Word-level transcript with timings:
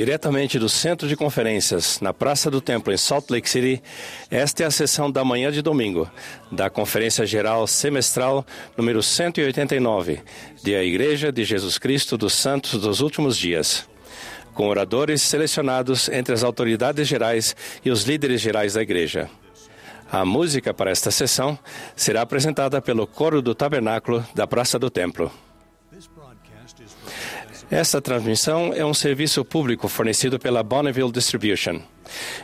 Diretamente 0.00 0.58
do 0.58 0.66
Centro 0.66 1.06
de 1.06 1.14
Conferências, 1.14 2.00
na 2.00 2.14
Praça 2.14 2.50
do 2.50 2.58
Templo, 2.58 2.90
em 2.90 2.96
Salt 2.96 3.28
Lake 3.28 3.46
City, 3.46 3.82
esta 4.30 4.62
é 4.62 4.66
a 4.66 4.70
sessão 4.70 5.10
da 5.10 5.22
manhã 5.22 5.52
de 5.52 5.60
domingo 5.60 6.10
da 6.50 6.70
Conferência 6.70 7.26
Geral 7.26 7.66
Semestral 7.66 8.46
número 8.78 9.02
189 9.02 10.22
da 10.64 10.82
Igreja 10.82 11.30
de 11.30 11.44
Jesus 11.44 11.76
Cristo 11.76 12.16
dos 12.16 12.32
Santos 12.32 12.80
dos 12.80 13.02
Últimos 13.02 13.36
Dias, 13.36 13.86
com 14.54 14.68
oradores 14.68 15.20
selecionados 15.20 16.08
entre 16.08 16.32
as 16.32 16.42
autoridades 16.42 17.06
gerais 17.06 17.54
e 17.84 17.90
os 17.90 18.04
líderes 18.04 18.40
gerais 18.40 18.72
da 18.72 18.80
Igreja. 18.80 19.28
A 20.10 20.24
música 20.24 20.72
para 20.72 20.90
esta 20.90 21.10
sessão 21.10 21.58
será 21.94 22.22
apresentada 22.22 22.80
pelo 22.80 23.06
Coro 23.06 23.42
do 23.42 23.54
Tabernáculo 23.54 24.26
da 24.34 24.46
Praça 24.46 24.78
do 24.78 24.88
Templo. 24.88 25.30
Esta 27.70 28.00
transmissão 28.00 28.72
é 28.74 28.84
um 28.84 28.92
serviço 28.92 29.44
público 29.44 29.86
fornecido 29.86 30.40
pela 30.40 30.60
Bonneville 30.60 31.12
Distribution. 31.12 31.80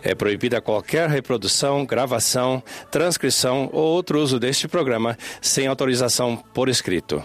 É 0.01 0.15
proibida 0.15 0.61
qualquer 0.61 1.09
reprodução, 1.09 1.85
gravação, 1.85 2.63
transcrição 2.93 3.69
ou 3.73 3.83
outro 3.83 4.21
uso 4.21 4.39
deste 4.39 4.69
programa 4.69 5.19
sem 5.43 5.67
autorização 5.67 6.37
por 6.37 6.69
escrito. 6.69 7.25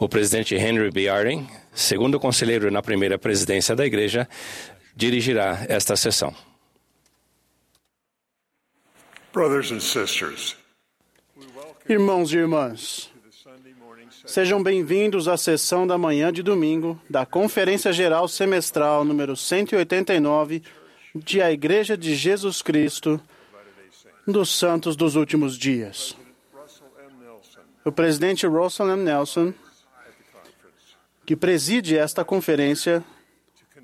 O 0.00 0.08
presidente 0.08 0.56
Henry 0.56 0.90
B. 0.90 1.02
Eyring, 1.02 1.48
segundo 1.72 2.18
conselheiro 2.18 2.68
na 2.68 2.82
primeira 2.82 3.16
presidência 3.16 3.76
da 3.76 3.86
Igreja, 3.86 4.28
dirigirá 4.96 5.64
esta 5.68 5.94
sessão. 5.94 6.34
Brothers 9.32 9.70
and 9.70 9.78
sisters, 9.78 10.56
Irmãos 11.88 12.32
e 12.32 12.36
irmãs, 12.36 13.09
sejam 14.30 14.62
bem-vindos 14.62 15.26
à 15.26 15.36
sessão 15.36 15.84
da 15.84 15.98
manhã 15.98 16.32
de 16.32 16.40
domingo 16.40 16.96
da 17.10 17.26
Conferência 17.26 17.92
Geral 17.92 18.28
Semestral 18.28 19.04
número 19.04 19.36
189 19.36 20.62
de 21.16 21.42
A 21.42 21.50
Igreja 21.50 21.96
de 21.96 22.14
Jesus 22.14 22.62
Cristo 22.62 23.20
dos 24.24 24.56
Santos 24.56 24.94
dos 24.94 25.16
Últimos 25.16 25.58
Dias. 25.58 26.16
O 27.84 27.90
presidente 27.90 28.46
Russell 28.46 28.92
M. 28.92 29.02
Nelson, 29.02 29.52
que 31.26 31.34
preside 31.34 31.98
esta 31.98 32.24
conferência, 32.24 33.02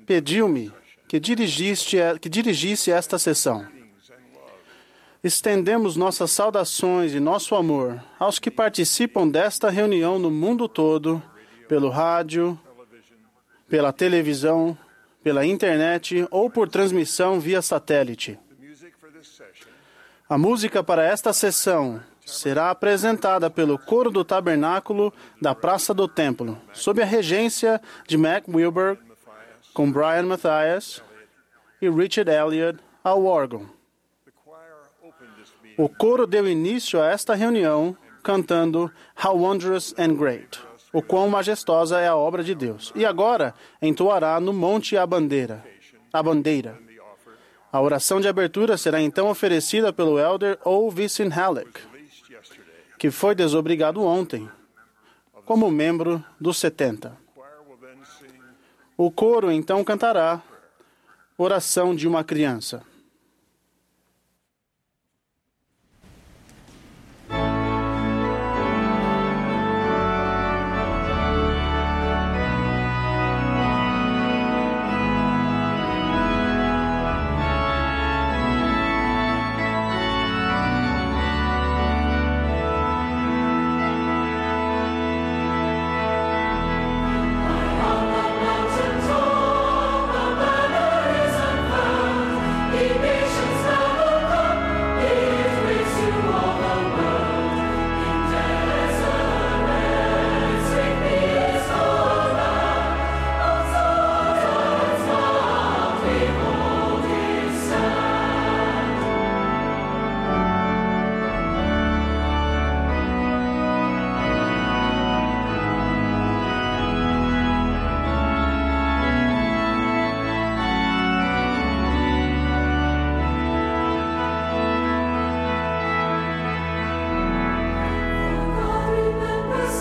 pediu-me 0.05 0.71
que 1.09 1.19
que 1.19 2.29
dirigisse 2.29 2.89
esta 2.89 3.19
sessão. 3.19 3.67
Estendemos 5.27 5.97
nossas 5.97 6.31
saudações 6.31 7.13
e 7.13 7.19
nosso 7.19 7.53
amor 7.53 8.01
aos 8.17 8.39
que 8.39 8.49
participam 8.49 9.27
desta 9.27 9.69
reunião 9.69 10.17
no 10.17 10.31
mundo 10.31 10.69
todo, 10.69 11.21
pelo 11.67 11.89
rádio, 11.89 12.57
pela 13.67 13.91
televisão, 13.91 14.77
pela 15.21 15.45
internet 15.45 16.25
ou 16.31 16.49
por 16.49 16.69
transmissão 16.69 17.41
via 17.41 17.61
satélite. 17.61 18.39
A 20.29 20.37
música 20.37 20.81
para 20.81 21.03
esta 21.03 21.33
sessão 21.33 22.01
será 22.25 22.71
apresentada 22.71 23.49
pelo 23.49 23.77
Coro 23.77 24.09
do 24.09 24.23
Tabernáculo 24.23 25.13
da 25.41 25.53
Praça 25.53 25.93
do 25.93 26.07
Templo, 26.07 26.57
sob 26.71 27.01
a 27.01 27.05
regência 27.05 27.81
de 28.07 28.17
Mac 28.17 28.47
Wilber, 28.47 28.97
com 29.73 29.91
Brian 29.91 30.23
Mathias 30.23 31.03
e 31.81 31.89
Richard 31.89 32.31
Elliott 32.31 32.79
ao 33.03 33.25
órgão. 33.25 33.76
O 35.77 35.87
coro 35.87 36.25
deu 36.25 36.47
início 36.47 36.99
a 36.99 37.07
esta 37.11 37.35
reunião 37.35 37.95
cantando 38.23 38.91
How 39.23 39.37
Wondrous 39.37 39.93
and 39.97 40.15
Great, 40.15 40.59
o 40.91 41.03
quão 41.03 41.29
majestosa 41.29 41.99
é 41.99 42.07
a 42.07 42.15
obra 42.15 42.43
de 42.43 42.55
Deus. 42.55 42.91
E 42.95 43.05
agora 43.05 43.53
entoará 43.79 44.39
no 44.39 44.51
Monte 44.51 44.97
a 44.97 45.05
Bandeira, 45.05 45.63
a 46.11 46.23
bandeira. 46.23 46.79
A 47.71 47.79
oração 47.79 48.19
de 48.19 48.27
abertura 48.27 48.75
será 48.75 48.99
então 48.99 49.29
oferecida 49.29 49.93
pelo 49.93 50.17
elder 50.17 50.57
O. 50.65 50.89
Vincent 50.89 51.31
Halleck, 51.31 51.79
que 52.97 53.11
foi 53.11 53.35
desobrigado 53.35 54.01
ontem, 54.03 54.49
como 55.45 55.69
membro 55.69 56.23
dos 56.41 56.57
70. 56.57 57.15
O 58.97 59.11
coro 59.11 59.51
então 59.51 59.83
cantará 59.83 60.41
Oração 61.37 61.95
de 61.95 62.07
uma 62.07 62.23
Criança. 62.23 62.81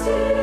see. 0.06 0.35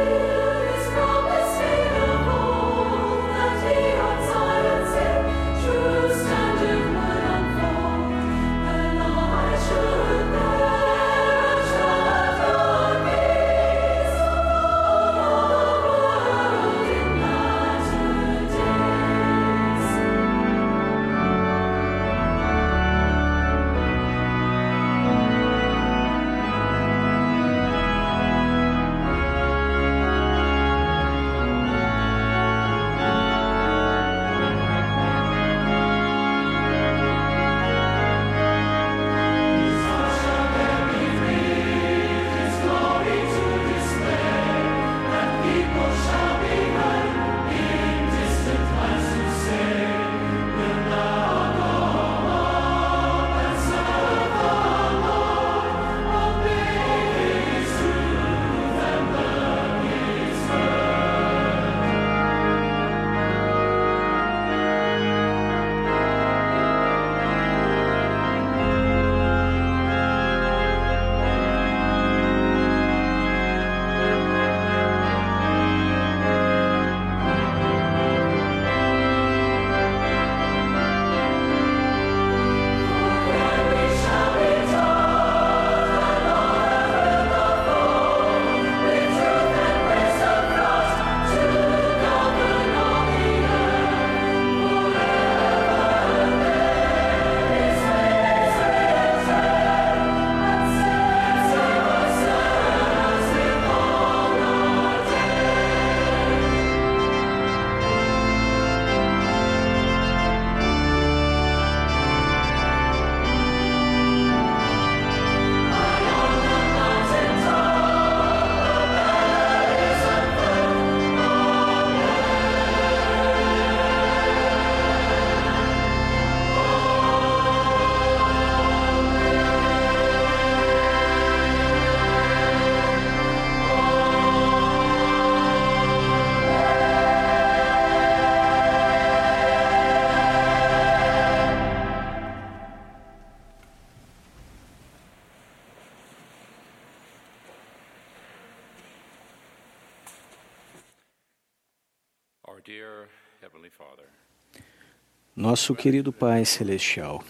Nosso 155.54 155.76
querido 155.76 156.12
Pai 156.12 156.44
Celestial, 156.46 157.24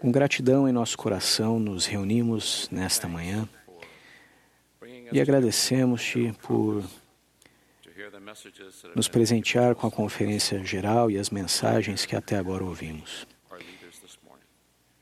com 0.00 0.10
gratidão 0.10 0.66
em 0.66 0.72
nosso 0.72 0.96
coração, 0.96 1.60
nos 1.60 1.84
reunimos 1.84 2.70
nesta 2.72 3.06
manhã 3.06 3.46
e 5.12 5.20
agradecemos-te 5.20 6.34
por 6.40 6.82
nos 8.94 9.08
presentear 9.08 9.74
com 9.74 9.86
a 9.86 9.90
conferência 9.90 10.64
geral 10.64 11.10
e 11.10 11.18
as 11.18 11.28
mensagens 11.28 12.06
que 12.06 12.16
até 12.16 12.38
agora 12.38 12.64
ouvimos. 12.64 13.26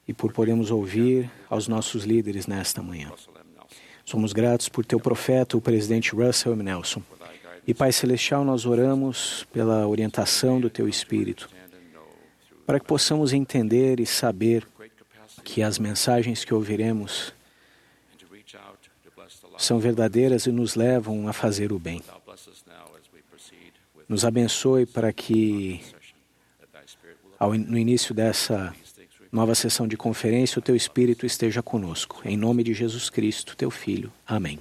E 0.09 0.13
por 0.13 0.33
podermos 0.33 0.73
ouvir 0.73 1.31
aos 1.49 1.69
nossos 1.69 2.03
líderes 2.03 2.49
nesta 2.49 2.83
manhã. 2.83 3.13
Somos 4.05 4.33
gratos 4.33 4.69
por 4.69 4.85
teu 4.85 4.99
profeta, 4.99 5.57
o 5.57 5.61
presidente 5.61 6.11
Russell 6.11 6.55
M. 6.55 6.65
Nelson. 6.65 7.05
E 7.69 7.73
Pai 7.73 7.93
Celestial, 7.93 8.45
nós 8.45 8.67
oramos 8.67 9.47
pela 9.53 9.87
orientação 9.87 10.61
do 10.61 10.69
teu 10.69 10.89
Espírito, 10.89 11.49
para 12.67 12.81
que 12.81 12.87
possamos 12.87 13.33
entender 13.33 14.01
e 14.01 14.07
saber 14.07 14.67
que 15.43 15.63
as 15.63 15.79
mensagens 15.79 16.45
que 16.45 16.55
ouviremos 16.55 17.35
são 19.59 19.79
verdadeiras 19.79 20.47
e 20.47 20.53
nos 20.53 20.75
levam 20.75 21.29
a 21.29 21.33
fazer 21.33 21.73
o 21.73 21.79
bem. 21.79 22.03
Nos 24.09 24.25
abençoe 24.25 24.87
para 24.87 25.13
que, 25.13 25.81
ao, 27.39 27.55
no 27.55 27.79
início 27.79 28.15
dessa 28.15 28.75
nova 29.31 29.55
sessão 29.55 29.89
de 29.89 29.97
conferência, 29.97 30.59
o 30.59 30.63
teu 30.63 30.77
Espírito 30.77 31.27
esteja 31.27 31.63
conosco. 31.63 32.21
Em 32.25 32.37
nome 32.37 32.63
de 32.63 32.75
Jesus 32.75 33.11
Cristo, 33.11 33.57
teu 33.57 33.71
Filho. 33.71 34.13
Amém. 34.27 34.59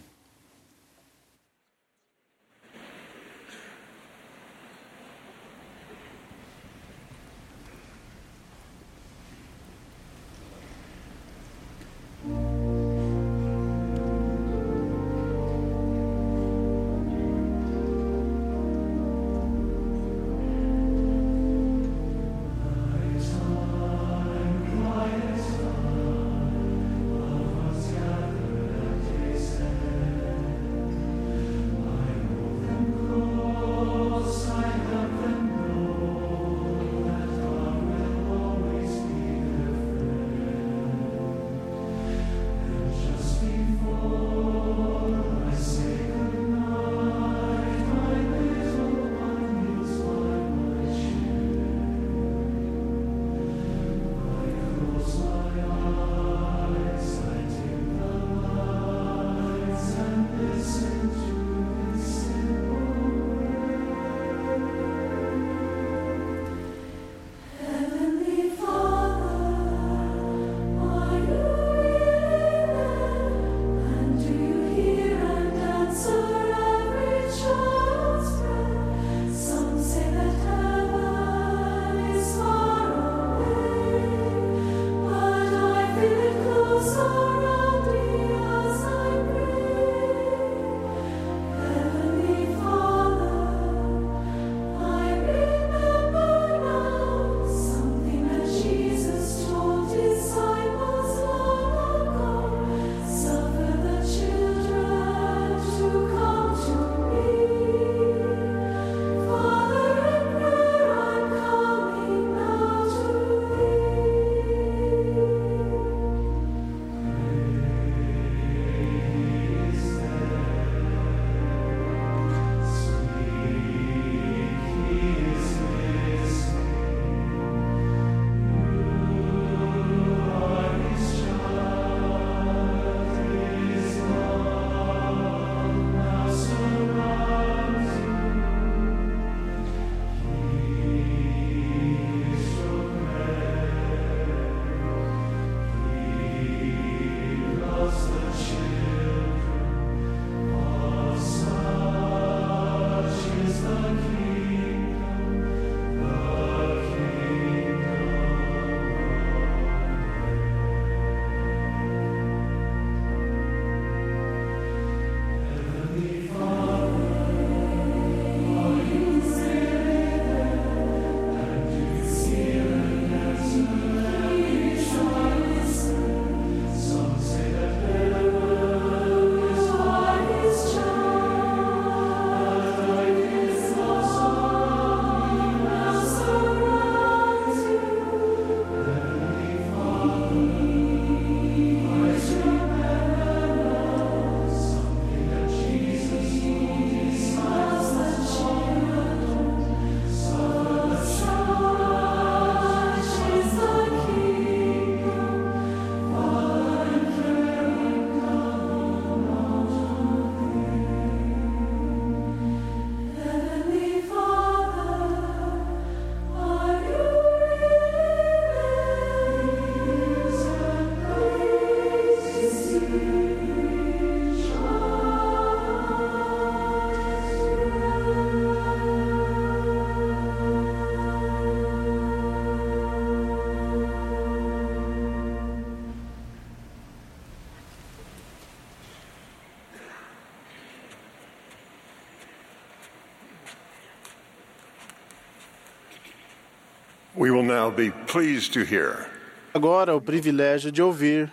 Agora 249.54 249.96
o 249.96 250.02
privilégio 250.02 250.72
de 250.72 250.82
ouvir 250.82 251.32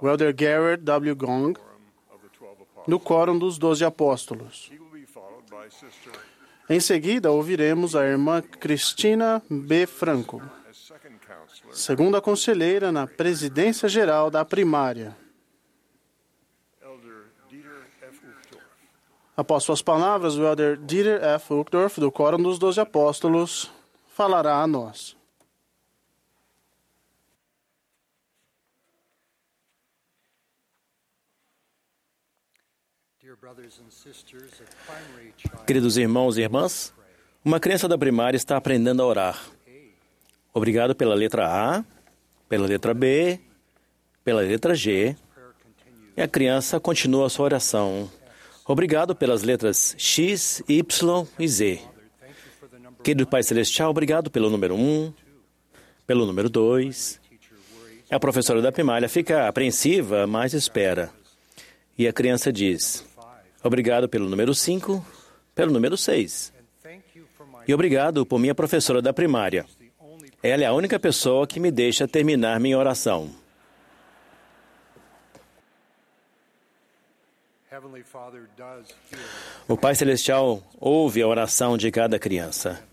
o 0.00 0.08
Elder 0.08 0.34
Garrett 0.34 0.82
W. 0.82 1.16
Gong 1.16 1.58
no 2.86 3.00
Quórum 3.00 3.38
dos 3.38 3.56
Doze 3.56 3.84
Apóstolos. 3.84 4.70
Em 6.68 6.80
seguida, 6.80 7.30
ouviremos 7.30 7.96
a 7.96 8.04
irmã 8.04 8.42
Cristina 8.42 9.42
B. 9.50 9.86
Franco, 9.86 10.42
segunda 11.72 12.20
conselheira 12.20 12.92
na 12.92 13.06
presidência 13.06 13.88
geral 13.88 14.30
da 14.30 14.44
primária. 14.44 15.16
Após 19.36 19.64
suas 19.64 19.80
palavras, 19.80 20.36
o 20.36 20.44
Elder 20.44 20.76
Dieter 20.76 21.24
F. 21.24 21.54
Uchtdorf, 21.54 21.98
do 21.98 22.12
Quórum 22.12 22.42
dos 22.42 22.58
Doze 22.58 22.78
Apóstolos, 22.78 23.72
falará 24.20 24.60
a 24.60 24.66
nós. 24.66 25.16
Queridos 35.66 35.96
irmãos 35.96 36.36
e 36.36 36.42
irmãs, 36.42 36.92
uma 37.42 37.58
criança 37.58 37.88
da 37.88 37.96
primária 37.96 38.36
está 38.36 38.58
aprendendo 38.58 39.00
a 39.00 39.06
orar. 39.06 39.42
Obrigado 40.52 40.94
pela 40.94 41.14
letra 41.14 41.48
A, 41.48 41.82
pela 42.46 42.66
letra 42.66 42.92
B, 42.92 43.40
pela 44.22 44.42
letra 44.42 44.74
G. 44.74 45.16
E 46.14 46.20
a 46.20 46.28
criança 46.28 46.78
continua 46.78 47.24
a 47.24 47.30
sua 47.30 47.46
oração. 47.46 48.10
Obrigado 48.66 49.16
pelas 49.16 49.42
letras 49.42 49.94
X, 49.96 50.62
Y 50.68 51.26
e 51.38 51.48
Z. 51.48 51.89
Querido 53.02 53.26
Pai 53.26 53.42
Celestial, 53.42 53.90
obrigado 53.90 54.30
pelo 54.30 54.50
número 54.50 54.74
1, 54.74 55.12
pelo 56.06 56.26
número 56.26 56.50
2. 56.50 57.18
A 58.10 58.20
professora 58.20 58.60
da 58.60 58.70
primária 58.70 59.08
fica 59.08 59.48
apreensiva, 59.48 60.26
mas 60.26 60.52
espera. 60.52 61.10
E 61.96 62.06
a 62.06 62.12
criança 62.12 62.52
diz: 62.52 63.06
Obrigado 63.62 64.06
pelo 64.06 64.28
número 64.28 64.54
5, 64.54 65.04
pelo 65.54 65.72
número 65.72 65.96
6. 65.96 66.52
E 67.66 67.72
obrigado 67.72 68.26
por 68.26 68.38
minha 68.38 68.54
professora 68.54 69.00
da 69.00 69.12
primária. 69.12 69.64
Ela 70.42 70.64
é 70.64 70.66
a 70.66 70.72
única 70.72 70.98
pessoa 70.98 71.46
que 71.46 71.58
me 71.58 71.70
deixa 71.70 72.06
terminar 72.06 72.60
minha 72.60 72.76
oração. 72.76 73.30
O 79.68 79.76
Pai 79.76 79.94
Celestial 79.94 80.62
ouve 80.78 81.22
a 81.22 81.28
oração 81.28 81.78
de 81.78 81.90
cada 81.90 82.18
criança. 82.18 82.89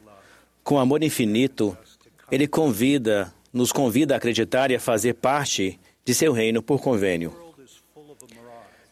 Com 0.68 0.78
amor 0.78 1.02
infinito, 1.02 1.78
Ele 2.30 2.46
convida, 2.46 3.34
nos 3.54 3.72
convida 3.72 4.14
a 4.14 4.18
acreditar 4.18 4.70
e 4.70 4.76
a 4.76 4.80
fazer 4.82 5.14
parte 5.14 5.80
de 6.04 6.14
seu 6.14 6.34
reino 6.34 6.62
por 6.62 6.82
convênio. 6.82 7.34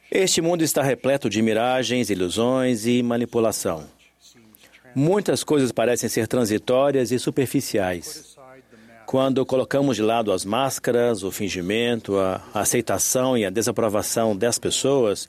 Este 0.10 0.40
mundo 0.40 0.64
está 0.64 0.82
repleto 0.82 1.30
de 1.30 1.42
miragens, 1.42 2.10
ilusões 2.10 2.86
e 2.86 3.04
manipulação. 3.04 3.84
Muitas 4.96 5.44
coisas 5.44 5.74
parecem 5.74 6.08
ser 6.08 6.30
transitórias 6.30 7.12
e 7.12 7.20
superficiais. 7.20 8.38
Quando 9.06 9.46
colocamos 9.46 9.98
de 9.98 10.02
lado 10.02 10.32
as 10.32 10.46
máscaras, 10.46 11.24
o 11.24 11.30
fingimento, 11.30 12.18
a 12.18 12.42
aceitação 12.54 13.38
e 13.38 13.44
a 13.44 13.50
desaprovação 13.50 14.34
das 14.34 14.58
pessoas, 14.58 15.28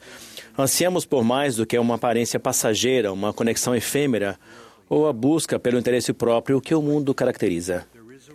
ansiamos 0.57 1.05
por 1.05 1.25
mais 1.25 1.57
do 1.57 1.67
que 1.67 1.77
uma 1.77 1.97
aparência 1.97 2.39
passageira, 2.39 3.13
uma 3.13 3.33
conexão 3.33 3.75
efêmera 3.75 4.39
ou 4.89 5.09
a 5.09 5.13
busca 5.13 5.59
pelo 5.59 5.79
interesse 5.79 6.13
próprio 6.13 6.61
que 6.61 6.75
o 6.75 6.83
mundo 6.83 7.15
caracteriza. 7.15 7.87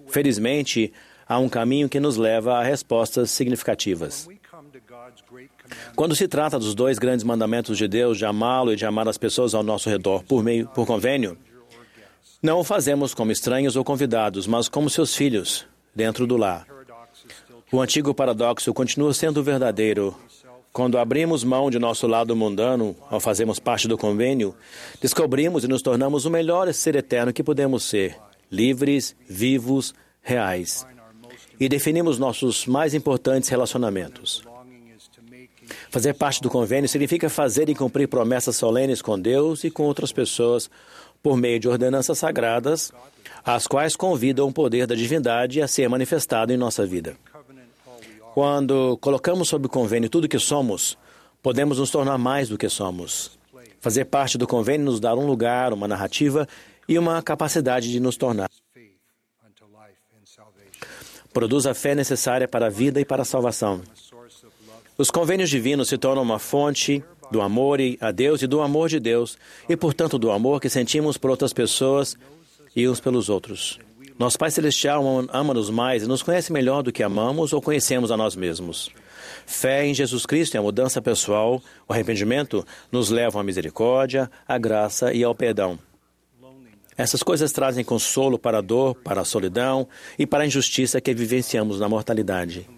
Felizmente, 0.08 0.92
há 1.28 1.40
um 1.40 1.50
caminho 1.50 1.88
que 1.88 2.00
nos 2.00 2.18
leva 2.18 2.58
a 2.58 2.64
respostas 2.64 3.32
significativas. 3.32 4.28
Quando 5.96 6.16
se 6.16 6.28
trata 6.28 6.60
dos 6.60 6.76
dois 6.76 7.00
grandes 7.00 7.24
mandamentos 7.24 7.78
de 7.78 7.88
Deus, 7.88 8.18
de 8.18 8.26
amá-lo 8.26 8.74
e 8.74 8.76
de 8.76 8.86
amar 8.86 9.08
as 9.08 9.18
pessoas 9.18 9.54
ao 9.54 9.64
nosso 9.64 9.90
redor 9.90 10.24
por 10.24 10.44
meio 10.44 10.68
por 10.68 10.86
convênio, 10.86 11.38
não 12.42 12.60
o 12.60 12.64
fazemos 12.64 13.14
como 13.14 13.32
estranhos 13.32 13.76
ou 13.76 13.84
convidados, 13.84 14.48
mas 14.48 14.68
como 14.68 14.90
seus 14.90 15.16
filhos, 15.16 15.66
dentro 15.96 16.26
do 16.26 16.36
lar. 16.36 16.66
O 17.72 17.80
antigo 17.80 18.14
paradoxo 18.14 18.74
continua 18.74 19.14
sendo 19.14 19.44
verdadeiro. 19.44 20.16
Quando 20.74 20.98
abrimos 20.98 21.44
mão 21.44 21.70
de 21.70 21.78
nosso 21.78 22.08
lado 22.08 22.34
mundano, 22.34 22.96
ao 23.10 23.20
fazermos 23.20 23.60
parte 23.60 23.90
do 23.90 23.98
convênio, 23.98 24.56
descobrimos 25.02 25.66
e 25.66 25.68
nos 25.68 25.82
tornamos 25.82 26.26
o 26.26 26.30
melhor 26.30 26.74
ser 26.74 26.96
eterno 26.96 27.34
que 27.34 27.44
podemos 27.44 27.84
ser, 27.84 28.18
livres, 28.50 29.14
vivos, 29.28 29.94
reais. 30.22 30.88
E 31.60 31.68
definimos 31.68 32.18
nossos 32.18 32.66
mais 32.66 32.94
importantes 32.94 33.50
relacionamentos. 33.50 34.44
Fazer 35.90 36.14
parte 36.14 36.42
do 36.42 36.50
convênio 36.50 36.88
significa 36.88 37.30
fazer 37.30 37.68
e 37.70 37.76
cumprir 37.76 38.08
promessas 38.08 38.56
solenes 38.56 39.02
com 39.02 39.20
Deus 39.20 39.66
e 39.66 39.70
com 39.70 39.84
outras 39.84 40.14
pessoas 40.14 40.70
por 41.22 41.36
meio 41.36 41.60
de 41.60 41.68
ordenanças 41.68 42.18
sagradas, 42.18 42.94
as 43.44 43.68
quais 43.68 43.96
convidam 43.96 44.48
o 44.48 44.54
poder 44.54 44.88
da 44.88 44.96
divindade 44.96 45.62
a 45.62 45.68
ser 45.68 45.90
manifestado 45.90 46.54
em 46.54 46.58
nossa 46.58 46.86
vida. 46.86 47.16
Quando 48.34 48.98
colocamos 49.02 49.50
sob 49.50 49.68
convênio 49.68 50.10
tudo 50.10 50.28
que 50.28 50.40
somos, 50.40 50.98
podemos 51.42 51.80
nos 51.80 51.92
tornar 51.92 52.18
mais 52.18 52.48
do 52.48 52.58
que 52.58 52.70
somos. 52.70 53.38
Fazer 53.80 54.06
parte 54.06 54.38
do 54.38 54.48
convênio 54.48 54.86
nos 54.86 55.00
dá 55.00 55.14
um 55.14 55.26
lugar, 55.26 55.74
uma 55.74 55.88
narrativa 55.88 56.48
e 56.88 56.98
uma 56.98 57.22
capacidade 57.22 57.92
de 57.92 58.00
nos 58.00 58.16
tornar. 58.16 58.50
Produz 61.34 61.66
a 61.66 61.74
fé 61.74 61.96
necessária 61.96 62.48
para 62.48 62.68
a 62.68 62.70
vida 62.70 63.00
e 63.02 63.06
para 63.06 63.24
a 63.24 63.26
salvação. 63.26 63.82
Os 64.98 65.10
convênios 65.10 65.50
divinos 65.50 65.90
se 65.90 65.98
tornam 65.98 66.24
uma 66.24 66.40
fonte 66.40 67.04
do 67.32 67.42
amor 67.42 67.80
a 68.00 68.12
Deus 68.12 68.42
e 68.42 68.48
do 68.48 68.62
amor 68.62 68.90
de 68.90 69.00
Deus, 69.00 69.38
e, 69.68 69.76
portanto, 69.76 70.20
do 70.20 70.32
amor 70.32 70.60
que 70.60 70.70
sentimos 70.70 71.18
por 71.18 71.32
outras 71.32 71.54
pessoas 71.54 72.18
e 72.76 72.88
uns 72.88 73.00
pelos 73.00 73.30
outros. 73.30 73.80
Nosso 74.22 74.38
Pai 74.38 74.52
Celestial 74.52 75.04
am- 75.04 75.28
ama-nos 75.34 75.72
mais 75.72 76.04
e 76.04 76.08
nos 76.08 76.22
conhece 76.22 76.54
melhor 76.54 76.84
do 76.84 76.92
que 76.92 77.02
amamos 77.02 77.54
ou 77.54 77.60
conhecemos 77.60 78.12
a 78.12 78.16
nós 78.16 78.36
mesmos. 78.36 78.92
Fé 79.48 79.84
em 79.84 79.96
Jesus 79.96 80.28
Cristo 80.28 80.54
e 80.54 80.60
a 80.60 80.62
mudança 80.62 81.02
pessoal, 81.02 81.60
o 81.90 81.92
arrependimento, 81.92 82.64
nos 82.92 83.10
levam 83.10 83.42
à 83.42 83.44
misericórdia, 83.44 84.30
à 84.48 84.60
graça 84.60 85.12
e 85.12 85.24
ao 85.24 85.34
perdão. 85.34 85.80
Essas 86.96 87.24
coisas 87.24 87.52
trazem 87.52 87.84
consolo 87.84 88.38
para 88.38 88.60
a 88.60 88.62
dor, 88.62 88.94
para 88.94 89.22
a 89.22 89.26
solidão 89.26 89.88
e 90.20 90.28
para 90.28 90.44
a 90.44 90.46
injustiça 90.46 91.02
que 91.02 91.16
vivenciamos 91.16 91.80
na 91.80 91.90
mortalidade. 91.90 92.70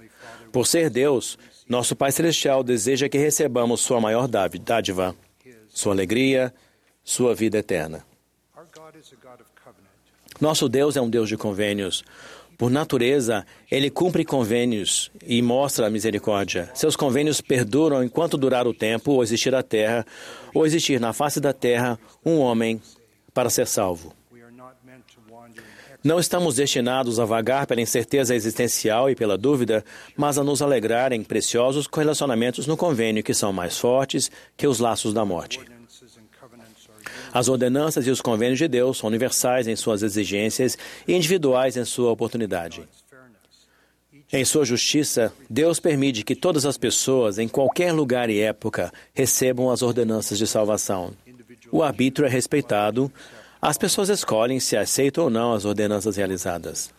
Por 0.50 0.66
ser 0.66 0.90
Deus, 0.90 1.38
nosso 1.68 1.94
Pai 1.94 2.14
Celestial 2.14 2.64
deseja 2.64 3.10
que 3.10 3.18
recebamos 3.18 3.82
sua 3.82 4.00
maior 4.00 4.30
dádiva, 4.30 5.14
sua 5.68 5.92
alegria, 5.92 6.54
sua 7.04 7.36
vida 7.36 7.58
eterna. 7.58 8.06
Nosso 10.44 10.68
Deus 10.68 10.98
é 10.98 11.02
um 11.02 11.10
Deus 11.10 11.30
de 11.30 11.38
convênios. 11.38 12.04
Por 12.58 12.70
natureza, 12.70 13.46
ele 13.72 13.90
cumpre 13.90 14.26
convênios 14.26 15.10
e 15.26 15.42
mostra 15.42 15.88
a 15.88 15.90
misericórdia. 15.90 16.70
Seus 16.74 16.98
convênios 16.98 17.40
perduram 17.40 18.04
enquanto 18.04 18.38
durar 18.38 18.68
o 18.68 18.74
tempo, 18.74 19.14
ou 19.14 19.24
existir 19.24 19.56
a 19.56 19.64
terra, 19.64 20.06
ou 20.54 20.66
existir 20.66 21.00
na 21.00 21.14
face 21.14 21.40
da 21.40 21.54
terra 21.54 21.98
um 22.26 22.40
homem 22.40 22.82
para 23.34 23.50
ser 23.50 23.66
salvo. 23.66 24.14
Não 26.04 26.20
estamos 26.20 26.56
destinados 26.56 27.22
a 27.22 27.24
vagar 27.24 27.66
pela 27.66 27.80
incerteza 27.80 28.36
existencial 28.36 29.10
e 29.10 29.16
pela 29.16 29.38
dúvida, 29.38 29.82
mas 30.18 30.38
a 30.38 30.44
nos 30.44 30.62
alegrar 30.62 31.14
em 31.14 31.24
preciosos 31.24 31.88
relacionamentos 31.88 32.68
no 32.68 32.76
convênio 32.76 33.24
que 33.24 33.34
são 33.34 33.54
mais 33.54 33.78
fortes 33.78 34.30
que 34.58 34.68
os 34.68 34.80
laços 34.80 35.14
da 35.14 35.24
morte. 35.24 35.62
As 37.34 37.48
ordenanças 37.48 38.06
e 38.06 38.12
os 38.12 38.22
convênios 38.22 38.60
de 38.60 38.68
Deus 38.68 39.00
são 39.00 39.08
universais 39.08 39.68
em 39.68 39.76
suas 39.76 40.04
exigências 40.04 40.78
e 41.08 41.14
individuais 41.14 41.76
em 41.76 41.84
sua 41.84 42.12
oportunidade. 42.12 42.88
Em 44.32 44.46
sua 44.46 44.64
justiça, 44.64 45.34
Deus 45.50 45.80
permite 45.80 46.24
que 46.24 46.36
todas 46.36 46.64
as 46.64 46.78
pessoas, 46.78 47.40
em 47.40 47.48
qualquer 47.48 47.92
lugar 47.92 48.30
e 48.30 48.40
época, 48.40 48.92
recebam 49.14 49.72
as 49.72 49.82
ordenanças 49.82 50.38
de 50.38 50.46
salvação. 50.46 51.14
O 51.72 51.82
arbítrio 51.82 52.28
é 52.28 52.30
respeitado. 52.30 53.12
As 53.60 53.78
pessoas 53.80 54.10
escolhem 54.10 54.60
se 54.60 54.78
aceitam 54.78 55.24
ou 55.24 55.30
não 55.30 55.54
as 55.54 55.66
ordenanças 55.66 56.18
realizadas. 56.18 56.92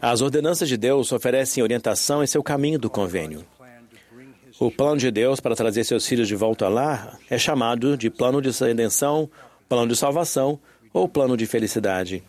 As 0.00 0.20
ordenanças 0.20 0.68
de 0.68 0.76
Deus 0.76 1.12
oferecem 1.12 1.62
orientação 1.62 2.22
em 2.22 2.26
seu 2.26 2.42
caminho 2.42 2.78
do 2.78 2.90
convênio. 2.90 3.44
O 4.58 4.70
plano 4.70 4.98
de 4.98 5.10
Deus 5.10 5.40
para 5.40 5.56
trazer 5.56 5.84
seus 5.84 6.06
filhos 6.06 6.28
de 6.28 6.36
volta 6.36 6.68
lá 6.68 7.18
é 7.30 7.38
chamado 7.38 7.96
de 7.96 8.10
plano 8.10 8.40
de 8.40 8.50
redenção, 8.50 9.30
plano 9.72 9.88
de 9.88 9.96
salvação 9.96 10.60
ou 10.92 11.08
plano 11.08 11.34
de 11.34 11.46
felicidade. 11.46 12.22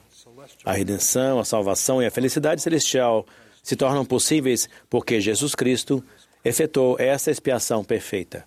A 0.64 0.72
redenção, 0.72 1.42
a 1.42 1.44
salvação 1.44 2.02
e 2.02 2.06
a 2.06 2.10
felicidade 2.10 2.62
celestial 2.62 3.26
se 3.62 3.76
tornam 3.76 4.06
possíveis 4.06 4.70
porque 4.90 5.20
Jesus 5.20 5.54
Cristo 5.54 6.02
efetuou 6.46 6.96
essa 6.98 7.30
expiação 7.30 7.84
perfeita. 7.84 8.46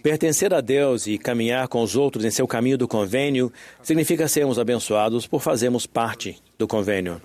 Pertencer 0.00 0.54
a 0.54 0.60
Deus 0.60 1.08
e 1.08 1.18
caminhar 1.18 1.66
com 1.66 1.82
os 1.82 1.96
outros 1.96 2.24
em 2.24 2.30
seu 2.30 2.46
caminho 2.46 2.78
do 2.78 2.86
convênio 2.86 3.52
significa 3.82 4.28
sermos 4.28 4.56
abençoados 4.56 5.26
por 5.26 5.42
fazermos 5.42 5.86
parte 5.86 6.40
do 6.56 6.68
convênio. 6.68 7.20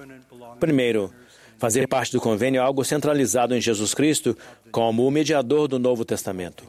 Primeiro, 0.59 1.13
fazer 1.59 1.87
parte 1.87 2.11
do 2.13 2.19
convênio 2.19 2.57
é 2.57 2.63
algo 2.63 2.83
centralizado 2.83 3.55
em 3.55 3.61
Jesus 3.61 3.93
Cristo 3.93 4.35
como 4.71 5.05
o 5.05 5.11
mediador 5.11 5.67
do 5.67 5.77
Novo 5.77 6.03
Testamento. 6.03 6.63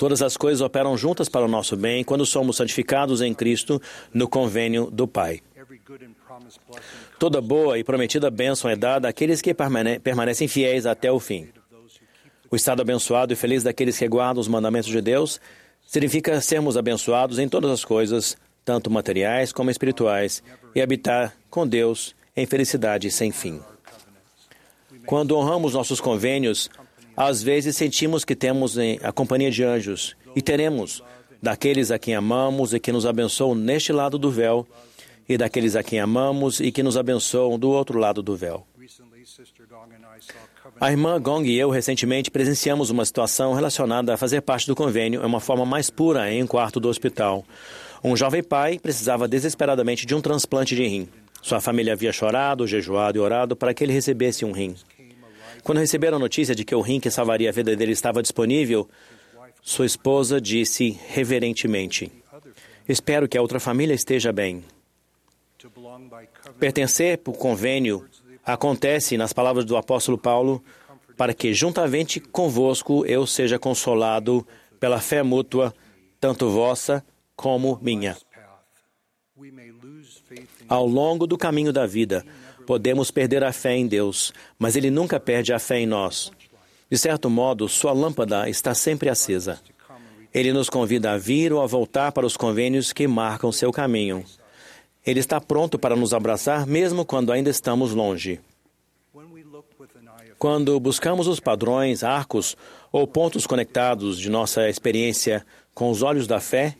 Todas 0.00 0.22
as 0.22 0.34
coisas 0.34 0.62
operam 0.62 0.96
juntas 0.96 1.28
para 1.28 1.44
o 1.44 1.48
nosso 1.48 1.76
bem 1.76 2.02
quando 2.02 2.24
somos 2.24 2.56
santificados 2.56 3.20
em 3.20 3.34
Cristo 3.34 3.78
no 4.14 4.26
convênio 4.26 4.90
do 4.90 5.06
Pai. 5.06 5.42
Toda 7.18 7.38
boa 7.42 7.78
e 7.78 7.84
prometida 7.84 8.30
bênção 8.30 8.70
é 8.70 8.74
dada 8.74 9.10
àqueles 9.10 9.42
que 9.42 9.52
permane 9.52 10.00
permanecem 10.00 10.48
fiéis 10.48 10.86
até 10.86 11.12
o 11.12 11.20
fim. 11.20 11.50
O 12.50 12.56
estado 12.56 12.80
abençoado 12.80 13.34
e 13.34 13.36
feliz 13.36 13.62
daqueles 13.62 13.98
que 13.98 14.08
guardam 14.08 14.40
os 14.40 14.48
mandamentos 14.48 14.88
de 14.88 15.02
Deus 15.02 15.38
significa 15.86 16.40
sermos 16.40 16.78
abençoados 16.78 17.38
em 17.38 17.46
todas 17.46 17.70
as 17.70 17.84
coisas, 17.84 18.38
tanto 18.64 18.90
materiais 18.90 19.52
como 19.52 19.70
espirituais, 19.70 20.42
e 20.74 20.80
habitar 20.80 21.36
com 21.50 21.68
Deus 21.68 22.16
em 22.34 22.46
felicidade 22.46 23.10
sem 23.10 23.30
fim. 23.30 23.60
Quando 25.04 25.36
honramos 25.36 25.74
nossos 25.74 26.00
convênios, 26.00 26.70
às 27.16 27.42
vezes 27.42 27.76
sentimos 27.76 28.24
que 28.24 28.34
temos 28.34 28.76
a 29.02 29.12
companhia 29.12 29.50
de 29.50 29.62
anjos 29.64 30.16
e 30.34 30.42
teremos 30.42 31.02
daqueles 31.42 31.90
a 31.90 31.98
quem 31.98 32.14
amamos 32.14 32.72
e 32.72 32.80
que 32.80 32.92
nos 32.92 33.06
abençoam 33.06 33.54
neste 33.54 33.92
lado 33.92 34.18
do 34.18 34.30
véu 34.30 34.66
e 35.28 35.36
daqueles 35.36 35.76
a 35.76 35.82
quem 35.82 36.00
amamos 36.00 36.60
e 36.60 36.72
que 36.72 36.82
nos 36.82 36.96
abençoam 36.96 37.58
do 37.58 37.70
outro 37.70 37.98
lado 37.98 38.22
do 38.22 38.36
véu. 38.36 38.66
A 40.80 40.90
irmã 40.90 41.20
Gong 41.20 41.48
e 41.48 41.58
eu 41.58 41.70
recentemente 41.70 42.30
presenciamos 42.30 42.90
uma 42.90 43.04
situação 43.04 43.52
relacionada 43.54 44.14
a 44.14 44.16
fazer 44.16 44.40
parte 44.40 44.66
do 44.66 44.74
convênio 44.74 45.22
em 45.22 45.26
uma 45.26 45.40
forma 45.40 45.64
mais 45.64 45.90
pura 45.90 46.30
em 46.32 46.42
um 46.42 46.46
quarto 46.46 46.80
do 46.80 46.88
hospital. 46.88 47.44
Um 48.02 48.16
jovem 48.16 48.42
pai 48.42 48.78
precisava 48.78 49.28
desesperadamente 49.28 50.06
de 50.06 50.14
um 50.14 50.20
transplante 50.20 50.74
de 50.74 50.86
rim. 50.86 51.08
Sua 51.42 51.60
família 51.60 51.92
havia 51.92 52.12
chorado, 52.12 52.66
jejuado 52.66 53.18
e 53.18 53.20
orado 53.20 53.56
para 53.56 53.72
que 53.72 53.84
ele 53.84 53.92
recebesse 53.92 54.44
um 54.44 54.52
rim. 54.52 54.74
Quando 55.62 55.78
receberam 55.78 56.16
a 56.16 56.20
notícia 56.20 56.54
de 56.54 56.64
que 56.64 56.74
o 56.74 56.80
rim 56.80 57.00
que 57.00 57.10
salvaria 57.10 57.48
a 57.48 57.52
vida 57.52 57.76
dele 57.76 57.92
estava 57.92 58.22
disponível, 58.22 58.88
sua 59.62 59.86
esposa 59.86 60.40
disse 60.40 60.98
reverentemente: 61.08 62.10
Espero 62.88 63.28
que 63.28 63.36
a 63.36 63.42
outra 63.42 63.60
família 63.60 63.94
esteja 63.94 64.32
bem. 64.32 64.64
Pertencer 66.58 67.18
por 67.18 67.36
convênio 67.36 68.06
acontece, 68.44 69.16
nas 69.16 69.32
palavras 69.32 69.64
do 69.64 69.76
apóstolo 69.76 70.16
Paulo, 70.16 70.62
para 71.16 71.34
que 71.34 71.52
juntamente 71.52 72.18
convosco 72.18 73.04
eu 73.04 73.26
seja 73.26 73.58
consolado 73.58 74.46
pela 74.78 75.00
fé 75.00 75.22
mútua, 75.22 75.74
tanto 76.18 76.48
vossa 76.48 77.04
como 77.36 77.78
minha. 77.82 78.16
Ao 80.68 80.86
longo 80.86 81.26
do 81.26 81.36
caminho 81.36 81.72
da 81.72 81.86
vida, 81.86 82.24
podemos 82.70 83.10
perder 83.10 83.42
a 83.42 83.52
fé 83.52 83.74
em 83.74 83.84
Deus, 83.84 84.32
mas 84.56 84.76
Ele 84.76 84.92
nunca 84.92 85.18
perde 85.18 85.52
a 85.52 85.58
fé 85.58 85.80
em 85.80 85.86
nós. 85.88 86.30
De 86.88 86.96
certo 86.96 87.28
modo, 87.28 87.68
sua 87.68 87.92
lâmpada 87.92 88.48
está 88.48 88.74
sempre 88.74 89.08
acesa. 89.08 89.60
Ele 90.32 90.52
nos 90.52 90.70
convida 90.70 91.10
a 91.10 91.18
vir 91.18 91.52
ou 91.52 91.60
a 91.60 91.66
voltar 91.66 92.12
para 92.12 92.24
os 92.24 92.36
convênios 92.36 92.92
que 92.92 93.08
marcam 93.08 93.50
seu 93.50 93.72
caminho. 93.72 94.24
Ele 95.04 95.18
está 95.18 95.40
pronto 95.40 95.80
para 95.80 95.96
nos 95.96 96.14
abraçar 96.14 96.64
mesmo 96.64 97.04
quando 97.04 97.32
ainda 97.32 97.50
estamos 97.50 97.92
longe. 97.92 98.38
Quando 100.38 100.78
buscamos 100.78 101.26
os 101.26 101.40
padrões, 101.40 102.04
arcos 102.04 102.56
ou 102.92 103.04
pontos 103.04 103.48
conectados 103.48 104.16
de 104.16 104.30
nossa 104.30 104.68
experiência 104.68 105.44
com 105.74 105.90
os 105.90 106.02
olhos 106.02 106.28
da 106.28 106.38
fé, 106.38 106.76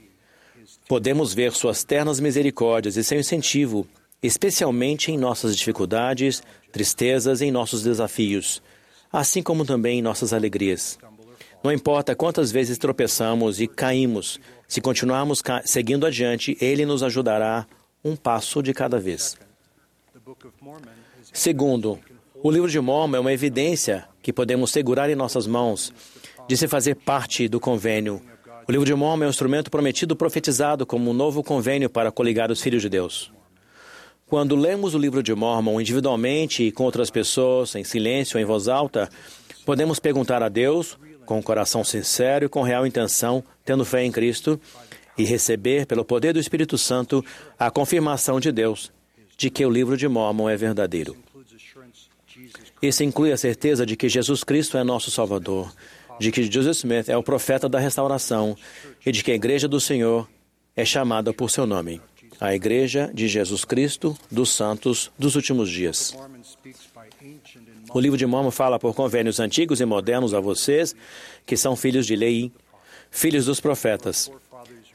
podemos 0.87 1.35
ver 1.35 1.51
suas 1.51 1.83
ternas 1.83 2.21
misericórdias 2.21 2.97
e 2.97 3.03
seu 3.03 3.19
incentivo, 3.19 3.89
especialmente 4.23 5.11
em 5.11 5.19
nossas 5.19 5.57
dificuldades, 5.57 6.43
tristezas 6.73 7.41
e 7.41 7.47
em 7.47 7.51
nossos 7.51 7.83
desafios, 7.83 8.63
assim 9.13 9.43
como 9.43 9.65
também 9.65 9.99
em 9.99 10.03
nossas 10.03 10.33
alegrias. 10.33 10.99
Não 11.63 11.73
importa 11.73 12.15
quantas 12.15 12.51
vezes 12.51 12.79
tropeçamos 12.79 13.61
e 13.61 13.67
caímos, 13.67 14.41
se 14.67 14.81
continuarmos 14.81 15.43
seguindo 15.65 16.07
adiante, 16.07 16.57
Ele 16.61 16.87
nos 16.87 17.03
ajudará 17.03 17.67
um 18.05 18.17
passo 18.17 18.63
de 18.63 18.73
cada 18.73 18.99
vez. 18.99 19.37
Segundo, 21.33 21.99
o 22.43 22.51
livro 22.51 22.71
de 22.71 22.81
Mormon 22.81 23.17
é 23.17 23.21
uma 23.21 23.33
evidência 23.33 24.07
que 24.23 24.33
podemos 24.33 24.71
segurar 24.71 25.11
em 25.11 25.15
nossas 25.15 25.47
mãos 25.47 25.93
de 26.49 26.57
se 26.57 26.67
fazer 26.67 26.95
parte 26.97 27.49
do 27.49 27.61
convênio. 27.61 28.23
O 28.67 28.73
livro 28.73 28.87
de 28.87 28.95
Mormon 28.95 29.25
é 29.25 29.27
um 29.27 29.31
instrumento 29.31 29.71
prometido 29.71 30.17
profetizado 30.17 30.87
como 30.87 31.11
um 31.11 31.15
novo 31.15 31.43
convênio 31.43 31.91
para 31.91 32.11
coligar 32.11 32.51
os 32.51 32.63
filhos 32.63 32.83
de 32.83 32.89
Deus. 32.89 33.33
Quando 34.31 34.55
lemos 34.55 34.95
o 34.95 34.99
livro 34.99 35.25
de 35.25 35.35
Mormon 35.35 35.81
individualmente 35.81 36.63
e 36.63 36.71
com 36.71 36.85
outras 36.85 37.11
pessoas, 37.11 37.75
em 37.75 37.83
silêncio 37.83 38.37
ou 38.37 38.41
em 38.41 38.45
voz 38.45 38.69
alta, 38.69 39.11
podemos 39.67 39.99
perguntar 39.99 40.41
a 40.41 40.49
Deus, 40.49 40.97
com 41.27 41.41
um 41.41 41.43
coração 41.43 41.83
sincero 41.83 42.45
e 42.45 42.49
com 42.49 42.63
real 42.63 42.87
intenção, 42.87 43.43
tendo 43.65 43.85
fé 43.85 44.05
em 44.05 44.13
Cristo, 44.13 44.61
e 45.19 45.25
receber, 45.25 45.85
pelo 45.85 46.05
poder 46.05 46.33
do 46.33 46.39
Espírito 46.39 46.79
Santo, 46.79 47.25
a 47.59 47.73
confirmação 47.73 48.39
de 48.39 48.53
Deus 48.53 48.93
de 49.37 49.51
que 49.51 49.67
o 49.67 49.71
livro 49.71 49.97
de 49.97 50.07
Mormon 50.07 50.49
é 50.49 50.57
verdadeiro. 50.57 51.17
Isso 52.81 53.03
inclui 53.03 53.33
a 53.33 53.37
certeza 53.37 53.85
de 53.85 53.97
que 53.97 54.09
Jesus 54.09 54.45
Cristo 54.45 54.79
é 54.79 54.85
nosso 54.85 55.11
Salvador, 55.11 55.75
de 56.21 56.31
que 56.31 56.45
Joseph 56.45 56.77
Smith 56.77 57.09
é 57.09 57.17
o 57.17 57.23
profeta 57.23 57.69
da 57.69 57.81
restauração 57.81 58.57
e 59.05 59.11
de 59.11 59.25
que 59.25 59.33
a 59.33 59.35
Igreja 59.35 59.67
do 59.67 59.81
Senhor 59.81 60.29
é 60.77 60.85
chamada 60.85 61.33
por 61.33 61.51
seu 61.51 61.67
nome, 61.67 62.01
a 62.41 62.55
Igreja 62.55 63.11
de 63.13 63.29
Jesus 63.29 63.67
Cristo 63.67 64.17
dos 64.31 64.55
Santos 64.55 65.13
dos 65.19 65.37
Últimos 65.37 65.71
Dias. 65.71 66.17
O 67.93 68.01
livro 68.01 68.17
de 68.17 68.25
Mormon 68.25 68.51
fala 68.51 68.79
por 68.79 68.95
convênios 68.95 69.39
antigos 69.39 69.81
e 69.81 69.85
modernos 69.85 70.33
a 70.33 70.41
vocês, 70.41 70.97
que 71.45 71.57
são 71.57 71.77
filhos 71.77 72.07
de 72.07 72.17
Lei, 72.17 72.51
filhos 73.11 73.45
dos 73.45 73.61
profetas. 73.61 74.31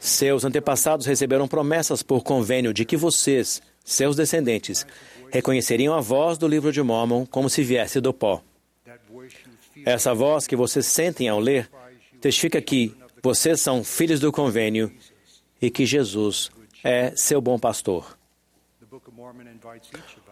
Seus 0.00 0.44
antepassados 0.44 1.06
receberam 1.06 1.46
promessas 1.46 2.02
por 2.02 2.24
convênio 2.24 2.74
de 2.74 2.84
que 2.84 2.96
vocês, 2.96 3.62
seus 3.84 4.16
descendentes, 4.16 4.84
reconheceriam 5.30 5.94
a 5.94 6.00
voz 6.00 6.36
do 6.36 6.48
livro 6.48 6.72
de 6.72 6.82
Mormon 6.82 7.24
como 7.26 7.48
se 7.48 7.62
viesse 7.62 8.00
do 8.00 8.12
pó. 8.12 8.42
Essa 9.84 10.12
voz 10.12 10.46
que 10.46 10.56
vocês 10.56 10.86
sentem 10.86 11.28
ao 11.28 11.38
ler 11.38 11.70
testifica 12.20 12.60
que 12.60 12.92
vocês 13.22 13.60
são 13.60 13.84
filhos 13.84 14.18
do 14.18 14.32
convênio 14.32 14.92
e 15.60 15.70
que 15.70 15.86
Jesus 15.86 16.50
é 16.86 17.12
seu 17.16 17.40
bom 17.40 17.58
pastor. 17.58 18.16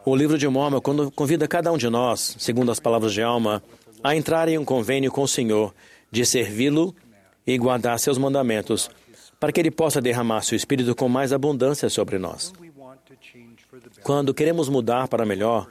O 0.04 0.14
livro 0.14 0.38
de 0.38 0.46
Mormon 0.46 0.80
convida 1.12 1.48
cada 1.48 1.72
um 1.72 1.76
de 1.76 1.90
nós, 1.90 2.36
segundo 2.38 2.70
as 2.70 2.78
palavras 2.78 3.12
de 3.12 3.22
alma, 3.22 3.60
a 4.04 4.14
entrar 4.14 4.48
em 4.48 4.56
um 4.56 4.64
convênio 4.64 5.10
com 5.10 5.22
o 5.22 5.28
Senhor, 5.28 5.74
de 6.12 6.24
servi-lo 6.24 6.94
e 7.44 7.58
guardar 7.58 7.98
seus 7.98 8.16
mandamentos, 8.16 8.88
para 9.40 9.50
que 9.50 9.60
ele 9.60 9.70
possa 9.70 10.00
derramar 10.00 10.42
seu 10.42 10.54
espírito 10.54 10.94
com 10.94 11.08
mais 11.08 11.32
abundância 11.32 11.90
sobre 11.90 12.18
nós. 12.18 12.52
Quando 14.04 14.32
queremos 14.32 14.68
mudar 14.68 15.08
para 15.08 15.26
melhor, 15.26 15.68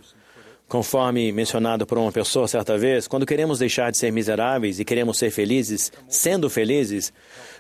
conforme 0.68 1.32
mencionado 1.32 1.86
por 1.88 1.98
uma 1.98 2.12
pessoa 2.12 2.46
certa 2.46 2.78
vez, 2.78 3.08
quando 3.08 3.26
queremos 3.26 3.60
deixar 3.60 3.90
de 3.90 3.98
ser 3.98 4.12
miseráveis 4.12 4.82
e 4.82 4.86
queremos 4.86 5.18
ser 5.18 5.32
felizes, 5.32 5.94
sendo 6.10 6.50
felizes, 6.50 7.14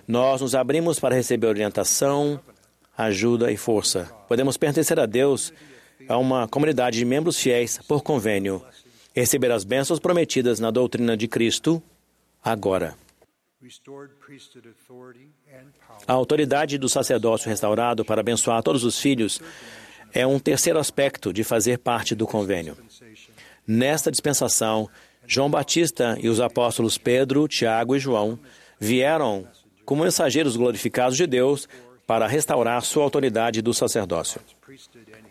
nós 0.05 0.41
nos 0.41 0.53
abrimos 0.53 0.99
para 0.99 1.15
receber 1.15 1.47
orientação, 1.47 2.39
ajuda 2.97 3.51
e 3.51 3.57
força. 3.57 4.09
Podemos 4.27 4.57
pertencer 4.57 4.99
a 4.99 5.05
Deus, 5.05 5.53
a 6.07 6.17
uma 6.17 6.47
comunidade 6.47 6.97
de 6.97 7.05
membros 7.05 7.39
fiéis 7.39 7.79
por 7.87 8.03
convênio, 8.03 8.63
receber 9.15 9.51
as 9.51 9.63
bênçãos 9.63 9.99
prometidas 9.99 10.59
na 10.59 10.71
doutrina 10.71 11.15
de 11.17 11.27
Cristo 11.27 11.81
agora. 12.43 12.95
A 16.07 16.13
autoridade 16.13 16.77
do 16.77 16.89
sacerdócio 16.89 17.49
restaurado 17.49 18.03
para 18.03 18.21
abençoar 18.21 18.61
todos 18.61 18.83
os 18.83 18.99
filhos 18.99 19.39
é 20.13 20.27
um 20.27 20.37
terceiro 20.37 20.77
aspecto 20.77 21.31
de 21.31 21.43
fazer 21.43 21.79
parte 21.79 22.13
do 22.13 22.27
convênio. 22.27 22.77
Nesta 23.65 24.11
dispensação, 24.11 24.89
João 25.25 25.49
Batista 25.49 26.17
e 26.21 26.27
os 26.27 26.41
apóstolos 26.41 26.97
Pedro, 26.97 27.47
Tiago 27.47 27.95
e 27.95 27.99
João 27.99 28.37
vieram 28.79 29.47
como 29.85 30.03
mensageiros 30.03 30.57
glorificados 30.57 31.15
de 31.15 31.25
Deus 31.25 31.67
para 32.05 32.27
restaurar 32.27 32.81
sua 32.83 33.03
autoridade 33.03 33.61
do 33.61 33.73
sacerdócio. 33.73 34.41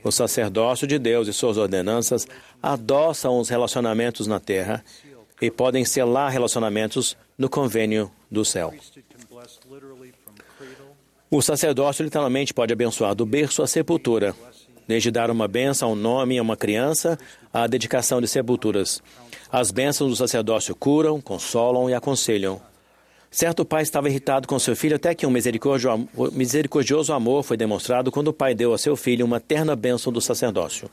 O 0.02 0.10
sacerdócio 0.10 0.86
de 0.86 0.98
Deus 0.98 1.28
e 1.28 1.32
suas 1.32 1.56
ordenanças 1.56 2.26
adoçam 2.62 3.38
os 3.38 3.48
relacionamentos 3.48 4.26
na 4.26 4.40
terra 4.40 4.84
e 5.40 5.50
podem 5.50 5.84
selar 5.84 6.30
relacionamentos 6.30 7.16
no 7.36 7.48
convênio 7.48 8.10
do 8.30 8.44
céu. 8.44 8.72
O 11.30 11.40
sacerdócio 11.40 12.04
literalmente 12.04 12.52
pode 12.52 12.72
abençoar 12.72 13.14
do 13.14 13.24
berço 13.24 13.62
à 13.62 13.66
sepultura, 13.66 14.34
desde 14.86 15.10
dar 15.10 15.30
uma 15.30 15.48
benção 15.48 15.90
ao 15.90 15.96
nome 15.96 16.38
a 16.38 16.42
uma 16.42 16.56
criança 16.56 17.18
à 17.52 17.66
dedicação 17.66 18.20
de 18.20 18.28
sepulturas. 18.28 19.02
As 19.50 19.70
bênçãos 19.70 20.10
do 20.10 20.16
sacerdócio 20.16 20.74
curam, 20.74 21.20
consolam 21.20 21.88
e 21.88 21.94
aconselham. 21.94 22.60
Certo 23.32 23.64
pai 23.64 23.82
estava 23.82 24.10
irritado 24.10 24.46
com 24.46 24.58
seu 24.58 24.76
filho 24.76 24.96
até 24.96 25.14
que 25.14 25.26
um 25.26 25.30
misericordio- 25.30 26.06
misericordioso 26.32 27.14
amor 27.14 27.42
foi 27.42 27.56
demonstrado 27.56 28.12
quando 28.12 28.28
o 28.28 28.32
pai 28.32 28.54
deu 28.54 28.74
a 28.74 28.78
seu 28.78 28.94
filho 28.94 29.24
uma 29.24 29.40
terna 29.40 29.74
bênção 29.74 30.12
do 30.12 30.20
sacerdócio. 30.20 30.90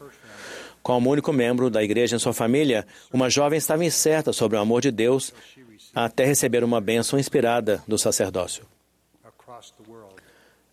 Como 0.82 1.12
único 1.12 1.34
membro 1.34 1.70
da 1.70 1.84
igreja 1.84 2.16
em 2.16 2.20
sua 2.20 2.32
família, 2.32 2.88
uma 3.12 3.30
jovem 3.30 3.58
estava 3.58 3.84
incerta 3.84 4.32
sobre 4.32 4.58
o 4.58 4.62
amor 4.62 4.82
de 4.82 4.90
Deus 4.90 5.34
até 5.94 6.24
receber 6.24 6.64
uma 6.64 6.80
bênção 6.80 7.20
inspirada 7.20 7.84
do 7.86 7.98
sacerdócio. 7.98 8.64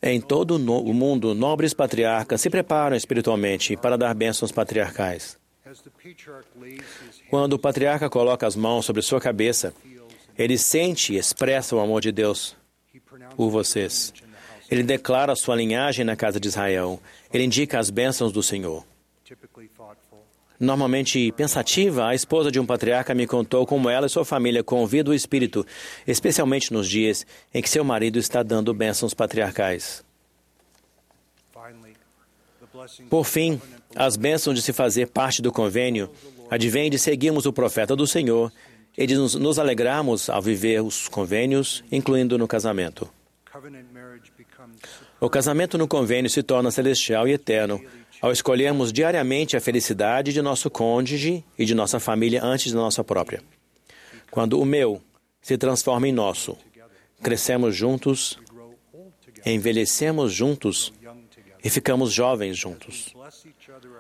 Em 0.01 0.21
todo 0.21 0.53
o 0.55 0.95
mundo, 0.95 1.35
nobres 1.35 1.75
patriarcas 1.75 2.41
se 2.41 2.49
preparam 2.49 2.95
espiritualmente 2.97 3.77
para 3.77 3.99
dar 3.99 4.15
bênçãos 4.15 4.53
patriarcais. 4.53 5.37
Quando 7.29 7.55
o 7.55 7.59
patriarca 7.59 8.09
coloca 8.09 8.47
as 8.47 8.55
mãos 8.55 8.87
sobre 8.87 9.03
sua 9.03 9.21
cabeça, 9.21 9.75
ele 10.39 10.59
sente 10.59 11.15
e 11.15 11.19
expressa 11.19 11.75
o 11.75 11.81
amor 11.81 12.01
de 12.01 12.13
Deus 12.13 12.57
por 13.37 13.51
vocês. 13.51 14.13
Ele 14.71 14.83
declara 14.83 15.37
sua 15.37 15.55
linhagem 15.55 16.05
na 16.05 16.17
casa 16.17 16.41
de 16.41 16.49
Israel. 16.49 17.01
Ele 17.33 17.45
indica 17.45 17.79
as 17.79 17.91
bênçãos 17.91 18.33
do 18.33 18.43
Senhor. 18.43 18.85
Normalmente 20.59 21.31
pensativa, 21.33 22.07
a 22.07 22.15
esposa 22.15 22.51
de 22.51 22.59
um 22.59 22.65
patriarca 22.65 23.15
me 23.15 23.27
contou 23.27 23.67
como 23.67 23.91
ela 23.91 24.07
e 24.07 24.11
sua 24.11 24.25
família 24.25 24.65
convidam 24.65 25.13
o 25.13 25.15
Espírito, 25.15 25.67
especialmente 26.07 26.73
nos 26.73 26.89
dias 26.89 27.27
em 27.53 27.61
que 27.61 27.69
seu 27.69 27.85
marido 27.85 28.19
está 28.19 28.43
dando 28.43 28.73
bênçãos 28.73 29.13
patriarcais. 29.13 30.05
Por 33.11 33.25
fim, 33.25 33.61
as 33.95 34.17
bênçãos 34.17 34.57
de 34.57 34.63
se 34.63 34.73
fazer 34.73 35.09
parte 35.09 35.43
do 35.43 35.53
convênio 35.53 36.11
advêm 36.51 36.91
de 36.91 36.99
seguirmos 36.99 37.45
o 37.45 37.53
profeta 37.53 37.95
do 37.95 38.07
Senhor 38.07 38.51
e 38.97 39.07
de 39.07 39.17
nos, 39.17 39.59
alegrarmos 39.59 40.31
ao 40.31 40.41
viver 40.41 40.83
os 40.83 41.09
convênios, 41.09 41.85
incluindo 41.93 42.39
no 42.39 42.49
casamento. 42.49 43.09
O 45.21 45.29
casamento 45.29 45.77
no 45.77 45.87
convênio 45.87 46.31
se 46.31 46.43
torna 46.43 46.71
celestial 46.71 47.29
e 47.29 47.33
eterno 47.33 47.81
ao 48.21 48.33
escolhermos 48.33 48.93
diariamente 48.93 49.57
a 49.57 49.61
felicidade 49.61 50.33
de 50.33 50.41
nosso 50.41 50.71
cônjuge 50.71 51.45
e 51.59 51.65
de 51.65 51.75
nossa 51.75 52.01
família 52.01 52.43
antes 52.43 52.73
da 52.73 52.79
nossa 52.79 53.05
própria. 53.05 53.43
Quando 54.31 54.61
o 54.61 54.65
meu 54.65 55.01
se 55.41 55.57
transforma 55.57 56.09
em 56.09 56.13
nosso, 56.13 56.57
crescemos 57.23 57.75
juntos, 57.75 58.39
envelhecemos 59.45 60.33
juntos 60.33 60.93
e 61.63 61.71
ficamos 61.71 62.13
jovens 62.13 62.57
juntos. 62.57 63.15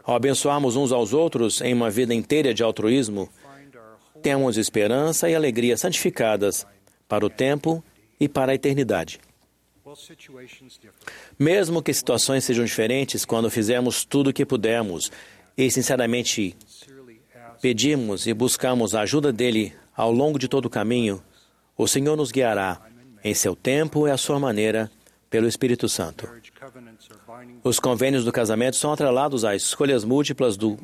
Ao 0.02 0.14
abençoarmos 0.14 0.76
uns 0.76 0.92
aos 0.92 1.12
outros 1.12 1.60
em 1.60 1.74
uma 1.74 1.90
vida 1.90 2.14
inteira 2.14 2.54
de 2.54 2.62
altruísmo, 2.62 3.28
temos 4.22 4.56
esperança 4.56 5.28
e 5.28 5.34
alegria 5.34 5.76
santificadas 5.76 6.66
para 7.08 7.24
o 7.24 7.30
tempo 7.30 7.82
e 8.18 8.28
para 8.28 8.52
a 8.52 8.54
eternidade. 8.54 9.20
Mesmo 11.38 11.82
que 11.82 11.92
situações 11.92 12.44
sejam 12.44 12.64
diferentes, 12.64 13.24
quando 13.24 13.50
fizermos 13.50 14.04
tudo 14.04 14.30
o 14.30 14.32
que 14.32 14.44
pudermos 14.44 15.12
e 15.56 15.70
sinceramente 15.70 16.56
pedirmos 17.62 18.26
e 18.26 18.34
buscamos 18.34 18.94
a 18.94 19.02
ajuda 19.02 19.32
dele 19.32 19.72
ao 19.96 20.12
longo 20.12 20.38
de 20.38 20.48
todo 20.48 20.66
o 20.66 20.70
caminho, 20.70 21.22
o 21.76 21.86
Senhor 21.86 22.16
nos 22.16 22.30
guiará 22.30 22.80
em 23.22 23.34
seu 23.34 23.54
tempo 23.56 24.06
e 24.06 24.10
à 24.10 24.16
sua 24.16 24.38
maneira 24.38 24.90
pelo 25.30 25.48
Espírito 25.48 25.88
Santo. 25.88 26.28
Os 27.62 27.80
convênios 27.80 28.24
do 28.24 28.32
casamento 28.32 28.76
são 28.76 28.92
atrelados 28.92 29.44
às 29.44 29.62
escolhas 29.62 30.04
múltiplas 30.04 30.56
do, 30.56 30.78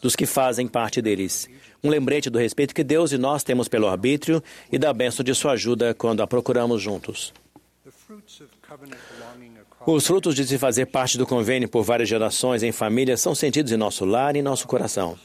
dos 0.00 0.14
que 0.14 0.26
fazem 0.26 0.66
parte 0.66 1.00
deles. 1.02 1.48
Um 1.82 1.88
lembrete 1.88 2.28
do 2.28 2.38
respeito 2.38 2.74
que 2.74 2.84
Deus 2.84 3.12
e 3.12 3.18
nós 3.18 3.42
temos 3.42 3.68
pelo 3.68 3.88
arbítrio 3.88 4.42
e 4.70 4.78
da 4.78 4.92
bênção 4.92 5.24
de 5.24 5.34
sua 5.34 5.52
ajuda 5.52 5.94
quando 5.94 6.22
a 6.22 6.26
procuramos 6.26 6.82
juntos. 6.82 7.32
Os 9.86 10.06
frutos 10.06 10.34
de 10.34 10.46
se 10.46 10.58
fazer 10.58 10.86
parte 10.86 11.16
do 11.16 11.26
convênio 11.26 11.68
por 11.68 11.82
várias 11.82 12.08
gerações 12.08 12.62
em 12.62 12.70
família 12.70 13.16
são 13.16 13.34
sentidos 13.34 13.72
em 13.72 13.76
nosso 13.76 14.04
lar 14.04 14.36
e 14.36 14.40
em 14.40 14.42
nosso 14.42 14.66
coração. 14.68 15.18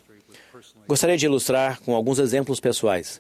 Gostaria 0.88 1.18
de 1.18 1.26
ilustrar 1.26 1.82
com 1.82 1.94
alguns 1.96 2.20
exemplos 2.20 2.60
pessoais. 2.60 3.20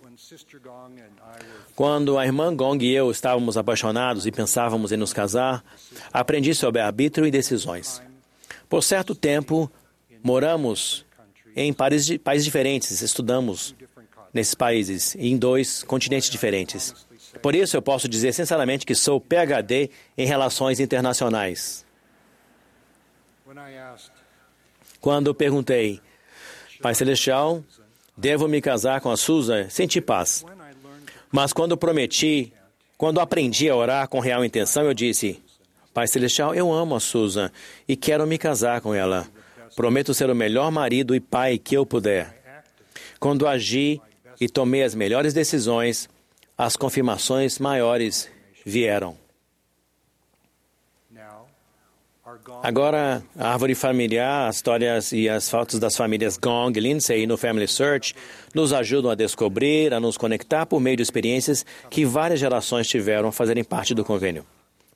Quando 1.75 2.17
a 2.17 2.25
irmã 2.25 2.55
Gong 2.55 2.85
e 2.85 2.93
eu 2.93 3.11
estávamos 3.11 3.57
apaixonados 3.57 4.25
e 4.25 4.31
pensávamos 4.31 4.93
em 4.93 4.97
nos 4.97 5.11
casar, 5.11 5.63
aprendi 6.13 6.55
sobre 6.55 6.79
arbítrio 6.79 7.27
e 7.27 7.31
decisões. 7.31 8.01
Por 8.69 8.81
certo 8.81 9.13
tempo, 9.13 9.69
moramos 10.23 11.05
em 11.55 11.71
países, 11.71 12.17
países 12.17 12.45
diferentes, 12.45 13.01
estudamos 13.01 13.75
nesses 14.33 14.53
países 14.53 15.15
em 15.15 15.37
dois 15.37 15.83
continentes 15.83 16.29
diferentes. 16.29 16.93
Por 17.41 17.55
isso, 17.55 17.77
eu 17.77 17.81
posso 17.81 18.07
dizer 18.07 18.33
sinceramente 18.33 18.85
que 18.85 18.93
sou 18.93 19.21
PhD 19.21 19.89
em 20.17 20.25
relações 20.25 20.79
internacionais. 20.79 21.85
Quando 24.99 25.33
perguntei, 25.33 26.01
Pai 26.81 26.93
Celestial, 26.93 27.63
devo 28.17 28.47
me 28.47 28.61
casar 28.61 28.99
com 28.99 29.09
a 29.09 29.17
Susan? 29.17 29.69
Senti 29.69 30.01
paz. 30.01 30.43
Mas 31.31 31.53
quando 31.53 31.77
prometi, 31.77 32.51
quando 32.97 33.19
aprendi 33.19 33.69
a 33.69 33.75
orar 33.75 34.07
com 34.07 34.19
real 34.19 34.43
intenção, 34.43 34.83
eu 34.83 34.93
disse: 34.93 35.41
Pai 35.93 36.07
Celestial, 36.07 36.53
eu 36.53 36.71
amo 36.73 36.95
a 36.95 36.99
Susan 36.99 37.51
e 37.87 37.95
quero 37.95 38.25
me 38.25 38.37
casar 38.37 38.81
com 38.81 38.93
ela. 38.93 39.27
Prometo 39.75 40.13
ser 40.13 40.29
o 40.29 40.35
melhor 40.35 40.71
marido 40.71 41.15
e 41.15 41.19
pai 41.19 41.57
que 41.57 41.75
eu 41.75 41.85
puder. 41.85 42.35
Quando 43.19 43.47
agi 43.47 44.01
e 44.39 44.49
tomei 44.49 44.83
as 44.83 44.93
melhores 44.93 45.33
decisões, 45.33 46.09
as 46.57 46.75
confirmações 46.75 47.59
maiores 47.59 48.29
vieram. 48.65 49.17
Agora, 52.63 53.23
a 53.37 53.53
árvore 53.53 53.75
familiar, 53.75 54.49
as 54.49 54.57
histórias 54.57 55.11
e 55.11 55.29
as 55.29 55.49
fotos 55.49 55.79
das 55.79 55.95
famílias 55.95 56.37
Gong 56.37 56.77
e 56.77 56.81
Lindsay 56.81 57.25
no 57.27 57.37
Family 57.37 57.67
Search 57.67 58.15
nos 58.53 58.73
ajudam 58.73 59.11
a 59.11 59.15
descobrir, 59.15 59.93
a 59.93 59.99
nos 59.99 60.17
conectar 60.17 60.65
por 60.65 60.79
meio 60.79 60.97
de 60.97 61.03
experiências 61.03 61.65
que 61.89 62.03
várias 62.03 62.39
gerações 62.39 62.87
tiveram 62.87 63.31
fazerem 63.31 63.63
parte 63.63 63.93
do 63.93 64.03
convênio. 64.03 64.45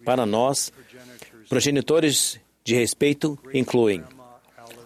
Para 0.03 0.25
nós, 0.25 0.71
progenitores 1.47 2.39
de 2.63 2.75
respeito 2.75 3.37
incluem 3.53 4.03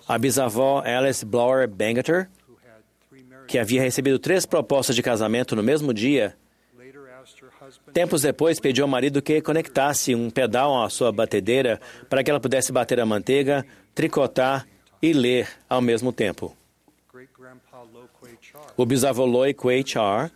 a 0.08 0.18
bisavó 0.18 0.84
Alice 0.86 1.26
Blower 1.26 1.70
marriages, 1.70 2.28
que 3.48 3.58
havia 3.60 3.82
recebido 3.82 4.20
três 4.20 4.46
propostas 4.46 4.96
de 4.96 5.02
casamento 5.02 5.56
no 5.56 5.64
mesmo 5.64 5.94
dia, 5.94 6.36
Tempos 7.94 8.22
depois, 8.22 8.60
pediu 8.60 8.84
ao 8.84 8.90
marido 8.90 9.22
que 9.22 9.42
conectasse 9.42 10.14
um 10.14 10.30
pedal 10.30 10.84
à 10.84 10.90
sua 10.90 11.12
batedeira 11.12 11.80
para 12.10 12.24
que 12.24 12.30
ela 12.30 12.40
pudesse 12.40 12.72
bater 12.72 13.00
a 13.00 13.06
manteiga, 13.06 13.66
tricotar 13.96 14.68
e 15.02 15.14
ler 15.14 15.48
ao 15.70 15.82
mesmo 15.82 16.12
tempo. 16.12 16.56
Kuei 17.10 17.28
O 18.76 18.86
bisavô 18.86 19.26
Loi 19.26 19.54
Kwei 19.54 19.84
Char 19.86 20.32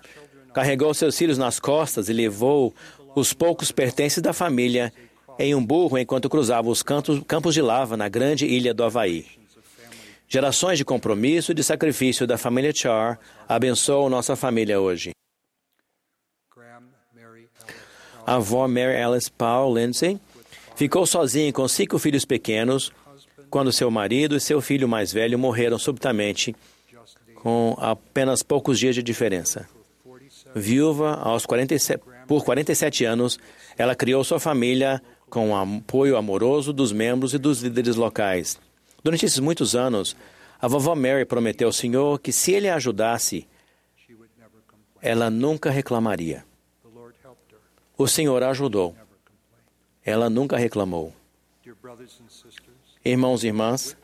carregou 0.53 0.93
seus 0.93 1.17
filhos 1.17 1.37
nas 1.37 1.59
costas 1.59 2.09
e 2.09 2.13
levou 2.13 2.73
os 3.15 3.33
poucos 3.33 3.71
pertences 3.71 4.21
da 4.21 4.33
família 4.33 4.93
em 5.39 5.53
um 5.53 5.65
burro 5.65 5.97
enquanto 5.97 6.29
cruzava 6.29 6.69
os 6.69 6.83
campos 6.83 7.53
de 7.53 7.61
lava 7.61 7.97
na 7.97 8.07
grande 8.07 8.45
ilha 8.45 8.73
do 8.73 8.83
Havaí. 8.83 9.36
Gerações 10.29 10.77
de 10.77 10.83
compromisso 10.83 11.51
e 11.51 11.55
de 11.55 11.63
sacrifício 11.63 12.27
da 12.27 12.37
família 12.37 12.73
Char 12.75 13.17
abençoam 13.47 14.09
nossa 14.09 14.35
família 14.35 14.79
hoje. 14.79 15.11
A 18.25 18.35
avó 18.35 18.67
Mary 18.67 19.01
Alice 19.01 19.31
Paul 19.31 19.77
Lindsay 19.77 20.19
ficou 20.75 21.05
sozinha 21.05 21.53
com 21.53 21.65
cinco 21.65 21.97
filhos 21.97 22.25
pequenos 22.25 22.91
quando 23.49 23.71
seu 23.71 23.89
marido 23.89 24.35
e 24.35 24.41
seu 24.41 24.59
filho 24.59 24.85
mais 24.85 25.13
velho 25.13 25.39
morreram 25.39 25.79
subitamente 25.79 26.53
com 27.35 27.77
apenas 27.79 28.43
poucos 28.43 28.77
dias 28.77 28.95
de 28.95 29.01
diferença. 29.01 29.69
47 30.03 30.59
Viúva 30.59 31.13
aos 31.21 31.45
47, 31.45 32.03
por 32.27 32.43
47 32.43 33.05
anos, 33.05 33.39
ela 33.77 33.95
criou 33.95 34.21
sua 34.25 34.41
família 34.41 35.01
com 35.29 35.51
o 35.51 35.55
apoio 35.55 36.17
amoroso 36.17 36.73
dos 36.73 36.91
membros 36.91 37.33
e 37.33 37.37
dos 37.37 37.61
líderes 37.61 37.95
locais. 37.95 38.59
Durante 39.03 39.25
esses 39.25 39.39
muitos 39.39 39.75
anos, 39.75 40.15
a 40.59 40.67
vovó 40.67 40.95
Mary 40.95 41.25
prometeu 41.25 41.67
ao 41.67 41.73
Senhor 41.73 42.19
que 42.19 42.31
se 42.31 42.51
ele 42.51 42.67
a 42.67 42.75
ajudasse, 42.75 43.47
ela 45.01 45.29
nunca 45.29 45.69
reclamaria. 45.69 46.43
O 47.97 48.07
Senhor 48.07 48.43
a 48.43 48.49
ajudou. 48.49 48.95
Ela 50.03 50.29
nunca 50.29 50.57
reclamou. 50.57 51.13
Irmãos 53.03 53.43
e 53.43 53.47
irmãs, 53.47 53.95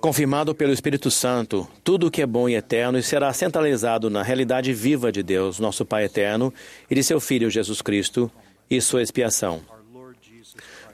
confirmado 0.00 0.54
pelo 0.54 0.72
Espírito 0.72 1.10
Santo, 1.10 1.68
tudo 1.82 2.06
o 2.06 2.10
que 2.10 2.22
é 2.22 2.26
bom 2.26 2.48
e 2.48 2.54
eterno 2.54 3.02
será 3.02 3.32
centralizado 3.32 4.08
na 4.08 4.22
realidade 4.22 4.72
viva 4.72 5.10
de 5.10 5.22
Deus, 5.22 5.58
nosso 5.58 5.84
Pai 5.84 6.04
eterno, 6.04 6.52
e 6.90 6.94
de 6.94 7.02
seu 7.02 7.20
Filho 7.20 7.50
Jesus 7.50 7.82
Cristo 7.82 8.30
e 8.70 8.80
sua 8.80 9.02
expiação. 9.02 9.71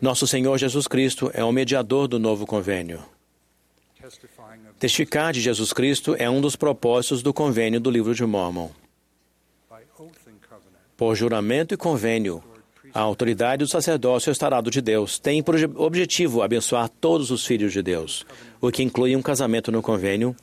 Nosso 0.01 0.27
Senhor 0.27 0.57
Jesus 0.59 0.87
Cristo 0.87 1.31
é 1.35 1.43
o 1.43 1.51
mediador 1.51 2.07
do 2.07 2.19
novo 2.19 2.47
convênio. 2.47 3.03
Testificar 4.79 5.33
de 5.33 5.41
Jesus 5.41 5.73
Cristo 5.73 6.15
é 6.19 6.31
um 6.31 6.41
dos 6.41 6.55
propósitos 6.55 7.23
do 7.23 7.35
convênio 7.35 7.81
do 7.81 7.91
livro 7.91 8.15
de 8.15 8.25
Mormon. 8.25 8.71
Por 10.97 11.17
juramento 11.17 11.75
e 11.75 11.77
convênio, 11.77 12.43
a 12.95 13.01
autoridade 13.01 13.65
do 13.65 13.69
sacerdócio 13.69 14.31
estarado 14.31 14.71
de 14.71 14.81
Deus 14.81 15.19
têm 15.19 15.43
por 15.43 15.57
objetivo 15.77 16.43
abençoar 16.43 16.89
todos 16.89 17.31
os 17.31 17.45
filhos 17.45 17.73
de 17.73 17.83
Deus, 17.83 18.25
o 18.61 18.71
que 18.71 18.83
inclui 18.83 19.17
um 19.17 19.23
casamento 19.23 19.73
no 19.73 19.83
convênio, 19.83 20.35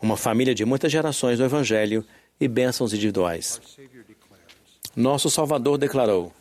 uma 0.00 0.16
família 0.16 0.54
de 0.54 0.64
muitas 0.64 0.92
gerações 0.92 1.38
no 1.38 1.46
Evangelho 1.46 2.04
e 2.38 2.46
bênçãos 2.46 2.92
individuais. 2.92 3.60
Nosso 4.94 5.30
Salvador 5.30 5.78
declarou: 5.78 6.32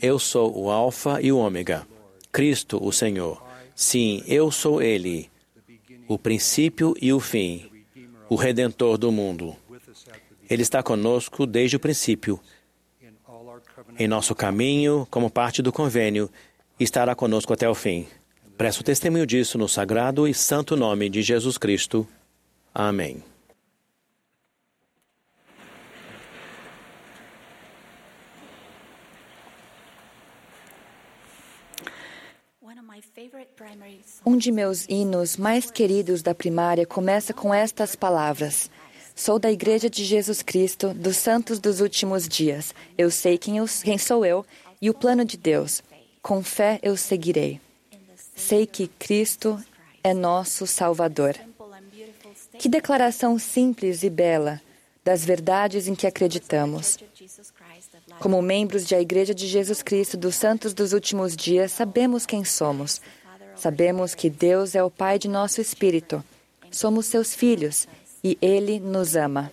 Eu 0.00 0.18
sou 0.18 0.56
o 0.56 0.70
Alfa 0.70 1.20
e 1.20 1.32
o 1.32 1.38
Ômega, 1.38 1.86
Cristo, 2.30 2.78
o 2.82 2.92
Senhor. 2.92 3.42
Sim, 3.74 4.22
eu 4.26 4.50
sou 4.50 4.80
Ele, 4.82 5.30
o 6.06 6.18
princípio 6.18 6.94
e 7.00 7.12
o 7.12 7.20
fim, 7.20 7.70
o 8.28 8.36
Redentor 8.36 8.96
do 8.96 9.10
mundo. 9.10 9.56
Ele 10.48 10.62
está 10.62 10.82
conosco 10.82 11.46
desde 11.46 11.76
o 11.76 11.80
princípio, 11.80 12.40
em 13.98 14.06
nosso 14.06 14.34
caminho, 14.34 15.06
como 15.10 15.28
parte 15.28 15.60
do 15.60 15.72
convênio, 15.72 16.30
estará 16.78 17.14
conosco 17.14 17.52
até 17.52 17.68
o 17.68 17.74
fim. 17.74 18.06
Presto 18.56 18.84
testemunho 18.84 19.26
disso 19.26 19.58
no 19.58 19.68
sagrado 19.68 20.26
e 20.28 20.34
santo 20.34 20.76
nome 20.76 21.08
de 21.08 21.22
Jesus 21.22 21.58
Cristo. 21.58 22.06
Amém. 22.72 23.22
Um 34.24 34.36
de 34.36 34.52
meus 34.52 34.84
hinos 34.88 35.36
mais 35.36 35.70
queridos 35.70 36.22
da 36.22 36.34
primária 36.34 36.86
começa 36.86 37.32
com 37.32 37.52
estas 37.52 37.96
palavras. 37.96 38.70
Sou 39.14 39.38
da 39.38 39.50
Igreja 39.50 39.90
de 39.90 40.04
Jesus 40.04 40.42
Cristo, 40.42 40.94
dos 40.94 41.16
Santos 41.16 41.58
dos 41.58 41.80
Últimos 41.80 42.28
Dias. 42.28 42.74
Eu 42.96 43.10
sei 43.10 43.36
quem, 43.36 43.58
eu, 43.58 43.66
quem 43.82 43.98
sou 43.98 44.24
eu 44.24 44.44
e 44.80 44.88
o 44.88 44.94
plano 44.94 45.24
de 45.24 45.36
Deus. 45.36 45.82
Com 46.22 46.42
fé 46.42 46.78
eu 46.82 46.96
seguirei. 46.96 47.60
Sei 48.36 48.66
que 48.66 48.86
Cristo 48.86 49.60
é 50.04 50.14
nosso 50.14 50.66
Salvador. 50.66 51.34
Que 52.58 52.68
declaração 52.68 53.38
simples 53.38 54.02
e 54.02 54.10
bela 54.10 54.60
das 55.04 55.24
verdades 55.24 55.88
em 55.88 55.94
que 55.94 56.06
acreditamos. 56.06 56.98
Como 58.20 58.42
membros 58.42 58.84
da 58.84 59.00
Igreja 59.00 59.34
de 59.34 59.46
Jesus 59.46 59.82
Cristo 59.82 60.16
dos 60.16 60.34
Santos 60.34 60.74
dos 60.74 60.92
Últimos 60.92 61.34
Dias, 61.34 61.72
sabemos 61.72 62.26
quem 62.26 62.44
somos. 62.44 63.00
Sabemos 63.58 64.14
que 64.14 64.30
Deus 64.30 64.76
é 64.76 64.82
o 64.84 64.90
Pai 64.90 65.18
de 65.18 65.26
nosso 65.26 65.60
espírito. 65.60 66.22
Somos 66.70 67.06
seus 67.06 67.34
filhos 67.34 67.88
e 68.22 68.38
Ele 68.40 68.78
nos 68.78 69.16
ama. 69.16 69.52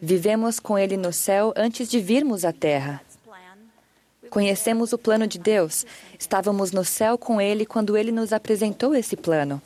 Vivemos 0.00 0.60
com 0.60 0.78
Ele 0.78 0.96
no 0.96 1.12
céu 1.12 1.52
antes 1.56 1.88
de 1.88 1.98
virmos 1.98 2.44
à 2.44 2.52
terra. 2.52 3.02
Conhecemos 4.30 4.92
o 4.92 4.98
plano 4.98 5.26
de 5.26 5.38
Deus. 5.38 5.84
Estávamos 6.16 6.70
no 6.70 6.84
céu 6.84 7.18
com 7.18 7.40
Ele 7.40 7.66
quando 7.66 7.96
Ele 7.96 8.12
nos 8.12 8.32
apresentou 8.32 8.94
esse 8.94 9.16
plano. 9.16 9.60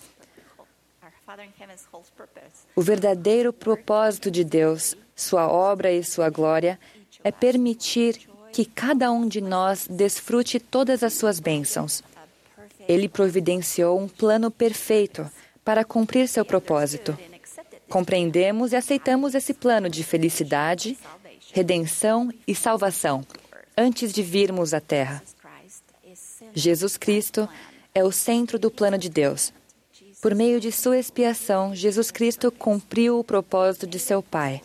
O 2.75 2.81
verdadeiro 2.81 3.53
propósito 3.53 4.31
de 4.31 4.45
Deus, 4.45 4.97
Sua 5.15 5.47
obra 5.47 5.93
e 5.93 6.03
Sua 6.03 6.31
glória, 6.31 6.81
é 7.23 7.31
permitir 7.31 8.19
que 8.51 8.65
cada 8.65 9.11
um 9.13 9.29
de 9.29 9.43
nós 9.43 9.87
desfrute 9.87 10.59
todas 10.59 11.03
as 11.03 11.13
suas 11.13 11.39
bênçãos. 11.39 12.03
Ele 12.89 13.09
providenciou 13.09 13.99
um 14.01 14.09
plano 14.09 14.51
perfeito 14.51 15.31
para 15.65 15.85
cumprir 15.85 16.29
seu 16.29 16.45
propósito. 16.45 17.17
Compreendemos 17.89 18.73
e 18.73 18.77
aceitamos 18.77 19.35
esse 19.35 19.53
plano 19.53 19.89
de 19.89 20.03
felicidade, 20.03 20.99
redenção 21.53 22.31
e 22.47 22.55
salvação 22.55 23.25
antes 23.77 24.13
de 24.13 24.23
virmos 24.23 24.75
à 24.75 24.81
Terra. 24.81 25.23
Jesus 26.55 26.97
Cristo 26.97 27.49
é 27.95 28.03
o 28.03 28.13
centro 28.13 28.59
do 28.59 28.71
plano 28.71 28.99
de 28.99 29.09
Deus. 29.09 29.53
Por 30.21 30.35
meio 30.35 30.61
de 30.61 30.71
sua 30.71 30.99
expiação, 30.99 31.75
Jesus 31.75 32.11
Cristo 32.11 32.51
cumpriu 32.53 33.19
o 33.19 33.25
propósito 33.25 33.87
de 33.87 33.99
seu 33.99 34.23
Pai 34.23 34.63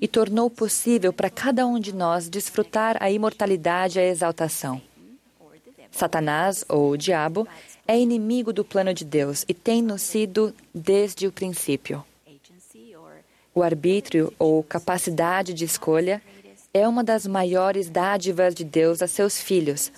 e 0.00 0.06
tornou 0.06 0.48
possível 0.50 1.12
para 1.12 1.30
cada 1.30 1.66
um 1.66 1.78
de 1.78 1.94
nós 1.94 2.28
desfrutar 2.28 2.96
a 3.00 3.10
imortalidade 3.10 3.98
e 3.98 4.02
a 4.02 4.06
exaltação. 4.06 4.80
Satanás, 5.98 6.64
ou 6.68 6.90
o 6.90 6.96
diabo, 6.96 7.46
é 7.86 7.98
inimigo 7.98 8.52
do 8.52 8.64
plano 8.64 8.94
de 8.94 9.04
Deus 9.04 9.44
e 9.48 9.52
tem-no 9.52 9.98
sido 9.98 10.54
desde 10.74 11.26
o 11.26 11.32
princípio. 11.32 12.04
O 13.54 13.62
arbítrio, 13.62 14.32
ou 14.38 14.62
capacidade 14.62 15.52
de 15.52 15.64
escolha, 15.64 16.22
é 16.72 16.86
uma 16.86 17.02
das 17.02 17.26
maiores 17.26 17.90
dádivas 17.90 18.54
de 18.54 18.64
Deus 18.64 19.02
a 19.02 19.08
seus 19.08 19.40
filhos. 19.40 19.90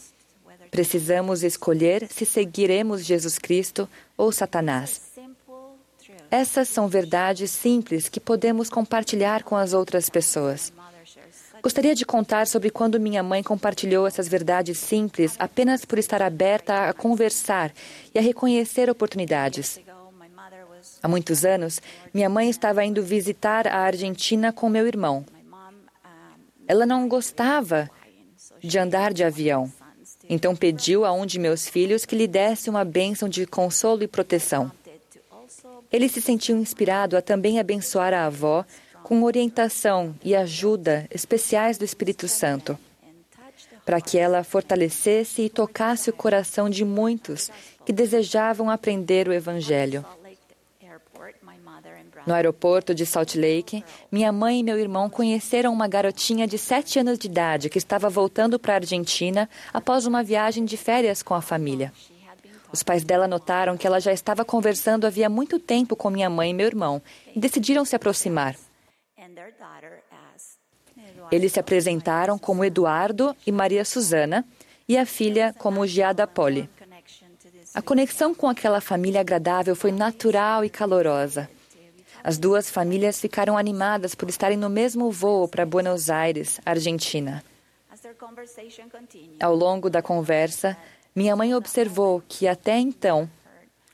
Precisamos 0.70 1.42
escolher 1.42 2.06
se 2.08 2.24
seguiremos 2.24 3.04
Jesus 3.04 3.38
Cristo 3.38 3.88
ou 4.16 4.32
Satanás. 4.32 5.02
Essas 6.30 6.68
são 6.68 6.86
verdades 6.86 7.50
simples 7.50 8.08
que 8.08 8.20
podemos 8.20 8.70
compartilhar 8.70 9.42
com 9.42 9.56
as 9.56 9.72
outras 9.72 10.08
pessoas. 10.08 10.72
Gostaria 11.62 11.94
de 11.94 12.06
contar 12.06 12.46
sobre 12.46 12.70
quando 12.70 12.98
minha 12.98 13.22
mãe 13.22 13.42
compartilhou 13.42 14.06
essas 14.06 14.26
verdades 14.28 14.78
simples 14.78 15.36
apenas 15.38 15.84
por 15.84 15.98
estar 15.98 16.22
aberta 16.22 16.88
a 16.88 16.92
conversar 16.94 17.72
e 18.14 18.18
a 18.18 18.22
reconhecer 18.22 18.88
oportunidades. 18.88 19.78
Há 21.02 21.08
muitos 21.08 21.44
anos, 21.44 21.80
minha 22.14 22.28
mãe 22.28 22.48
estava 22.48 22.84
indo 22.84 23.02
visitar 23.02 23.66
a 23.66 23.78
Argentina 23.78 24.52
com 24.52 24.68
meu 24.68 24.86
irmão. 24.86 25.24
Ela 26.66 26.86
não 26.86 27.08
gostava 27.08 27.90
de 28.62 28.78
andar 28.78 29.12
de 29.12 29.22
avião, 29.22 29.70
então 30.28 30.56
pediu 30.56 31.04
a 31.04 31.12
um 31.12 31.26
de 31.26 31.38
meus 31.38 31.68
filhos 31.68 32.04
que 32.06 32.16
lhe 32.16 32.26
desse 32.26 32.70
uma 32.70 32.84
bênção 32.84 33.28
de 33.28 33.46
consolo 33.46 34.02
e 34.02 34.08
proteção. 34.08 34.70
Ele 35.92 36.08
se 36.08 36.20
sentiu 36.22 36.56
inspirado 36.56 37.16
a 37.16 37.22
também 37.22 37.58
abençoar 37.58 38.14
a 38.14 38.26
avó 38.26 38.64
com 39.10 39.24
orientação 39.24 40.14
e 40.22 40.36
ajuda 40.36 41.04
especiais 41.10 41.76
do 41.76 41.84
Espírito 41.84 42.28
Santo, 42.28 42.78
para 43.84 44.00
que 44.00 44.16
ela 44.16 44.44
fortalecesse 44.44 45.42
e 45.42 45.50
tocasse 45.50 46.08
o 46.08 46.12
coração 46.12 46.70
de 46.70 46.84
muitos 46.84 47.50
que 47.84 47.92
desejavam 47.92 48.70
aprender 48.70 49.26
o 49.26 49.32
Evangelho. 49.32 50.06
No 52.24 52.32
aeroporto 52.32 52.94
de 52.94 53.04
Salt 53.04 53.34
Lake, 53.34 53.84
minha 54.12 54.30
mãe 54.30 54.60
e 54.60 54.62
meu 54.62 54.78
irmão 54.78 55.10
conheceram 55.10 55.72
uma 55.72 55.88
garotinha 55.88 56.46
de 56.46 56.56
sete 56.56 57.00
anos 57.00 57.18
de 57.18 57.26
idade 57.26 57.68
que 57.68 57.78
estava 57.78 58.08
voltando 58.08 58.60
para 58.60 58.74
a 58.74 58.76
Argentina 58.76 59.50
após 59.74 60.06
uma 60.06 60.22
viagem 60.22 60.64
de 60.64 60.76
férias 60.76 61.20
com 61.20 61.34
a 61.34 61.42
família. 61.42 61.92
Os 62.72 62.84
pais 62.84 63.02
dela 63.02 63.26
notaram 63.26 63.76
que 63.76 63.88
ela 63.88 63.98
já 63.98 64.12
estava 64.12 64.44
conversando 64.44 65.04
havia 65.04 65.28
muito 65.28 65.58
tempo 65.58 65.96
com 65.96 66.10
minha 66.10 66.30
mãe 66.30 66.50
e 66.50 66.54
meu 66.54 66.68
irmão 66.68 67.02
e 67.34 67.40
decidiram 67.40 67.84
se 67.84 67.96
aproximar. 67.96 68.54
Eles 71.30 71.52
se 71.52 71.60
apresentaram 71.60 72.38
como 72.38 72.64
Eduardo 72.64 73.34
e 73.46 73.52
Maria 73.52 73.84
Susana 73.84 74.44
e 74.88 74.98
a 74.98 75.06
filha 75.06 75.54
como 75.56 75.86
Giada 75.86 76.26
Poli. 76.26 76.68
A 77.72 77.80
conexão 77.80 78.34
com 78.34 78.48
aquela 78.48 78.80
família 78.80 79.20
agradável 79.20 79.76
foi 79.76 79.92
natural 79.92 80.64
e 80.64 80.70
calorosa. 80.70 81.48
As 82.22 82.36
duas 82.36 82.68
famílias 82.68 83.20
ficaram 83.20 83.56
animadas 83.56 84.14
por 84.14 84.28
estarem 84.28 84.56
no 84.56 84.68
mesmo 84.68 85.10
voo 85.10 85.48
para 85.48 85.64
Buenos 85.64 86.10
Aires, 86.10 86.60
Argentina. 86.66 87.42
Ao 89.40 89.54
longo 89.54 89.88
da 89.88 90.02
conversa, 90.02 90.76
minha 91.14 91.34
mãe 91.34 91.54
observou 91.54 92.22
que 92.28 92.46
até 92.46 92.78
então 92.78 93.30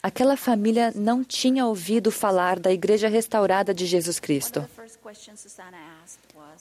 aquela 0.06 0.36
família 0.36 0.92
não 0.94 1.24
tinha 1.24 1.66
ouvido 1.66 2.12
falar 2.12 2.60
da 2.60 2.72
Igreja 2.72 3.08
Restaurada 3.08 3.74
de 3.74 3.84
Jesus 3.86 4.20
Cristo. 4.20 4.64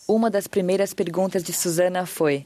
Uma 0.08 0.32
das 0.32 0.48
primeiras 0.48 0.96
perguntas 0.96 1.44
de 1.44 1.54
Susana 1.54 2.08
foi: 2.08 2.44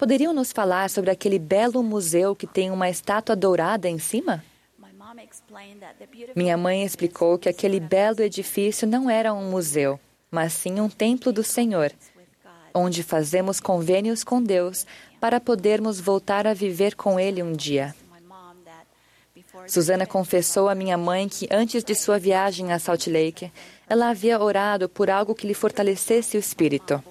Poderiam 0.00 0.34
nos 0.34 0.50
falar 0.50 0.90
sobre 0.90 1.12
aquele 1.12 1.38
belo 1.38 1.80
museu 1.80 2.34
que 2.34 2.48
tem 2.48 2.72
uma 2.72 2.90
estátua 2.90 3.36
dourada 3.36 3.88
em 3.88 4.00
cima? 4.00 4.42
Minha 6.34 6.56
mãe 6.56 6.84
explicou 6.84 7.38
que 7.38 7.48
aquele 7.48 7.78
belo 7.78 8.20
edifício 8.20 8.84
não 8.84 9.08
era 9.08 9.32
um 9.32 9.48
museu, 9.48 10.00
mas 10.28 10.54
sim 10.54 10.80
um 10.80 10.88
templo 10.88 11.32
do 11.32 11.44
Senhor, 11.44 11.92
onde 12.74 13.04
fazemos 13.04 13.60
convênios 13.60 14.24
com 14.24 14.42
Deus 14.42 14.88
para 15.20 15.38
podermos 15.38 16.00
voltar 16.00 16.48
a 16.48 16.54
viver 16.54 16.96
com 16.96 17.20
Ele 17.20 17.44
um 17.44 17.52
dia. 17.52 17.94
Susana 19.66 20.06
confessou 20.06 20.68
à 20.68 20.74
minha 20.74 20.96
mãe 20.96 21.28
que 21.28 21.48
antes 21.50 21.84
de 21.84 21.94
sua 21.94 22.18
viagem 22.18 22.72
a 22.72 22.78
Salt 22.78 23.06
Lake, 23.06 23.52
ela 23.88 24.10
havia 24.10 24.40
orado 24.40 24.88
por 24.88 25.10
algo 25.10 25.34
que 25.34 25.46
lhe 25.46 25.54
fortalecesse 25.54 26.36
o 26.36 26.40
espírito. 26.40 27.02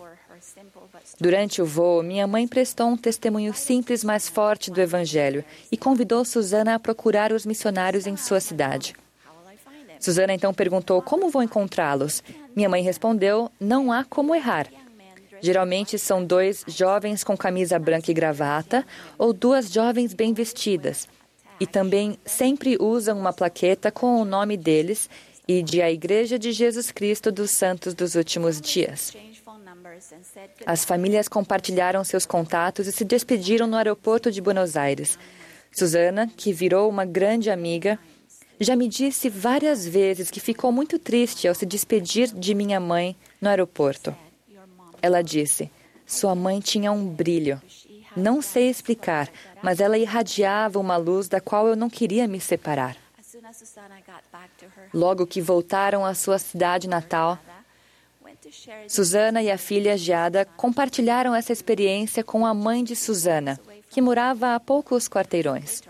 Durante 1.19 1.61
o 1.61 1.65
voo, 1.65 2.01
minha 2.01 2.25
mãe 2.25 2.47
prestou 2.47 2.87
um 2.87 2.97
testemunho 2.97 3.53
simples, 3.53 4.03
mas 4.03 4.27
forte 4.27 4.71
do 4.71 4.81
Evangelho 4.81 5.43
e 5.71 5.77
convidou 5.77 6.25
Susana 6.25 6.75
a 6.75 6.79
procurar 6.79 7.31
os 7.31 7.45
missionários 7.45 8.07
em 8.07 8.17
sua 8.17 8.39
cidade. 8.39 8.95
Susana 9.99 10.33
então 10.33 10.53
perguntou 10.53 11.01
como 11.01 11.29
vou 11.29 11.43
encontrá-los. 11.43 12.23
Minha 12.55 12.69
mãe 12.69 12.81
respondeu: 12.81 13.51
Não 13.59 13.91
há 13.91 14.03
como 14.03 14.33
errar. 14.33 14.67
Geralmente 15.39 15.97
são 15.97 16.23
dois 16.23 16.63
jovens 16.67 17.23
com 17.23 17.37
camisa 17.37 17.77
branca 17.77 18.09
e 18.09 18.13
gravata 18.13 18.85
ou 19.17 19.31
duas 19.31 19.71
jovens 19.71 20.13
bem 20.13 20.33
vestidas. 20.33 21.07
E 21.61 21.67
também 21.67 22.17
sempre 22.25 22.75
usam 22.79 23.19
uma 23.19 23.31
plaqueta 23.31 23.91
com 23.91 24.19
o 24.19 24.25
nome 24.25 24.57
deles 24.57 25.07
e 25.47 25.61
de 25.61 25.79
a 25.79 25.91
Igreja 25.91 26.39
de 26.39 26.51
Jesus 26.51 26.89
Cristo 26.89 27.31
dos 27.31 27.51
Santos 27.51 27.93
dos 27.93 28.15
Últimos 28.15 28.59
Dias. 28.59 29.15
As 30.65 30.83
famílias 30.83 31.27
compartilharam 31.27 32.03
seus 32.03 32.25
contatos 32.25 32.87
e 32.87 32.91
se 32.91 33.05
despediram 33.05 33.67
no 33.67 33.77
aeroporto 33.77 34.31
de 34.31 34.41
Buenos 34.41 34.75
Aires. 34.75 35.19
Susana, 35.71 36.27
que 36.35 36.51
virou 36.51 36.89
uma 36.89 37.05
grande 37.05 37.51
amiga, 37.51 37.99
já 38.59 38.75
me 38.75 38.87
disse 38.87 39.29
várias 39.29 39.87
vezes 39.87 40.31
que 40.31 40.39
ficou 40.39 40.71
muito 40.71 40.97
triste 40.97 41.47
ao 41.47 41.53
se 41.53 41.67
despedir 41.67 42.33
de 42.33 42.55
minha 42.55 42.79
mãe 42.79 43.15
no 43.39 43.49
aeroporto. 43.49 44.15
Ela 44.99 45.21
disse: 45.21 45.69
Sua 46.07 46.33
mãe 46.33 46.59
tinha 46.59 46.91
um 46.91 47.05
brilho. 47.05 47.61
Não 48.15 48.41
sei 48.41 48.69
explicar, 48.69 49.29
mas 49.61 49.79
ela 49.79 49.97
irradiava 49.97 50.79
uma 50.79 50.97
luz 50.97 51.27
da 51.27 51.39
qual 51.39 51.67
eu 51.67 51.75
não 51.75 51.89
queria 51.89 52.27
me 52.27 52.39
separar. 52.39 52.97
Logo 54.93 55.25
que 55.25 55.41
voltaram 55.41 56.05
à 56.05 56.13
sua 56.13 56.37
cidade 56.37 56.87
natal, 56.87 57.39
Susana 58.87 59.41
e 59.41 59.49
a 59.49 59.57
filha 59.57 59.97
Giada 59.97 60.45
compartilharam 60.45 61.33
essa 61.33 61.53
experiência 61.53 62.23
com 62.23 62.45
a 62.45 62.53
mãe 62.53 62.83
de 62.83 62.95
Susana, 62.95 63.59
que 63.89 64.01
morava 64.01 64.55
a 64.55 64.59
poucos 64.59 65.07
quarteirões. 65.07 65.81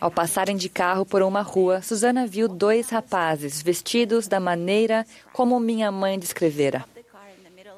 Ao 0.00 0.10
passarem 0.10 0.56
de 0.56 0.68
carro 0.68 1.04
por 1.04 1.22
uma 1.22 1.42
rua, 1.42 1.82
Susana 1.82 2.26
viu 2.26 2.48
dois 2.48 2.90
rapazes 2.90 3.62
vestidos 3.62 4.28
da 4.28 4.40
maneira 4.40 5.06
como 5.32 5.60
minha 5.60 5.90
mãe 5.90 6.18
descrevera. 6.18 6.84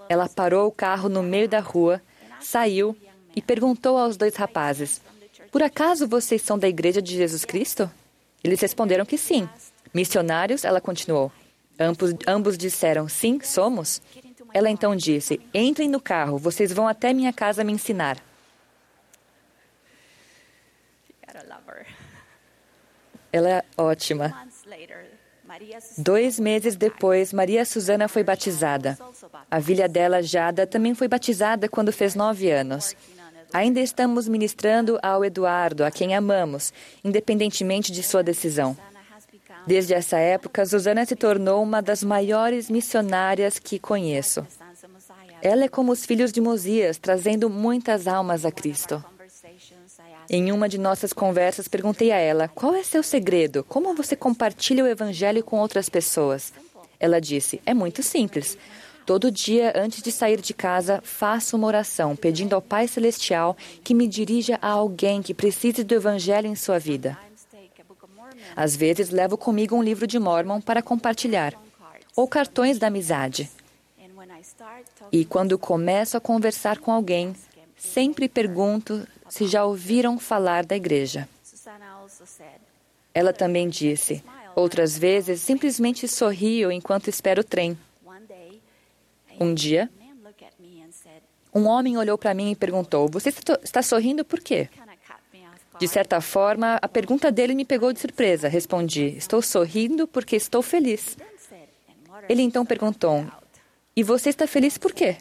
Ela 0.09 0.29
parou 0.29 0.68
o 0.68 0.73
carro 0.73 1.09
no 1.09 1.23
meio 1.23 1.49
da 1.49 1.61
rua, 1.61 2.01
saiu 2.40 2.97
e 3.38 3.42
perguntou 3.42 3.96
aos 3.96 4.16
dois 4.16 4.35
rapazes: 4.35 5.01
Por 5.53 5.62
acaso 5.62 6.09
vocês 6.09 6.42
são 6.42 6.59
da 6.59 6.68
Igreja 6.68 7.01
de 7.01 7.14
Jesus 7.14 7.44
Cristo? 7.44 7.88
Eles 8.42 8.61
responderam 8.61 9.07
que 9.07 9.16
sim. 9.16 9.48
Missionários? 9.94 10.64
Ela 10.64 10.81
continuou. 10.81 11.31
Ambos, 11.79 12.12
ambos 12.27 12.59
disseram: 12.59 13.09
Sim, 13.09 13.38
somos. 13.40 14.03
Ela 14.53 14.68
então 14.68 14.96
disse: 14.96 15.40
Entrem 15.55 15.88
no 15.88 16.01
carro, 16.01 16.37
vocês 16.37 16.72
vão 16.72 16.88
até 16.88 17.12
minha 17.12 17.33
casa 17.33 17.62
me 17.62 17.72
ensinar. 17.72 18.18
Ela 23.33 23.51
é 23.51 23.64
ótima. 23.77 24.35
Dois 25.96 26.40
meses 26.40 26.77
depois, 26.77 27.33
Maria 27.33 27.64
Susana 27.64 28.09
foi 28.09 28.24
batizada. 28.24 28.98
A 29.48 29.61
filha 29.61 29.88
dela, 29.88 30.22
Jada, 30.22 30.66
também 30.66 30.94
foi 30.94 31.07
batizada 31.07 31.68
quando 31.68 31.92
fez 31.92 32.16
nove 32.16 32.51
anos. 32.51 32.96
Ainda 33.52 33.80
estamos 33.80 34.28
ministrando 34.28 34.98
ao 35.02 35.24
Eduardo, 35.24 35.84
a 35.84 35.90
quem 35.90 36.14
amamos, 36.14 36.72
independentemente 37.02 37.90
de 37.90 38.02
sua 38.02 38.22
decisão. 38.22 38.76
Desde 39.66 39.94
essa 39.94 40.18
época, 40.18 40.64
Susana 40.64 41.04
se 41.04 41.16
tornou 41.16 41.62
uma 41.62 41.80
das 41.82 42.02
maiores 42.02 42.70
missionárias 42.70 43.58
que 43.58 43.78
conheço. 43.78 44.46
Ela 45.42 45.64
é 45.64 45.68
como 45.68 45.92
os 45.92 46.04
filhos 46.04 46.32
de 46.32 46.40
Mosias, 46.40 46.98
trazendo 46.98 47.48
muitas 47.48 48.06
almas 48.06 48.44
a 48.44 48.50
Cristo. 48.50 49.02
Em 50.30 50.52
uma 50.52 50.68
de 50.68 50.78
nossas 50.78 51.12
conversas, 51.12 51.68
perguntei 51.68 52.12
a 52.12 52.16
ela: 52.16 52.48
qual 52.48 52.74
é 52.74 52.82
seu 52.82 53.02
segredo? 53.02 53.64
Como 53.64 53.94
você 53.94 54.14
compartilha 54.14 54.84
o 54.84 54.87
Evangelho 54.87 55.42
com 55.42 55.58
outras 55.58 55.88
pessoas? 55.88 56.52
Ela 57.00 57.20
disse: 57.20 57.61
é 57.64 57.72
muito 57.72 58.02
simples. 58.02 58.58
Todo 59.09 59.31
dia, 59.31 59.73
antes 59.75 60.03
de 60.03 60.12
sair 60.12 60.38
de 60.38 60.53
casa, 60.53 61.01
faço 61.03 61.57
uma 61.57 61.66
oração 61.66 62.14
pedindo 62.14 62.53
ao 62.53 62.61
Pai 62.61 62.87
Celestial 62.87 63.57
que 63.83 63.94
me 63.94 64.07
dirija 64.07 64.59
a 64.61 64.68
alguém 64.68 65.23
que 65.23 65.33
precise 65.33 65.83
do 65.83 65.94
Evangelho 65.94 66.47
em 66.47 66.55
sua 66.55 66.79
vida. 66.79 67.16
Às 68.55 68.77
vezes, 68.77 69.09
levo 69.09 69.38
comigo 69.38 69.75
um 69.75 69.83
livro 69.83 70.07
de 70.07 70.18
Mormon 70.18 70.61
para 70.61 70.83
compartilhar, 70.83 71.55
ou 72.14 72.29
cartões 72.29 72.79
da 72.79 72.88
amizade. 72.88 73.51
E 75.11 75.25
quando 75.25 75.59
começo 75.59 76.14
a 76.18 76.21
conversar 76.21 76.77
com 76.77 76.92
alguém, 76.92 77.35
sempre 77.79 78.29
pergunto 78.29 79.09
se 79.27 79.47
já 79.47 79.64
ouviram 79.64 80.18
falar 80.18 80.66
da 80.66 80.77
igreja. 80.77 81.27
Ela 83.14 83.33
também 83.33 83.71
disse: 83.71 84.23
outras 84.55 84.99
vezes 84.99 85.40
simplesmente 85.40 86.07
sorrio 86.07 86.71
enquanto 86.71 87.09
espero 87.09 87.40
o 87.40 87.44
trem. 87.44 87.75
Um 89.40 89.55
dia, 89.55 89.90
um 91.55 91.66
homem 91.66 91.96
olhou 91.96 92.18
para 92.18 92.35
mim 92.35 92.51
e 92.51 92.57
perguntou: 92.57 93.09
Você 93.09 93.31
está 93.62 93.83
sorrindo 93.83 94.24
por 94.24 94.40
quê? 94.40 94.68
De 95.79 95.87
certa 95.87 96.20
forma, 96.20 96.79
a 96.83 96.88
pergunta 96.88 97.31
dele 97.31 97.55
me 97.55 97.64
pegou 97.64 97.92
de 97.92 98.01
surpresa. 98.01 98.48
Respondi: 98.48 99.14
Estou 99.16 99.40
sorrindo 99.40 100.07
porque 100.07 100.37
estou 100.37 100.62
feliz. 100.62 101.16
Ele 102.29 102.42
então 102.42 102.66
perguntou: 102.66 103.24
E 103.94 104.03
você 104.03 104.31
está 104.31 104.46
feliz 104.46 104.77
por 104.77 104.92
quê? 104.92 105.16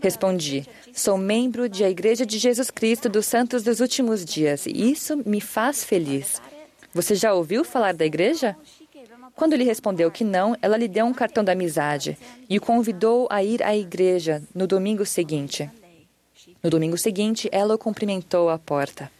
Respondi: 0.00 0.66
Sou 0.92 1.18
membro 1.18 1.68
da 1.68 1.90
Igreja 1.90 2.24
de 2.24 2.38
Jesus 2.38 2.70
Cristo 2.70 3.08
dos 3.08 3.26
Santos 3.26 3.62
dos 3.62 3.80
Últimos 3.80 4.24
Dias 4.24 4.66
e 4.66 4.90
isso 4.90 5.22
me 5.26 5.40
faz 5.40 5.84
feliz. 5.84 6.40
Você 6.92 7.14
já 7.14 7.34
ouviu 7.34 7.62
falar 7.62 7.92
da 7.92 8.06
igreja? 8.06 8.56
Quando 9.36 9.52
ele 9.52 9.64
respondeu 9.64 10.10
que 10.10 10.24
não, 10.24 10.56
ela 10.62 10.78
lhe 10.78 10.88
deu 10.88 11.04
um 11.04 11.12
cartão 11.12 11.44
da 11.44 11.52
amizade 11.52 12.16
e 12.48 12.56
o 12.56 12.60
convidou 12.60 13.28
a 13.30 13.44
ir 13.44 13.62
à 13.62 13.76
igreja 13.76 14.42
no 14.54 14.66
domingo 14.66 15.04
seguinte. 15.04 15.70
No 16.62 16.70
domingo 16.70 16.96
seguinte, 16.96 17.46
ela 17.52 17.74
o 17.74 17.78
cumprimentou 17.78 18.48
à 18.48 18.58
porta. 18.58 19.10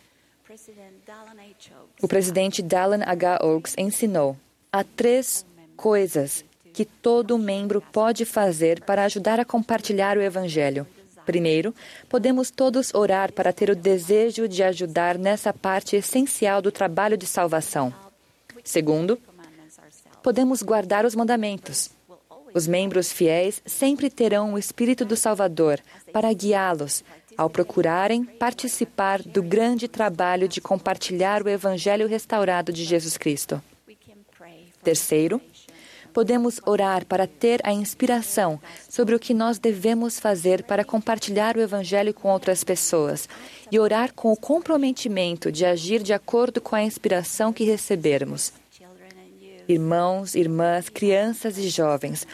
O 2.02 2.08
presidente 2.08 2.62
Dallin 2.62 3.02
H. 3.04 3.40
Oaks 3.42 3.74
ensinou: 3.76 4.36
há 4.72 4.82
três 4.82 5.44
coisas 5.76 6.44
que 6.72 6.86
todo 6.86 7.38
membro 7.38 7.82
pode 7.92 8.24
fazer 8.24 8.82
para 8.84 9.04
ajudar 9.04 9.38
a 9.38 9.44
compartilhar 9.44 10.16
o 10.16 10.22
Evangelho. 10.22 10.86
Primeiro, 11.26 11.74
podemos 12.08 12.50
todos 12.50 12.94
orar 12.94 13.32
para 13.32 13.52
ter 13.52 13.68
o 13.68 13.76
desejo 13.76 14.48
de 14.48 14.62
ajudar 14.62 15.18
nessa 15.18 15.52
parte 15.52 15.96
essencial 15.96 16.62
do 16.62 16.72
trabalho 16.72 17.16
de 17.16 17.26
salvação. 17.26 17.92
Segundo, 18.62 19.18
podemos 20.26 20.60
guardar 20.60 21.06
os 21.06 21.14
mandamentos. 21.14 21.88
Os 22.52 22.66
membros 22.66 23.12
fiéis 23.12 23.62
sempre 23.64 24.10
terão 24.10 24.54
o 24.54 24.58
Espírito 24.58 25.04
do 25.04 25.14
Salvador 25.14 25.78
para 26.12 26.32
guiá-los 26.32 27.04
ao 27.38 27.48
procurarem 27.48 28.24
participar 28.24 29.22
do 29.22 29.40
grande 29.40 29.86
trabalho 29.86 30.48
de 30.48 30.60
compartilhar 30.60 31.44
o 31.44 31.48
Evangelho 31.48 32.08
restaurado 32.08 32.72
de 32.72 32.82
Jesus 32.82 33.16
Cristo. 33.16 33.62
Terceiro, 34.82 35.40
podemos 36.12 36.60
orar 36.66 37.06
para 37.06 37.28
ter 37.28 37.60
a 37.62 37.72
inspiração 37.72 38.60
sobre 38.88 39.14
o 39.14 39.20
que 39.20 39.32
nós 39.32 39.60
devemos 39.60 40.18
fazer 40.18 40.64
para 40.64 40.84
compartilhar 40.84 41.56
o 41.56 41.60
Evangelho 41.60 42.12
com 42.12 42.28
outras 42.30 42.64
pessoas 42.64 43.28
e 43.70 43.78
orar 43.78 44.12
com 44.12 44.32
o 44.32 44.36
comprometimento 44.36 45.52
de 45.52 45.64
agir 45.64 46.02
de 46.02 46.12
acordo 46.12 46.60
com 46.60 46.74
a 46.74 46.82
inspiração 46.82 47.52
que 47.52 47.62
recebermos 47.62 48.52
irmãos, 49.68 50.34
irmãs, 50.34 50.88
crianças 50.88 51.58
e 51.58 51.68
jovens. 51.68 52.26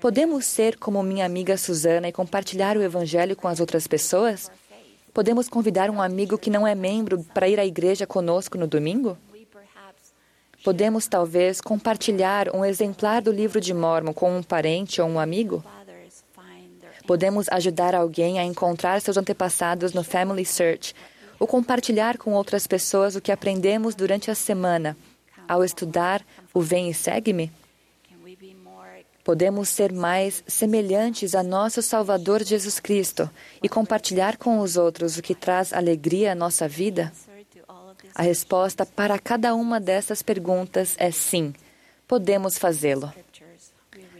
Podemos 0.00 0.44
ser 0.46 0.76
como 0.76 1.02
minha 1.02 1.26
amiga 1.26 1.56
Susana 1.56 2.08
e 2.08 2.12
compartilhar 2.12 2.76
o 2.76 2.82
Evangelho 2.82 3.36
com 3.36 3.46
as 3.46 3.60
outras 3.60 3.86
pessoas? 3.86 4.50
Podemos 5.12 5.48
convidar 5.48 5.90
um 5.90 6.00
amigo 6.00 6.38
que 6.38 6.50
não 6.50 6.66
é 6.66 6.74
membro 6.74 7.24
para 7.34 7.48
ir 7.48 7.60
à 7.60 7.66
igreja 7.66 8.06
conosco 8.06 8.56
no 8.56 8.66
domingo? 8.66 9.16
Podemos, 10.64 11.06
talvez, 11.06 11.60
compartilhar 11.60 12.54
um 12.54 12.64
exemplar 12.64 13.22
do 13.22 13.32
livro 13.32 13.60
de 13.60 13.72
Mormon 13.72 14.12
com 14.12 14.36
um 14.36 14.42
parente 14.42 15.00
ou 15.00 15.08
um 15.08 15.18
amigo? 15.18 15.64
Podemos 17.06 17.48
ajudar 17.48 17.94
alguém 17.94 18.38
a 18.38 18.44
encontrar 18.44 19.00
seus 19.00 19.16
antepassados 19.16 19.92
no 19.92 20.04
Family 20.04 20.44
Search 20.44 20.94
ou 21.38 21.46
compartilhar 21.46 22.18
com 22.18 22.34
outras 22.34 22.66
pessoas 22.66 23.16
o 23.16 23.20
que 23.20 23.32
aprendemos 23.32 23.94
durante 23.94 24.30
a 24.30 24.34
semana 24.34 24.96
ao 25.50 25.64
estudar 25.64 26.24
o 26.52 26.60
Vem 26.60 26.90
e 26.90 26.94
Segue-me? 26.94 27.52
Podemos 29.22 29.68
ser 29.68 29.92
mais 29.92 30.42
semelhantes 30.46 31.34
a 31.34 31.42
nosso 31.42 31.82
Salvador 31.82 32.42
Jesus 32.42 32.80
Cristo 32.80 33.30
e 33.62 33.68
compartilhar 33.68 34.36
com 34.36 34.60
os 34.60 34.76
outros 34.76 35.16
o 35.16 35.22
que 35.22 35.34
traz 35.34 35.72
alegria 35.72 36.32
à 36.32 36.34
nossa 36.34 36.66
vida? 36.66 37.12
A 38.14 38.22
resposta 38.22 38.84
para 38.84 39.18
cada 39.18 39.54
uma 39.54 39.78
dessas 39.78 40.22
perguntas 40.22 40.94
é 40.98 41.10
sim, 41.10 41.54
podemos 42.08 42.58
fazê-lo. 42.58 43.12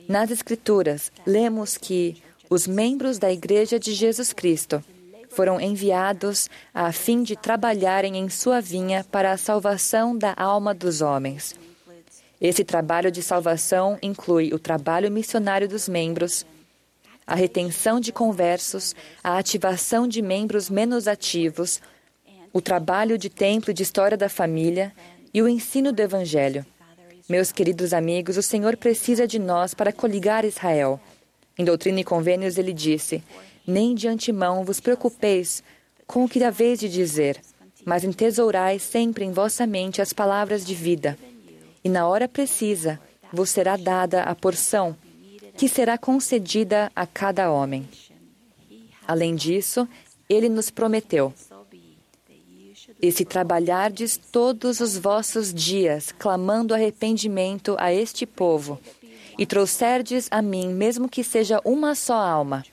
Nas 0.07 0.31
Escrituras, 0.31 1.11
lemos 1.27 1.77
que 1.77 2.23
os 2.49 2.67
membros 2.67 3.19
da 3.19 3.33
Igreja 3.33 3.79
de 3.79 3.95
Jesus 3.95 4.33
Cristo 4.33 4.85
foram 5.31 5.61
enviados 5.61 6.51
a 6.75 6.93
fim 6.93 7.23
de 7.23 7.37
trabalharem 7.37 8.17
em 8.17 8.29
sua 8.29 8.61
vinha 8.61 9.05
para 9.11 9.33
a 9.33 9.37
salvação 9.37 10.17
da 10.17 10.35
alma 10.37 10.75
dos 10.75 11.01
homens. 11.01 11.57
Esse 12.41 12.65
trabalho 12.65 13.11
de 13.11 13.23
salvação 13.23 13.99
inclui 14.01 14.55
o 14.55 14.59
trabalho 14.59 15.11
missionário 15.11 15.69
dos 15.69 15.89
membros, 15.89 16.47
a 17.27 17.35
retenção 17.35 18.01
de 18.01 18.13
conversos, 18.13 18.95
a 19.23 19.37
ativação 19.37 20.09
de 20.09 20.23
membros 20.23 20.71
menos 20.71 21.07
ativos, 21.07 21.83
o 22.53 22.61
trabalho 22.61 23.19
de 23.19 23.29
templo 23.29 23.71
e 23.71 23.75
de 23.75 23.83
história 23.83 24.17
da 24.17 24.29
família 24.29 24.93
e 25.35 25.43
o 25.43 25.49
ensino 25.49 25.93
do 25.93 26.01
Evangelho. 26.01 26.65
Meus 27.29 27.53
queridos 27.53 27.93
amigos, 27.93 28.37
o 28.37 28.43
Senhor 28.43 28.77
precisa 28.77 29.27
de 29.27 29.39
nós 29.39 29.75
para 29.75 29.93
coligar 29.93 30.45
Israel. 30.45 30.99
Em 31.59 31.65
Doutrina 31.65 32.01
e 32.01 32.05
Convênios, 32.05 32.59
ele 32.59 32.73
disse: 32.73 33.23
Nem 33.67 33.95
de 33.95 34.09
antemão 34.09 34.65
vos 34.65 34.81
preocupeis 34.81 35.63
com 36.07 36.25
o 36.25 36.29
que 36.29 36.43
haveis 36.43 36.81
de 36.81 36.89
dizer, 36.89 37.41
mas 37.85 38.03
entesourai 38.03 38.79
sempre 38.79 39.25
em 39.25 39.31
vossa 39.31 39.67
mente 39.67 40.03
as 40.03 40.13
palavras 40.13 40.67
de 40.67 40.75
vida. 40.75 41.17
E 41.83 41.89
na 41.89 42.07
hora 42.07 42.29
precisa 42.29 43.01
vos 43.33 43.51
será 43.51 43.77
dada 43.77 44.23
a 44.23 44.35
porção 44.35 44.97
que 45.57 45.69
será 45.69 45.99
concedida 45.99 46.91
a 46.95 47.07
cada 47.07 47.51
homem. 47.51 47.89
Além 49.07 49.35
disso, 49.35 49.89
ele 50.29 50.49
nos 50.49 50.71
prometeu: 50.71 51.35
E 53.03 53.11
se 53.11 53.25
trabalhardes 53.25 54.17
todos 54.17 54.81
os 54.81 54.97
vossos 54.97 55.53
dias, 55.53 56.13
clamando 56.13 56.75
arrependimento 56.75 57.77
a 57.79 57.93
este 57.93 58.25
povo, 58.25 58.81
e 59.39 59.47
trouxerdes 59.47 60.29
a 60.31 60.41
mim, 60.41 60.69
mesmo 60.69 61.09
que 61.09 61.25
seja 61.25 61.61
uma 61.65 61.95
só 61.95 62.15
alma, 62.15 62.65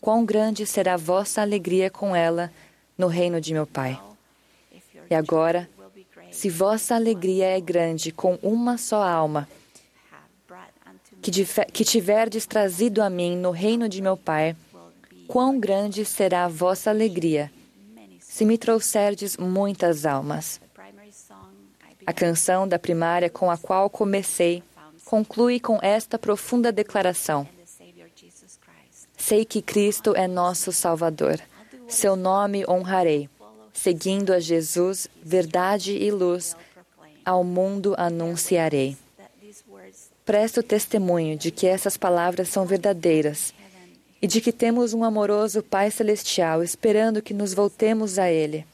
quão 0.00 0.24
grande 0.24 0.66
será 0.66 0.94
a 0.94 0.98
vossa 0.98 1.40
alegria 1.40 1.90
com 1.90 2.14
ela 2.14 2.52
no 2.98 3.06
reino 3.06 3.40
de 3.40 3.52
meu 3.52 3.66
Pai. 3.66 3.98
E 5.08 5.14
agora, 5.14 5.68
se 6.36 6.50
vossa 6.50 6.94
alegria 6.94 7.46
é 7.46 7.58
grande 7.58 8.12
com 8.12 8.38
uma 8.42 8.76
só 8.76 9.02
alma, 9.02 9.48
que, 11.22 11.82
tiverdes 11.82 12.44
trazido 12.44 13.02
a 13.02 13.08
mim 13.08 13.34
no 13.34 13.50
reino 13.50 13.88
de 13.88 14.02
meu 14.02 14.18
Pai, 14.18 14.54
quão 15.26 15.58
grande 15.58 16.04
será 16.04 16.44
a 16.44 16.48
vossa 16.48 16.90
alegria, 16.90 17.50
se 18.20 18.44
me 18.44 18.58
trouxerdes 18.58 19.38
muitas 19.38 20.04
almas. 20.04 20.60
A 22.06 22.12
canção 22.12 22.68
da 22.68 22.78
primária 22.78 23.30
com 23.30 23.50
a 23.50 23.56
qual 23.56 23.88
comecei 23.88 24.62
conclui 25.06 25.58
com 25.58 25.78
esta 25.80 26.18
profunda 26.18 26.70
declaração: 26.70 27.48
Sei 29.16 29.46
que 29.46 29.62
Cristo 29.62 30.14
é 30.14 30.28
nosso 30.28 30.70
Salvador. 30.70 31.40
Seu 31.88 32.14
nome 32.14 32.62
honrarei. 32.68 33.30
Seguindo 33.76 34.32
a 34.32 34.40
Jesus, 34.40 35.06
verdade 35.22 35.92
e 35.92 36.10
luz, 36.10 36.56
ao 37.24 37.44
mundo 37.44 37.94
anunciarei. 37.98 38.96
Presto 40.24 40.62
testemunho 40.62 41.36
de 41.36 41.50
que 41.50 41.66
essas 41.66 41.96
palavras 41.96 42.48
são 42.48 42.64
verdadeiras 42.64 43.54
e 44.20 44.26
de 44.26 44.40
que 44.40 44.50
temos 44.50 44.94
um 44.94 45.04
amoroso 45.04 45.62
Pai 45.62 45.90
Celestial 45.90 46.62
esperando 46.62 47.22
que 47.22 47.34
nos 47.34 47.52
voltemos 47.52 48.18
a 48.18 48.30
Ele 48.30 48.66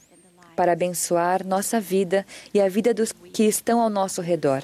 para 0.57 0.73
abençoar 0.73 1.45
nossa 1.45 1.81
vida 1.81 2.25
e 2.55 2.61
a 2.61 2.69
vida 2.69 2.95
dos 2.95 3.13
que 3.13 3.43
estão 3.43 3.81
ao 3.81 3.91
nosso 3.91 4.23
redor. 4.23 4.63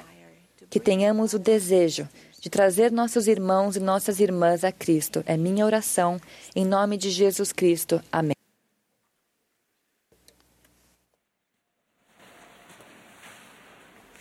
Que 0.70 0.78
tenhamos 0.78 1.32
o 1.32 1.38
desejo 1.38 2.08
de 2.40 2.48
trazer 2.48 2.92
nossos 2.92 3.26
irmãos 3.26 3.76
e 3.76 3.80
nossas 3.80 4.20
irmãs 4.20 4.62
a 4.62 4.70
Cristo. 4.70 5.22
É 5.26 5.36
minha 5.36 5.66
oração, 5.66 6.20
em 6.54 6.64
nome 6.64 6.96
de 6.96 7.10
Jesus 7.10 7.52
Cristo. 7.52 8.00
Amém. 8.12 8.37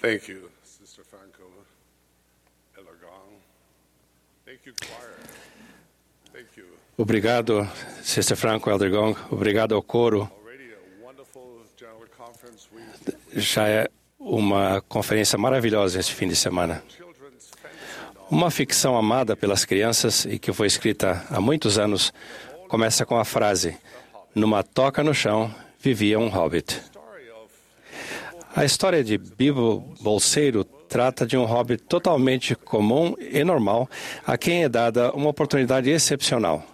Thank 0.08 0.30
you, 0.30 0.50
Sister 0.64 1.04
Franco, 1.04 1.44
Elagong. 2.78 3.42
Thank 4.46 4.66
you, 4.66 4.74
choir. 4.80 5.18
Thank 6.32 6.48
you. 6.56 6.66
Obrigado, 6.98 7.70
Sister 8.02 8.38
Franco 8.38 8.70
Eldergong. 8.70 9.18
Obrigado 9.30 9.76
ao 9.76 9.82
coro. 9.82 10.32
Já 13.36 13.68
é 13.68 13.90
uma 14.18 14.82
conferência 14.88 15.38
maravilhosa 15.38 16.00
este 16.00 16.16
fim 16.16 16.30
de 16.30 16.38
semana. 16.38 16.82
Uma 18.32 18.50
ficção 18.50 18.98
amada 18.98 19.36
pelas 19.36 19.66
crianças 19.66 20.24
e 20.24 20.40
que 20.40 20.54
foi 20.54 20.68
escrita 20.68 21.26
há 21.30 21.42
muitos 21.42 21.78
anos 21.78 22.14
começa 22.70 23.06
com 23.06 23.18
a 23.20 23.26
frase: 23.26 23.78
Numa 24.34 24.64
toca 24.64 25.04
no 25.04 25.14
chão 25.14 25.54
vivia 25.82 26.18
um 26.18 26.30
hobbit. 26.30 26.97
A 28.58 28.66
história 28.66 29.04
de 29.04 29.20
Bilbo 29.20 29.94
Bolseiro 30.02 30.64
trata 30.64 31.28
de 31.28 31.38
um 31.38 31.46
hobbit 31.46 31.84
totalmente 31.84 32.56
comum 32.56 33.14
e 33.20 33.44
normal, 33.44 33.88
a 34.26 34.36
quem 34.36 34.64
é 34.64 34.68
dada 34.68 35.12
uma 35.12 35.30
oportunidade 35.30 35.92
excepcional, 35.92 36.66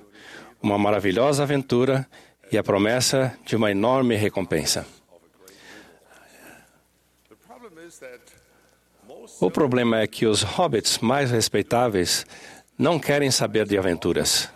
uma 0.62 0.78
maravilhosa 0.78 1.44
aventura 1.44 2.08
e 2.50 2.58
a 2.58 2.64
promessa 2.64 3.38
de 3.46 3.58
uma 3.58 3.70
enorme 3.70 4.16
recompensa. 4.16 4.88
O 9.42 9.52
problema 9.52 10.00
é 10.00 10.08
que 10.08 10.26
os 10.26 10.42
hobbits 10.42 11.00
mais 11.00 11.32
respeitáveis 11.32 12.26
não 12.78 12.98
querem 12.98 13.30
saber 13.30 13.68
de 13.68 13.78
aventuras. 13.78 14.50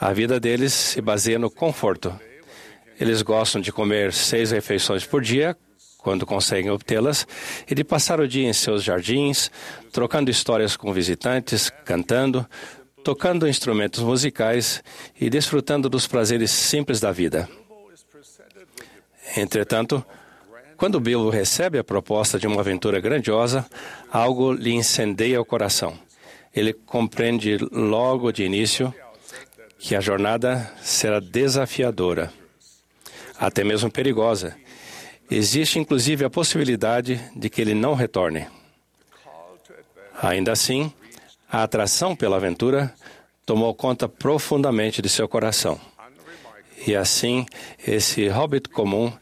A 0.00 0.12
vida 0.12 0.40
deles 0.40 0.72
se 0.72 1.00
baseia 1.00 1.38
no 1.38 1.52
conforto. 1.52 2.18
Eles 2.98 3.22
gostam 3.22 3.60
de 3.60 3.70
comer 3.70 4.12
seis 4.12 4.50
refeições 4.50 5.06
por 5.06 5.22
dia, 5.22 5.56
quando 5.98 6.24
conseguem 6.24 6.70
obtê-las, 6.70 7.26
e 7.68 7.74
de 7.74 7.84
passar 7.84 8.20
o 8.20 8.28
dia 8.28 8.48
em 8.48 8.52
seus 8.52 8.82
jardins, 8.82 9.50
trocando 9.92 10.30
histórias 10.30 10.76
com 10.76 10.92
visitantes, 10.92 11.70
cantando, 11.84 12.46
tocando 13.04 13.48
instrumentos 13.48 14.02
musicais 14.02 14.82
e 15.20 15.28
desfrutando 15.28 15.88
dos 15.88 16.06
prazeres 16.06 16.50
simples 16.50 17.00
da 17.00 17.12
vida. 17.12 17.48
Entretanto, 19.36 20.04
quando 20.76 21.00
Bilbo 21.00 21.28
recebe 21.28 21.78
a 21.78 21.84
proposta 21.84 22.38
de 22.38 22.46
uma 22.46 22.60
aventura 22.60 23.00
grandiosa, 23.00 23.66
algo 24.12 24.52
lhe 24.52 24.72
incendeia 24.72 25.40
o 25.40 25.44
coração. 25.44 25.98
Ele 26.54 26.72
compreende 26.72 27.58
logo 27.72 28.30
de 28.30 28.44
início 28.44 28.94
que 29.78 29.94
a 29.94 30.00
jornada 30.00 30.72
será 30.80 31.20
desafiadora, 31.20 32.32
até 33.38 33.64
mesmo 33.64 33.90
perigosa. 33.90 34.56
Existe 35.30 35.78
inclusive 35.78 36.24
a 36.24 36.30
possibilidade 36.30 37.20
de 37.36 37.50
que 37.50 37.60
ele 37.60 37.74
não 37.74 37.94
retorne. 37.94 38.46
Ainda 40.22 40.52
assim, 40.52 40.92
a 41.50 41.62
atração 41.62 42.16
pela 42.16 42.36
aventura 42.36 42.92
tomou 43.44 43.74
conta 43.74 44.08
profundamente 44.08 45.00
de 45.00 45.08
seu 45.08 45.28
coração. 45.28 45.80
E 46.86 46.96
assim, 46.96 47.44
esse 47.86 48.28
hobbit 48.28 48.68
comum 48.68 49.12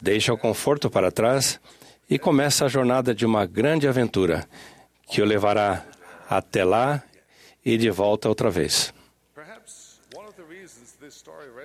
deixa 0.00 0.32
o 0.32 0.38
conforto 0.38 0.90
para 0.90 1.10
trás 1.10 1.60
e 2.08 2.18
começa 2.18 2.64
a 2.64 2.68
jornada 2.68 3.14
de 3.14 3.26
uma 3.26 3.46
grande 3.46 3.88
aventura 3.88 4.46
que 5.10 5.22
o 5.22 5.24
levará 5.24 5.84
até 6.28 6.64
lá 6.64 7.02
e 7.64 7.76
de 7.76 7.90
volta 7.90 8.28
outra 8.28 8.50
vez. 8.50 8.92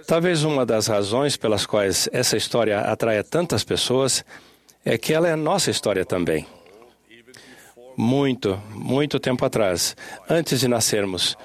Talvez 0.06 0.44
uma 0.44 0.66
das 0.66 0.88
razões 0.88 1.38
pelas 1.38 1.66
quais 1.66 2.10
essa 2.12 2.36
história 2.36 2.80
atrai 2.80 3.24
tantas 3.24 3.64
pessoas 3.64 4.24
é 4.84 4.98
que 4.98 5.14
ela 5.14 5.28
é 5.28 5.36
nossa 5.36 5.72
história 5.72 6.06
também. 6.06 6.46
Muito, 7.96 8.62
muito 8.72 9.20
tempo 9.20 9.46
atrás, 9.46 9.96
antes 10.30 10.60
de 10.60 10.68
nascermos, 10.68 11.38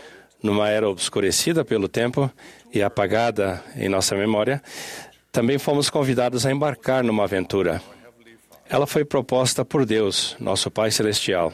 numa 0.42 0.68
era 0.68 0.88
obscurecida 0.88 1.64
pelo 1.64 1.88
tempo 1.88 2.30
e 2.72 2.82
apagada 2.82 3.62
em 3.76 3.88
nossa 3.88 4.14
memória, 4.16 4.62
também 5.30 5.58
fomos 5.58 5.90
convidados 5.90 6.46
a 6.46 6.50
embarcar 6.50 7.04
numa 7.04 7.24
aventura. 7.24 7.82
Ela 8.68 8.86
foi 8.86 9.04
proposta 9.04 9.64
por 9.64 9.84
Deus, 9.84 10.36
nosso 10.40 10.70
Pai 10.70 10.90
Celestial. 10.90 11.52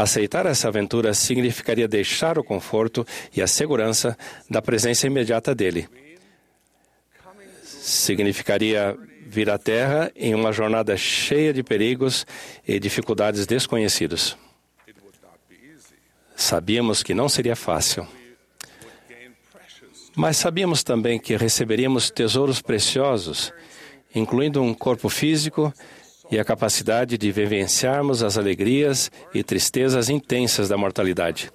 Aceitar 0.00 0.46
essa 0.46 0.66
aventura 0.66 1.12
significaria 1.12 1.86
deixar 1.86 2.38
o 2.38 2.42
conforto 2.42 3.06
e 3.36 3.42
a 3.42 3.46
segurança 3.46 4.16
da 4.48 4.62
presença 4.62 5.06
imediata 5.06 5.54
dele. 5.54 5.86
Significaria 7.62 8.96
vir 9.26 9.50
à 9.50 9.58
Terra 9.58 10.10
em 10.16 10.34
uma 10.34 10.52
jornada 10.52 10.96
cheia 10.96 11.52
de 11.52 11.62
perigos 11.62 12.26
e 12.66 12.80
dificuldades 12.80 13.46
desconhecidos. 13.46 14.38
Sabíamos 16.34 17.02
que 17.02 17.12
não 17.12 17.28
seria 17.28 17.54
fácil. 17.54 18.08
Mas 20.16 20.38
sabíamos 20.38 20.82
também 20.82 21.18
que 21.18 21.36
receberíamos 21.36 22.10
tesouros 22.10 22.62
preciosos, 22.62 23.52
incluindo 24.14 24.62
um 24.62 24.72
corpo 24.72 25.10
físico 25.10 25.70
e 26.30 26.38
a 26.38 26.44
capacidade 26.44 27.18
de 27.18 27.32
vivenciarmos 27.32 28.22
as 28.22 28.38
alegrias 28.38 29.10
e 29.34 29.42
tristezas 29.42 30.08
intensas 30.08 30.68
da 30.68 30.76
mortalidade. 30.76 31.50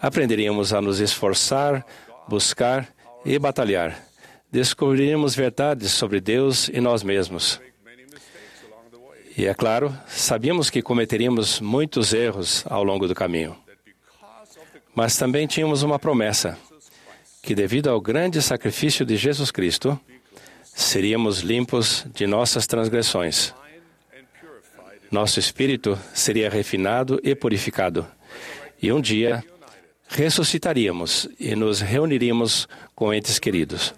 Aprenderíamos 0.00 0.72
a 0.72 0.80
nos 0.80 1.00
esforçar, 1.00 1.86
buscar 2.28 2.88
e 3.24 3.38
batalhar. 3.38 3.96
Descobriríamos 4.50 5.34
verdades 5.34 5.92
sobre 5.92 6.20
Deus 6.20 6.68
e 6.68 6.80
nós 6.80 7.02
mesmos. 7.02 7.60
E 9.36 9.46
é 9.46 9.54
claro, 9.54 9.94
sabíamos 10.08 10.70
que 10.70 10.80
cometeríamos 10.82 11.60
muitos 11.60 12.12
erros 12.12 12.64
ao 12.66 12.82
longo 12.82 13.06
do 13.06 13.14
caminho. 13.14 13.56
Mas 14.94 15.16
também 15.16 15.46
tínhamos 15.46 15.82
uma 15.82 15.98
promessa: 15.98 16.58
que 17.42 17.54
devido 17.54 17.88
ao 17.88 18.00
grande 18.00 18.40
sacrifício 18.40 19.04
de 19.04 19.16
Jesus 19.16 19.50
Cristo, 19.50 20.00
seríamos 20.64 21.40
limpos 21.40 22.06
de 22.14 22.26
nossas 22.26 22.66
transgressões. 22.66 23.54
Nosso 25.10 25.38
espírito 25.38 25.98
seria 26.12 26.50
refinado 26.50 27.20
e 27.22 27.34
purificado. 27.34 28.06
E 28.80 28.92
um 28.92 29.00
dia 29.00 29.44
ressuscitaríamos 30.08 31.28
e 31.38 31.54
nos 31.54 31.80
reuniríamos 31.80 32.68
com 32.94 33.12
entes 33.12 33.38
queridos. 33.38 33.94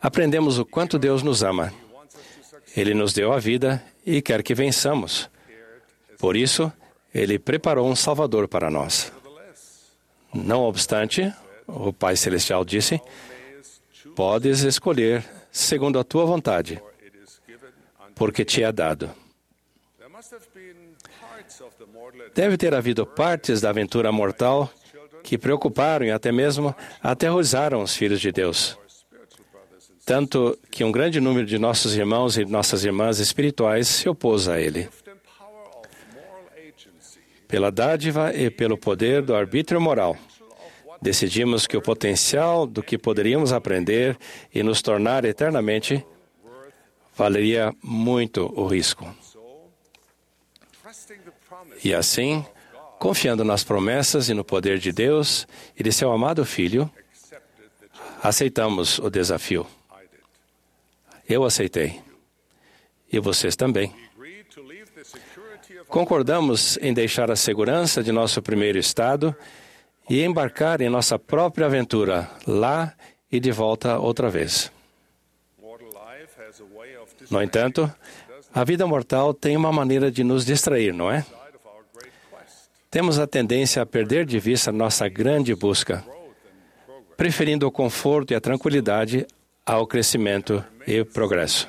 Aprendemos 0.00 0.58
o 0.58 0.64
quanto 0.64 0.98
Deus 0.98 1.22
nos 1.22 1.42
ama. 1.42 1.72
Ele 2.76 2.94
nos 2.94 3.12
deu 3.12 3.32
a 3.32 3.38
vida 3.38 3.82
e 4.04 4.20
quer 4.20 4.42
que 4.42 4.54
vençamos. 4.54 5.30
Por 6.18 6.36
isso, 6.36 6.72
ele 7.14 7.38
preparou 7.38 7.88
um 7.88 7.96
Salvador 7.96 8.48
para 8.48 8.70
nós. 8.70 9.12
Não 10.32 10.62
obstante, 10.62 11.32
o 11.66 11.92
Pai 11.92 12.16
Celestial 12.16 12.64
disse: 12.64 13.00
Podes 14.16 14.60
escolher 14.62 15.24
segundo 15.50 15.98
a 15.98 16.04
tua 16.04 16.24
vontade, 16.24 16.82
porque 18.14 18.44
te 18.44 18.62
é 18.62 18.72
dado. 18.72 19.21
Deve 22.34 22.56
ter 22.56 22.74
havido 22.74 23.04
partes 23.04 23.60
da 23.60 23.70
aventura 23.70 24.10
mortal 24.10 24.70
que 25.22 25.38
preocuparam 25.38 26.06
e 26.06 26.10
até 26.10 26.32
mesmo 26.32 26.74
aterrorizaram 27.02 27.82
os 27.82 27.94
filhos 27.94 28.20
de 28.20 28.32
Deus. 28.32 28.78
Tanto 30.04 30.58
que 30.70 30.82
um 30.82 30.90
grande 30.90 31.20
número 31.20 31.46
de 31.46 31.58
nossos 31.58 31.94
irmãos 31.94 32.36
e 32.36 32.44
nossas 32.44 32.84
irmãs 32.84 33.18
espirituais 33.20 33.86
se 33.86 34.08
opôs 34.08 34.48
a 34.48 34.60
ele. 34.60 34.88
Pela 37.46 37.70
dádiva 37.70 38.34
e 38.34 38.50
pelo 38.50 38.76
poder 38.76 39.22
do 39.22 39.34
arbítrio 39.34 39.80
moral, 39.80 40.16
decidimos 41.00 41.66
que 41.66 41.76
o 41.76 41.82
potencial 41.82 42.66
do 42.66 42.82
que 42.82 42.96
poderíamos 42.96 43.52
aprender 43.52 44.16
e 44.52 44.62
nos 44.62 44.80
tornar 44.80 45.24
eternamente 45.24 46.04
valeria 47.14 47.72
muito 47.82 48.52
o 48.56 48.66
risco. 48.66 49.06
E 51.84 51.94
assim, 51.94 52.44
confiando 52.98 53.44
nas 53.44 53.64
promessas 53.64 54.28
e 54.28 54.34
no 54.34 54.44
poder 54.44 54.78
de 54.78 54.92
Deus 54.92 55.46
e 55.76 55.82
de 55.82 55.90
seu 55.90 56.12
amado 56.12 56.44
Filho, 56.44 56.90
aceitamos 58.22 58.98
o 58.98 59.10
desafio. 59.10 59.66
Eu 61.28 61.44
aceitei. 61.44 62.00
E 63.12 63.18
vocês 63.18 63.56
também. 63.56 63.92
Concordamos 65.88 66.78
em 66.80 66.94
deixar 66.94 67.30
a 67.30 67.36
segurança 67.36 68.02
de 68.02 68.12
nosso 68.12 68.40
primeiro 68.40 68.78
estado 68.78 69.34
e 70.08 70.22
embarcar 70.22 70.80
em 70.80 70.88
nossa 70.88 71.18
própria 71.18 71.66
aventura, 71.66 72.30
lá 72.46 72.94
e 73.30 73.40
de 73.40 73.50
volta 73.50 73.98
outra 73.98 74.30
vez. 74.30 74.70
No 77.30 77.42
entanto, 77.42 77.92
a 78.54 78.64
vida 78.64 78.86
mortal 78.86 79.32
tem 79.32 79.56
uma 79.56 79.72
maneira 79.72 80.10
de 80.10 80.22
nos 80.22 80.44
distrair, 80.44 80.92
não 80.92 81.10
é? 81.10 81.24
Temos 82.92 83.18
a 83.18 83.26
tendência 83.26 83.80
a 83.80 83.86
perder 83.86 84.26
de 84.26 84.38
vista 84.38 84.70
nossa 84.70 85.08
grande 85.08 85.54
busca, 85.54 86.04
preferindo 87.16 87.66
o 87.66 87.72
conforto 87.72 88.32
e 88.32 88.34
a 88.34 88.40
tranquilidade 88.40 89.26
ao 89.64 89.86
crescimento 89.86 90.62
e 90.86 91.02
progresso. 91.02 91.66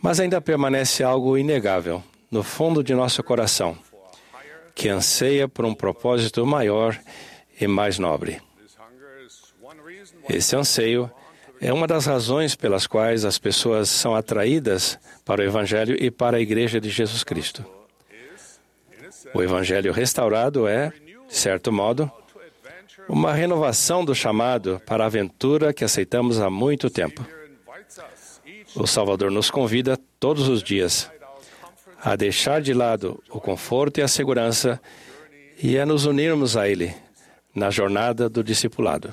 Mas 0.00 0.20
ainda 0.20 0.40
permanece 0.40 1.02
algo 1.02 1.36
inegável 1.36 2.00
no 2.30 2.44
fundo 2.44 2.84
de 2.84 2.94
nosso 2.94 3.20
coração, 3.24 3.76
que 4.76 4.88
anseia 4.88 5.48
por 5.48 5.64
um 5.64 5.74
propósito 5.74 6.46
maior 6.46 6.96
e 7.60 7.66
mais 7.66 7.98
nobre. 7.98 8.40
Esse 10.28 10.54
anseio 10.54 11.10
é 11.60 11.72
uma 11.72 11.88
das 11.88 12.06
razões 12.06 12.54
pelas 12.54 12.86
quais 12.86 13.24
as 13.24 13.40
pessoas 13.40 13.90
são 13.90 14.14
atraídas 14.14 14.96
para 15.24 15.40
o 15.40 15.44
Evangelho 15.44 15.96
e 16.00 16.12
para 16.12 16.36
a 16.36 16.40
Igreja 16.40 16.80
de 16.80 16.90
Jesus 16.90 17.24
Cristo. 17.24 17.77
O 19.34 19.42
Evangelho 19.42 19.92
restaurado 19.92 20.66
é, 20.66 20.92
de 21.28 21.36
certo 21.36 21.72
modo, 21.72 22.10
uma 23.08 23.32
renovação 23.32 24.04
do 24.04 24.14
chamado 24.14 24.80
para 24.86 25.04
a 25.04 25.06
aventura 25.06 25.72
que 25.72 25.84
aceitamos 25.84 26.40
há 26.40 26.50
muito 26.50 26.90
tempo. 26.90 27.26
O 28.74 28.86
Salvador 28.86 29.30
nos 29.30 29.50
convida 29.50 29.98
todos 30.20 30.48
os 30.48 30.62
dias 30.62 31.10
a 32.00 32.14
deixar 32.14 32.60
de 32.60 32.72
lado 32.72 33.22
o 33.28 33.40
conforto 33.40 33.98
e 33.98 34.02
a 34.02 34.08
segurança 34.08 34.80
e 35.60 35.78
a 35.78 35.84
nos 35.84 36.06
unirmos 36.06 36.56
a 36.56 36.68
Ele 36.68 36.94
na 37.54 37.70
jornada 37.70 38.28
do 38.28 38.44
discipulado. 38.44 39.12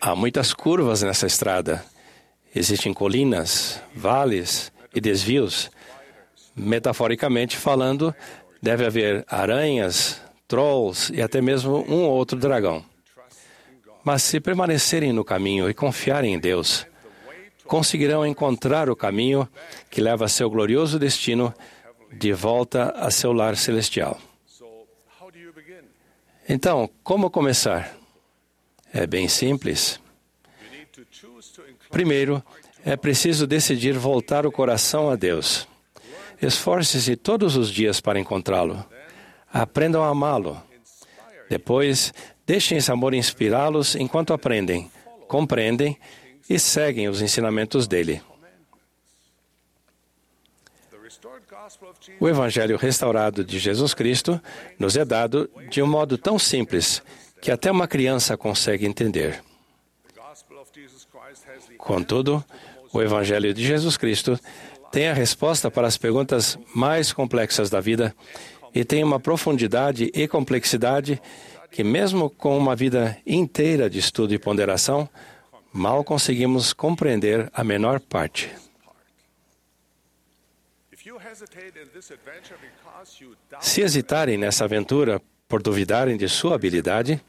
Há 0.00 0.16
muitas 0.16 0.52
curvas 0.52 1.02
nessa 1.02 1.26
estrada. 1.26 1.84
Existem 2.54 2.92
colinas, 2.92 3.80
vales 3.94 4.72
e 4.94 5.00
desvios. 5.00 5.70
Metaforicamente 6.56 7.56
falando, 7.56 8.14
deve 8.62 8.86
haver 8.86 9.24
aranhas, 9.28 10.20
trolls 10.46 11.12
e 11.12 11.20
até 11.20 11.40
mesmo 11.40 11.84
um 11.88 12.04
ou 12.04 12.12
outro 12.12 12.38
dragão. 12.38 12.84
Mas 14.04 14.22
se 14.22 14.38
permanecerem 14.38 15.12
no 15.12 15.24
caminho 15.24 15.68
e 15.68 15.74
confiarem 15.74 16.34
em 16.34 16.38
Deus, 16.38 16.86
conseguirão 17.64 18.26
encontrar 18.26 18.88
o 18.88 18.96
caminho 18.96 19.48
que 19.90 20.00
leva 20.00 20.28
seu 20.28 20.48
glorioso 20.50 20.98
destino 20.98 21.54
de 22.12 22.32
volta 22.32 22.90
a 22.90 23.10
seu 23.10 23.32
lar 23.32 23.56
celestial. 23.56 24.18
Então, 26.48 26.88
como 27.02 27.30
começar? 27.30 27.96
É 28.92 29.06
bem 29.06 29.26
simples. 29.28 29.98
Primeiro, 31.90 32.44
é 32.84 32.96
preciso 32.96 33.46
decidir 33.46 33.94
voltar 33.94 34.46
o 34.46 34.52
coração 34.52 35.08
a 35.08 35.16
Deus. 35.16 35.66
Esforce-se 36.44 37.16
todos 37.16 37.56
os 37.56 37.70
dias 37.70 38.00
para 38.00 38.20
encontrá-lo. 38.20 38.84
Aprendam 39.50 40.02
a 40.04 40.08
amá-lo. 40.08 40.62
Depois, 41.48 42.12
deixem 42.46 42.76
esse 42.76 42.92
amor 42.92 43.14
inspirá-los 43.14 43.94
enquanto 43.94 44.34
aprendem, 44.34 44.90
compreendem 45.26 45.98
e 46.48 46.58
seguem 46.58 47.08
os 47.08 47.22
ensinamentos 47.22 47.86
dele. 47.86 48.20
O 52.20 52.28
Evangelho 52.28 52.76
restaurado 52.76 53.42
de 53.42 53.58
Jesus 53.58 53.94
Cristo 53.94 54.38
nos 54.78 54.96
é 54.96 55.04
dado 55.04 55.50
de 55.70 55.80
um 55.82 55.86
modo 55.86 56.18
tão 56.18 56.38
simples 56.38 57.02
que 57.40 57.50
até 57.50 57.70
uma 57.70 57.88
criança 57.88 58.36
consegue 58.36 58.84
entender. 58.84 59.42
Contudo, 61.78 62.44
o 62.92 63.02
Evangelho 63.02 63.52
de 63.52 63.64
Jesus 63.66 63.96
Cristo 63.96 64.38
tem 64.94 65.08
a 65.08 65.12
resposta 65.12 65.72
para 65.72 65.88
as 65.88 65.98
perguntas 65.98 66.56
mais 66.72 67.12
complexas 67.12 67.68
da 67.68 67.80
vida 67.80 68.14
e 68.72 68.84
tem 68.84 69.02
uma 69.02 69.18
profundidade 69.18 70.08
e 70.14 70.28
complexidade 70.28 71.20
que, 71.68 71.82
mesmo 71.82 72.30
com 72.30 72.56
uma 72.56 72.76
vida 72.76 73.18
inteira 73.26 73.90
de 73.90 73.98
estudo 73.98 74.32
e 74.32 74.38
ponderação, 74.38 75.08
mal 75.72 76.04
conseguimos 76.04 76.72
compreender 76.72 77.50
a 77.52 77.64
menor 77.64 77.98
parte. 77.98 78.48
Se 83.60 83.80
hesitarem 83.80 84.38
nessa 84.38 84.64
aventura 84.64 85.20
por 85.48 85.60
duvidarem 85.60 86.16
de 86.16 86.28
sua 86.28 86.54
habilidade, 86.54 87.20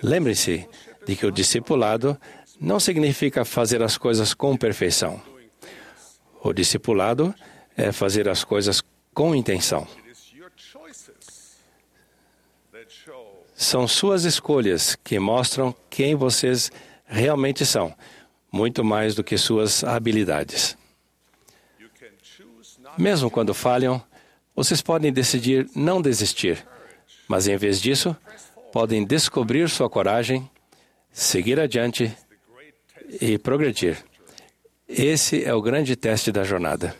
lembre-se 0.00 0.68
de 1.04 1.16
que 1.16 1.26
o 1.26 1.32
discipulado 1.32 2.16
não 2.60 2.78
significa 2.78 3.44
fazer 3.44 3.82
as 3.82 3.98
coisas 3.98 4.32
com 4.32 4.56
perfeição. 4.56 5.29
O 6.42 6.52
discipulado 6.52 7.34
é 7.76 7.92
fazer 7.92 8.28
as 8.28 8.44
coisas 8.44 8.82
com 9.12 9.34
intenção. 9.34 9.86
São 13.54 13.86
suas 13.86 14.24
escolhas 14.24 14.96
que 14.96 15.18
mostram 15.18 15.74
quem 15.90 16.14
vocês 16.14 16.72
realmente 17.06 17.66
são, 17.66 17.94
muito 18.50 18.82
mais 18.82 19.14
do 19.14 19.22
que 19.22 19.36
suas 19.36 19.84
habilidades. 19.84 20.76
Mesmo 22.96 23.30
quando 23.30 23.52
falham, 23.52 24.02
vocês 24.54 24.80
podem 24.80 25.12
decidir 25.12 25.68
não 25.74 26.00
desistir, 26.00 26.66
mas 27.28 27.46
em 27.46 27.56
vez 27.56 27.80
disso, 27.80 28.16
podem 28.72 29.04
descobrir 29.04 29.68
sua 29.68 29.90
coragem, 29.90 30.48
seguir 31.12 31.60
adiante 31.60 32.14
e 33.20 33.38
progredir. 33.38 34.09
Esse 34.92 35.44
é 35.44 35.54
o 35.54 35.62
grande 35.62 35.94
teste 35.94 36.32
da 36.32 36.42
jornada. 36.42 36.96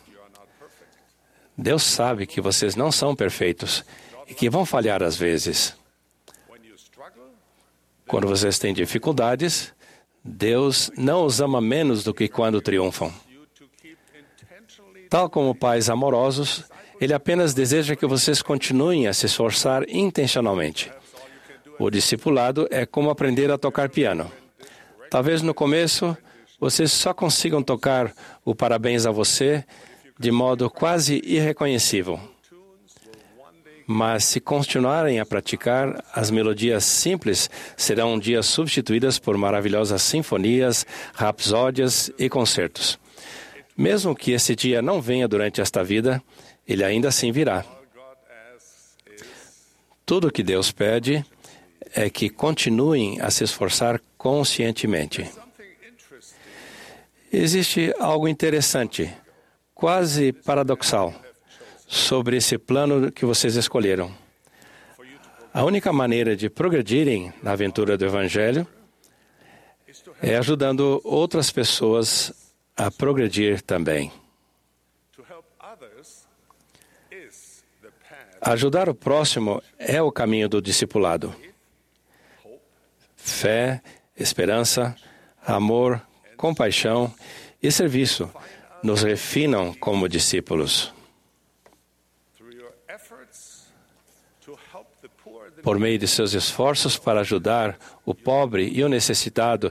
Deus 1.59 1.83
sabe 1.83 2.25
que 2.25 2.41
vocês 2.41 2.77
não 2.77 2.93
são 2.93 3.17
perfeitos 3.17 3.85
e 4.29 4.33
que 4.33 4.49
vão 4.49 4.65
falhar 4.65 5.03
às 5.03 5.17
vezes. 5.17 5.77
Quando 8.07 8.29
vocês 8.29 8.61
têm 8.61 8.73
dificuldades, 8.73 9.75
Deus 10.25 10.89
não 10.97 11.25
os 11.25 11.41
ama 11.41 11.61
menos 11.61 12.05
do 12.05 12.15
que 12.15 12.29
quando 12.29 12.61
triunfam. 12.61 13.13
Tal 15.09 15.29
como 15.29 15.53
pais 15.53 15.91
amorosos, 15.91 16.65
Ele 17.01 17.13
apenas 17.13 17.55
deseja 17.55 17.97
que 17.97 18.07
vocês 18.07 18.41
continuem 18.41 19.09
a 19.09 19.13
se 19.13 19.27
esforçar 19.27 19.85
intencionalmente. 19.89 20.93
O 21.79 21.91
discipulado 21.91 22.69
é 22.71 22.87
como 22.87 23.11
aprender 23.11 23.51
a 23.51 23.59
tocar 23.59 23.89
piano. 23.89 24.31
Talvez 25.11 25.43
no 25.43 25.53
começo 25.53 26.17
vocês 26.61 26.93
só 26.93 27.15
consigam 27.15 27.63
tocar 27.63 28.13
o 28.45 28.55
parabéns 28.55 29.07
a 29.07 29.11
você 29.11 29.65
de 30.19 30.31
modo 30.31 30.69
quase 30.69 31.23
irreconhecível. 31.25 32.21
Mas 33.87 34.25
se 34.25 34.39
continuarem 34.39 35.19
a 35.19 35.27
praticar, 35.27 36.05
as 36.15 36.31
melodias 36.31 36.85
simples 36.85 37.51
serão 37.77 38.15
um 38.15 38.19
dia 38.19 38.43
substituídas 38.43 39.19
por 39.19 39.37
maravilhosas 39.37 40.03
sinfonias, 40.03 40.87
rapsódias 41.15 42.13
e 42.19 42.29
concertos. 42.29 43.01
Mesmo 43.77 44.15
que 44.15 44.33
esse 44.33 44.55
dia 44.55 44.83
não 44.83 45.01
venha 45.01 45.27
durante 45.27 45.61
esta 45.61 45.83
vida, 45.83 46.23
ele 46.69 46.85
ainda 46.85 47.09
assim 47.09 47.33
virá. 47.33 47.65
Tudo 50.05 50.29
o 50.29 50.31
que 50.31 50.43
Deus 50.43 50.71
pede 50.71 51.25
é 51.95 52.11
que 52.11 52.29
continuem 52.29 53.21
a 53.21 53.31
se 53.31 53.43
esforçar 53.43 54.01
conscientemente. 54.19 55.29
Existe 57.33 57.95
algo 58.01 58.27
interessante, 58.27 59.15
quase 59.73 60.33
paradoxal, 60.33 61.15
sobre 61.87 62.37
esse 62.37 62.59
plano 62.59 63.13
que 63.13 63.25
vocês 63.25 63.55
escolheram. 63.55 64.13
A 65.55 65.65
única 65.65 65.93
maneira 65.93 66.37
de 66.37 66.51
progredirem 66.51 67.33
na 67.41 67.53
aventura 67.53 67.97
do 67.97 68.05
Evangelho 68.05 68.67
é 70.21 70.37
ajudando 70.37 71.01
outras 71.05 71.53
pessoas 71.53 72.33
a 72.77 72.91
progredir 72.91 73.63
também. 73.63 74.13
Ajudar 78.41 78.89
o 78.89 78.95
próximo 78.95 79.63
é 79.79 80.03
o 80.03 80.11
caminho 80.11 80.49
do 80.49 80.61
discipulado. 80.61 81.35
Fé, 83.15 83.83
esperança, 84.17 84.97
amor, 85.47 86.03
compaixão 86.41 87.13
e 87.63 87.71
serviço 87.71 88.31
nos 88.83 89.03
refinam 89.03 89.75
como 89.75 90.09
discípulos. 90.09 90.91
Por 95.63 95.79
meio 95.79 95.99
de 95.99 96.09
seus 96.09 96.33
esforços 96.33 96.97
para 96.97 97.21
ajudar 97.21 97.79
o 98.07 98.15
pobre 98.15 98.71
e 98.73 98.83
o 98.83 98.89
necessitado 98.89 99.71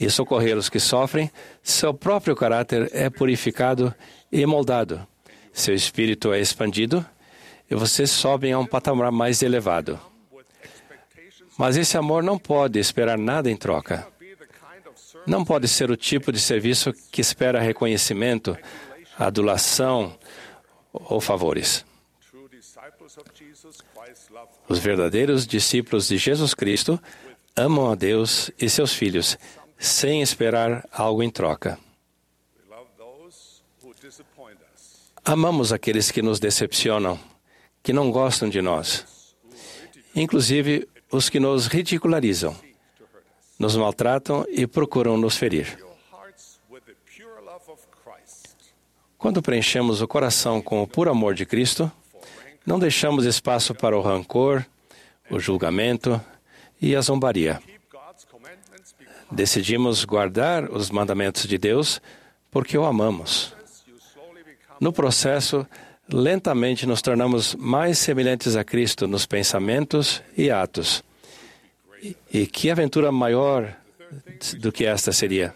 e 0.00 0.10
socorrer 0.10 0.56
os 0.58 0.68
que 0.68 0.80
sofrem, 0.80 1.30
seu 1.62 1.94
próprio 1.94 2.34
caráter 2.34 2.90
é 2.92 3.08
purificado 3.08 3.94
e 4.32 4.44
moldado. 4.44 5.06
Seu 5.52 5.72
espírito 5.72 6.32
é 6.32 6.40
expandido 6.40 7.06
e 7.70 7.76
vocês 7.76 8.10
sobem 8.10 8.52
a 8.52 8.58
um 8.58 8.66
patamar 8.66 9.12
mais 9.12 9.40
elevado. 9.40 10.00
Mas 11.56 11.76
esse 11.76 11.96
amor 11.96 12.24
não 12.24 12.36
pode 12.36 12.80
esperar 12.80 13.16
nada 13.16 13.48
em 13.48 13.56
troca. 13.56 14.17
Não 15.28 15.44
pode 15.44 15.68
ser 15.68 15.90
o 15.90 15.96
tipo 15.96 16.32
de 16.32 16.40
serviço 16.40 16.90
que 17.12 17.20
espera 17.20 17.60
reconhecimento, 17.60 18.56
adulação 19.18 20.18
ou 20.90 21.20
favores. 21.20 21.84
Os 24.66 24.78
verdadeiros 24.78 25.46
discípulos 25.46 26.08
de 26.08 26.16
Jesus 26.16 26.54
Cristo 26.54 26.98
amam 27.54 27.90
a 27.90 27.94
Deus 27.94 28.50
e 28.58 28.70
seus 28.70 28.94
filhos, 28.94 29.36
sem 29.78 30.22
esperar 30.22 30.88
algo 30.90 31.22
em 31.22 31.28
troca. 31.28 31.78
Amamos 35.22 35.74
aqueles 35.74 36.10
que 36.10 36.22
nos 36.22 36.40
decepcionam, 36.40 37.20
que 37.82 37.92
não 37.92 38.10
gostam 38.10 38.48
de 38.48 38.62
nós, 38.62 39.36
inclusive 40.14 40.88
os 41.12 41.28
que 41.28 41.38
nos 41.38 41.66
ridicularizam, 41.66 42.56
nos 43.58 43.76
maltratam 43.76 44.46
e 44.48 44.66
procuram 44.66 45.16
nos 45.16 45.36
ferir. 45.36 45.78
Quando 49.16 49.42
preenchemos 49.42 50.00
o 50.00 50.06
coração 50.06 50.62
com 50.62 50.80
o 50.80 50.86
puro 50.86 51.10
amor 51.10 51.34
de 51.34 51.44
Cristo, 51.44 51.90
não 52.64 52.78
deixamos 52.78 53.24
espaço 53.24 53.74
para 53.74 53.98
o 53.98 54.00
rancor, 54.00 54.64
o 55.28 55.40
julgamento 55.40 56.20
e 56.80 56.94
a 56.94 57.00
zombaria. 57.00 57.60
Decidimos 59.30 60.04
guardar 60.04 60.70
os 60.70 60.90
mandamentos 60.90 61.44
de 61.44 61.58
Deus 61.58 62.00
porque 62.50 62.78
o 62.78 62.84
amamos. 62.84 63.54
No 64.80 64.92
processo, 64.92 65.66
lentamente 66.08 66.86
nos 66.86 67.02
tornamos 67.02 67.54
mais 67.56 67.98
semelhantes 67.98 68.54
a 68.54 68.62
Cristo 68.62 69.08
nos 69.08 69.26
pensamentos 69.26 70.22
e 70.36 70.50
atos. 70.50 71.02
E, 72.32 72.46
que 72.46 72.70
aventura 72.70 73.10
maior 73.10 73.76
do 74.58 74.70
que 74.70 74.84
esta 74.84 75.12
seria? 75.12 75.54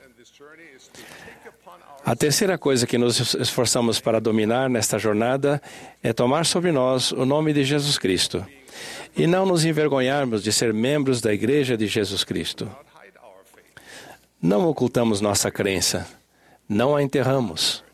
A 2.05 2.17
terceira 2.17 2.59
coisa 2.59 2.87
que 2.87 2.99
nos 2.99 3.35
esforçamos 3.35 4.01
para 4.01 4.21
dominar 4.21 4.69
nesta 4.69 4.99
jornada 4.99 5.63
é 6.03 6.13
tomar 6.13 6.45
sobre 6.45 6.73
nós 6.73 7.13
o 7.13 7.25
nome 7.25 7.53
de 7.53 7.65
Jesus 7.65 7.97
Cristo 7.97 8.45
e 9.17 9.27
não 9.27 9.47
nos 9.47 9.65
envergonharmos 9.65 10.43
de 10.43 10.53
ser 10.53 10.73
membros 10.75 11.21
da 11.21 11.33
Igreja 11.33 11.77
de 11.77 11.87
Jesus 11.87 12.25
Cristo. 12.25 12.69
Não 14.41 14.67
ocultamos 14.67 15.21
nossa 15.21 15.51
crença, 15.51 16.09
não 16.69 16.97
a 16.97 17.03
enterramos. 17.03 17.85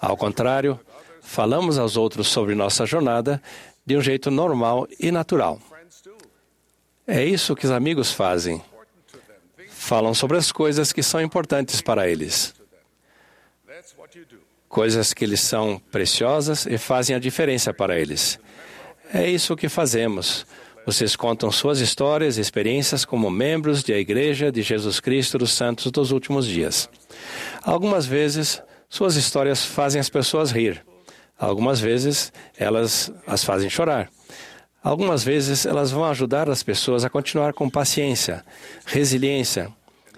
Ao 0.00 0.16
contrário, 0.16 0.80
falamos 1.20 1.76
aos 1.76 1.96
outros 1.96 2.28
sobre 2.28 2.54
nossa 2.54 2.86
jornada 2.86 3.42
de 3.84 3.96
um 3.96 4.00
jeito 4.00 4.30
normal 4.30 4.88
e 4.98 5.10
natural. 5.10 5.60
É 7.10 7.24
isso 7.24 7.56
que 7.56 7.64
os 7.64 7.72
amigos 7.72 8.12
fazem. 8.12 8.62
Falam 9.70 10.12
sobre 10.12 10.36
as 10.36 10.52
coisas 10.52 10.92
que 10.92 11.02
são 11.02 11.22
importantes 11.22 11.80
para 11.80 12.06
eles. 12.06 12.54
Coisas 14.68 15.14
que 15.14 15.24
lhes 15.24 15.40
são 15.40 15.80
preciosas 15.90 16.66
e 16.66 16.76
fazem 16.76 17.16
a 17.16 17.18
diferença 17.18 17.72
para 17.72 17.98
eles. 17.98 18.38
É 19.14 19.26
isso 19.26 19.56
que 19.56 19.70
fazemos. 19.70 20.44
Vocês 20.84 21.16
contam 21.16 21.50
suas 21.50 21.80
histórias 21.80 22.36
e 22.36 22.42
experiências 22.42 23.06
como 23.06 23.30
membros 23.30 23.82
da 23.82 23.96
Igreja 23.96 24.52
de 24.52 24.60
Jesus 24.60 25.00
Cristo 25.00 25.38
dos 25.38 25.52
Santos 25.52 25.90
dos 25.90 26.10
últimos 26.10 26.46
dias. 26.46 26.90
Algumas 27.62 28.04
vezes, 28.04 28.62
suas 28.86 29.16
histórias 29.16 29.64
fazem 29.64 29.98
as 29.98 30.10
pessoas 30.10 30.50
rir. 30.50 30.84
Algumas 31.38 31.80
vezes, 31.80 32.30
elas 32.58 33.10
as 33.26 33.42
fazem 33.42 33.70
chorar. 33.70 34.10
Algumas 34.88 35.22
vezes, 35.22 35.66
elas 35.66 35.90
vão 35.90 36.06
ajudar 36.06 36.48
as 36.48 36.62
pessoas 36.62 37.04
a 37.04 37.10
continuar 37.10 37.52
com 37.52 37.68
paciência, 37.68 38.42
resiliência 38.86 39.70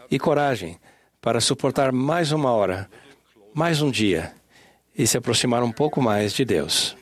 e 0.08 0.16
coragem 0.16 0.78
para 1.20 1.40
suportar 1.40 1.90
mais 1.90 2.30
uma 2.30 2.52
hora, 2.52 2.88
mais 3.52 3.82
um 3.82 3.90
dia 3.90 4.32
e 4.96 5.08
se 5.08 5.18
aproximar 5.18 5.64
um 5.64 5.72
pouco 5.72 6.00
mais 6.00 6.32
de 6.32 6.44
Deus. 6.44 6.96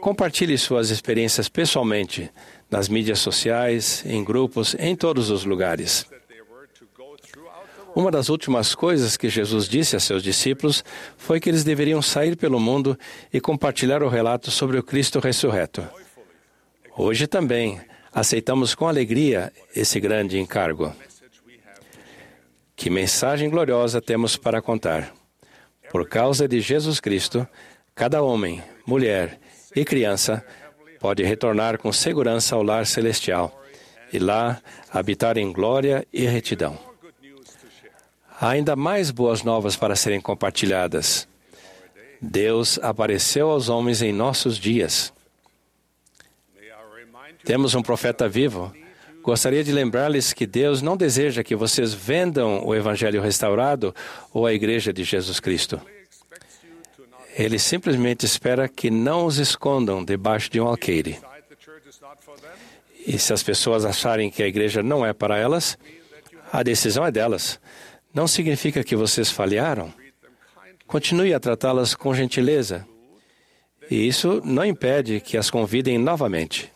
Compartilhe 0.00 0.56
suas 0.56 0.88
experiências 0.88 1.46
pessoalmente, 1.46 2.30
nas 2.70 2.88
mídias 2.88 3.18
sociais, 3.18 4.02
em 4.06 4.24
grupos, 4.24 4.74
em 4.78 4.96
todos 4.96 5.28
os 5.28 5.44
lugares. 5.44 6.06
Uma 7.96 8.10
das 8.10 8.28
últimas 8.28 8.74
coisas 8.74 9.16
que 9.16 9.30
Jesus 9.30 9.66
disse 9.66 9.96
a 9.96 10.00
seus 10.00 10.22
discípulos 10.22 10.84
foi 11.16 11.40
que 11.40 11.48
eles 11.48 11.64
deveriam 11.64 12.02
sair 12.02 12.36
pelo 12.36 12.60
mundo 12.60 12.94
e 13.32 13.40
compartilhar 13.40 14.02
o 14.02 14.08
relato 14.10 14.50
sobre 14.50 14.78
o 14.78 14.82
Cristo 14.82 15.18
ressurreto. 15.18 15.82
Hoje 16.94 17.26
também 17.26 17.80
aceitamos 18.12 18.74
com 18.74 18.86
alegria 18.86 19.50
esse 19.74 19.98
grande 19.98 20.38
encargo. 20.38 20.94
Que 22.76 22.90
mensagem 22.90 23.48
gloriosa 23.48 23.98
temos 24.02 24.36
para 24.36 24.60
contar. 24.60 25.14
Por 25.90 26.06
causa 26.06 26.46
de 26.46 26.60
Jesus 26.60 27.00
Cristo, 27.00 27.48
cada 27.94 28.20
homem, 28.20 28.62
mulher 28.86 29.40
e 29.74 29.86
criança 29.86 30.44
pode 31.00 31.22
retornar 31.22 31.78
com 31.78 31.90
segurança 31.90 32.56
ao 32.56 32.62
lar 32.62 32.84
celestial 32.84 33.58
e 34.12 34.18
lá 34.18 34.60
habitar 34.92 35.38
em 35.38 35.50
glória 35.50 36.06
e 36.12 36.26
retidão. 36.26 36.78
Há 38.38 38.50
ainda 38.50 38.76
mais 38.76 39.10
boas 39.10 39.42
novas 39.42 39.76
para 39.76 39.96
serem 39.96 40.20
compartilhadas. 40.20 41.26
Deus 42.20 42.78
apareceu 42.82 43.50
aos 43.50 43.68
homens 43.68 44.02
em 44.02 44.12
nossos 44.12 44.58
dias. 44.58 45.12
Temos 47.44 47.74
um 47.74 47.82
profeta 47.82 48.28
vivo. 48.28 48.72
Gostaria 49.22 49.64
de 49.64 49.72
lembrar-lhes 49.72 50.32
que 50.32 50.46
Deus 50.46 50.82
não 50.82 50.96
deseja 50.96 51.42
que 51.42 51.56
vocês 51.56 51.94
vendam 51.94 52.64
o 52.64 52.74
Evangelho 52.74 53.22
restaurado 53.22 53.94
ou 54.32 54.46
a 54.46 54.52
Igreja 54.52 54.92
de 54.92 55.02
Jesus 55.02 55.40
Cristo. 55.40 55.80
Ele 57.34 57.58
simplesmente 57.58 58.24
espera 58.24 58.68
que 58.68 58.90
não 58.90 59.26
os 59.26 59.38
escondam 59.38 60.04
debaixo 60.04 60.50
de 60.50 60.60
um 60.60 60.66
alqueire. 60.66 61.18
E 63.06 63.18
se 63.18 63.32
as 63.32 63.42
pessoas 63.42 63.84
acharem 63.84 64.30
que 64.30 64.42
a 64.42 64.48
igreja 64.48 64.82
não 64.82 65.04
é 65.06 65.12
para 65.12 65.38
elas, 65.38 65.78
a 66.52 66.62
decisão 66.62 67.04
é 67.04 67.10
delas. 67.10 67.60
Não 68.16 68.26
significa 68.26 68.82
que 68.82 68.96
vocês 68.96 69.30
falharam. 69.30 69.92
Continue 70.86 71.34
a 71.34 71.38
tratá-las 71.38 71.94
com 71.94 72.14
gentileza. 72.14 72.88
E 73.90 74.08
isso 74.08 74.40
não 74.42 74.64
impede 74.64 75.20
que 75.20 75.36
as 75.36 75.50
convidem 75.50 75.98
novamente. 75.98 76.72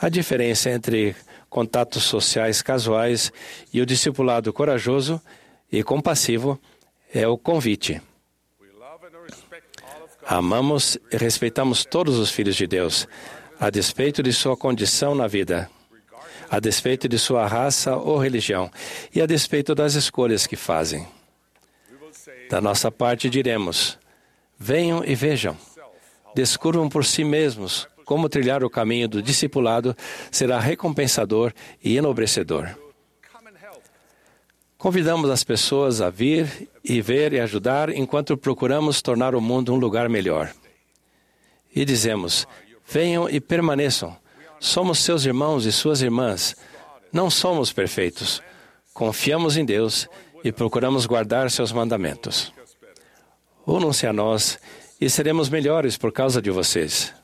A 0.00 0.08
diferença 0.08 0.70
entre 0.70 1.14
contatos 1.48 2.02
sociais 2.02 2.62
casuais 2.62 3.32
e 3.72 3.80
o 3.80 3.86
discipulado 3.86 4.52
corajoso 4.52 5.22
e 5.70 5.84
compassivo 5.84 6.60
é 7.14 7.28
o 7.28 7.38
convite. 7.38 8.02
Amamos 10.26 10.98
e 11.12 11.16
respeitamos 11.16 11.84
todos 11.84 12.18
os 12.18 12.32
filhos 12.32 12.56
de 12.56 12.66
Deus, 12.66 13.06
a 13.60 13.70
despeito 13.70 14.20
de 14.20 14.32
sua 14.32 14.56
condição 14.56 15.14
na 15.14 15.28
vida, 15.28 15.70
a 16.50 16.58
despeito 16.58 17.08
de 17.08 17.18
sua 17.18 17.46
raça 17.46 17.96
ou 17.96 18.18
religião 18.18 18.70
e 19.14 19.22
a 19.22 19.26
despeito 19.26 19.74
das 19.74 19.94
escolhas 19.94 20.46
que 20.46 20.56
fazem. 20.56 21.06
Da 22.50 22.60
nossa 22.60 22.90
parte, 22.90 23.30
diremos: 23.30 23.96
venham 24.58 25.04
e 25.04 25.14
vejam, 25.14 25.56
descubram 26.34 26.88
por 26.88 27.04
si 27.04 27.22
mesmos 27.22 27.88
como 28.04 28.28
trilhar 28.28 28.64
o 28.64 28.68
caminho 28.68 29.08
do 29.08 29.22
discipulado 29.22 29.96
será 30.32 30.58
recompensador 30.58 31.52
e 31.82 31.96
enobrecedor. 31.96 32.68
Convidamos 34.76 35.30
as 35.30 35.44
pessoas 35.44 36.00
a 36.00 36.10
vir 36.10 36.68
e 36.82 37.00
ver 37.00 37.32
e 37.34 37.38
ajudar 37.38 37.90
enquanto 37.90 38.36
procuramos 38.36 39.00
tornar 39.00 39.34
o 39.36 39.40
mundo 39.40 39.72
um 39.72 39.76
lugar 39.76 40.08
melhor. 40.08 40.52
E 41.72 41.84
dizemos: 41.84 42.48
venham 42.84 43.28
e 43.28 43.40
permaneçam. 43.40 44.16
Somos 44.60 44.98
seus 44.98 45.24
irmãos 45.24 45.64
e 45.64 45.72
suas 45.72 46.02
irmãs. 46.02 46.54
Não 47.10 47.30
somos 47.30 47.72
perfeitos. 47.72 48.42
Confiamos 48.92 49.56
em 49.56 49.64
Deus 49.64 50.06
e 50.44 50.52
procuramos 50.52 51.06
guardar 51.06 51.50
seus 51.50 51.72
mandamentos. 51.72 52.52
Unam-se 53.66 54.06
a 54.06 54.12
nós 54.12 54.58
e 55.00 55.08
seremos 55.08 55.48
melhores 55.48 55.96
por 55.96 56.12
causa 56.12 56.42
de 56.42 56.50
vocês. 56.50 57.14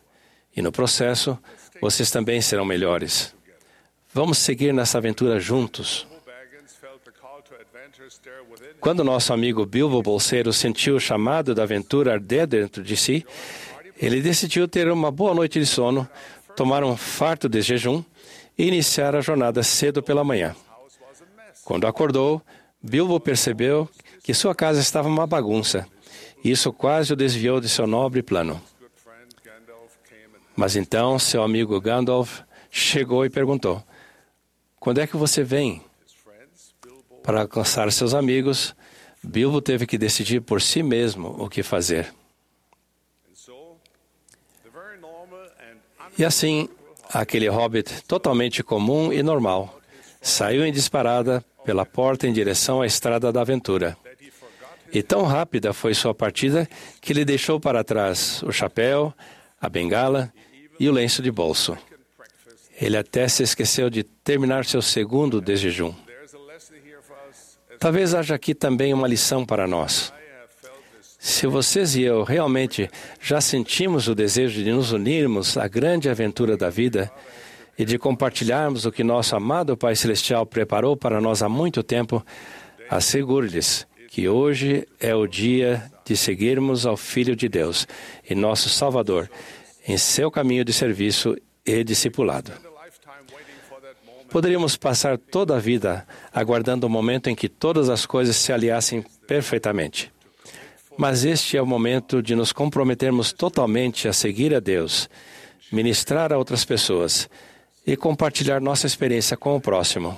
E 0.57 0.63
no 0.63 0.73
processo, 0.73 1.39
vocês 1.81 2.11
também 2.11 2.41
serão 2.41 2.65
melhores. 2.65 3.35
Vamos 4.15 4.39
seguir 4.39 4.73
nessa 4.73 4.97
aventura 4.97 5.39
juntos. 5.39 6.07
Quando 8.81 9.05
nosso 9.05 9.35
amigo 9.35 9.67
Bilbo 9.67 10.01
Bolseiro 10.01 10.53
sentiu 10.55 10.97
o 10.97 11.01
chamado 11.01 11.55
da 11.55 11.65
aventura 11.65 12.15
arder 12.15 12.47
dentro 12.47 12.83
de 12.83 12.97
si, 12.97 13.27
ele 13.99 14.21
decidiu 14.21 14.69
ter 14.69 14.91
uma 14.91 15.11
boa 15.11 15.35
noite 15.35 15.59
de 15.59 15.67
sono, 15.67 16.09
tomar 16.57 16.83
um 16.83 16.97
farto 16.97 17.49
de 17.49 17.61
jejum 17.61 18.03
e 18.57 18.67
iniciar 18.67 19.15
a 19.15 19.21
jornada 19.21 19.63
cedo 19.63 20.03
pela 20.03 20.25
manhã. 20.25 20.57
Quando 21.65 21.87
acordou, 21.87 22.41
Bilbo 22.83 23.21
percebeu 23.21 23.89
que 24.23 24.33
sua 24.33 24.55
casa 24.55 24.81
estava 24.81 25.09
uma 25.09 25.27
bagunça. 25.27 25.87
E 26.43 26.51
isso 26.51 26.73
quase 26.73 27.13
o 27.13 27.17
desviou 27.17 27.61
de 27.61 27.69
seu 27.69 27.87
nobre 27.87 28.23
plano. 28.23 28.61
Mas 30.57 30.75
então 30.75 31.19
seu 31.19 31.43
amigo 31.43 31.79
Gandalf 31.81 32.41
chegou 32.71 33.27
e 33.27 33.31
perguntou: 33.31 33.83
Quando 34.81 35.01
é 35.01 35.07
que 35.07 35.17
você 35.17 35.43
vem? 35.43 35.83
Para 37.23 37.43
alcançar 37.43 37.91
seus 37.93 38.15
amigos, 38.15 38.75
Bilbo 39.23 39.61
teve 39.61 39.87
que 39.87 39.99
decidir 39.99 40.41
por 40.41 40.63
si 40.63 40.83
mesmo 40.83 41.35
o 41.39 41.49
que 41.49 41.63
fazer. 41.63 42.15
E 46.19 46.25
assim, 46.25 46.69
aquele 47.13 47.49
hobbit 47.49 48.03
totalmente 48.05 48.63
comum 48.63 49.13
e 49.13 49.23
normal 49.23 49.79
saiu 50.21 50.65
em 50.65 50.73
disparada 50.73 51.45
pela 51.65 51.85
porta 51.85 52.27
em 52.27 52.33
direção 52.33 52.81
à 52.81 52.87
estrada 52.87 53.33
da 53.33 53.43
aventura. 53.43 53.97
E 54.93 55.03
tão 55.03 55.25
rápida 55.25 55.73
foi 55.73 55.95
sua 55.95 56.15
partida 56.15 56.69
que 57.01 57.13
ele 57.13 57.25
deixou 57.25 57.61
para 57.61 57.85
trás 57.85 58.43
o 58.43 58.53
chapéu, 58.53 59.13
a 59.61 59.69
bengala 59.69 60.33
e 60.81 60.89
o 60.89 60.93
lenço 60.93 61.23
de 61.23 61.31
bolso. 61.31 61.77
Ele 62.81 62.97
até 62.97 63.27
se 63.29 63.43
esqueceu 63.43 63.91
de 63.91 64.03
terminar 64.03 64.65
seu 64.65 64.81
segundo 64.81 65.41
de 65.41 65.57
jejum. 65.57 65.95
Talvez 67.79 68.15
haja 68.15 68.35
aqui 68.35 68.55
também 68.55 68.95
uma 68.95 69.09
lição 69.09 69.45
para 69.45 69.67
nós. 69.67 70.13
Se 71.27 71.45
vocês 71.49 71.97
e 71.97 72.03
eu 72.03 72.23
realmente 72.23 72.89
já 73.21 73.41
sentimos 73.41 74.07
o 74.07 74.15
desejo 74.15 74.63
de 74.63 74.71
nos 74.71 74.93
unirmos 74.93 75.57
à 75.59 75.67
grande 75.67 76.09
aventura 76.09 76.57
da 76.57 76.71
vida 76.71 77.11
e 77.77 77.85
de 77.85 77.99
compartilharmos 77.99 78.87
o 78.87 78.93
que 78.93 79.03
nosso 79.03 79.35
amado 79.35 79.77
Pai 79.77 79.97
Celestial 79.97 80.47
preparou 80.47 80.97
para 80.97 81.21
nós 81.21 81.43
há 81.43 81.49
muito 81.49 81.83
tempo, 81.83 82.25
assegure-lhes 82.89 83.89
que 84.09 84.29
hoje 84.29 84.87
é 85.01 85.17
o 85.17 85.27
dia 85.27 85.91
de 86.05 86.17
seguirmos 86.17 86.87
ao 86.87 86.97
Filho 86.97 87.35
de 87.35 87.49
Deus 87.49 87.89
e 88.31 88.33
nosso 88.33 88.69
Salvador 88.69 89.29
em 89.87 89.99
seu 89.99 90.31
caminho 90.31 90.65
de 90.65 90.73
serviço 90.73 91.37
e 91.67 91.83
discipulado. 91.83 92.53
Poderíamos 94.31 94.77
passar 94.77 95.19
toda 95.19 95.57
a 95.57 95.59
vida 95.59 96.07
aguardando 96.33 96.87
o 96.87 96.91
momento 96.91 97.29
em 97.29 97.35
que 97.35 97.49
todas 97.49 97.89
as 97.89 98.07
coisas 98.07 98.37
se 98.37 98.53
aliassem 98.53 99.05
perfeitamente. 99.27 100.15
Mas 100.97 101.25
este 101.25 101.57
é 101.57 101.63
o 101.63 101.67
momento 101.67 102.23
de 102.23 102.35
nos 102.35 102.53
comprometermos 102.53 103.33
totalmente 103.33 104.09
a 104.09 104.13
seguir 104.13 104.55
a 104.55 104.61
Deus, 104.61 105.11
ministrar 105.71 106.33
a 106.33 106.39
outras 106.39 106.65
pessoas 106.65 107.29
e 107.87 107.97
compartilhar 107.97 108.61
nossa 108.61 108.87
experiência 108.87 109.37
com 109.37 109.55
o 109.55 109.61
próximo. 109.61 110.17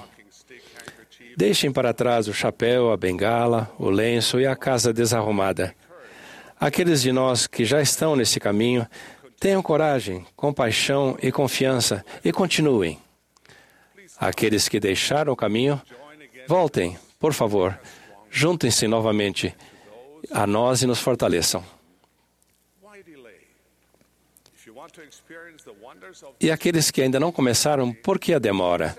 Deixem 1.36 1.70
para 1.72 1.92
trás 1.92 2.28
o 2.28 2.34
chapéu, 2.34 2.90
a 2.92 2.96
bengala, 2.96 3.70
o 3.78 3.90
lenço 3.90 4.40
e 4.40 4.46
a 4.46 4.56
casa 4.56 4.92
desarrumada. 4.92 5.74
Aqueles 6.58 7.02
de 7.02 7.12
nós 7.12 7.46
que 7.46 7.64
já 7.64 7.80
estão 7.80 8.16
nesse 8.16 8.40
caminho, 8.40 8.86
tenham 9.38 9.62
coragem, 9.62 10.26
compaixão 10.34 11.16
e 11.22 11.30
confiança 11.30 12.04
e 12.24 12.32
continuem. 12.32 12.98
Aqueles 14.18 14.68
que 14.68 14.80
deixaram 14.80 15.32
o 15.32 15.36
caminho, 15.36 15.80
voltem, 16.48 16.96
por 17.20 17.32
favor, 17.32 17.78
juntem-se 18.30 18.88
novamente 18.88 19.54
a 20.30 20.46
nós 20.46 20.82
e 20.82 20.86
nos 20.86 21.00
fortaleçam. 21.00 21.64
E 26.40 26.50
aqueles 26.50 26.90
que 26.90 27.02
ainda 27.02 27.20
não 27.20 27.32
começaram, 27.32 27.92
por 27.92 28.18
que 28.18 28.32
a 28.32 28.38
demora? 28.38 28.96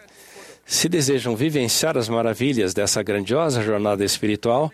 Se 0.66 0.88
desejam 0.88 1.36
vivenciar 1.36 1.98
as 1.98 2.08
maravilhas 2.08 2.74
dessa 2.74 3.02
grandiosa 3.02 3.64
jornada 3.64 4.06
espiritual, 4.06 4.72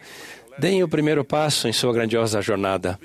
deem 0.58 0.84
o 0.84 0.89
primeiro 0.89 1.24
passo 1.24 1.68
em 1.68 1.74
sua 1.74 1.93
grandiosa 1.93 2.41
jornada. 2.41 3.00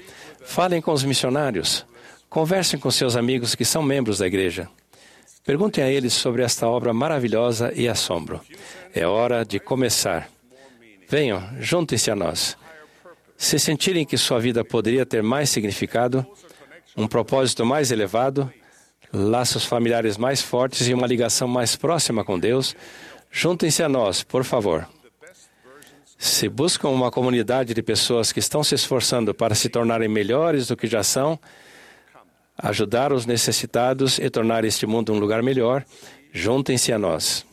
Falem 0.45 0.80
com 0.80 0.93
os 0.93 1.05
missionários. 1.05 1.86
Conversem 2.28 2.80
com 2.80 2.91
seus 2.91 3.16
amigos 3.16 3.55
que 3.55 3.64
são 3.64 3.82
membros 3.82 4.18
da 4.18 4.26
igreja. 4.26 4.68
Perguntem 5.45 5.84
a 5.84 5.91
eles 5.91 6.12
sobre 6.12 6.43
esta 6.43 6.66
obra 6.66 6.93
maravilhosa 6.93 7.72
e 7.74 7.88
assombro. 7.88 8.41
É 8.95 9.07
hora 9.07 9.45
de 9.45 9.59
começar. 9.59 10.28
Venham, 11.09 11.43
juntem-se 11.61 12.11
a 12.11 12.16
nós. 12.16 12.57
Se 13.41 13.59
sentirem 13.59 14.05
que 14.05 14.18
sua 14.18 14.38
vida 14.38 14.62
poderia 14.62 15.07
ter 15.07 15.22
mais 15.22 15.49
significado, 15.49 16.26
um 16.95 17.09
propósito 17.09 17.64
mais 17.64 17.91
elevado, 17.91 18.53
laços 19.11 19.64
familiares 19.64 20.18
mais 20.18 20.43
fortes 20.43 20.86
e 20.86 20.93
uma 20.93 21.07
ligação 21.07 21.49
mais 21.49 21.74
próxima 21.74 22.22
com 22.22 22.38
Deus, 22.38 22.76
juntem-se 23.30 23.82
a 23.82 23.88
nós, 23.88 24.22
por 24.22 24.45
favor. 24.45 24.86
Se 26.18 26.51
buscam 26.51 26.91
uma 26.91 27.11
comunidade 27.11 27.72
de 27.72 27.82
pessoas 27.82 28.30
que 28.30 28.41
estão 28.41 28.62
se 28.62 28.74
esforçando 28.74 29.32
para 29.32 29.55
se 29.55 29.70
tornarem 29.70 30.07
melhores 30.09 30.66
do 30.66 30.76
que 30.76 30.86
já 30.86 31.03
são, 31.03 31.41
ajudar 32.59 33.11
os 33.11 33.24
necessitados 33.24 34.18
e 34.18 34.28
tornar 34.28 34.66
este 34.66 34.84
mundo 34.84 35.14
um 35.14 35.18
lugar 35.18 35.43
melhor, 35.43 35.82
juntem-se 36.30 36.93
a 36.93 36.99
nós. 36.99 37.47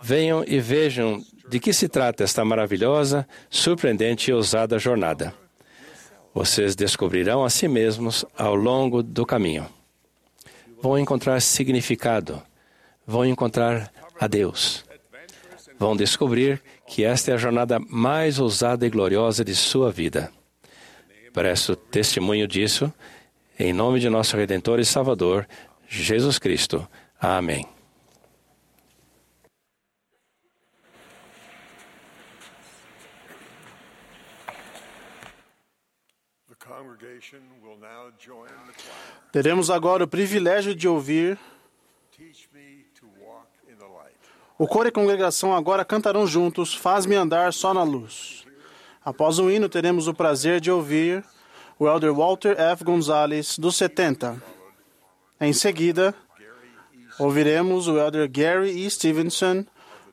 Venham 0.00 0.42
e 0.48 0.58
vejam 0.58 1.22
de 1.52 1.60
que 1.60 1.74
se 1.74 1.86
trata 1.86 2.24
esta 2.24 2.42
maravilhosa, 2.46 3.28
surpreendente 3.50 4.30
e 4.30 4.32
ousada 4.32 4.78
jornada. 4.78 5.34
Vocês 6.32 6.74
descobrirão 6.74 7.44
a 7.44 7.50
si 7.50 7.68
mesmos 7.68 8.24
ao 8.38 8.54
longo 8.54 9.02
do 9.02 9.26
caminho. 9.26 9.66
Vão 10.80 10.98
encontrar 10.98 11.42
significado, 11.42 12.42
vão 13.06 13.26
encontrar 13.26 13.92
a 14.18 14.26
Deus. 14.26 14.82
Vão 15.78 15.94
descobrir 15.94 16.58
que 16.86 17.04
esta 17.04 17.32
é 17.32 17.34
a 17.34 17.36
jornada 17.36 17.78
mais 17.78 18.38
ousada 18.38 18.86
e 18.86 18.90
gloriosa 18.90 19.44
de 19.44 19.54
sua 19.54 19.92
vida. 19.92 20.32
Presto 21.34 21.76
testemunho 21.76 22.48
disso, 22.48 22.90
em 23.58 23.74
nome 23.74 24.00
de 24.00 24.08
nosso 24.08 24.38
Redentor 24.38 24.80
e 24.80 24.86
Salvador, 24.86 25.46
Jesus 25.86 26.38
Cristo. 26.38 26.88
Amém. 27.20 27.66
Teremos 39.32 39.70
agora 39.70 40.04
o 40.04 40.08
privilégio 40.08 40.74
de 40.74 40.86
ouvir. 40.86 41.38
O 44.58 44.66
coro 44.66 44.86
e 44.86 44.90
a 44.90 44.92
congregação 44.92 45.54
agora 45.54 45.84
cantarão 45.84 46.26
juntos 46.26 46.74
Faz-me 46.74 47.16
andar 47.16 47.52
só 47.52 47.72
na 47.74 47.82
luz. 47.82 48.44
Após 49.04 49.38
o 49.38 49.50
hino, 49.50 49.68
teremos 49.68 50.06
o 50.06 50.14
prazer 50.14 50.60
de 50.60 50.70
ouvir 50.70 51.24
o 51.78 51.88
elder 51.88 52.14
Walter 52.14 52.54
F. 52.60 52.84
Gonzalez, 52.84 53.58
dos 53.58 53.76
70. 53.76 54.40
Em 55.40 55.52
seguida, 55.52 56.14
ouviremos 57.18 57.88
o 57.88 57.98
elder 57.98 58.30
Gary 58.30 58.70
E. 58.70 58.88
Stevenson, 58.88 59.64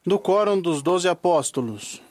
do 0.03 0.17
Quórum 0.17 0.59
dos 0.59 0.81
Doze 0.81 1.07
Apóstolos. 1.07 2.01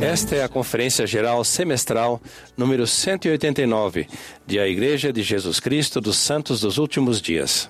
Esta 0.00 0.36
é 0.36 0.42
a 0.42 0.48
Conferência 0.48 1.06
Geral 1.06 1.44
Semestral 1.44 2.18
número 2.56 2.86
189 2.86 4.08
de 4.46 4.58
A 4.58 4.66
Igreja 4.66 5.12
de 5.12 5.22
Jesus 5.22 5.60
Cristo 5.60 6.00
dos 6.00 6.16
Santos 6.16 6.62
dos 6.62 6.78
Últimos 6.78 7.20
Dias. 7.20 7.68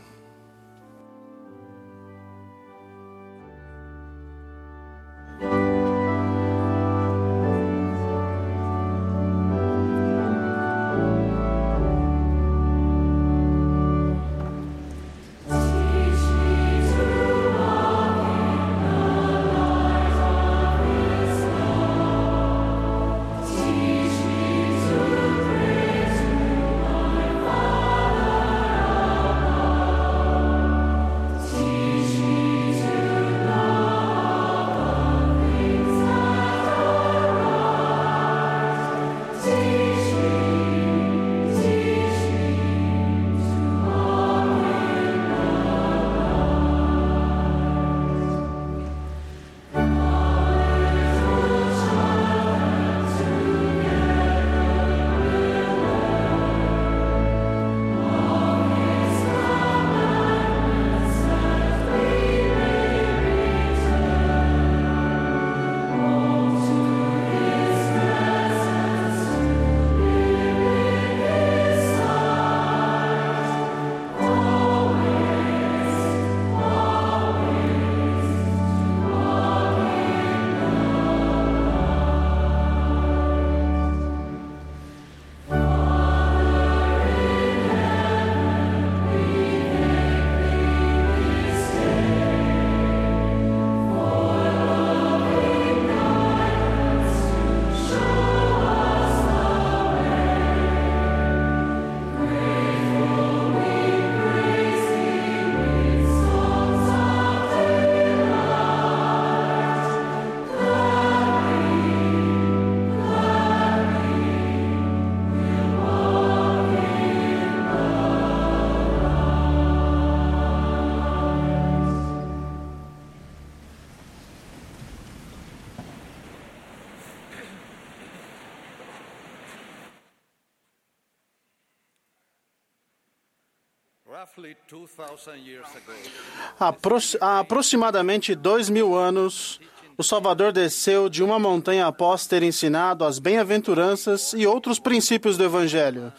Apro- 136.58 136.98
Há 137.20 137.40
aproximadamente 137.40 138.34
dois 138.34 138.68
mil 138.68 138.94
anos, 138.94 139.60
o 139.96 140.02
Salvador 140.02 140.52
desceu 140.52 141.08
de 141.08 141.22
uma 141.22 141.38
montanha 141.38 141.86
após 141.86 142.26
ter 142.26 142.42
ensinado 142.42 143.04
as 143.04 143.18
bem-aventuranças 143.18 144.32
e 144.32 144.46
outros 144.46 144.78
princípios 144.78 145.36
do 145.36 145.44
Evangelho. 145.44 146.12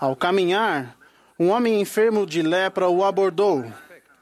Ao 0.00 0.14
caminhar, 0.16 0.96
um 1.38 1.48
homem 1.48 1.80
enfermo 1.80 2.26
de 2.26 2.42
lepra 2.42 2.88
o 2.88 3.04
abordou. 3.04 3.64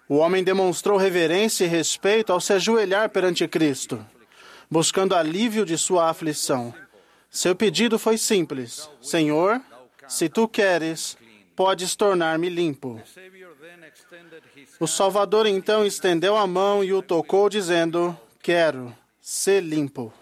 O 0.08 0.16
homem 0.16 0.44
demonstrou 0.44 0.96
reverência 0.96 1.64
e 1.64 1.68
respeito 1.68 2.32
ao 2.32 2.40
se 2.40 2.52
ajoelhar 2.52 3.08
perante 3.10 3.46
Cristo, 3.48 4.04
buscando 4.70 5.14
alívio 5.14 5.64
de 5.64 5.76
sua 5.76 6.08
aflição. 6.08 6.72
Seu 7.30 7.54
pedido 7.56 7.98
foi 7.98 8.16
simples: 8.16 8.88
Senhor, 9.00 9.60
se 10.08 10.28
tu 10.28 10.46
queres, 10.46 11.16
podes 11.56 11.96
tornar-me 11.96 12.50
limpo. 12.50 13.00
O 14.78 14.86
Salvador 14.86 15.46
então 15.46 15.86
estendeu 15.86 16.36
a 16.36 16.46
mão 16.46 16.84
e 16.84 16.92
o 16.92 17.00
tocou, 17.00 17.48
dizendo: 17.48 18.16
Quero 18.42 18.94
ser 19.20 19.62
limpo. 19.62 20.12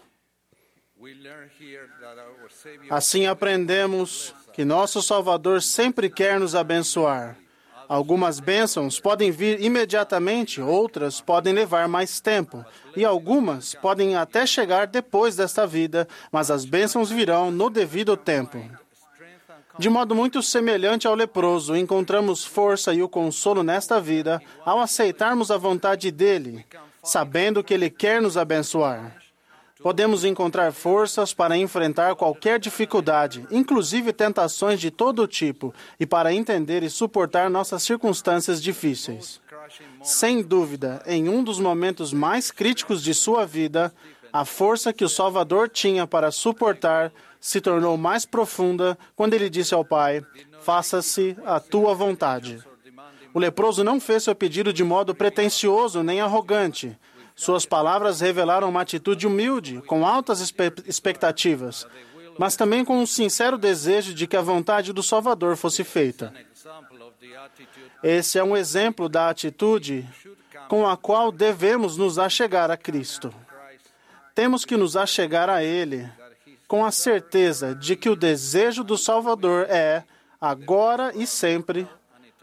Assim 2.89 3.27
aprendemos 3.27 4.33
que 4.53 4.63
nosso 4.63 5.01
Salvador 5.01 5.61
sempre 5.61 6.09
quer 6.09 6.39
nos 6.39 6.55
abençoar. 6.55 7.37
Algumas 7.87 8.39
bênçãos 8.39 8.99
podem 8.99 9.29
vir 9.29 9.61
imediatamente, 9.61 10.59
outras 10.59 11.21
podem 11.21 11.53
levar 11.53 11.87
mais 11.87 12.19
tempo, 12.19 12.65
e 12.95 13.05
algumas 13.05 13.75
podem 13.75 14.15
até 14.15 14.45
chegar 14.47 14.87
depois 14.87 15.35
desta 15.35 15.67
vida, 15.67 16.07
mas 16.31 16.49
as 16.49 16.65
bênçãos 16.65 17.11
virão 17.11 17.51
no 17.51 17.69
devido 17.69 18.17
tempo. 18.17 18.57
De 19.77 19.89
modo 19.89 20.15
muito 20.15 20.41
semelhante 20.41 21.05
ao 21.05 21.15
leproso, 21.15 21.75
encontramos 21.75 22.45
força 22.45 22.93
e 22.93 23.03
o 23.03 23.09
consolo 23.09 23.61
nesta 23.61 23.99
vida 23.99 24.41
ao 24.63 24.79
aceitarmos 24.79 25.51
a 25.51 25.57
vontade 25.57 26.11
dele, 26.11 26.65
sabendo 27.03 27.63
que 27.63 27.73
ele 27.73 27.89
quer 27.89 28.21
nos 28.21 28.37
abençoar. 28.37 29.17
Podemos 29.81 30.23
encontrar 30.23 30.71
forças 30.71 31.33
para 31.33 31.57
enfrentar 31.57 32.15
qualquer 32.15 32.57
dificuldade, 32.57 33.45
inclusive 33.51 34.13
tentações 34.13 34.79
de 34.79 34.89
todo 34.89 35.27
tipo, 35.27 35.73
e 35.99 36.05
para 36.05 36.33
entender 36.33 36.81
e 36.81 36.89
suportar 36.89 37.49
nossas 37.49 37.83
circunstâncias 37.83 38.63
difíceis. 38.63 39.41
Sem 40.01 40.41
dúvida, 40.41 41.03
em 41.05 41.27
um 41.27 41.43
dos 41.43 41.59
momentos 41.59 42.13
mais 42.13 42.49
críticos 42.49 43.03
de 43.03 43.13
sua 43.13 43.45
vida, 43.45 43.93
a 44.35 44.43
força 44.43 44.91
que 44.91 45.05
o 45.05 45.07
Salvador 45.07 45.69
tinha 45.69 46.05
para 46.05 46.29
suportar 46.29 47.09
se 47.39 47.61
tornou 47.61 47.95
mais 47.95 48.25
profunda 48.25 48.97
quando 49.15 49.33
ele 49.33 49.49
disse 49.49 49.73
ao 49.73 49.85
Pai: 49.85 50.21
Faça-se 50.59 51.37
a 51.45 51.57
tua 51.57 51.93
vontade. 51.95 52.61
O 53.33 53.39
leproso 53.39 53.81
não 53.81 53.97
fez 53.97 54.23
seu 54.23 54.35
pedido 54.35 54.73
de 54.73 54.83
modo 54.83 55.15
pretensioso 55.15 56.03
nem 56.03 56.19
arrogante. 56.19 56.97
Suas 57.33 57.65
palavras 57.65 58.19
revelaram 58.19 58.67
uma 58.67 58.81
atitude 58.81 59.25
humilde, 59.25 59.81
com 59.87 60.05
altas 60.05 60.41
expectativas, 60.85 61.87
mas 62.37 62.57
também 62.57 62.83
com 62.83 62.97
um 62.97 63.05
sincero 63.05 63.57
desejo 63.57 64.13
de 64.13 64.27
que 64.27 64.35
a 64.35 64.41
vontade 64.41 64.91
do 64.91 65.01
Salvador 65.01 65.55
fosse 65.55 65.85
feita. 65.85 66.33
Esse 68.03 68.37
é 68.37 68.43
um 68.43 68.57
exemplo 68.57 69.07
da 69.07 69.29
atitude 69.29 70.05
com 70.67 70.85
a 70.85 70.97
qual 70.97 71.31
devemos 71.31 71.95
nos 71.95 72.19
achegar 72.19 72.69
a 72.69 72.75
Cristo. 72.75 73.33
Temos 74.35 74.65
que 74.65 74.75
nos 74.75 74.97
achegar 74.97 75.49
a 75.49 75.63
Ele 75.63 76.11
com 76.67 76.83
a 76.83 76.91
certeza 76.91 77.73
de 77.73 77.95
que 77.95 78.09
o 78.09 78.15
desejo 78.17 78.83
do 78.83 78.97
Salvador 78.97 79.65
é, 79.69 80.03
agora 80.41 81.13
e 81.15 81.25
sempre, 81.25 81.87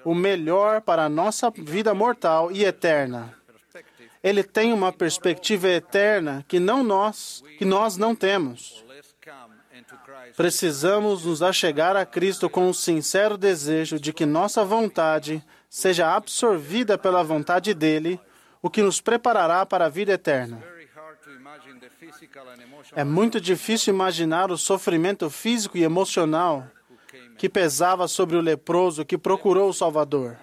o 0.02 0.14
melhor 0.14 0.80
para 0.80 1.04
a 1.04 1.08
nossa 1.08 1.50
vida 1.50 1.92
mortal 1.92 2.50
e 2.50 2.64
eterna. 2.64 3.34
Ele 4.22 4.42
tem 4.42 4.72
uma 4.72 4.90
perspectiva 4.90 5.68
eterna 5.68 6.42
que 6.48 6.58
não 6.58 6.82
nós, 6.82 7.44
que 7.58 7.64
nós 7.64 7.98
não 7.98 8.14
temos. 8.14 8.82
Precisamos 10.34 11.26
nos 11.26 11.42
achegar 11.42 11.94
a 11.94 12.06
Cristo 12.06 12.48
com 12.48 12.70
o 12.70 12.74
sincero 12.74 13.36
desejo 13.36 14.00
de 14.00 14.14
que 14.14 14.24
nossa 14.24 14.64
vontade 14.64 15.44
seja 15.68 16.14
absorvida 16.14 16.96
pela 16.96 17.22
vontade 17.22 17.74
dele, 17.74 18.18
o 18.62 18.70
que 18.70 18.80
nos 18.80 19.00
preparará 19.00 19.66
para 19.66 19.86
a 19.86 19.88
vida 19.90 20.12
eterna. 20.12 20.71
É 22.94 23.04
muito 23.04 23.40
difícil 23.40 23.92
imaginar 23.92 24.50
o 24.50 24.58
sofrimento 24.58 25.28
físico 25.30 25.76
e 25.76 25.82
emocional 25.82 26.66
que 27.38 27.48
pesava 27.48 28.08
sobre 28.08 28.36
o 28.36 28.40
leproso 28.40 29.04
que 29.04 29.18
procurou 29.18 29.68
o 29.68 29.74
Salvador. 29.74 30.36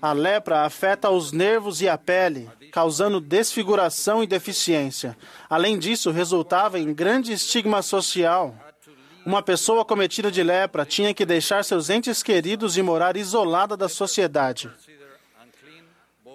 A 0.00 0.12
lepra 0.12 0.64
afeta 0.64 1.10
os 1.10 1.32
nervos 1.32 1.80
e 1.80 1.88
a 1.88 1.96
pele, 1.96 2.48
causando 2.70 3.20
desfiguração 3.20 4.22
e 4.22 4.26
deficiência. 4.26 5.16
Além 5.48 5.78
disso, 5.78 6.10
resultava 6.10 6.78
em 6.78 6.92
grande 6.92 7.32
estigma 7.32 7.82
social. 7.82 8.54
Uma 9.24 9.42
pessoa 9.42 9.84
cometida 9.84 10.30
de 10.30 10.42
lepra 10.42 10.84
tinha 10.84 11.12
que 11.12 11.26
deixar 11.26 11.64
seus 11.64 11.90
entes 11.90 12.22
queridos 12.22 12.76
e 12.76 12.82
morar 12.82 13.16
isolada 13.16 13.76
da 13.76 13.88
sociedade. 13.88 14.70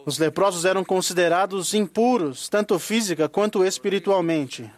Os 0.06 0.18
leprosos 0.18 0.66
eram 0.66 0.84
considerados 0.84 1.74
impuros, 1.74 2.50
tanto 2.50 2.78
física 2.78 3.30
quanto 3.30 3.64
espiritualmente. 3.64 4.70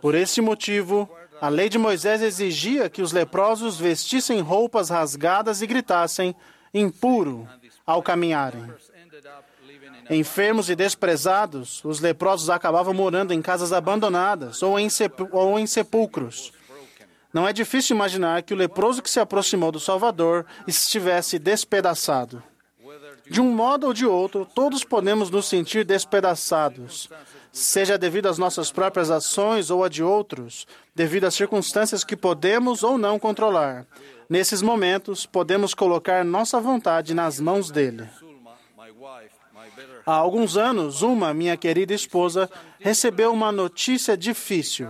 Por 0.00 0.14
esse 0.14 0.40
motivo, 0.40 1.08
a 1.40 1.48
lei 1.48 1.68
de 1.68 1.78
Moisés 1.78 2.22
exigia 2.22 2.88
que 2.88 3.02
os 3.02 3.12
leprosos 3.12 3.76
vestissem 3.76 4.40
roupas 4.40 4.88
rasgadas 4.88 5.60
e 5.60 5.66
gritassem 5.66 6.34
impuro 6.72 7.46
ao 7.86 8.02
caminharem. 8.02 8.72
Enfermos 10.10 10.70
e 10.70 10.74
desprezados, 10.74 11.84
os 11.84 12.00
leprosos 12.00 12.48
acabavam 12.48 12.94
morando 12.94 13.34
em 13.34 13.42
casas 13.42 13.72
abandonadas 13.72 14.62
ou 14.62 14.78
em, 14.78 14.88
ou 15.32 15.58
em 15.58 15.66
sepulcros. 15.66 16.52
Não 17.32 17.46
é 17.46 17.52
difícil 17.52 17.94
imaginar 17.94 18.42
que 18.42 18.54
o 18.54 18.56
leproso 18.56 19.02
que 19.02 19.10
se 19.10 19.20
aproximou 19.20 19.70
do 19.70 19.78
Salvador 19.78 20.46
estivesse 20.66 21.38
despedaçado. 21.38 22.42
De 23.30 23.40
um 23.40 23.52
modo 23.52 23.86
ou 23.86 23.92
de 23.92 24.06
outro, 24.06 24.46
todos 24.46 24.84
podemos 24.84 25.30
nos 25.30 25.46
sentir 25.46 25.84
despedaçados, 25.84 27.08
seja 27.52 27.98
devido 27.98 28.26
às 28.26 28.38
nossas 28.38 28.72
próprias 28.72 29.10
ações 29.10 29.70
ou 29.70 29.84
a 29.84 29.88
de 29.88 30.02
outros, 30.02 30.66
devido 30.94 31.24
às 31.24 31.34
circunstâncias 31.34 32.04
que 32.04 32.16
podemos 32.16 32.82
ou 32.82 32.96
não 32.96 33.18
controlar. 33.18 33.86
Nesses 34.28 34.62
momentos, 34.62 35.26
podemos 35.26 35.74
colocar 35.74 36.24
nossa 36.24 36.60
vontade 36.60 37.14
nas 37.14 37.38
mãos 37.40 37.70
dele. 37.70 38.08
Há 40.04 40.12
alguns 40.12 40.56
anos, 40.56 41.02
uma, 41.02 41.34
minha 41.34 41.56
querida 41.56 41.92
esposa, 41.92 42.50
recebeu 42.78 43.32
uma 43.32 43.52
notícia 43.52 44.16
difícil. 44.16 44.88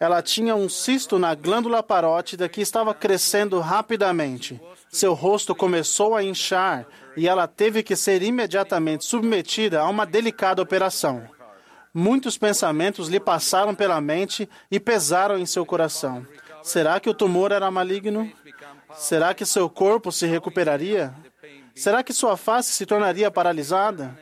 Ela 0.00 0.22
tinha 0.22 0.54
um 0.54 0.68
cisto 0.68 1.18
na 1.18 1.34
glândula 1.34 1.82
parótida 1.82 2.48
que 2.48 2.60
estava 2.60 2.94
crescendo 2.94 3.58
rapidamente. 3.58 4.60
Seu 4.90 5.12
rosto 5.12 5.54
começou 5.54 6.16
a 6.16 6.22
inchar 6.22 6.86
e 7.16 7.28
ela 7.28 7.46
teve 7.46 7.82
que 7.82 7.94
ser 7.94 8.22
imediatamente 8.22 9.04
submetida 9.04 9.80
a 9.80 9.88
uma 9.88 10.06
delicada 10.06 10.62
operação. 10.62 11.28
Muitos 11.92 12.38
pensamentos 12.38 13.08
lhe 13.08 13.20
passaram 13.20 13.74
pela 13.74 14.00
mente 14.00 14.48
e 14.70 14.78
pesaram 14.78 15.38
em 15.38 15.46
seu 15.46 15.66
coração. 15.66 16.26
Será 16.62 17.00
que 17.00 17.08
o 17.08 17.14
tumor 17.14 17.52
era 17.52 17.70
maligno? 17.70 18.30
Será 18.94 19.34
que 19.34 19.44
seu 19.44 19.68
corpo 19.68 20.10
se 20.10 20.26
recuperaria? 20.26 21.12
Será 21.74 22.02
que 22.02 22.12
sua 22.12 22.36
face 22.36 22.72
se 22.72 22.86
tornaria 22.86 23.30
paralisada? 23.30 24.18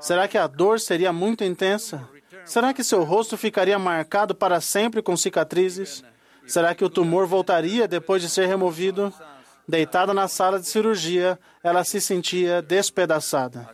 Será 0.00 0.28
que 0.28 0.38
a 0.38 0.46
dor 0.46 0.80
seria 0.80 1.12
muito 1.12 1.44
intensa? 1.44 2.08
Será 2.44 2.74
que 2.74 2.84
seu 2.84 3.02
rosto 3.04 3.36
ficaria 3.36 3.78
marcado 3.78 4.34
para 4.34 4.60
sempre 4.60 5.02
com 5.02 5.16
cicatrizes? 5.16 6.04
Será 6.46 6.74
que 6.74 6.84
o 6.84 6.90
tumor 6.90 7.26
voltaria 7.26 7.88
depois 7.88 8.20
de 8.20 8.28
ser 8.28 8.46
removido? 8.46 9.12
Deitada 9.66 10.12
na 10.12 10.28
sala 10.28 10.60
de 10.60 10.66
cirurgia, 10.66 11.38
ela 11.62 11.84
se 11.84 12.00
sentia 12.00 12.60
despedaçada. 12.60 13.68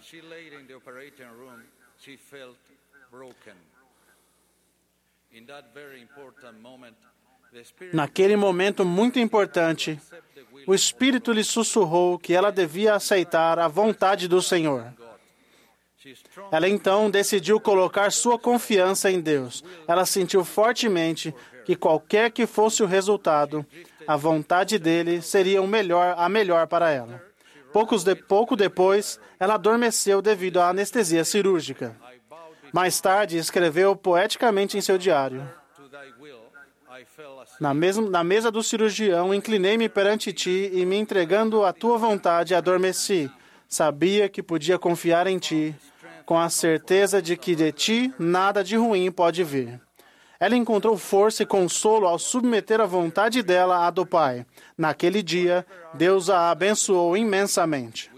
Naquele 7.92 8.36
momento 8.36 8.84
muito 8.84 9.18
importante, 9.18 10.00
o 10.66 10.74
Espírito 10.74 11.32
lhe 11.32 11.42
sussurrou 11.42 12.18
que 12.18 12.32
ela 12.32 12.52
devia 12.52 12.94
aceitar 12.94 13.58
a 13.58 13.66
vontade 13.66 14.28
do 14.28 14.40
Senhor. 14.40 14.92
Ela 16.50 16.68
então 16.68 17.10
decidiu 17.10 17.60
colocar 17.60 18.10
sua 18.10 18.38
confiança 18.38 19.10
em 19.10 19.20
Deus. 19.20 19.62
Ela 19.86 20.06
sentiu 20.06 20.44
fortemente 20.44 21.34
que 21.64 21.76
qualquer 21.76 22.30
que 22.30 22.46
fosse 22.46 22.82
o 22.82 22.86
resultado, 22.86 23.66
a 24.06 24.16
vontade 24.16 24.78
dele 24.78 25.22
seria 25.22 25.62
melhor, 25.66 26.14
a 26.16 26.28
melhor 26.28 26.66
para 26.66 26.90
ela. 26.90 27.22
Poucos 27.72 28.02
de, 28.02 28.14
pouco 28.14 28.56
depois, 28.56 29.20
ela 29.38 29.54
adormeceu 29.54 30.20
devido 30.20 30.60
à 30.60 30.68
anestesia 30.68 31.24
cirúrgica. 31.24 31.96
Mais 32.72 33.00
tarde, 33.00 33.36
escreveu 33.36 33.94
poeticamente 33.96 34.76
em 34.76 34.80
seu 34.80 34.98
diário: 34.98 35.48
na, 37.60 37.74
mesma, 37.74 38.08
na 38.08 38.24
mesa 38.24 38.50
do 38.50 38.62
cirurgião, 38.62 39.34
inclinei-me 39.34 39.88
perante 39.88 40.32
ti 40.32 40.70
e, 40.72 40.84
me 40.84 40.96
entregando 40.96 41.64
à 41.64 41.72
tua 41.72 41.98
vontade, 41.98 42.54
adormeci. 42.54 43.30
Sabia 43.68 44.28
que 44.28 44.42
podia 44.42 44.78
confiar 44.78 45.28
em 45.28 45.38
ti, 45.38 45.74
com 46.26 46.38
a 46.38 46.48
certeza 46.48 47.22
de 47.22 47.36
que 47.36 47.54
de 47.54 47.70
ti 47.70 48.12
nada 48.18 48.64
de 48.64 48.76
ruim 48.76 49.12
pode 49.12 49.44
vir. 49.44 49.80
Ela 50.40 50.56
encontrou 50.56 50.96
força 50.96 51.42
e 51.42 51.46
consolo 51.46 52.06
ao 52.06 52.18
submeter 52.18 52.80
a 52.80 52.86
vontade 52.86 53.42
dela 53.42 53.86
à 53.86 53.90
do 53.90 54.06
Pai. 54.06 54.46
Naquele 54.76 55.22
dia, 55.22 55.66
Deus 55.92 56.30
a 56.30 56.50
abençoou 56.50 57.14
imensamente. 57.14 58.10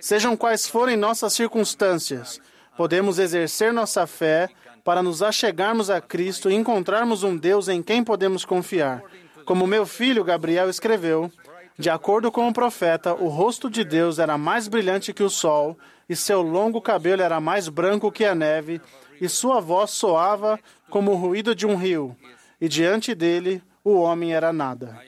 Sejam 0.00 0.36
quais 0.36 0.68
forem 0.68 0.96
nossas 0.96 1.32
circunstâncias, 1.32 2.40
podemos 2.76 3.18
exercer 3.18 3.72
nossa 3.72 4.06
fé 4.06 4.48
para 4.84 5.02
nos 5.02 5.22
achegarmos 5.22 5.90
a 5.90 6.00
Cristo 6.00 6.48
e 6.48 6.54
encontrarmos 6.54 7.24
um 7.24 7.36
Deus 7.36 7.66
em 7.66 7.82
quem 7.82 8.04
podemos 8.04 8.44
confiar. 8.44 9.02
Como 9.44 9.66
meu 9.66 9.84
filho 9.84 10.22
Gabriel 10.22 10.70
escreveu, 10.70 11.32
de 11.76 11.90
acordo 11.90 12.30
com 12.30 12.46
o 12.46 12.52
profeta, 12.52 13.12
o 13.14 13.26
rosto 13.26 13.68
de 13.68 13.82
Deus 13.82 14.20
era 14.20 14.38
mais 14.38 14.68
brilhante 14.68 15.12
que 15.12 15.22
o 15.22 15.28
sol, 15.28 15.76
e 16.08 16.14
seu 16.14 16.40
longo 16.40 16.80
cabelo 16.80 17.22
era 17.22 17.40
mais 17.40 17.68
branco 17.68 18.12
que 18.12 18.24
a 18.24 18.34
neve, 18.34 18.80
e 19.20 19.28
sua 19.28 19.60
voz 19.60 19.90
soava 19.90 20.58
como 20.90 21.12
o 21.12 21.16
ruído 21.16 21.54
de 21.54 21.66
um 21.66 21.76
rio, 21.76 22.16
e 22.60 22.68
diante 22.68 23.14
dele 23.14 23.62
o 23.84 23.94
homem 24.00 24.34
era 24.34 24.52
nada. 24.52 24.98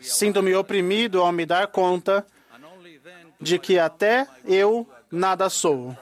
Sinto-me 0.00 0.54
oprimido 0.54 1.20
ao 1.20 1.32
me 1.32 1.44
dar 1.44 1.66
conta 1.68 2.26
de 3.40 3.58
que 3.58 3.78
até 3.78 4.26
eu 4.44 4.88
nada 5.10 5.48
sou. 5.48 5.96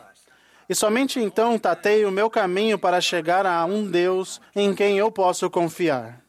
E 0.69 0.75
somente 0.75 1.21
então 1.21 1.59
tatei 1.59 2.05
o 2.05 2.11
meu 2.11 2.29
caminho 2.29 2.79
para 2.79 3.01
chegar 3.01 3.47
a 3.47 3.65
um 3.65 3.89
Deus 3.89 4.41
em 4.55 4.75
quem 4.75 4.99
eu 4.99 5.11
posso 5.11 5.49
confiar. 5.49 6.26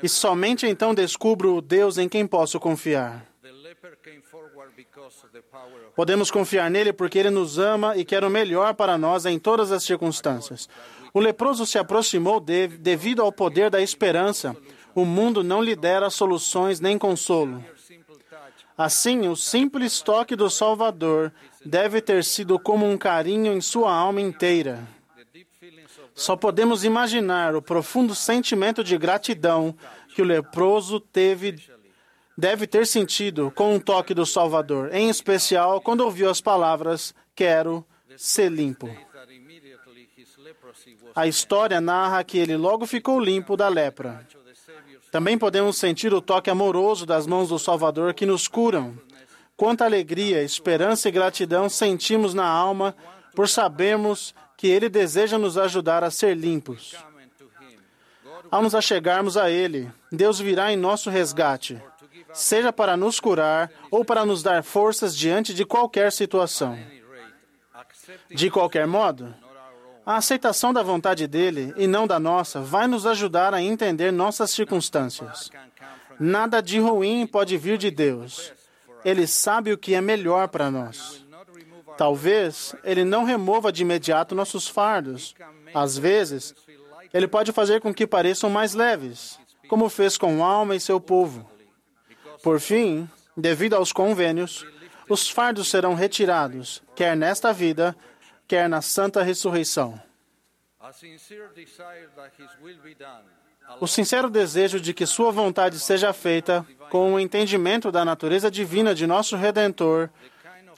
E 0.00 0.08
somente 0.08 0.64
então 0.64 0.94
descubro 0.94 1.56
o 1.56 1.60
Deus 1.60 1.98
em 1.98 2.08
quem 2.08 2.24
posso 2.24 2.60
confiar. 2.60 3.26
Podemos 5.96 6.30
confiar 6.30 6.70
nele 6.70 6.92
porque 6.92 7.18
ele 7.18 7.30
nos 7.30 7.58
ama 7.58 7.96
e 7.96 8.04
quer 8.04 8.22
o 8.22 8.30
melhor 8.30 8.74
para 8.74 8.96
nós 8.96 9.26
em 9.26 9.40
todas 9.40 9.72
as 9.72 9.82
circunstâncias. 9.82 10.68
O 11.12 11.18
leproso 11.18 11.66
se 11.66 11.78
aproximou 11.78 12.38
de, 12.38 12.68
devido 12.68 13.20
ao 13.20 13.32
poder 13.32 13.70
da 13.70 13.82
esperança. 13.82 14.56
O 14.94 15.04
mundo 15.04 15.42
não 15.42 15.60
lhe 15.60 15.74
dera 15.74 16.10
soluções 16.10 16.78
nem 16.78 16.96
consolo. 16.96 17.64
Assim, 18.76 19.26
o 19.26 19.34
simples 19.34 20.00
toque 20.00 20.36
do 20.36 20.48
Salvador 20.48 21.32
deve 21.64 22.00
ter 22.00 22.22
sido 22.22 22.56
como 22.56 22.88
um 22.88 22.96
carinho 22.96 23.52
em 23.52 23.60
sua 23.60 23.92
alma 23.92 24.20
inteira. 24.20 24.96
Só 26.18 26.34
podemos 26.34 26.82
imaginar 26.82 27.54
o 27.54 27.62
profundo 27.62 28.12
sentimento 28.12 28.82
de 28.82 28.98
gratidão 28.98 29.72
que 30.16 30.20
o 30.20 30.24
leproso 30.24 30.98
teve 30.98 31.54
deve 32.36 32.66
ter 32.66 32.88
sentido 32.88 33.52
com 33.54 33.76
um 33.76 33.78
toque 33.78 34.12
do 34.12 34.26
Salvador, 34.26 34.92
em 34.92 35.08
especial 35.08 35.80
quando 35.80 36.00
ouviu 36.00 36.28
as 36.28 36.40
palavras: 36.40 37.14
Quero 37.36 37.86
ser 38.16 38.50
limpo. 38.50 38.90
A 41.14 41.28
história 41.28 41.80
narra 41.80 42.24
que 42.24 42.36
ele 42.36 42.56
logo 42.56 42.84
ficou 42.84 43.20
limpo 43.20 43.56
da 43.56 43.68
lepra. 43.68 44.26
Também 45.12 45.38
podemos 45.38 45.78
sentir 45.78 46.12
o 46.12 46.20
toque 46.20 46.50
amoroso 46.50 47.06
das 47.06 47.28
mãos 47.28 47.48
do 47.48 47.60
Salvador 47.60 48.12
que 48.12 48.26
nos 48.26 48.48
curam. 48.48 48.98
Quanta 49.56 49.84
alegria, 49.84 50.42
esperança 50.42 51.08
e 51.08 51.12
gratidão 51.12 51.68
sentimos 51.68 52.34
na 52.34 52.46
alma 52.46 52.96
por 53.36 53.48
sabermos 53.48 54.34
que 54.58 54.66
Ele 54.66 54.88
deseja 54.88 55.38
nos 55.38 55.56
ajudar 55.56 56.02
a 56.02 56.10
ser 56.10 56.36
limpos. 56.36 56.96
Ao 58.50 58.60
nos 58.60 58.74
achegarmos 58.74 59.36
a 59.36 59.48
Ele, 59.48 59.88
Deus 60.10 60.40
virá 60.40 60.72
em 60.72 60.76
nosso 60.76 61.08
resgate. 61.08 61.80
seja 62.34 62.72
para 62.72 62.96
nos 62.96 63.18
curar 63.18 63.70
ou 63.90 64.04
para 64.04 64.26
nos 64.26 64.42
dar 64.42 64.62
forças 64.62 65.16
diante 65.16 65.54
de 65.54 65.64
qualquer 65.64 66.12
situação. 66.12 66.78
De 68.28 68.50
qualquer 68.50 68.86
modo, 68.86 69.34
a 70.04 70.16
aceitação 70.16 70.72
da 70.72 70.82
vontade 70.82 71.26
dele 71.26 71.72
e 71.76 71.86
não 71.86 72.06
da 72.06 72.18
nossa 72.18 72.60
vai 72.60 72.86
nos 72.86 73.06
ajudar 73.06 73.54
a 73.54 73.62
entender 73.62 74.12
nossas 74.12 74.50
circunstâncias. 74.50 75.50
Nada 76.18 76.60
de 76.60 76.80
ruim 76.80 77.26
pode 77.26 77.56
vir 77.56 77.78
de 77.78 77.90
Deus. 77.90 78.52
Ele 79.04 79.26
sabe 79.26 79.72
o 79.72 79.78
que 79.78 79.94
é 79.94 80.00
melhor 80.00 80.48
para 80.48 80.70
nós. 80.70 81.24
Talvez 81.98 82.76
ele 82.84 83.04
não 83.04 83.24
remova 83.24 83.72
de 83.72 83.82
imediato 83.82 84.32
nossos 84.32 84.68
fardos. 84.68 85.34
Às 85.74 85.98
vezes, 85.98 86.54
ele 87.12 87.26
pode 87.26 87.50
fazer 87.50 87.80
com 87.80 87.92
que 87.92 88.06
pareçam 88.06 88.48
mais 88.48 88.72
leves, 88.72 89.36
como 89.68 89.88
fez 89.88 90.16
com 90.16 90.44
Alma 90.44 90.76
e 90.76 90.80
seu 90.80 91.00
povo. 91.00 91.50
Por 92.40 92.60
fim, 92.60 93.10
devido 93.36 93.74
aos 93.74 93.92
convênios, 93.92 94.64
os 95.08 95.28
fardos 95.28 95.68
serão 95.68 95.94
retirados, 95.94 96.80
quer 96.94 97.16
nesta 97.16 97.52
vida, 97.52 97.96
quer 98.46 98.68
na 98.68 98.80
santa 98.80 99.20
ressurreição. 99.24 100.00
O 103.80 103.86
sincero 103.88 104.30
desejo 104.30 104.80
de 104.80 104.94
que 104.94 105.04
Sua 105.04 105.32
vontade 105.32 105.80
seja 105.80 106.12
feita, 106.12 106.64
com 106.90 107.14
o 107.14 107.20
entendimento 107.20 107.90
da 107.90 108.04
natureza 108.04 108.48
divina 108.48 108.94
de 108.94 109.04
nosso 109.04 109.34
Redentor, 109.36 110.08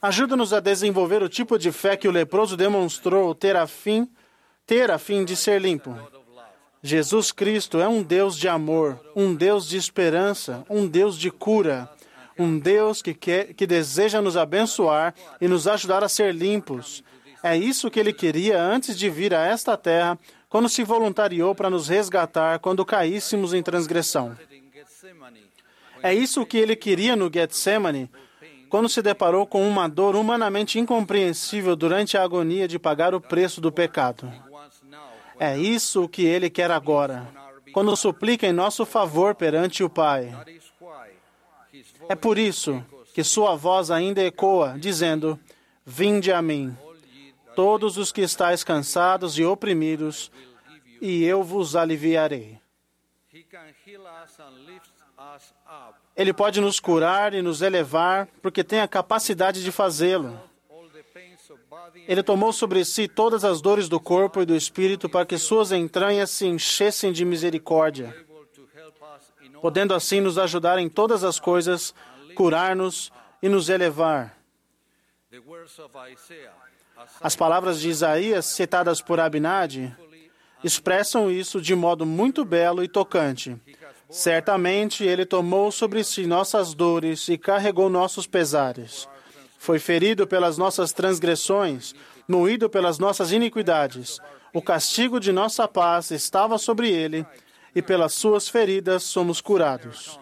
ajuda-nos 0.01 0.53
a 0.53 0.61
desenvolver 0.61 1.22
o 1.22 1.28
tipo 1.28 1.59
de 1.59 1.70
fé 1.70 1.96
que 1.96 2.09
o 2.09 2.11
leproso 2.11 2.57
demonstrou 2.57 3.34
ter 3.34 3.57
a 3.57 3.66
fim, 3.66 4.09
ter 4.66 4.90
a 4.90 4.98
fim 4.98 5.24
de 5.24 5.36
ser 5.36 5.61
limpo. 5.61 5.96
Jesus 6.82 7.30
Cristo 7.30 7.78
é 7.78 7.86
um 7.86 8.03
Deus 8.03 8.36
de 8.38 8.48
amor, 8.48 8.98
um 9.14 9.34
Deus 9.34 9.68
de 9.68 9.76
esperança, 9.76 10.64
um 10.70 10.86
Deus 10.86 11.18
de 11.18 11.30
cura, 11.30 11.88
um 12.38 12.59
Deus 12.59 13.03
que, 13.03 13.12
quer, 13.12 13.53
que 13.53 13.66
deseja 13.66 14.22
nos 14.22 14.36
abençoar 14.36 15.14
e 15.40 15.46
nos 15.46 15.68
ajudar 15.68 16.03
a 16.03 16.09
ser 16.09 16.34
limpos. 16.34 17.05
É 17.42 17.57
isso 17.57 17.90
que 17.90 18.01
ele 18.01 18.12
queria 18.12 18.62
antes 18.62 18.98
de 18.98 19.11
vir 19.11 19.34
a 19.34 19.44
esta 19.44 19.76
terra, 19.76 20.18
quando 20.48 20.68
se 20.68 20.82
voluntariou 20.82 21.55
para 21.55 21.70
nos 21.70 21.88
resgatar 21.88 22.59
quando 22.59 22.84
caíssemos 22.84 23.55
em 23.55 23.62
transgressão. 23.62 24.36
É 26.03 26.14
isso 26.14 26.46
que 26.46 26.57
ele 26.57 26.74
queria 26.74 27.14
no 27.14 27.30
Getsemane, 27.32 28.11
quando 28.71 28.89
se 28.89 29.03
deparou 29.03 29.45
com 29.47 29.68
uma 29.68 29.89
dor 29.89 30.14
humanamente 30.14 30.79
incompreensível 30.79 31.75
durante 31.75 32.16
a 32.16 32.23
agonia 32.23 32.68
de 32.68 32.79
pagar 32.79 33.14
o 33.14 33.21
preço 33.21 33.61
do 33.61 33.73
pecado. 33.73 34.33
É 35.39 35.59
isso 35.59 36.09
que 36.09 36.25
ele 36.25 36.49
quer 36.49 36.71
agora, 36.71 37.27
quando 37.73 37.97
suplica 37.97 38.47
em 38.47 38.53
nosso 38.53 38.87
favor 38.87 39.35
perante 39.35 39.83
o 39.83 39.91
Pai. 39.91 40.33
É 42.09 42.14
por 42.14 42.39
isso 42.39 42.83
que 43.12 43.25
sua 43.25 43.57
voz 43.57 43.91
ainda 43.91 44.23
ecoa, 44.23 44.77
dizendo: 44.79 45.39
Vinde 45.85 46.33
a 46.33 46.41
mim, 46.41 46.77
todos 47.57 47.97
os 47.97 48.12
que 48.12 48.21
estáis 48.21 48.62
cansados 48.62 49.37
e 49.37 49.45
oprimidos, 49.45 50.31
e 51.01 51.25
eu 51.25 51.43
vos 51.43 51.75
aliviarei. 51.75 52.61
Ele 56.21 56.35
pode 56.35 56.61
nos 56.61 56.79
curar 56.79 57.33
e 57.33 57.41
nos 57.41 57.62
elevar, 57.62 58.29
porque 58.43 58.62
tem 58.62 58.81
a 58.81 58.87
capacidade 58.87 59.64
de 59.64 59.73
fazê-lo. 59.73 60.39
Ele 62.07 62.23
tomou 62.23 62.53
sobre 62.53 62.85
si 62.85 63.09
todas 63.09 63.43
as 63.43 63.62
dores 63.62 63.89
do 63.89 63.99
corpo 63.99 64.43
e 64.43 64.45
do 64.45 64.55
espírito 64.55 65.09
para 65.09 65.25
que 65.25 65.39
suas 65.39 65.73
entranhas 65.73 66.29
se 66.29 66.47
enchessem 66.47 67.11
de 67.11 67.25
misericórdia, 67.25 68.14
podendo 69.62 69.95
assim 69.95 70.21
nos 70.21 70.37
ajudar 70.37 70.79
em 70.79 70.91
todas 70.91 71.25
as 71.25 71.41
coisas, 71.41 71.95
curar-nos 72.35 73.11
e 73.43 73.49
nos 73.49 73.71
elevar. 73.71 74.37
As 77.18 77.35
palavras 77.35 77.81
de 77.81 77.89
Isaías, 77.89 78.45
citadas 78.45 79.01
por 79.01 79.18
Abinadi, 79.18 79.97
expressam 80.62 81.31
isso 81.31 81.62
de 81.62 81.75
modo 81.75 82.05
muito 82.05 82.45
belo 82.45 82.85
e 82.85 82.89
tocante. 82.89 83.59
Certamente 84.11 85.05
ele 85.05 85.25
tomou 85.25 85.71
sobre 85.71 86.03
si 86.03 86.27
nossas 86.27 86.75
dores 86.75 87.29
e 87.29 87.39
carregou 87.39 87.89
nossos 87.89 88.27
pesares. 88.27 89.09
Foi 89.59 89.79
ferido 89.79 90.27
pelas 90.27 90.59
nossas 90.59 90.93
transgressões, 90.93 91.95
moído 92.27 92.69
pelas 92.69 92.99
nossas 92.99 93.31
iniquidades. 93.31 94.19
O 94.53 94.61
castigo 94.61 95.20
de 95.20 95.31
nossa 95.31 95.69
paz 95.69 96.11
estava 96.11 96.59
sobre 96.59 96.91
ele, 96.91 97.24
e 97.74 97.81
pelas 97.81 98.12
suas 98.15 98.49
feridas 98.49 99.05
somos 99.05 99.41
curados. 99.41 100.19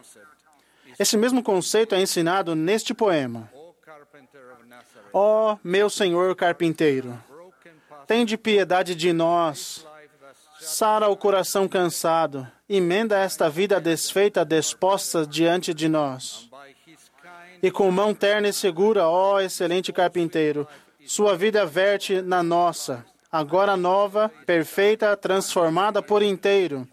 Esse 0.99 1.17
mesmo 1.17 1.43
conceito 1.43 1.95
é 1.95 2.01
ensinado 2.01 2.55
neste 2.55 2.93
poema. 2.93 3.51
Ó 5.13 5.53
oh, 5.53 5.59
meu 5.65 5.89
Senhor 5.89 6.37
carpinteiro, 6.37 7.19
tende 8.07 8.37
piedade 8.37 8.95
de 8.95 9.13
nós, 9.13 9.87
sara 10.61 11.09
o 11.09 11.17
coração 11.17 11.67
cansado, 11.67 12.47
emenda 12.69 13.19
esta 13.19 13.49
vida 13.49 13.81
desfeita 13.81 14.45
disposta 14.45 15.27
diante 15.27 15.73
de 15.73 15.89
nós. 15.89 16.49
E 17.63 17.71
com 17.71 17.91
mão 17.91 18.15
terna 18.15 18.49
e 18.49 18.53
segura, 18.53 19.09
ó 19.09 19.41
excelente 19.41 19.93
carpinteiro, 19.93 20.69
sua 21.07 21.35
vida 21.35 21.65
verte 21.65 22.21
na 22.21 22.43
nossa, 22.43 23.05
agora 23.33 23.77
nova, 23.77 24.31
perfeita, 24.45 25.17
transformada 25.17 26.03
por 26.03 26.23
inteiro. 26.23 26.87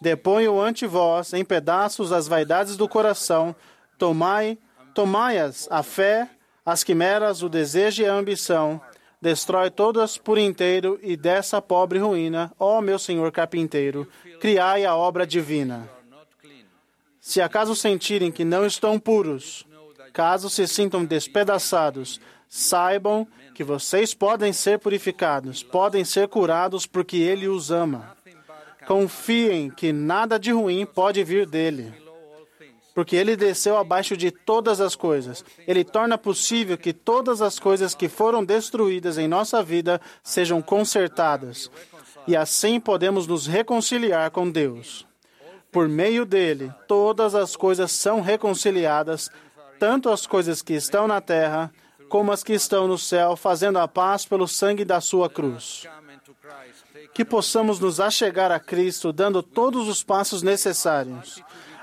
Deponho 0.00 0.60
ante 0.60 0.86
vós, 0.86 1.32
em 1.32 1.44
pedaços, 1.44 2.10
as 2.10 2.26
vaidades 2.26 2.76
do 2.76 2.88
coração, 2.88 3.54
tomai, 3.96 4.58
tomai-as, 4.94 5.68
a 5.70 5.82
fé, 5.82 6.28
as 6.64 6.82
quimeras, 6.82 7.42
o 7.42 7.48
desejo 7.48 8.02
e 8.02 8.06
a 8.06 8.14
ambição, 8.14 8.80
destrói 9.20 9.70
todas 9.70 10.18
por 10.18 10.36
inteiro 10.36 10.98
e 11.00 11.16
dessa 11.16 11.62
pobre 11.62 12.00
ruína, 12.00 12.50
ó 12.58 12.80
meu 12.80 12.98
senhor 12.98 13.30
carpinteiro, 13.30 14.08
criai 14.42 14.84
a 14.84 14.96
obra 14.96 15.24
divina. 15.24 15.88
Se 17.20 17.40
acaso 17.40 17.76
sentirem 17.76 18.32
que 18.32 18.44
não 18.44 18.66
estão 18.66 18.98
puros, 18.98 19.64
caso 20.12 20.50
se 20.50 20.66
sintam 20.66 21.04
despedaçados, 21.04 22.20
saibam 22.48 23.24
que 23.54 23.62
vocês 23.62 24.14
podem 24.14 24.52
ser 24.52 24.80
purificados, 24.80 25.62
podem 25.62 26.04
ser 26.04 26.26
curados 26.26 26.86
porque 26.86 27.18
Ele 27.18 27.46
os 27.46 27.70
ama. 27.70 28.16
Confiem 28.84 29.70
que 29.70 29.92
nada 29.92 30.40
de 30.40 30.50
ruim 30.50 30.84
pode 30.84 31.22
vir 31.22 31.46
dele 31.46 32.02
porque 32.94 33.16
ele 33.16 33.36
desceu 33.36 33.76
abaixo 33.76 34.16
de 34.16 34.30
todas 34.30 34.80
as 34.80 34.94
coisas. 34.94 35.44
Ele 35.66 35.84
torna 35.84 36.18
possível 36.18 36.76
que 36.76 36.92
todas 36.92 37.40
as 37.40 37.58
coisas 37.58 37.94
que 37.94 38.08
foram 38.08 38.44
destruídas 38.44 39.18
em 39.18 39.26
nossa 39.26 39.62
vida 39.62 40.00
sejam 40.22 40.60
consertadas. 40.60 41.70
E 42.26 42.36
assim 42.36 42.78
podemos 42.78 43.26
nos 43.26 43.46
reconciliar 43.46 44.30
com 44.30 44.50
Deus. 44.50 45.06
Por 45.70 45.88
meio 45.88 46.24
dele, 46.24 46.72
todas 46.86 47.34
as 47.34 47.56
coisas 47.56 47.90
são 47.92 48.20
reconciliadas, 48.20 49.30
tanto 49.78 50.10
as 50.10 50.26
coisas 50.26 50.62
que 50.62 50.74
estão 50.74 51.06
na 51.08 51.20
terra 51.20 51.72
como 52.08 52.30
as 52.30 52.44
que 52.44 52.52
estão 52.52 52.86
no 52.86 52.98
céu, 52.98 53.36
fazendo 53.36 53.78
a 53.78 53.88
paz 53.88 54.26
pelo 54.26 54.46
sangue 54.46 54.84
da 54.84 55.00
sua 55.00 55.30
cruz. 55.30 55.86
Que 57.14 57.24
possamos 57.24 57.80
nos 57.80 58.00
achegar 58.00 58.52
a 58.52 58.60
Cristo, 58.60 59.12
dando 59.12 59.42
todos 59.42 59.88
os 59.88 60.02
passos 60.02 60.42
necessários 60.42 61.42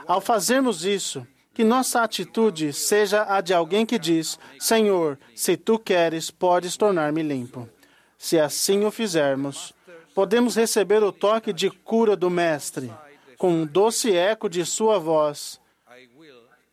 ao 0.09 0.19
fazermos 0.19 0.85
isso, 0.85 1.25
que 1.53 1.63
nossa 1.63 2.01
atitude 2.01 2.73
seja 2.73 3.27
a 3.29 3.41
de 3.41 3.53
alguém 3.53 3.85
que 3.85 3.99
diz: 3.99 4.39
Senhor, 4.59 5.19
se 5.35 5.55
tu 5.55 5.77
queres, 5.77 6.31
podes 6.31 6.75
tornar-me 6.75 7.21
limpo. 7.21 7.69
Se 8.17 8.39
assim 8.39 8.83
o 8.85 8.91
fizermos, 8.91 9.71
podemos 10.13 10.55
receber 10.55 11.03
o 11.03 11.11
toque 11.11 11.53
de 11.53 11.69
cura 11.69 12.15
do 12.15 12.29
Mestre, 12.29 12.91
com 13.37 13.51
um 13.51 13.65
doce 13.65 14.15
eco 14.15 14.49
de 14.49 14.65
sua 14.65 14.99
voz: 14.99 15.59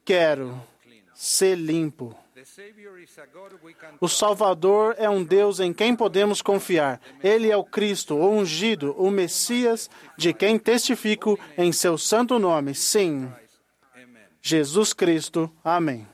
Quero 0.05 0.61
ser 1.15 1.57
limpo. 1.57 2.17
O 4.01 4.09
Salvador 4.09 4.95
é 4.99 5.09
um 5.09 5.23
Deus 5.23 5.61
em 5.61 5.73
quem 5.73 5.97
podemos 5.97 6.41
confiar. 6.43 7.01
Ele 7.23 7.51
é 7.51 7.57
o 7.57 7.65
Cristo, 7.65 8.15
o 8.15 8.31
ungido, 8.31 8.95
o 8.99 9.11
Messias, 9.11 9.91
de 10.17 10.33
quem 10.33 10.59
testifico 10.59 11.39
em 11.57 11.73
seu 11.73 11.99
santo 11.99 12.39
nome. 12.39 12.75
Sim. 12.75 13.31
Jesus 14.41 14.93
Cristo. 14.93 15.51
Amém. 15.65 16.07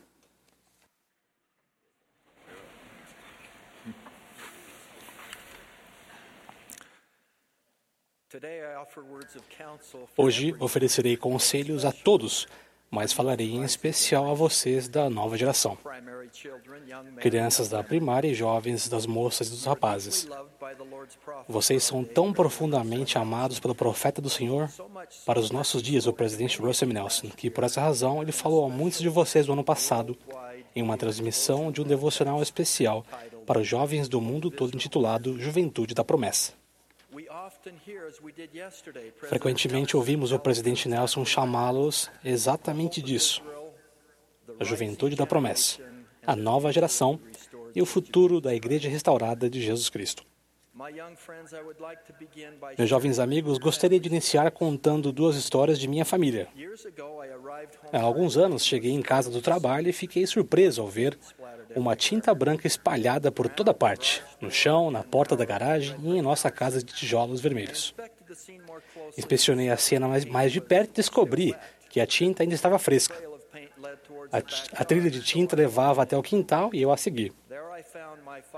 Hoje 10.17 10.55
oferecerei 10.59 11.17
conselhos 11.17 11.85
a 11.85 11.93
todos 11.93 12.47
mas 12.93 13.11
falarei 13.11 13.51
em 13.51 13.65
especial 13.65 14.31
a 14.31 14.35
vocês 14.35 14.87
da 14.87 15.09
nova 15.09 15.35
geração, 15.39 15.79
crianças 17.17 17.71
da 17.71 17.83
primária 17.83 18.29
e 18.29 18.35
jovens 18.35 18.87
das 18.87 19.07
moças 19.07 19.49
e 19.49 19.51
dos 19.51 19.65
rapazes. 19.65 20.29
Vocês 21.49 21.83
são 21.83 22.05
tão 22.05 22.31
profundamente 22.35 23.17
amados 23.17 23.59
pelo 23.59 23.75
profeta 23.75 24.21
do 24.21 24.29
Senhor 24.29 24.69
para 25.25 25.41
os 25.41 25.51
nossos 25.51 25.83
dias, 25.83 26.07
o 26.07 26.13
presidente 26.13 26.61
Russell 26.61 26.87
M. 26.87 26.93
Nelson, 26.93 27.31
que 27.31 27.49
por 27.49 27.65
essa 27.65 27.81
razão 27.81 28.21
ele 28.21 28.31
falou 28.31 28.67
a 28.67 28.69
muitos 28.69 29.01
de 29.01 29.09
vocês 29.09 29.47
no 29.47 29.55
ano 29.55 29.65
passado 29.65 30.15
em 30.77 30.83
uma 30.83 30.99
transmissão 30.99 31.73
de 31.73 31.81
um 31.81 31.85
devocional 31.85 32.43
especial 32.43 33.07
para 33.47 33.59
os 33.59 33.67
jovens 33.67 34.07
do 34.07 34.21
mundo 34.21 34.51
todo 34.51 34.75
intitulado 34.75 35.41
Juventude 35.41 35.95
da 35.95 36.05
Promessa. 36.05 36.62
Frequentemente 39.29 39.97
ouvimos 39.97 40.33
o 40.33 40.39
presidente 40.39 40.89
Nelson 40.89 41.25
chamá-los 41.25 42.11
exatamente 42.25 43.01
disso: 43.01 43.43
a 44.59 44.65
juventude 44.65 45.17
da 45.17 45.27
promessa, 45.27 45.81
a 46.27 46.35
nova 46.35 46.73
geração 46.73 47.21
e 47.75 47.81
o 47.81 47.87
futuro 47.87 48.41
da 48.41 48.55
Igreja 48.55 48.89
restaurada 48.89 49.49
de 49.49 49.61
Jesus 49.61 49.89
Cristo. 49.89 50.25
Meus 52.79 52.89
jovens 52.89 53.19
amigos, 53.19 53.59
gostaria 53.59 54.01
de 54.01 54.09
iniciar 54.09 54.51
contando 54.51 55.13
duas 55.13 55.37
histórias 55.37 55.79
de 55.79 55.87
minha 55.87 56.05
família. 56.05 56.49
Há 57.93 58.01
alguns 58.01 58.37
anos, 58.37 58.65
cheguei 58.65 58.91
em 58.91 59.03
casa 59.03 59.31
do 59.31 59.43
trabalho 59.43 59.89
e 59.89 59.93
fiquei 59.93 60.27
surpreso 60.27 60.81
ao 60.81 60.89
ver 60.89 61.19
uma 61.75 61.97
tinta 61.97 62.35
branca 62.35 62.67
espalhada 62.67 63.31
por 63.31 63.49
toda 63.49 63.75
parte, 63.75 64.23
no 64.41 64.51
chão, 64.51 64.91
na 64.91 65.03
porta 65.03 65.37
da 65.37 65.45
garagem 65.45 65.97
e 66.03 66.17
em 66.17 66.23
nossa 66.23 66.51
casa 66.51 66.83
de 66.83 66.93
tijolos 66.93 67.41
vermelhos. 67.41 67.95
Inspecionei 69.17 69.71
a 69.71 69.77
cena 69.77 70.09
mais, 70.29 70.53
de 70.53 70.61
perto 70.61 70.91
e 70.91 70.95
descobri 70.95 71.55
que 71.89 72.01
a 72.01 72.07
tinta 72.07 72.43
ainda 72.43 72.55
estava 72.55 72.79
fresca. 72.79 73.15
A, 74.31 74.39
a 74.81 74.85
trilha 74.85 75.11
de 75.11 75.23
tinta 75.23 75.55
levava 75.55 76.03
até 76.03 76.17
o 76.17 76.23
quintal 76.23 76.71
e 76.73 76.81
eu 76.81 76.91
a 76.91 76.97
segui. 76.97 77.33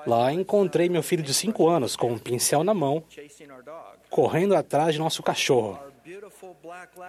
Lá 0.07 0.33
encontrei 0.33 0.89
meu 0.89 1.03
filho 1.03 1.23
de 1.23 1.35
cinco 1.35 1.69
anos 1.69 1.97
com 1.97 2.13
um 2.13 2.19
pincel 2.19 2.63
na 2.63 2.75
mão, 2.75 3.03
correndo 4.11 4.55
atrás 4.55 4.95
de 4.95 5.01
nosso 5.01 5.23
cachorro. 5.23 5.79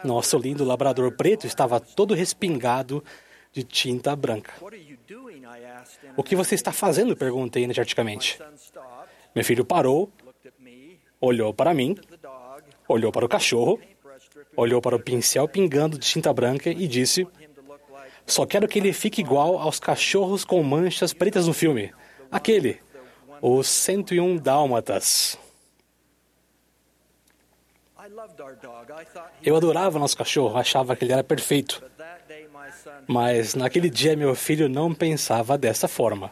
Nosso 0.03 0.38
lindo 0.38 0.64
labrador 0.64 1.11
preto 1.11 1.45
estava 1.45 1.80
todo 1.80 2.14
respingado 2.14 3.03
de 3.52 3.64
tinta 3.64 4.15
branca. 4.15 4.53
O 6.15 6.23
que 6.23 6.36
você 6.36 6.56
está 6.56 6.72
fazendo? 6.72 7.15
perguntei 7.15 7.64
energeticamente. 7.64 8.40
Meu 9.34 9.44
filho 9.44 9.65
parou, 9.65 10.11
olhou 11.19 11.53
para 11.53 11.73
mim, 11.73 11.98
olhou 12.88 13.11
para 13.11 13.26
o 13.26 13.30
cachorro, 13.30 13.80
olhou 14.56 14.82
para 14.82 14.95
o 14.95 14.99
pincel 14.99 15.48
pingando 15.48 15.98
de 15.98 16.06
tinta 16.07 16.34
branca 16.34 16.69
e 16.69 16.88
disse: 16.88 17.27
Só 18.26 18.45
quero 18.45 18.68
que 18.68 18.80
ele 18.80 18.94
fique 18.94 19.22
igual 19.22 19.57
aos 19.57 19.80
cachorros 19.80 20.45
com 20.45 20.61
manchas 20.64 21.14
pretas 21.14 21.48
no 21.48 21.53
filme. 21.53 21.94
Aquele, 22.32 22.80
os 23.41 23.68
101 23.68 24.38
Dálmatas. 24.38 25.38
Eu 29.44 29.56
adorava 29.56 29.99
nosso 29.99 30.15
cachorro, 30.15 30.57
achava 30.57 30.95
que 30.95 31.03
ele 31.03 31.14
era 31.14 31.23
perfeito. 31.23 31.84
Mas 33.07 33.56
naquele 33.56 33.90
dia 33.90 34.15
meu 34.15 34.36
filho 34.36 34.68
não 34.68 34.94
pensava 34.94 35.57
dessa 35.57 35.88
forma. 35.88 36.32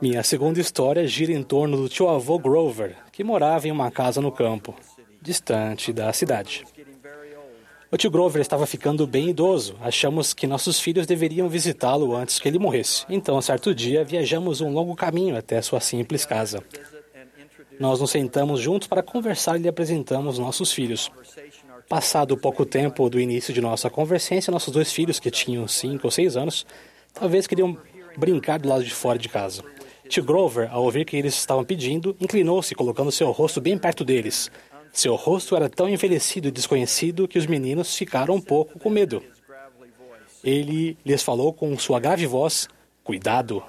Minha 0.00 0.22
segunda 0.22 0.60
história 0.60 1.06
gira 1.06 1.32
em 1.32 1.42
torno 1.42 1.76
do 1.76 1.88
tio 1.88 2.08
avô 2.08 2.38
Grover, 2.38 2.96
que 3.12 3.24
morava 3.24 3.66
em 3.66 3.72
uma 3.72 3.90
casa 3.90 4.20
no 4.20 4.30
campo, 4.30 4.74
distante 5.20 5.92
da 5.92 6.12
cidade. 6.12 6.64
O 7.90 7.96
tio 7.96 8.10
Grover 8.10 8.42
estava 8.42 8.66
ficando 8.66 9.06
bem 9.06 9.28
idoso. 9.28 9.76
Achamos 9.80 10.34
que 10.34 10.46
nossos 10.46 10.80
filhos 10.80 11.06
deveriam 11.06 11.48
visitá-lo 11.48 12.16
antes 12.16 12.38
que 12.38 12.48
ele 12.48 12.58
morresse. 12.58 13.04
Então, 13.08 13.40
certo 13.40 13.74
dia, 13.74 14.04
viajamos 14.04 14.60
um 14.60 14.72
longo 14.72 14.94
caminho 14.96 15.36
até 15.36 15.62
sua 15.62 15.80
simples 15.80 16.24
casa. 16.24 16.62
Nós 17.78 18.00
nos 18.00 18.10
sentamos 18.10 18.60
juntos 18.60 18.88
para 18.88 19.02
conversar 19.02 19.56
e 19.56 19.62
lhe 19.62 19.68
apresentamos 19.68 20.38
nossos 20.38 20.72
filhos. 20.72 21.10
Passado 21.88 22.36
pouco 22.36 22.66
tempo 22.66 23.08
do 23.08 23.20
início 23.20 23.54
de 23.54 23.60
nossa 23.60 23.88
convergência, 23.88 24.50
nossos 24.50 24.74
dois 24.74 24.92
filhos, 24.92 25.20
que 25.20 25.30
tinham 25.30 25.68
cinco 25.68 26.08
ou 26.08 26.10
seis 26.10 26.36
anos, 26.36 26.66
talvez 27.14 27.46
queriam 27.46 27.78
brincar 28.16 28.58
do 28.58 28.68
lado 28.68 28.82
de 28.82 28.92
fora 28.92 29.16
de 29.16 29.28
casa. 29.28 29.62
Tio 30.08 30.24
Grover, 30.24 30.68
ao 30.72 30.82
ouvir 30.82 31.04
que 31.04 31.16
eles 31.16 31.34
estavam 31.34 31.64
pedindo, 31.64 32.16
inclinou-se, 32.20 32.74
colocando 32.74 33.12
seu 33.12 33.30
rosto 33.30 33.60
bem 33.60 33.78
perto 33.78 34.04
deles. 34.04 34.50
Seu 34.92 35.14
rosto 35.14 35.54
era 35.54 35.68
tão 35.68 35.88
envelhecido 35.88 36.48
e 36.48 36.50
desconhecido 36.50 37.28
que 37.28 37.38
os 37.38 37.46
meninos 37.46 37.96
ficaram 37.96 38.34
um 38.34 38.40
pouco 38.40 38.78
com 38.80 38.90
medo. 38.90 39.22
Ele 40.42 40.98
lhes 41.04 41.22
falou 41.22 41.52
com 41.52 41.78
sua 41.78 42.00
grave 42.00 42.26
voz: 42.26 42.68
Cuidado, 43.04 43.62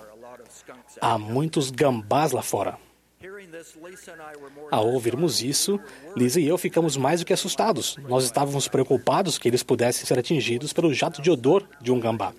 há 0.99 1.19
muitos 1.19 1.69
gambás 1.69 2.31
lá 2.31 2.41
fora. 2.41 2.79
Ao 4.71 4.87
ouvirmos 4.87 5.41
isso, 5.41 5.79
Lisa 6.15 6.39
e 6.39 6.47
eu 6.47 6.57
ficamos 6.57 6.97
mais 6.97 7.19
do 7.19 7.25
que 7.25 7.33
assustados. 7.33 7.97
Nós 8.07 8.23
estávamos 8.23 8.67
preocupados 8.67 9.37
que 9.37 9.47
eles 9.47 9.63
pudessem 9.63 10.05
ser 10.05 10.19
atingidos 10.19 10.73
pelo 10.73 10.93
jato 10.93 11.21
de 11.21 11.31
odor 11.31 11.67
de 11.81 11.91
um 11.91 11.99
gambá. 11.99 12.33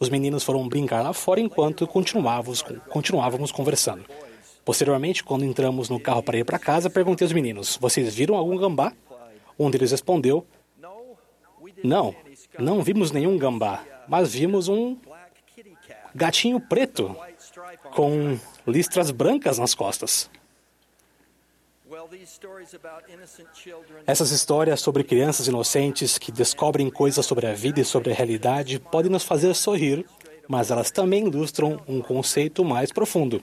Os 0.00 0.08
meninos 0.08 0.42
foram 0.42 0.68
brincar 0.68 1.02
lá 1.02 1.12
fora 1.12 1.40
enquanto 1.40 1.86
continuávamos, 1.86 2.62
continuávamos 2.90 3.52
conversando. 3.52 4.04
Posteriormente, 4.64 5.22
quando 5.22 5.44
entramos 5.44 5.88
no 5.88 6.00
carro 6.00 6.22
para 6.22 6.38
ir 6.38 6.44
para 6.44 6.58
casa, 6.58 6.88
perguntei 6.88 7.24
aos 7.24 7.32
meninos: 7.32 7.76
Vocês 7.80 8.14
viram 8.14 8.34
algum 8.34 8.56
gambá? 8.56 8.92
Um 9.58 9.70
deles 9.70 9.90
respondeu: 9.90 10.46
Não, 11.82 12.14
não 12.58 12.82
vimos 12.82 13.10
nenhum 13.12 13.36
gambá, 13.36 13.84
mas 14.08 14.32
vimos 14.32 14.68
um 14.68 14.96
gatinho 16.14 16.60
preto 16.60 17.16
com 17.94 18.38
listras 18.66 19.10
brancas 19.10 19.58
nas 19.58 19.74
costas. 19.74 20.30
Essas 24.06 24.30
histórias 24.30 24.80
sobre 24.80 25.04
crianças 25.04 25.46
inocentes 25.46 26.18
que 26.18 26.32
descobrem 26.32 26.90
coisas 26.90 27.24
sobre 27.24 27.46
a 27.46 27.52
vida 27.52 27.80
e 27.80 27.84
sobre 27.84 28.12
a 28.12 28.14
realidade 28.14 28.78
podem 28.78 29.10
nos 29.10 29.22
fazer 29.22 29.54
sorrir, 29.54 30.04
mas 30.48 30.70
elas 30.70 30.90
também 30.90 31.26
ilustram 31.26 31.80
um 31.86 32.00
conceito 32.00 32.64
mais 32.64 32.90
profundo. 32.90 33.42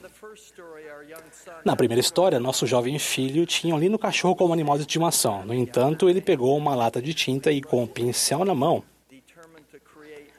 Na 1.64 1.76
primeira 1.76 2.00
história, 2.00 2.40
nosso 2.40 2.66
jovem 2.66 2.98
filho 2.98 3.46
tinha 3.46 3.74
um 3.74 3.78
lindo 3.78 3.98
cachorro 3.98 4.34
como 4.34 4.52
animal 4.52 4.76
de 4.76 4.82
estimação. 4.82 5.44
No 5.44 5.54
entanto, 5.54 6.08
ele 6.08 6.20
pegou 6.20 6.56
uma 6.56 6.74
lata 6.74 7.00
de 7.00 7.14
tinta 7.14 7.52
e, 7.52 7.62
com 7.62 7.78
o 7.78 7.82
um 7.82 7.86
pincel 7.86 8.44
na 8.44 8.54
mão, 8.54 8.82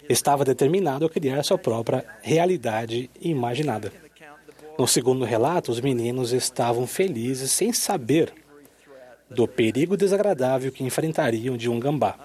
estava 0.10 0.46
determinado 0.46 1.06
a 1.06 1.10
criar 1.10 1.44
sua 1.44 1.58
própria 1.58 2.06
realidade 2.22 3.10
imaginada. 3.22 3.92
No 4.78 4.88
segundo 4.88 5.24
relato, 5.24 5.72
os 5.72 5.80
meninos 5.80 6.32
estavam 6.32 6.88
felizes 6.88 7.52
sem 7.52 7.72
saber 7.72 8.34
do 9.30 9.48
perigo 9.48 9.96
desagradável 9.96 10.72
que 10.72 10.84
enfrentariam 10.84 11.56
de 11.56 11.70
um 11.70 11.80
gambá. 11.80 12.18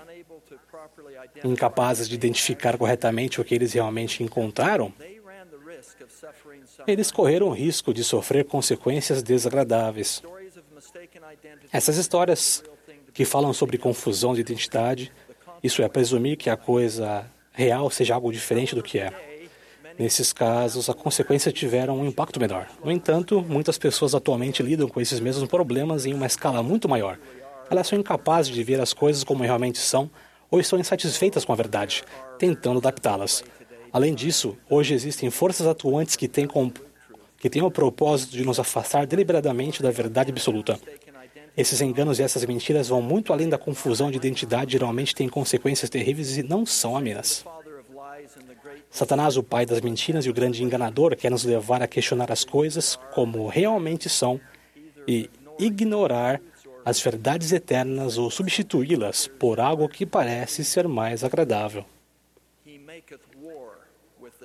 Incapazes 1.45 2.09
de 2.09 2.15
identificar 2.15 2.77
corretamente 2.77 3.41
o 3.41 3.45
que 3.45 3.55
eles 3.55 3.73
realmente 3.73 4.23
encontraram, 4.23 4.93
eles 6.87 7.11
correram 7.11 7.49
o 7.49 7.53
risco 7.53 7.93
de 7.93 8.03
sofrer 8.03 8.45
consequências 8.45 9.23
desagradáveis. 9.23 10.23
Essas 11.73 11.97
histórias 11.97 12.65
que 13.13 13.25
falam 13.25 13.53
sobre 13.53 13.79
confusão 13.79 14.35
de 14.35 14.41
identidade, 14.41 15.13
isso 15.63 15.83
é 15.83 15.89
presumir 15.89 16.37
que 16.37 16.51
a 16.51 16.57
coisa 16.57 17.29
real 17.59 17.91
seja 17.91 18.15
algo 18.15 18.31
diferente 18.31 18.73
do 18.73 18.85
que 18.85 19.01
é. 19.01 19.13
Nesses 19.99 20.33
casos, 20.33 20.89
a 20.89 20.95
consequência 20.95 21.51
tiveram 21.51 21.99
um 21.99 22.07
impacto 22.07 22.39
menor. 22.39 22.69
No 22.85 22.93
entanto, 22.93 23.45
muitas 23.47 23.77
pessoas 23.77 24.15
atualmente 24.15 24.63
lidam 24.63 24.89
com 24.89 25.01
esses 25.01 25.19
mesmos 25.19 25.49
problemas 25.49 26.07
em 26.07 26.15
uma 26.15 26.27
escala 26.27 26.63
muito 26.63 26.89
maior. 26.89 27.19
Elas 27.69 27.89
são 27.89 27.99
incapazes 27.99 28.55
de 28.55 28.63
ver 28.63 28.81
as 28.81 28.93
coisas 28.93 29.25
como 29.25 29.43
realmente 29.43 29.77
são 29.79 30.09
ou 30.49 30.61
estão 30.61 30.79
insatisfeitas 30.79 31.45
com 31.45 31.53
a 31.53 31.57
verdade, 31.57 32.05
tentando 32.39 32.79
adaptá-las. 32.79 33.43
Além 33.93 34.15
disso, 34.15 34.57
hoje 34.71 34.95
existem 34.95 35.29
forças 35.29 35.67
atuantes 35.67 36.15
que 36.15 36.29
têm, 36.29 36.47
com, 36.47 36.71
que 37.39 37.51
têm 37.51 37.63
o 37.63 37.73
propósito 37.73 38.37
de 38.37 38.45
nos 38.45 38.61
afastar 38.61 39.05
deliberadamente 39.05 39.83
da 39.83 39.91
verdade 39.91 40.31
absoluta. 40.31 40.79
Esses 41.59 41.81
enganos 41.81 42.21
e 42.21 42.23
essas 42.23 42.45
mentiras 42.45 42.87
vão 42.87 43.03
muito 43.03 43.33
além 43.33 43.49
da 43.49 43.59
confusão 43.59 44.13
de 44.13 44.17
identidade, 44.17 44.75
geralmente 44.75 45.13
têm 45.13 45.29
consequências 45.29 45.91
terríveis 45.91 46.37
e 46.37 46.43
não 46.45 46.65
são 46.65 46.97
amenas. 46.97 47.45
Satanás, 48.89 49.37
o 49.37 49.43
pai 49.43 49.67
das 49.67 49.81
mentiras 49.81 50.25
e 50.25 50.31
o 50.31 50.33
grande 50.33 50.63
enganador, 50.63 51.17
quer 51.17 51.33
nos 51.33 51.43
levar 51.43 51.83
a 51.83 51.89
questionar 51.89 52.31
as 52.31 52.45
coisas 52.45 52.95
como 53.13 53.49
realmente 53.49 54.09
são 54.09 54.41
e 55.07 55.29
ignorar 55.59 56.41
as 56.85 57.01
verdades 57.01 57.51
eternas 57.51 58.19
ou 58.19 58.31
substituí-las 58.31 59.27
por 59.27 59.59
algo 59.59 59.89
que 59.89 60.07
parece 60.07 60.65
ser 60.65 60.87
mais 60.87 61.25
agradável. 61.25 61.85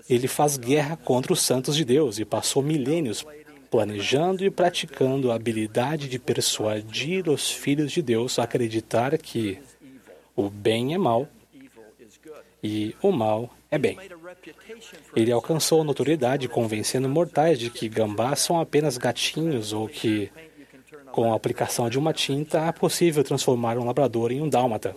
Ele 0.09 0.27
faz 0.27 0.57
guerra 0.57 0.97
contra 0.97 1.31
os 1.31 1.43
santos 1.43 1.75
de 1.75 1.85
Deus 1.85 2.17
e 2.17 2.25
passou 2.25 2.63
milênios 2.63 3.23
planejando 3.73 4.45
e 4.45 4.51
praticando 4.51 5.31
a 5.31 5.35
habilidade 5.35 6.07
de 6.07 6.19
persuadir 6.19 7.27
os 7.27 7.49
filhos 7.49 7.91
de 7.91 8.03
Deus 8.03 8.37
a 8.37 8.43
acreditar 8.43 9.17
que 9.17 9.57
O 10.35 10.47
bem 10.47 10.93
é 10.93 10.97
mal 10.99 11.27
e 12.63 12.95
o 13.01 13.11
mal 13.11 13.49
é 13.71 13.79
bem. 13.79 13.97
Ele 15.15 15.31
alcançou 15.31 15.83
notoriedade 15.83 16.47
convencendo 16.47 17.09
mortais 17.09 17.57
de 17.57 17.71
que 17.71 17.89
gambás 17.89 18.41
são 18.41 18.59
apenas 18.59 18.95
gatinhos 18.95 19.73
ou 19.73 19.87
que, 19.87 20.31
com 21.11 21.33
a 21.33 21.35
aplicação 21.35 21.89
de 21.89 21.97
uma 21.97 22.13
tinta, 22.13 22.59
é 22.59 22.71
possível 22.71 23.23
transformar 23.23 23.79
um 23.79 23.85
labrador 23.85 24.31
em 24.31 24.39
um 24.39 24.49
dálmata. 24.49 24.95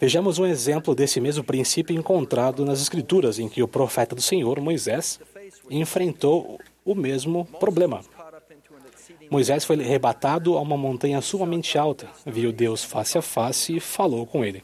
Vejamos 0.00 0.40
um 0.40 0.46
exemplo 0.46 0.92
desse 0.94 1.20
mesmo 1.20 1.44
princípio 1.44 1.96
encontrado 1.96 2.64
nas 2.64 2.80
Escrituras, 2.80 3.38
em 3.38 3.48
que 3.48 3.62
o 3.62 3.68
profeta 3.68 4.14
do 4.14 4.22
Senhor, 4.22 4.60
Moisés, 4.60 5.20
enfrentou 5.70 6.60
o 6.84 6.94
mesmo 6.94 7.44
problema. 7.58 8.02
Moisés 9.30 9.64
foi 9.64 9.80
arrebatado 9.80 10.56
a 10.56 10.60
uma 10.60 10.76
montanha 10.76 11.20
sumamente 11.20 11.78
alta, 11.78 12.08
viu 12.26 12.52
Deus 12.52 12.84
face 12.84 13.18
a 13.18 13.22
face 13.22 13.76
e 13.76 13.80
falou 13.80 14.26
com 14.26 14.44
ele. 14.44 14.62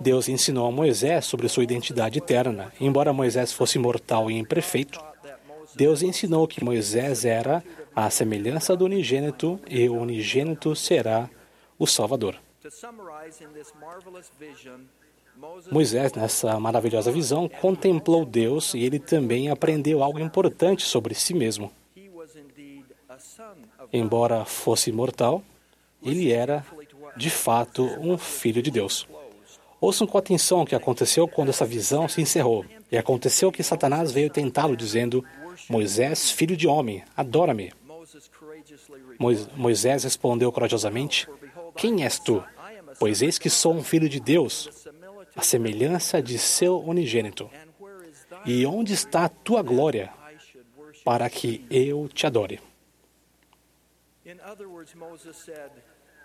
Deus 0.00 0.28
ensinou 0.28 0.68
a 0.68 0.70
Moisés 0.70 1.24
sobre 1.24 1.48
sua 1.48 1.64
identidade 1.64 2.18
eterna. 2.18 2.72
Embora 2.80 3.12
Moisés 3.12 3.52
fosse 3.52 3.78
mortal 3.78 4.30
e 4.30 4.38
imperfeito, 4.38 5.00
Deus 5.74 6.02
ensinou 6.02 6.46
que 6.46 6.62
Moisés 6.62 7.24
era 7.24 7.64
a 7.94 8.08
semelhança 8.10 8.76
do 8.76 8.84
unigênito 8.84 9.58
e 9.68 9.88
o 9.88 10.00
unigênito 10.00 10.76
será 10.76 11.28
o 11.78 11.86
Salvador. 11.86 12.36
Moisés, 15.70 16.12
nessa 16.12 16.58
maravilhosa 16.58 17.10
visão, 17.10 17.48
contemplou 17.48 18.24
Deus 18.24 18.74
e 18.74 18.80
ele 18.80 18.98
também 18.98 19.50
aprendeu 19.50 20.02
algo 20.02 20.18
importante 20.18 20.84
sobre 20.84 21.14
si 21.14 21.34
mesmo. 21.34 21.70
Embora 23.92 24.44
fosse 24.44 24.92
mortal, 24.92 25.42
ele 26.02 26.32
era, 26.32 26.64
de 27.16 27.30
fato, 27.30 27.84
um 28.00 28.16
filho 28.16 28.62
de 28.62 28.70
Deus. 28.70 29.06
Ouçam 29.80 30.06
com 30.06 30.18
atenção 30.18 30.62
o 30.62 30.66
que 30.66 30.74
aconteceu 30.74 31.28
quando 31.28 31.50
essa 31.50 31.64
visão 31.64 32.08
se 32.08 32.20
encerrou. 32.20 32.64
E 32.90 32.96
aconteceu 32.96 33.52
que 33.52 33.62
Satanás 33.62 34.10
veio 34.10 34.30
tentá-lo, 34.30 34.76
dizendo: 34.76 35.24
Moisés, 35.68 36.30
filho 36.30 36.56
de 36.56 36.66
homem, 36.66 37.02
adora-me. 37.16 37.72
Moisés 39.56 40.04
respondeu 40.04 40.50
corajosamente: 40.50 41.28
Quem 41.76 42.04
és 42.04 42.18
tu? 42.18 42.42
Pois 42.98 43.20
eis 43.20 43.38
que 43.38 43.50
sou 43.50 43.74
um 43.74 43.82
filho 43.82 44.08
de 44.08 44.18
Deus, 44.18 44.70
a 45.36 45.42
semelhança 45.42 46.22
de 46.22 46.38
seu 46.38 46.80
unigênito. 46.80 47.50
E 48.44 48.64
onde 48.64 48.94
está 48.94 49.26
a 49.26 49.28
tua 49.28 49.62
glória 49.62 50.10
para 51.04 51.28
que 51.28 51.64
eu 51.70 52.08
te 52.08 52.26
adore? 52.26 52.60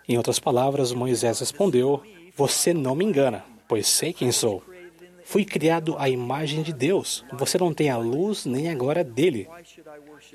Em 0.08 0.16
outras 0.16 0.38
palavras, 0.38 0.92
Moisés 0.92 1.40
respondeu: 1.40 2.02
Você 2.34 2.72
não 2.72 2.94
me 2.94 3.04
engana, 3.04 3.44
pois 3.68 3.86
sei 3.86 4.12
quem 4.12 4.32
sou. 4.32 4.62
Fui 5.24 5.44
criado 5.44 5.96
à 5.98 6.08
imagem 6.08 6.62
de 6.62 6.72
Deus. 6.72 7.24
Você 7.32 7.56
não 7.58 7.72
tem 7.72 7.90
a 7.90 7.96
luz 7.96 8.44
nem 8.44 8.70
a 8.70 8.74
glória 8.74 9.04
dele. 9.04 9.48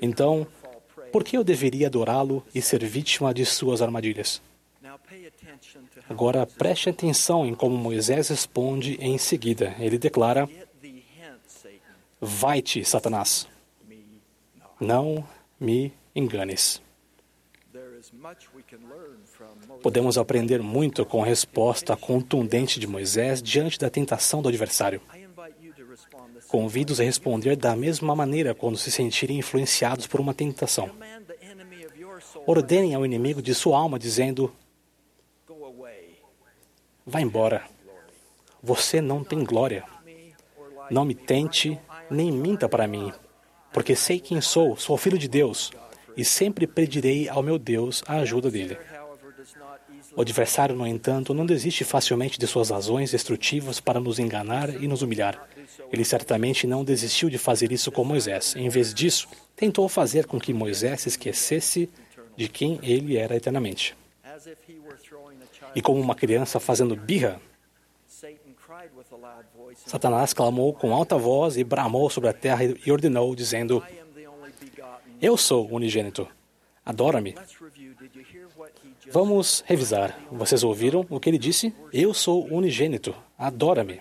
Então, 0.00 0.46
por 1.12 1.22
que 1.22 1.36
eu 1.36 1.44
deveria 1.44 1.86
adorá-lo 1.86 2.44
e 2.54 2.62
ser 2.62 2.84
vítima 2.84 3.34
de 3.34 3.44
suas 3.44 3.82
armadilhas? 3.82 4.40
Agora 6.08 6.46
preste 6.46 6.88
atenção 6.88 7.46
em 7.46 7.54
como 7.54 7.76
Moisés 7.76 8.28
responde 8.28 8.96
em 9.00 9.18
seguida. 9.18 9.74
Ele 9.78 9.98
declara: 9.98 10.48
Vai-te, 12.20 12.84
Satanás. 12.84 13.48
Não 14.80 15.26
me 15.58 15.92
enganes. 16.14 16.82
Podemos 19.82 20.18
aprender 20.18 20.62
muito 20.62 21.04
com 21.04 21.22
a 21.22 21.26
resposta 21.26 21.96
contundente 21.96 22.80
de 22.80 22.86
Moisés 22.86 23.42
diante 23.42 23.78
da 23.78 23.90
tentação 23.90 24.42
do 24.42 24.48
adversário. 24.48 25.00
Convido-os 26.48 27.00
a 27.00 27.04
responder 27.04 27.56
da 27.56 27.76
mesma 27.76 28.14
maneira 28.14 28.54
quando 28.54 28.78
se 28.78 28.90
sentirem 28.90 29.38
influenciados 29.38 30.06
por 30.06 30.20
uma 30.20 30.34
tentação. 30.34 30.90
Ordenem 32.46 32.94
ao 32.94 33.04
inimigo 33.04 33.42
de 33.42 33.54
sua 33.54 33.78
alma, 33.78 33.98
dizendo: 33.98 34.52
Vá 37.08 37.22
embora. 37.22 37.62
Você 38.62 39.00
não 39.00 39.24
tem 39.24 39.42
glória. 39.42 39.82
Não 40.90 41.06
me 41.06 41.14
tente, 41.14 41.78
nem 42.10 42.30
minta 42.30 42.68
para 42.68 42.86
mim, 42.86 43.10
porque 43.72 43.96
sei 43.96 44.20
quem 44.20 44.42
sou, 44.42 44.76
sou 44.76 44.98
filho 44.98 45.16
de 45.16 45.26
Deus 45.26 45.70
e 46.14 46.22
sempre 46.22 46.66
pedirei 46.66 47.26
ao 47.26 47.42
meu 47.42 47.58
Deus 47.58 48.02
a 48.06 48.16
ajuda 48.16 48.50
dele. 48.50 48.76
O 50.14 50.20
adversário, 50.20 50.74
no 50.76 50.86
entanto, 50.86 51.32
não 51.32 51.46
desiste 51.46 51.82
facilmente 51.82 52.38
de 52.38 52.46
suas 52.46 52.68
razões 52.68 53.10
destrutivas 53.10 53.80
para 53.80 54.00
nos 54.00 54.18
enganar 54.18 54.68
e 54.68 54.86
nos 54.86 55.00
humilhar. 55.00 55.48
Ele 55.90 56.04
certamente 56.04 56.66
não 56.66 56.84
desistiu 56.84 57.30
de 57.30 57.38
fazer 57.38 57.72
isso 57.72 57.90
com 57.90 58.04
Moisés. 58.04 58.54
Em 58.54 58.68
vez 58.68 58.92
disso, 58.92 59.28
tentou 59.56 59.88
fazer 59.88 60.26
com 60.26 60.38
que 60.38 60.52
Moisés 60.52 61.02
se 61.02 61.08
esquecesse 61.08 61.88
de 62.36 62.48
quem 62.48 62.78
ele 62.82 63.16
era 63.16 63.34
eternamente. 63.34 63.96
E 65.74 65.82
como 65.82 66.00
uma 66.00 66.14
criança 66.14 66.58
fazendo 66.58 66.96
birra, 66.96 67.40
Satanás 69.86 70.32
clamou 70.32 70.72
com 70.72 70.94
alta 70.94 71.16
voz 71.16 71.56
e 71.56 71.64
bramou 71.64 72.08
sobre 72.10 72.30
a 72.30 72.32
terra 72.32 72.64
e 72.64 72.90
ordenou, 72.90 73.34
dizendo: 73.34 73.82
eu 75.20 75.36
sou 75.36 75.66
unigênito. 75.68 76.28
Adora-me. 76.86 77.34
Vamos 79.10 79.64
revisar. 79.66 80.16
Vocês 80.30 80.62
ouviram 80.62 81.04
o 81.10 81.18
que 81.18 81.28
ele 81.28 81.38
disse? 81.38 81.74
Eu 81.92 82.14
sou 82.14 82.46
unigênito. 82.46 83.12
Adora-me. 83.36 84.00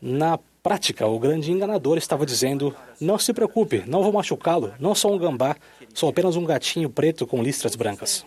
Na 0.00 0.38
prática, 0.62 1.06
o 1.06 1.18
grande 1.18 1.50
enganador 1.50 1.96
estava 1.96 2.26
dizendo: 2.26 2.76
Não 3.00 3.18
se 3.18 3.32
preocupe, 3.32 3.82
não 3.86 4.02
vou 4.02 4.12
machucá-lo. 4.12 4.74
Não 4.78 4.94
sou 4.94 5.14
um 5.14 5.18
gambá, 5.18 5.56
sou 5.94 6.10
apenas 6.10 6.36
um 6.36 6.44
gatinho 6.44 6.90
preto 6.90 7.26
com 7.26 7.42
listras 7.42 7.74
brancas. 7.74 8.26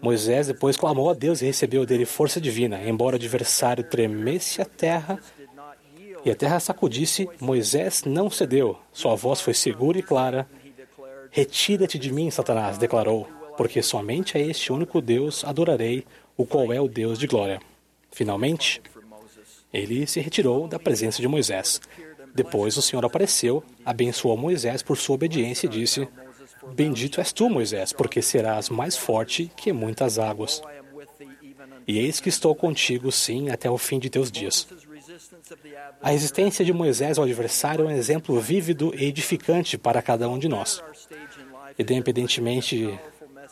Moisés 0.00 0.46
depois 0.46 0.76
clamou 0.76 1.10
a 1.10 1.14
Deus 1.14 1.42
e 1.42 1.46
recebeu 1.46 1.84
dele 1.84 2.04
força 2.04 2.40
divina. 2.40 2.82
Embora 2.82 3.14
o 3.14 3.18
adversário 3.18 3.84
tremesse 3.84 4.60
a 4.60 4.64
terra, 4.64 5.18
e 6.24 6.30
a 6.30 6.34
terra 6.34 6.60
sacudisse, 6.60 7.28
Moisés 7.40 8.02
não 8.04 8.30
cedeu. 8.30 8.78
Sua 8.92 9.14
voz 9.14 9.40
foi 9.40 9.54
segura 9.54 9.98
e 9.98 10.02
clara. 10.02 10.48
Retira-te 11.30 11.98
de 11.98 12.12
mim, 12.12 12.30
Satanás, 12.30 12.76
declarou, 12.78 13.28
porque 13.56 13.82
somente 13.82 14.36
a 14.36 14.40
este 14.40 14.72
único 14.72 15.00
Deus 15.00 15.44
adorarei, 15.44 16.04
o 16.36 16.44
qual 16.44 16.72
é 16.72 16.80
o 16.80 16.88
Deus 16.88 17.18
de 17.18 17.26
glória. 17.26 17.60
Finalmente, 18.10 18.82
ele 19.72 20.06
se 20.06 20.20
retirou 20.20 20.66
da 20.66 20.78
presença 20.78 21.20
de 21.20 21.28
Moisés. 21.28 21.80
Depois 22.34 22.76
o 22.76 22.82
Senhor 22.82 23.04
apareceu, 23.04 23.62
abençoou 23.84 24.36
Moisés 24.36 24.82
por 24.82 24.96
sua 24.96 25.14
obediência 25.14 25.66
e 25.66 25.70
disse: 25.70 26.08
Bendito 26.74 27.20
és 27.20 27.32
tu, 27.32 27.48
Moisés, 27.48 27.92
porque 27.92 28.22
serás 28.22 28.68
mais 28.68 28.96
forte 28.96 29.50
que 29.56 29.72
muitas 29.72 30.18
águas. 30.18 30.62
E 31.86 31.98
eis 31.98 32.20
que 32.20 32.28
estou 32.28 32.54
contigo, 32.54 33.10
sim, 33.10 33.50
até 33.50 33.70
o 33.70 33.78
fim 33.78 33.98
de 33.98 34.10
teus 34.10 34.30
dias. 34.30 34.68
A 36.02 36.10
resistência 36.10 36.64
de 36.64 36.72
Moisés 36.72 37.18
ao 37.18 37.24
adversário 37.24 37.84
é 37.84 37.88
um 37.88 37.96
exemplo 37.96 38.38
vívido 38.40 38.92
e 38.94 39.06
edificante 39.06 39.76
para 39.78 40.02
cada 40.02 40.28
um 40.28 40.38
de 40.38 40.48
nós. 40.48 40.82
Independentemente 41.78 42.98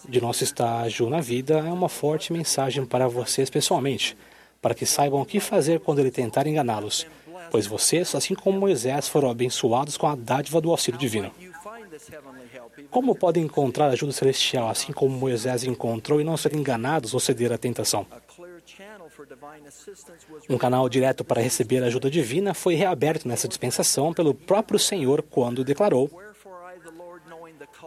de 0.08 0.20
nosso 0.20 0.44
estágio 0.44 1.08
na 1.08 1.20
vida, 1.20 1.58
é 1.58 1.72
uma 1.72 1.88
forte 1.88 2.32
mensagem 2.32 2.84
para 2.84 3.08
vocês 3.08 3.50
pessoalmente, 3.50 4.16
para 4.60 4.74
que 4.74 4.86
saibam 4.86 5.20
o 5.20 5.26
que 5.26 5.40
fazer 5.40 5.80
quando 5.80 6.00
ele 6.00 6.10
tentar 6.10 6.46
enganá-los, 6.46 7.06
pois 7.50 7.66
vocês, 7.66 8.14
assim 8.14 8.34
como 8.34 8.58
Moisés, 8.58 9.08
foram 9.08 9.30
abençoados 9.30 9.96
com 9.96 10.06
a 10.06 10.14
dádiva 10.14 10.60
do 10.60 10.70
auxílio 10.70 10.98
divino. 10.98 11.32
Como 12.90 13.14
podem 13.14 13.44
encontrar 13.44 13.88
ajuda 13.88 14.12
celestial, 14.12 14.68
assim 14.68 14.92
como 14.92 15.16
Moisés 15.16 15.64
encontrou, 15.64 16.20
e 16.20 16.24
não 16.24 16.36
ser 16.36 16.54
enganados 16.54 17.14
ou 17.14 17.20
ceder 17.20 17.52
à 17.52 17.58
tentação? 17.58 18.06
Um 20.48 20.58
canal 20.58 20.88
direto 20.88 21.24
para 21.24 21.40
receber 21.40 21.82
ajuda 21.82 22.10
divina 22.10 22.54
foi 22.54 22.74
reaberto 22.74 23.26
nessa 23.26 23.48
dispensação 23.48 24.12
pelo 24.12 24.34
próprio 24.34 24.78
Senhor 24.78 25.22
quando 25.22 25.64
declarou: 25.64 26.10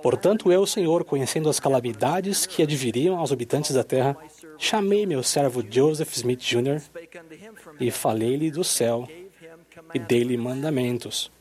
Portanto, 0.02 0.52
eu, 0.52 0.66
Senhor, 0.66 1.03
conhecendo 1.03 1.49
as 1.49 1.60
calamidades 1.60 2.45
que 2.45 2.64
adviriam 2.64 3.18
aos 3.18 3.32
habitantes 3.32 3.74
da 3.74 3.84
terra, 3.84 4.18
chamei 4.57 5.06
meu 5.06 5.22
servo 5.22 5.64
Joseph 5.70 6.14
Smith 6.14 6.40
Jr. 6.40 6.82
e 7.80 7.91
falei-lhe 7.91 8.49
do 8.49 8.64
céu 8.64 9.07
e 9.94 9.99
dei-lhe 9.99 10.38
mandamentos. 10.38 11.32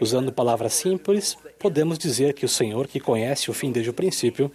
Usando 0.00 0.32
palavras 0.32 0.74
simples, 0.74 1.36
podemos 1.58 1.98
dizer 1.98 2.34
que 2.34 2.44
o 2.44 2.48
Senhor, 2.48 2.86
que 2.86 3.00
conhece 3.00 3.50
o 3.50 3.54
fim 3.54 3.72
desde 3.72 3.90
o 3.90 3.94
princípio, 3.94 4.50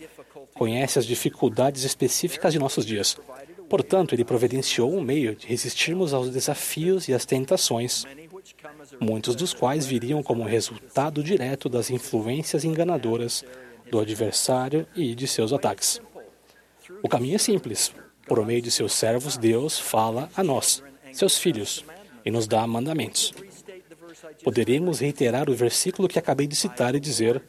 conhece 0.53 0.99
as 0.99 1.05
dificuldades 1.05 1.83
específicas 1.83 2.53
de 2.53 2.59
nossos 2.59 2.85
dias. 2.85 3.17
Portanto, 3.69 4.13
ele 4.13 4.25
providenciou 4.25 4.93
um 4.93 5.01
meio 5.01 5.35
de 5.35 5.47
resistirmos 5.47 6.13
aos 6.13 6.29
desafios 6.29 7.07
e 7.07 7.13
às 7.13 7.25
tentações, 7.25 8.05
muitos 8.99 9.35
dos 9.35 9.53
quais 9.53 9.85
viriam 9.85 10.21
como 10.21 10.43
resultado 10.43 11.23
direto 11.23 11.69
das 11.69 11.89
influências 11.89 12.65
enganadoras 12.65 13.45
do 13.89 13.99
adversário 13.99 14.85
e 14.95 15.15
de 15.15 15.27
seus 15.27 15.53
ataques. 15.53 16.01
O 17.01 17.09
caminho 17.09 17.35
é 17.35 17.39
simples. 17.39 17.93
Por 18.27 18.45
meio 18.45 18.61
de 18.61 18.71
seus 18.71 18.93
servos, 18.93 19.37
Deus 19.37 19.79
fala 19.79 20.29
a 20.35 20.43
nós, 20.43 20.83
seus 21.11 21.37
filhos, 21.37 21.83
e 22.25 22.31
nos 22.31 22.47
dá 22.47 22.65
mandamentos. 22.67 23.33
Poderíamos 24.43 24.99
reiterar 24.99 25.49
o 25.49 25.55
versículo 25.55 26.07
que 26.07 26.19
acabei 26.19 26.47
de 26.47 26.55
citar 26.55 26.95
e 26.95 26.99
dizer: 26.99 27.41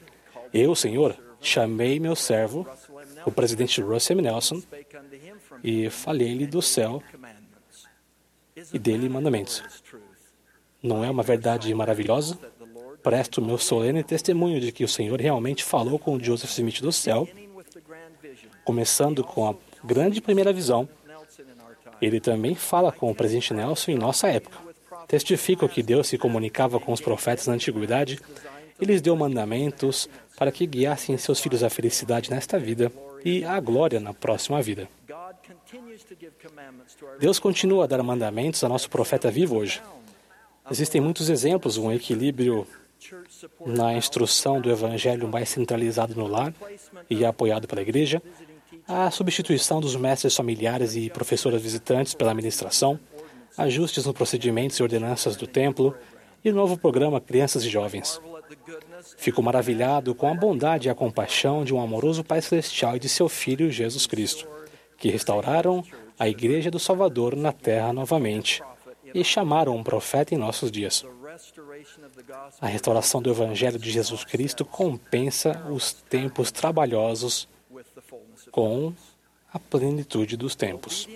Eu, 0.53 0.75
Senhor, 0.75 1.17
chamei 1.41 1.99
meu 1.99 2.15
servo, 2.15 2.67
o 3.25 3.31
presidente 3.31 3.81
Russell 3.81 4.17
M. 4.17 4.21
Nelson, 4.21 4.61
e 5.63 5.89
falei-lhe 5.89 6.45
do 6.45 6.61
céu 6.61 7.01
e 8.71 8.77
dele 8.77 9.09
mandamentos. 9.09 9.63
Não 10.81 11.03
é 11.03 11.09
uma 11.09 11.23
verdade 11.23 11.73
maravilhosa? 11.73 12.37
Presto 13.01 13.41
meu 13.41 13.57
solene 13.57 14.03
testemunho 14.03 14.59
de 14.59 14.71
que 14.71 14.83
o 14.83 14.87
Senhor 14.87 15.19
realmente 15.19 15.63
falou 15.63 15.97
com 15.97 16.19
Joseph 16.19 16.51
Smith 16.51 16.81
do 16.81 16.91
céu, 16.91 17.27
começando 18.63 19.23
com 19.23 19.49
a 19.49 19.55
grande 19.83 20.21
primeira 20.21 20.53
visão. 20.53 20.87
Ele 22.01 22.19
também 22.19 22.55
fala 22.55 22.91
com 22.91 23.09
o 23.09 23.15
presidente 23.15 23.53
Nelson 23.53 23.91
em 23.91 23.97
nossa 23.97 24.27
época. 24.27 24.72
Testifico 25.07 25.67
que 25.69 25.83
Deus 25.83 26.07
se 26.07 26.17
comunicava 26.17 26.79
com 26.79 26.91
os 26.91 27.01
profetas 27.01 27.47
na 27.47 27.53
antiguidade 27.53 28.19
e 28.79 28.85
lhes 28.85 29.01
deu 29.01 29.15
mandamentos 29.15 30.09
para 30.37 30.51
que 30.51 30.65
guiassem 30.65 31.17
seus 31.17 31.39
filhos 31.39 31.63
à 31.63 31.69
felicidade 31.69 32.29
nesta 32.29 32.57
vida 32.59 32.91
e 33.23 33.45
à 33.45 33.59
glória 33.59 33.99
na 33.99 34.13
próxima 34.13 34.61
vida. 34.61 34.87
Deus 37.19 37.39
continua 37.39 37.83
a 37.83 37.87
dar 37.87 38.01
mandamentos 38.03 38.63
a 38.63 38.69
nosso 38.69 38.89
profeta 38.89 39.31
vivo 39.31 39.57
hoje. 39.57 39.81
Existem 40.69 41.01
muitos 41.01 41.29
exemplos, 41.29 41.77
um 41.77 41.91
equilíbrio 41.91 42.65
na 43.65 43.93
instrução 43.93 44.61
do 44.61 44.71
evangelho 44.71 45.27
mais 45.27 45.49
centralizado 45.49 46.15
no 46.15 46.27
lar 46.27 46.53
e 47.09 47.25
apoiado 47.25 47.67
pela 47.67 47.81
igreja, 47.81 48.21
a 48.87 49.09
substituição 49.11 49.79
dos 49.79 49.95
mestres 49.95 50.35
familiares 50.35 50.95
e 50.95 51.09
professoras 51.09 51.61
visitantes 51.61 52.13
pela 52.13 52.31
administração, 52.31 52.99
ajustes 53.57 54.05
nos 54.05 54.13
procedimentos 54.13 54.77
e 54.77 54.83
ordenanças 54.83 55.35
do 55.35 55.47
templo 55.47 55.95
e 56.43 56.49
o 56.49 56.55
novo 56.55 56.77
programa 56.77 57.21
Crianças 57.21 57.63
e 57.63 57.69
Jovens. 57.69 58.19
Fico 59.17 59.41
maravilhado 59.41 60.13
com 60.15 60.27
a 60.27 60.33
bondade 60.33 60.87
e 60.87 60.91
a 60.91 60.95
compaixão 60.95 61.63
de 61.63 61.73
um 61.73 61.81
amoroso 61.81 62.23
Pai 62.23 62.41
Celestial 62.41 62.95
e 62.95 62.99
de 62.99 63.09
seu 63.09 63.29
Filho 63.29 63.71
Jesus 63.71 64.05
Cristo, 64.05 64.47
que 64.97 65.09
restauraram 65.09 65.83
a 66.17 66.27
Igreja 66.27 66.69
do 66.69 66.79
Salvador 66.79 67.35
na 67.35 67.51
terra 67.51 67.91
novamente 67.91 68.61
e 69.13 69.23
chamaram 69.23 69.75
um 69.75 69.83
profeta 69.83 70.33
em 70.33 70.37
nossos 70.37 70.71
dias. 70.71 71.05
A 72.61 72.67
restauração 72.67 73.21
do 73.21 73.29
Evangelho 73.29 73.79
de 73.79 73.91
Jesus 73.91 74.23
Cristo 74.23 74.63
compensa 74.63 75.65
os 75.69 75.93
tempos 75.93 76.51
trabalhosos 76.51 77.47
com 78.51 78.93
a 79.53 79.59
plenitude 79.59 80.35
dos 80.35 80.55
tempos. 80.55 81.07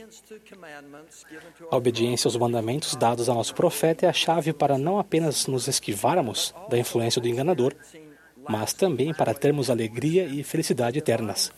A 1.72 1.76
obediência 1.76 2.28
aos 2.28 2.36
mandamentos 2.36 2.96
dados 2.96 3.28
a 3.28 3.34
nosso 3.34 3.56
profeta 3.56 4.06
é 4.06 4.10
a 4.10 4.14
chave 4.14 4.54
para 4.54 4.78
não 4.78 5.00
apenas 5.00 5.48
nos 5.48 5.68
esquivarmos 5.68 6.54
da 6.70 6.78
influência 6.78 7.20
do 7.20 7.28
enganador, 7.28 7.74
mas 8.48 8.74
também 8.74 9.12
para 9.14 9.34
termos 9.34 9.72
alegria 9.72 10.26
e 10.26 10.44
felicidade 10.44 11.00
eternas. 11.00 11.52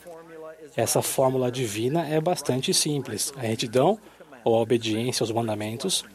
Essa 0.75 1.01
fórmula 1.01 1.51
divina 1.51 2.07
é 2.07 2.21
bastante 2.21 2.73
simples. 2.73 3.33
A 3.35 3.41
retidão 3.41 3.99
ou 4.45 4.55
a 4.55 4.61
obediência 4.61 5.23
aos 5.23 5.31
mandamentos 5.31 6.05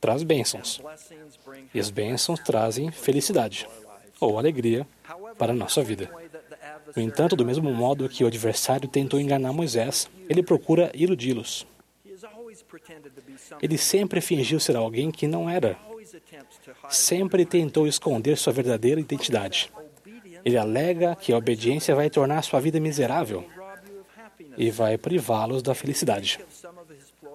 traz 0.00 0.24
bênçãos. 0.24 0.82
E 1.72 1.78
as 1.78 1.90
bênçãos 1.90 2.40
trazem 2.40 2.90
felicidade 2.90 3.68
ou 4.20 4.36
alegria 4.36 4.86
para 5.38 5.52
a 5.52 5.56
nossa 5.56 5.82
vida. 5.82 6.10
No 6.94 7.02
entanto, 7.02 7.36
do 7.36 7.44
mesmo 7.44 7.72
modo 7.72 8.08
que 8.08 8.24
o 8.24 8.26
adversário 8.26 8.88
tentou 8.88 9.20
enganar 9.20 9.52
Moisés, 9.52 10.08
ele 10.28 10.42
procura 10.42 10.90
iludi-los. 10.94 11.66
Ele 13.62 13.78
sempre 13.78 14.20
fingiu 14.20 14.60
ser 14.60 14.76
alguém 14.76 15.10
que 15.10 15.26
não 15.26 15.48
era. 15.48 15.76
Sempre 16.88 17.44
tentou 17.44 17.86
esconder 17.86 18.36
sua 18.36 18.52
verdadeira 18.52 19.00
identidade. 19.00 19.70
Ele 20.44 20.56
alega 20.56 21.14
que 21.16 21.32
a 21.32 21.36
obediência 21.36 21.94
vai 21.94 22.08
tornar 22.08 22.42
sua 22.42 22.60
vida 22.60 22.80
miserável 22.80 23.44
e 24.56 24.70
vai 24.70 24.96
privá-los 24.96 25.62
da 25.62 25.74
felicidade. 25.74 26.40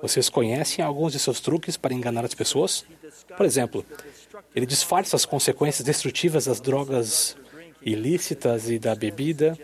Vocês 0.01 0.29
conhecem 0.29 0.83
alguns 0.83 1.13
de 1.13 1.19
seus 1.19 1.39
truques 1.39 1.77
para 1.77 1.93
enganar 1.93 2.25
as 2.25 2.33
pessoas? 2.33 2.85
Por 3.37 3.45
exemplo, 3.45 3.85
ele 4.55 4.65
disfarça 4.65 5.15
as 5.15 5.25
consequências 5.25 5.85
destrutivas 5.85 6.45
das 6.45 6.59
drogas 6.59 7.37
ilícitas 7.85 8.69
e 8.69 8.79
da 8.79 8.95
bebida 8.95 9.57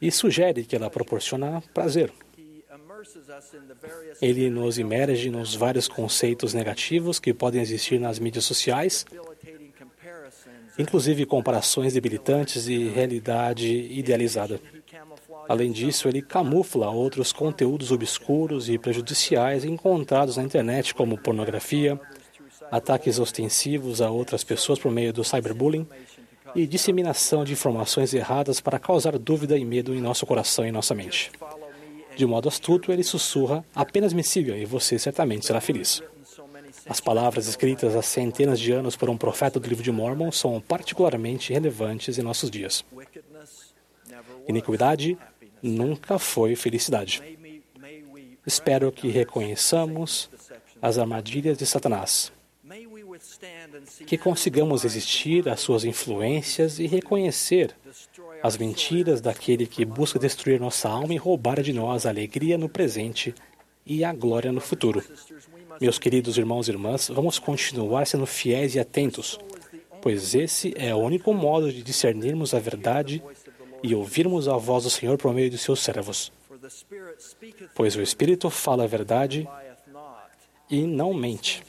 e 0.00 0.10
sugere 0.10 0.64
que 0.64 0.76
ela 0.76 0.90
proporciona 0.90 1.62
prazer. 1.72 2.12
Ele 4.20 4.48
nos 4.48 4.78
imerge 4.78 5.30
nos 5.30 5.54
vários 5.54 5.88
conceitos 5.88 6.54
negativos 6.54 7.18
que 7.18 7.34
podem 7.34 7.60
existir 7.60 7.98
nas 7.98 8.18
mídias 8.18 8.44
sociais, 8.44 9.04
inclusive 10.78 11.26
comparações 11.26 11.92
debilitantes 11.92 12.66
e 12.66 12.88
realidade 12.88 13.68
idealizada. 13.68 14.60
Além 15.48 15.70
disso, 15.70 16.08
ele 16.08 16.22
camufla 16.22 16.88
outros 16.88 17.32
conteúdos 17.32 17.92
obscuros 17.92 18.68
e 18.68 18.78
prejudiciais 18.78 19.64
encontrados 19.64 20.36
na 20.36 20.42
internet, 20.42 20.94
como 20.94 21.18
pornografia, 21.18 22.00
ataques 22.70 23.18
ostensivos 23.18 24.00
a 24.00 24.10
outras 24.10 24.42
pessoas 24.42 24.78
por 24.78 24.90
meio 24.90 25.12
do 25.12 25.22
cyberbullying 25.22 25.86
e 26.54 26.66
disseminação 26.66 27.44
de 27.44 27.52
informações 27.52 28.14
erradas 28.14 28.60
para 28.60 28.78
causar 28.78 29.18
dúvida 29.18 29.58
e 29.58 29.64
medo 29.64 29.94
em 29.94 30.00
nosso 30.00 30.26
coração 30.26 30.66
e 30.66 30.72
nossa 30.72 30.94
mente. 30.94 31.30
De 32.16 32.24
modo 32.24 32.48
astuto, 32.48 32.92
ele 32.92 33.02
sussurra: 33.02 33.64
apenas 33.74 34.12
me 34.12 34.22
siga 34.22 34.56
e 34.56 34.64
você 34.64 34.98
certamente 34.98 35.46
será 35.46 35.60
feliz. 35.60 36.02
As 36.86 37.00
palavras 37.00 37.46
escritas 37.46 37.96
há 37.96 38.02
centenas 38.02 38.60
de 38.60 38.70
anos 38.72 38.94
por 38.94 39.08
um 39.08 39.16
profeta 39.16 39.58
do 39.58 39.68
livro 39.68 39.82
de 39.82 39.90
Mormon 39.90 40.30
são 40.30 40.60
particularmente 40.60 41.52
relevantes 41.52 42.18
em 42.18 42.22
nossos 42.22 42.50
dias. 42.50 42.84
Iniquidade 44.46 45.16
nunca 45.62 46.18
foi 46.18 46.54
felicidade. 46.54 47.22
Espero 48.46 48.92
que 48.92 49.08
reconheçamos 49.08 50.30
as 50.82 50.98
armadilhas 50.98 51.56
de 51.56 51.64
Satanás 51.64 52.30
que 54.06 54.18
consigamos 54.18 54.82
resistir 54.82 55.48
às 55.48 55.60
suas 55.60 55.84
influências 55.84 56.78
e 56.78 56.86
reconhecer 56.86 57.74
as 58.42 58.56
mentiras 58.56 59.20
daquele 59.20 59.66
que 59.66 59.84
busca 59.84 60.18
destruir 60.18 60.60
nossa 60.60 60.88
alma 60.88 61.14
e 61.14 61.16
roubar 61.16 61.62
de 61.62 61.72
nós 61.72 62.06
a 62.06 62.10
alegria 62.10 62.58
no 62.58 62.68
presente 62.68 63.34
e 63.86 64.04
a 64.04 64.12
glória 64.12 64.52
no 64.52 64.60
futuro. 64.60 65.02
Meus 65.80 65.98
queridos 65.98 66.38
irmãos 66.38 66.68
e 66.68 66.70
irmãs, 66.70 67.08
vamos 67.08 67.38
continuar 67.38 68.06
sendo 68.06 68.26
fiéis 68.26 68.74
e 68.74 68.80
atentos, 68.80 69.38
pois 70.00 70.34
esse 70.34 70.72
é 70.76 70.94
o 70.94 70.98
único 70.98 71.32
modo 71.32 71.72
de 71.72 71.82
discernirmos 71.82 72.54
a 72.54 72.60
verdade 72.60 73.22
e 73.82 73.94
ouvirmos 73.94 74.48
a 74.48 74.56
voz 74.56 74.84
do 74.84 74.90
Senhor 74.90 75.18
por 75.18 75.32
meio 75.34 75.50
de 75.50 75.58
seus 75.58 75.80
servos. 75.80 76.32
Pois 77.74 77.96
o 77.96 78.00
Espírito 78.00 78.48
fala 78.48 78.84
a 78.84 78.86
verdade 78.86 79.46
e 80.70 80.82
não 80.86 81.12
mente. 81.12 81.62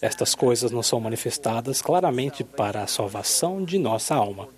Estas 0.00 0.34
coisas 0.34 0.70
não 0.70 0.82
são 0.82 1.00
manifestadas 1.00 1.82
claramente 1.82 2.44
para 2.44 2.82
a 2.82 2.86
salvação 2.86 3.64
de 3.64 3.78
nossa 3.78 4.14
alma, 4.14 4.48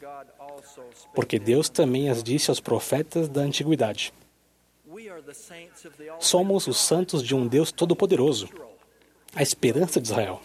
porque 1.15 1.39
Deus 1.39 1.69
também 1.69 2.09
as 2.11 2.23
disse 2.23 2.51
aos 2.51 2.61
profetas 2.61 3.28
da 3.28 3.41
antiguidade. 3.41 4.12
Somos 6.19 6.66
os 6.66 6.78
santos 6.78 7.23
de 7.23 7.35
um 7.35 7.47
Deus 7.47 7.73
todo-poderoso, 7.73 8.49
a 9.35 9.43
esperança 9.43 10.01
de 10.01 10.09
Israel. 10.09 10.41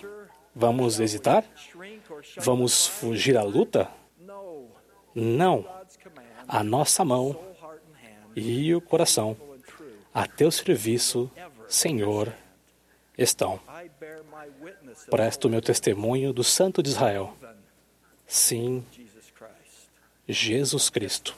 Vamos 0.56 1.00
hesitar? 1.00 1.44
Vamos 2.38 2.88
fugir 2.88 3.38
à 3.38 3.44
luta? 3.44 3.90
Não. 5.14 5.66
A 6.48 6.64
nossa 6.64 7.04
mão 7.04 7.38
e 8.36 8.74
o 8.74 8.82
coração 8.82 9.36
a 10.16 10.26
teu 10.26 10.50
serviço, 10.50 11.30
Senhor, 11.68 12.34
estão. 13.18 13.60
Presto 15.10 15.50
meu 15.50 15.62
testemunho 15.62 16.34
do 16.34 16.44
Santo 16.44 16.82
de 16.82 16.90
Israel. 16.90 17.34
Sim, 18.28 18.84
Jesus 20.28 20.90
Cristo. 20.90 21.36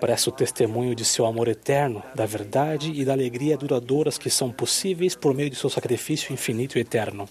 Presto 0.00 0.32
testemunho 0.32 0.94
de 0.94 1.04
seu 1.04 1.26
amor 1.26 1.46
eterno, 1.46 2.02
da 2.14 2.26
verdade 2.26 2.92
e 2.92 3.04
da 3.04 3.12
alegria 3.12 3.56
duradouras 3.56 4.18
que 4.18 4.30
são 4.30 4.50
possíveis 4.50 5.14
por 5.14 5.34
meio 5.34 5.50
de 5.50 5.56
seu 5.56 5.70
sacrifício 5.70 6.32
infinito 6.32 6.78
e 6.78 6.80
eterno. 6.80 7.28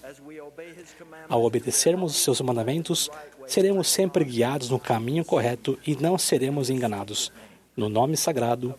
Ao 1.28 1.42
obedecermos 1.42 2.12
os 2.12 2.22
seus 2.22 2.40
mandamentos, 2.40 3.10
seremos 3.46 3.88
sempre 3.88 4.24
guiados 4.24 4.70
no 4.70 4.78
caminho 4.78 5.24
correto 5.24 5.78
e 5.86 5.96
não 5.96 6.16
seremos 6.16 6.70
enganados. 6.70 7.32
No 7.76 7.88
nome 7.88 8.16
sagrado 8.16 8.74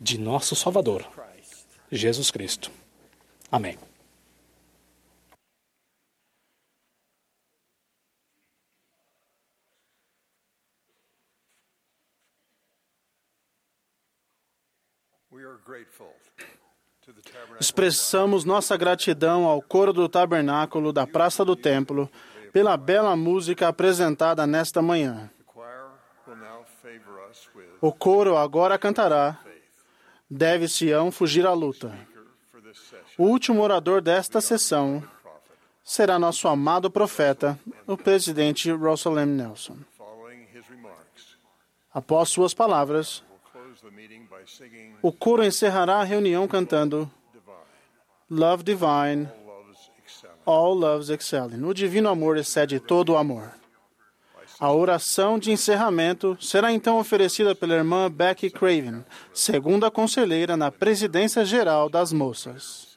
de 0.00 0.18
nosso 0.18 0.54
Salvador, 0.54 1.06
Jesus 1.90 2.30
Cristo. 2.30 2.70
Amém. 3.50 3.76
Expressamos 17.60 18.44
nossa 18.44 18.76
gratidão 18.76 19.44
ao 19.44 19.60
coro 19.60 19.92
do 19.92 20.08
tabernáculo 20.08 20.92
da 20.92 21.06
Praça 21.06 21.44
do 21.44 21.56
Templo 21.56 22.10
pela 22.52 22.76
bela 22.76 23.16
música 23.16 23.68
apresentada 23.68 24.46
nesta 24.46 24.82
manhã. 24.82 25.30
O 27.80 27.92
coro 27.92 28.36
agora 28.36 28.78
cantará 28.78 29.40
Deve 30.30 30.66
Sião 30.68 31.10
fugir 31.10 31.46
à 31.46 31.52
luta. 31.52 31.92
O 33.18 33.24
último 33.24 33.60
orador 33.62 34.00
desta 34.00 34.40
sessão 34.40 35.02
será 35.84 36.18
nosso 36.18 36.48
amado 36.48 36.90
profeta, 36.90 37.58
o 37.86 37.96
presidente 37.96 38.70
Russell 38.70 39.18
M. 39.18 39.32
Nelson. 39.32 39.76
Após 41.92 42.30
suas 42.30 42.54
palavras, 42.54 43.22
o 45.02 45.12
coro 45.12 45.44
encerrará 45.44 45.96
a 45.96 46.04
reunião 46.04 46.46
cantando 46.46 47.10
Love 48.30 48.62
Divine, 48.62 49.28
All 50.44 50.74
Loves 50.74 51.10
Excelling. 51.10 51.64
O 51.64 51.74
divino 51.74 52.08
amor 52.08 52.36
excede 52.36 52.80
todo 52.80 53.12
o 53.12 53.16
amor. 53.16 53.52
A 54.58 54.72
oração 54.72 55.38
de 55.38 55.50
encerramento 55.50 56.36
será 56.40 56.72
então 56.72 56.98
oferecida 56.98 57.54
pela 57.54 57.74
irmã 57.74 58.10
Becky 58.10 58.48
Craven, 58.48 59.04
segunda 59.32 59.90
conselheira 59.90 60.56
na 60.56 60.70
presidência 60.70 61.44
geral 61.44 61.88
das 61.88 62.12
moças. 62.12 62.91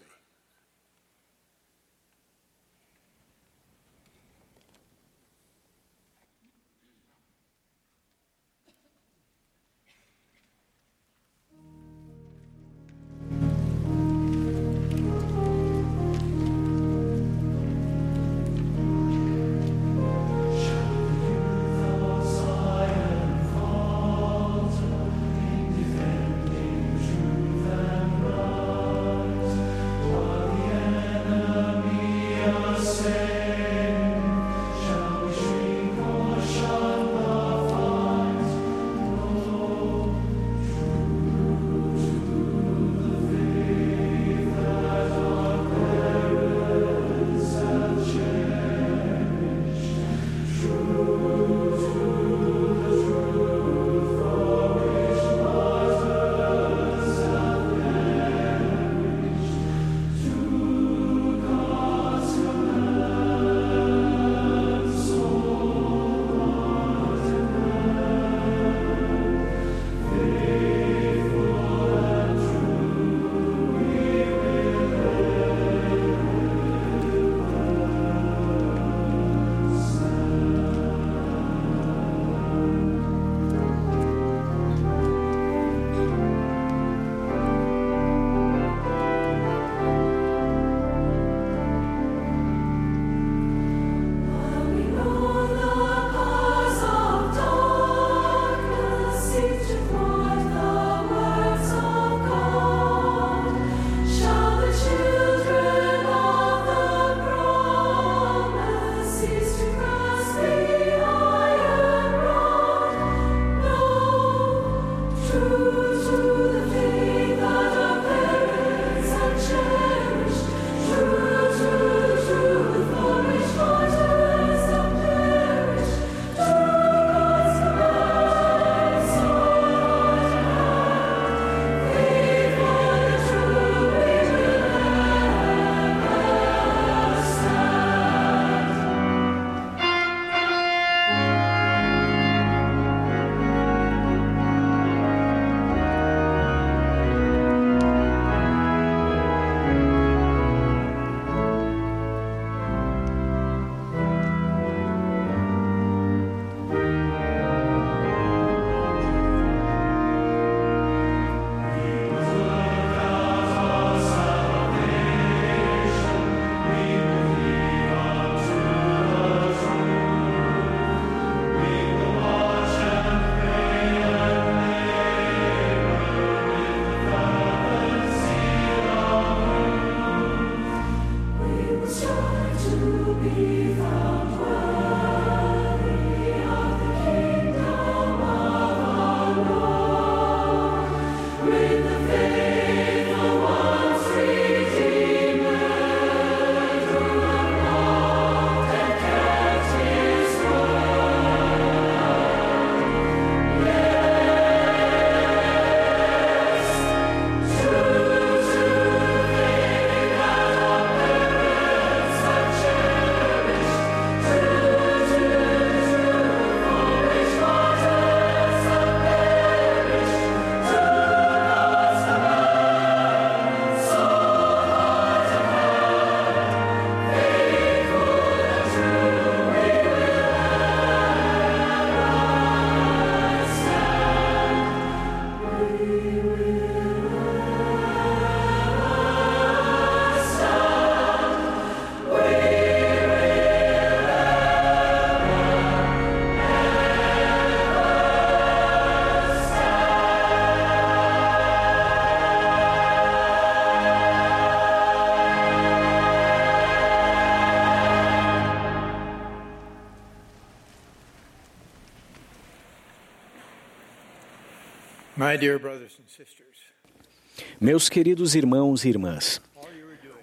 Meus 267.60 267.90
queridos 267.90 268.36
irmãos 268.36 268.86
e 268.86 268.90
irmãs, 268.90 269.42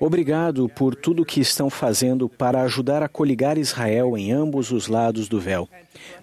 obrigado 0.00 0.68
por 0.68 0.94
tudo 0.94 1.24
que 1.24 1.40
estão 1.40 1.68
fazendo 1.68 2.28
para 2.28 2.62
ajudar 2.62 3.02
a 3.02 3.08
coligar 3.08 3.58
Israel 3.58 4.16
em 4.16 4.32
ambos 4.32 4.70
os 4.70 4.86
lados 4.86 5.28
do 5.28 5.40
véu, 5.40 5.68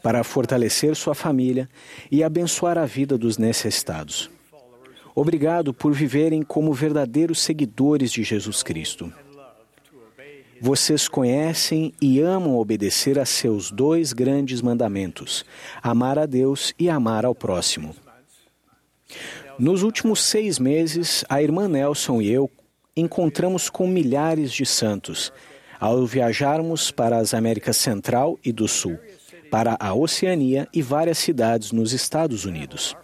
para 0.02 0.24
fortalecer 0.24 0.96
sua 0.96 1.14
família 1.14 1.70
e 2.12 2.24
abençoar 2.24 2.78
a 2.78 2.86
vida 2.86 3.18
dos 3.18 3.38
necessitados. 3.38 4.30
Obrigado 5.14 5.74
por 5.74 5.94
viverem 5.94 6.42
como 6.42 6.74
verdadeiros 6.74 7.40
seguidores 7.42 8.12
de 8.12 8.24
Jesus 8.24 8.64
Cristo. 8.64 9.12
Vocês 10.62 11.08
conhecem 11.08 11.94
e 12.02 12.20
amam 12.20 12.58
obedecer 12.58 13.18
a 13.18 13.26
seus 13.26 13.72
dois 13.72 14.12
grandes 14.14 14.62
mandamentos: 14.62 15.46
amar 15.82 16.20
a 16.20 16.26
Deus 16.26 16.74
e 16.78 16.90
amar 16.90 17.26
ao 17.26 17.34
próximo. 17.34 17.96
Nos 19.58 19.84
últimos 19.84 20.24
seis 20.24 20.60
meses, 20.60 21.26
a 21.28 21.42
irmã 21.42 21.68
Nelson 21.68 22.22
e 22.22 22.32
eu 22.32 22.50
encontramos 22.96 23.70
com 23.70 23.88
milhares 23.88 24.52
de 24.52 24.66
santos 24.66 25.32
ao 25.80 26.06
viajarmos 26.06 26.92
para 26.92 27.18
as 27.18 27.34
Américas 27.34 27.78
Central 27.78 28.38
e 28.44 28.52
do 28.52 28.68
Sul, 28.68 29.00
para 29.50 29.78
a 29.80 29.94
Oceania 29.94 30.68
e 30.74 30.82
várias 30.82 31.18
cidades 31.18 31.72
nos 31.72 31.94
Estados 31.94 32.46
Unidos. 32.46 32.96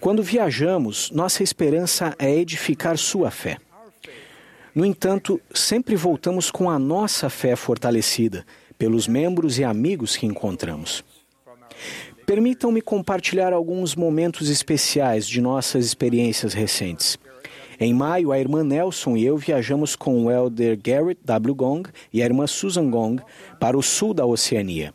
Quando 0.00 0.22
viajamos, 0.22 1.10
nossa 1.10 1.42
esperança 1.42 2.14
é 2.18 2.34
edificar 2.34 2.96
sua 2.96 3.30
fé. 3.30 3.58
No 4.74 4.84
entanto, 4.84 5.40
sempre 5.52 5.96
voltamos 5.96 6.50
com 6.50 6.70
a 6.70 6.78
nossa 6.78 7.28
fé 7.28 7.56
fortalecida 7.56 8.46
pelos 8.78 9.08
membros 9.08 9.58
e 9.58 9.64
amigos 9.64 10.16
que 10.16 10.26
encontramos. 10.26 11.02
Permitam-me 12.26 12.82
compartilhar 12.82 13.52
alguns 13.52 13.94
momentos 13.94 14.48
especiais 14.48 15.28
de 15.28 15.40
nossas 15.40 15.86
experiências 15.86 16.52
recentes. 16.52 17.16
Em 17.78 17.94
maio, 17.94 18.32
a 18.32 18.38
irmã 18.40 18.64
Nelson 18.64 19.16
e 19.16 19.24
eu 19.24 19.36
viajamos 19.36 19.94
com 19.94 20.24
o 20.24 20.30
elder 20.30 20.76
Garrett 20.82 21.20
W. 21.24 21.54
Gong 21.54 21.88
e 22.12 22.20
a 22.20 22.24
irmã 22.24 22.48
Susan 22.48 22.90
Gong 22.90 23.22
para 23.60 23.78
o 23.78 23.82
sul 23.82 24.12
da 24.12 24.26
Oceania. 24.26 24.92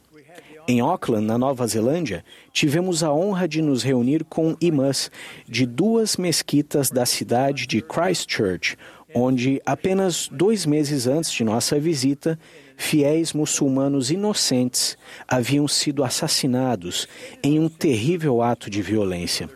Em 0.67 0.81
Auckland, 0.81 1.25
na 1.25 1.37
Nova 1.37 1.65
Zelândia, 1.65 2.23
tivemos 2.51 3.01
a 3.01 3.13
honra 3.13 3.47
de 3.47 3.61
nos 3.61 3.81
reunir 3.81 4.25
com 4.25 4.55
imãs 4.59 5.09
de 5.47 5.65
duas 5.65 6.17
mesquitas 6.17 6.91
da 6.91 7.05
cidade 7.05 7.65
de 7.65 7.81
Christchurch, 7.81 8.75
onde, 9.13 9.61
apenas 9.65 10.29
dois 10.31 10.65
meses 10.65 11.07
antes 11.07 11.31
de 11.31 11.43
nossa 11.45 11.79
visita, 11.79 12.37
fiéis 12.81 13.31
muçulmanos 13.31 14.09
inocentes 14.09 14.97
haviam 15.27 15.67
sido 15.67 16.03
assassinados 16.03 17.07
em 17.43 17.59
um 17.59 17.69
terrível 17.69 18.41
ato 18.41 18.71
de 18.71 18.81
violência. 18.81 19.47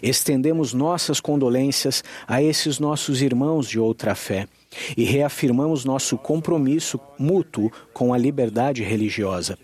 Estendemos 0.00 0.72
nossas 0.72 1.18
condolências 1.18 2.04
a 2.24 2.40
esses 2.40 2.78
nossos 2.78 3.20
irmãos 3.20 3.68
de 3.68 3.80
outra 3.80 4.14
fé 4.14 4.46
e 4.96 5.02
reafirmamos 5.02 5.84
nosso 5.84 6.16
compromisso 6.16 6.98
mútuo 7.18 7.72
com 7.92 8.14
a 8.14 8.18
liberdade 8.18 8.84
religiosa. 8.84 9.58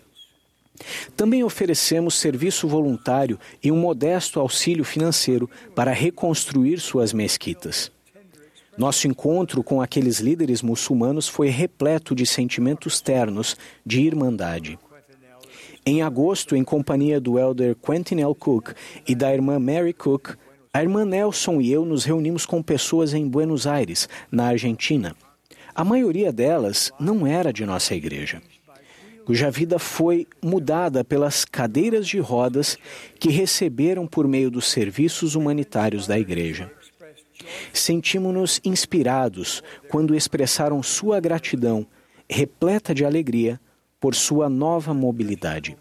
Também 1.15 1.45
oferecemos 1.45 2.15
serviço 2.15 2.67
voluntário 2.67 3.39
e 3.63 3.71
um 3.71 3.77
modesto 3.77 4.37
auxílio 4.37 4.83
financeiro 4.83 5.49
para 5.73 5.93
reconstruir 5.93 6.81
suas 6.81 7.13
mesquitas. 7.13 7.89
Nosso 8.79 9.09
encontro 9.09 9.61
com 9.61 9.81
aqueles 9.81 10.21
líderes 10.21 10.61
muçulmanos 10.61 11.27
foi 11.27 11.49
repleto 11.49 12.15
de 12.15 12.25
sentimentos 12.25 13.01
ternos 13.01 13.57
de 13.85 13.99
irmandade. 13.99 14.79
Em 15.85 16.01
agosto, 16.01 16.55
em 16.55 16.63
companhia 16.63 17.19
do 17.19 17.37
elder 17.37 17.75
Quentin 17.75 18.21
L. 18.21 18.33
Cook 18.33 18.69
e 19.05 19.13
da 19.13 19.33
irmã 19.33 19.59
Mary 19.59 19.91
Cook, 19.91 20.29
a 20.73 20.81
irmã 20.81 21.03
Nelson 21.03 21.59
e 21.59 21.69
eu 21.69 21.83
nos 21.83 22.05
reunimos 22.05 22.45
com 22.45 22.63
pessoas 22.63 23.13
em 23.13 23.27
Buenos 23.27 23.67
Aires, 23.67 24.07
na 24.31 24.45
Argentina. 24.45 25.13
A 25.75 25.83
maioria 25.83 26.31
delas 26.31 26.89
não 26.97 27.27
era 27.27 27.51
de 27.51 27.65
nossa 27.65 27.93
igreja, 27.93 28.41
cuja 29.25 29.51
vida 29.51 29.77
foi 29.77 30.25
mudada 30.41 31.03
pelas 31.03 31.43
cadeiras 31.43 32.07
de 32.07 32.19
rodas 32.19 32.77
que 33.19 33.29
receberam 33.29 34.07
por 34.07 34.25
meio 34.25 34.49
dos 34.49 34.71
serviços 34.71 35.35
humanitários 35.35 36.07
da 36.07 36.17
igreja. 36.17 36.71
Sentimos-nos 37.73 38.59
inspirados 38.63 39.63
quando 39.89 40.15
expressaram 40.15 40.81
sua 40.83 41.19
gratidão, 41.19 41.85
repleta 42.29 42.93
de 42.93 43.05
alegria, 43.05 43.59
por 43.99 44.15
sua 44.15 44.49
nova 44.49 44.93
mobilidade. 44.93 45.75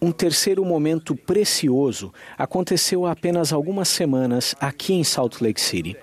Um 0.00 0.10
terceiro 0.10 0.64
momento 0.64 1.14
precioso 1.14 2.12
aconteceu 2.36 3.06
há 3.06 3.12
apenas 3.12 3.52
algumas 3.52 3.88
semanas 3.88 4.54
aqui 4.60 4.92
em 4.92 5.04
Salt 5.04 5.40
Lake 5.40 5.60
City. 5.60 5.96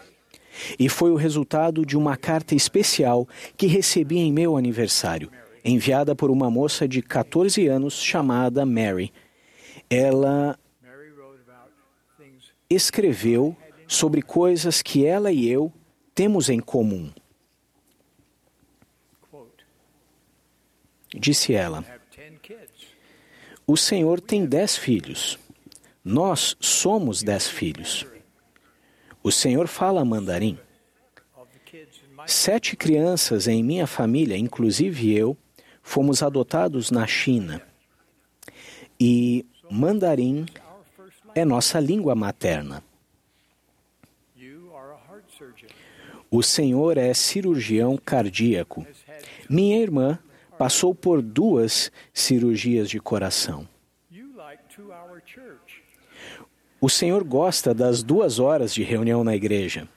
E 0.80 0.88
foi 0.88 1.12
o 1.12 1.16
resultado 1.16 1.86
de 1.86 1.98
uma 1.98 2.16
carta 2.16 2.56
especial 2.56 3.28
que 3.58 3.68
recebi 3.68 4.18
em 4.18 4.32
meu 4.32 4.56
aniversário, 4.56 5.30
enviada 5.64 6.16
por 6.16 6.32
uma 6.32 6.50
moça 6.50 6.88
de 6.88 7.02
14 7.02 7.68
anos 7.68 8.02
chamada 8.02 8.66
Mary. 8.66 9.12
Ela 9.90 10.58
escreveu 12.70 13.56
sobre 13.88 14.22
coisas 14.22 14.82
que 14.82 15.06
ela 15.06 15.32
e 15.32 15.48
eu 15.48 15.72
temos 16.14 16.50
em 16.50 16.60
comum. 16.60 17.12
Disse 21.14 21.54
ela: 21.54 21.84
O 23.66 23.78
Senhor 23.78 24.20
tem 24.20 24.46
dez 24.46 24.76
filhos. 24.78 25.40
Nós 26.04 26.56
somos 26.60 27.24
dez 27.24 27.48
filhos. 27.48 28.06
O 29.24 29.32
Senhor 29.32 29.68
fala 29.68 30.06
mandarim. 30.06 30.58
Sete 32.28 32.76
crianças 32.76 33.48
em 33.48 33.64
minha 33.64 33.88
família, 33.88 34.38
inclusive 34.38 35.16
eu, 35.16 35.38
fomos 35.82 36.24
adotados 36.24 36.92
na 36.92 37.06
China. 37.06 37.62
E 39.00 39.46
mandarim 39.70 40.46
é 41.34 41.44
nossa 41.44 41.80
língua 41.80 42.16
materna. 42.16 42.84
O 46.36 46.44
Senhor 46.44 46.98
é 46.98 47.14
cirurgião 47.14 47.96
cardíaco. 47.96 48.86
Minha 49.50 49.80
irmã 49.82 50.20
passou 50.58 50.94
por 50.94 51.22
duas 51.22 51.90
cirurgias 52.14 52.90
de 52.90 53.00
coração. 53.00 53.66
O 56.82 56.90
Senhor 56.90 57.24
gosta 57.24 57.74
das 57.74 58.04
duas 58.04 58.38
horas 58.38 58.74
de 58.74 58.84
reunião 58.84 59.24
na 59.24 59.34
igreja. 59.34 59.88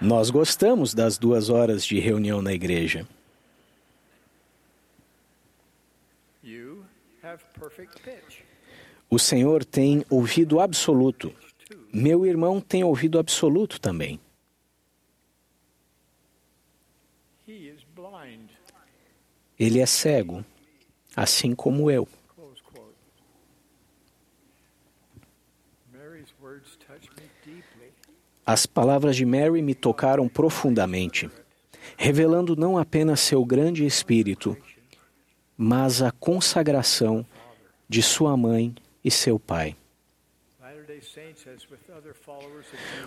Nós 0.00 0.30
gostamos 0.30 0.92
das 0.92 1.16
duas 1.16 1.48
horas 1.48 1.86
de 1.86 2.00
reunião 2.00 2.42
na 2.42 2.52
igreja. 2.52 3.06
O 9.08 9.16
Senhor 9.16 9.64
tem 9.64 10.04
ouvido 10.10 10.58
absoluto. 10.58 11.32
Meu 11.92 12.24
irmão 12.24 12.58
tem 12.58 12.82
ouvido 12.82 13.18
absoluto 13.18 13.78
também. 13.78 14.18
Ele 19.58 19.78
é 19.78 19.86
cego, 19.86 20.42
assim 21.14 21.54
como 21.54 21.90
eu. 21.90 22.08
As 28.44 28.66
palavras 28.66 29.14
de 29.14 29.26
Mary 29.26 29.60
me 29.60 29.74
tocaram 29.74 30.28
profundamente, 30.28 31.30
revelando 31.96 32.56
não 32.56 32.78
apenas 32.78 33.20
seu 33.20 33.44
grande 33.44 33.84
espírito, 33.84 34.56
mas 35.56 36.00
a 36.00 36.10
consagração 36.10 37.24
de 37.88 38.02
sua 38.02 38.36
mãe 38.36 38.74
e 39.04 39.10
seu 39.10 39.38
pai. 39.38 39.76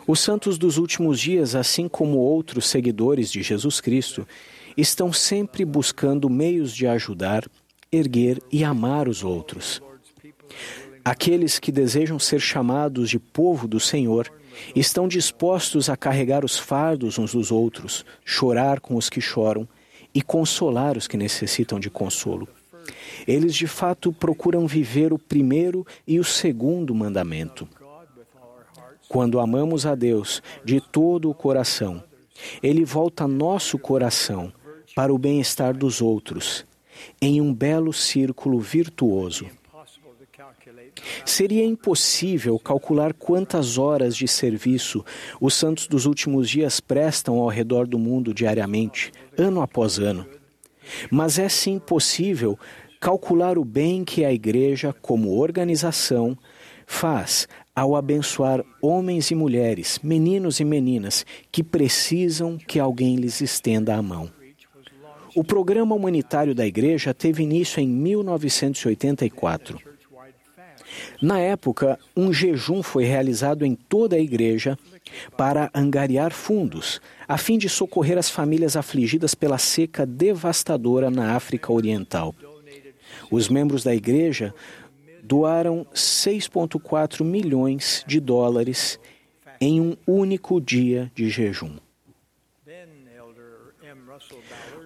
Os 0.07 0.19
santos 0.19 0.57
dos 0.57 0.77
últimos 0.77 1.19
dias, 1.19 1.55
assim 1.55 1.87
como 1.87 2.17
outros 2.17 2.67
seguidores 2.67 3.31
de 3.31 3.41
Jesus 3.41 3.81
Cristo, 3.81 4.27
estão 4.77 5.11
sempre 5.11 5.65
buscando 5.65 6.29
meios 6.29 6.73
de 6.73 6.87
ajudar, 6.87 7.45
erguer 7.91 8.41
e 8.51 8.63
amar 8.63 9.07
os 9.07 9.23
outros. 9.23 9.81
Aqueles 11.03 11.59
que 11.59 11.71
desejam 11.71 12.17
ser 12.17 12.39
chamados 12.39 13.09
de 13.09 13.19
povo 13.19 13.67
do 13.67 13.79
Senhor 13.79 14.31
estão 14.75 15.07
dispostos 15.07 15.89
a 15.89 15.95
carregar 15.95 16.43
os 16.43 16.57
fardos 16.57 17.19
uns 17.19 17.33
dos 17.33 17.51
outros, 17.51 18.05
chorar 18.23 18.79
com 18.79 18.95
os 18.95 19.09
que 19.09 19.21
choram 19.21 19.67
e 20.13 20.21
consolar 20.21 20.97
os 20.97 21.07
que 21.07 21.17
necessitam 21.17 21.79
de 21.79 21.89
consolo. 21.89 22.47
Eles 23.27 23.53
de 23.55 23.67
fato 23.67 24.13
procuram 24.13 24.67
viver 24.67 25.11
o 25.11 25.19
primeiro 25.19 25.85
e 26.07 26.19
o 26.19 26.23
segundo 26.23 26.93
mandamento. 26.93 27.67
Quando 29.07 29.39
amamos 29.39 29.85
a 29.85 29.95
Deus 29.95 30.41
de 30.63 30.81
todo 30.81 31.29
o 31.29 31.33
coração, 31.33 32.03
Ele 32.61 32.83
volta 32.83 33.27
nosso 33.27 33.77
coração 33.77 34.51
para 34.95 35.13
o 35.13 35.17
bem-estar 35.17 35.75
dos 35.75 36.01
outros, 36.01 36.65
em 37.21 37.41
um 37.41 37.53
belo 37.53 37.93
círculo 37.93 38.59
virtuoso. 38.59 39.45
Seria 41.25 41.65
impossível 41.65 42.57
calcular 42.59 43.13
quantas 43.13 43.77
horas 43.77 44.15
de 44.15 44.27
serviço 44.27 45.03
os 45.39 45.53
santos 45.53 45.87
dos 45.87 46.05
últimos 46.05 46.49
dias 46.49 46.79
prestam 46.79 47.39
ao 47.39 47.47
redor 47.47 47.87
do 47.87 47.99
mundo 47.99 48.33
diariamente, 48.33 49.11
ano 49.37 49.61
após 49.61 49.99
ano. 49.99 50.25
Mas 51.09 51.39
é 51.39 51.49
sim 51.49 51.79
possível 51.79 52.57
calcular 52.99 53.57
o 53.57 53.65
bem 53.65 54.03
que 54.03 54.23
a 54.23 54.31
Igreja, 54.31 54.93
como 55.01 55.37
organização, 55.37 56.37
faz 56.85 57.47
ao 57.75 57.95
abençoar 57.95 58.63
homens 58.81 59.29
e 59.31 59.35
mulheres, 59.35 59.99
meninos 60.01 60.59
e 60.59 60.63
meninas 60.63 61.25
que 61.51 61.61
precisam 61.61 62.57
que 62.57 62.79
alguém 62.79 63.17
lhes 63.17 63.41
estenda 63.41 63.95
a 63.95 64.01
mão. 64.01 64.31
O 65.35 65.43
programa 65.43 65.93
humanitário 65.93 66.55
da 66.55 66.65
Igreja 66.65 67.13
teve 67.13 67.43
início 67.43 67.81
em 67.81 67.87
1984. 67.87 69.77
Na 71.21 71.39
época, 71.39 71.99
um 72.15 72.31
jejum 72.31 72.81
foi 72.81 73.03
realizado 73.03 73.65
em 73.65 73.75
toda 73.75 74.15
a 74.15 74.19
igreja 74.19 74.77
para 75.35 75.69
angariar 75.73 76.31
fundos, 76.31 77.01
a 77.27 77.37
fim 77.37 77.57
de 77.57 77.67
socorrer 77.67 78.17
as 78.17 78.29
famílias 78.29 78.77
afligidas 78.77 79.35
pela 79.35 79.57
seca 79.57 80.05
devastadora 80.05 81.09
na 81.09 81.35
África 81.35 81.73
Oriental. 81.73 82.33
Os 83.29 83.49
membros 83.49 83.83
da 83.83 83.93
igreja 83.93 84.53
doaram 85.25 85.85
6,4 85.93 87.23
milhões 87.23 88.03
de 88.05 88.19
dólares 88.19 88.99
em 89.59 89.81
um 89.81 89.95
único 90.05 90.61
dia 90.61 91.11
de 91.15 91.29
jejum. 91.29 91.77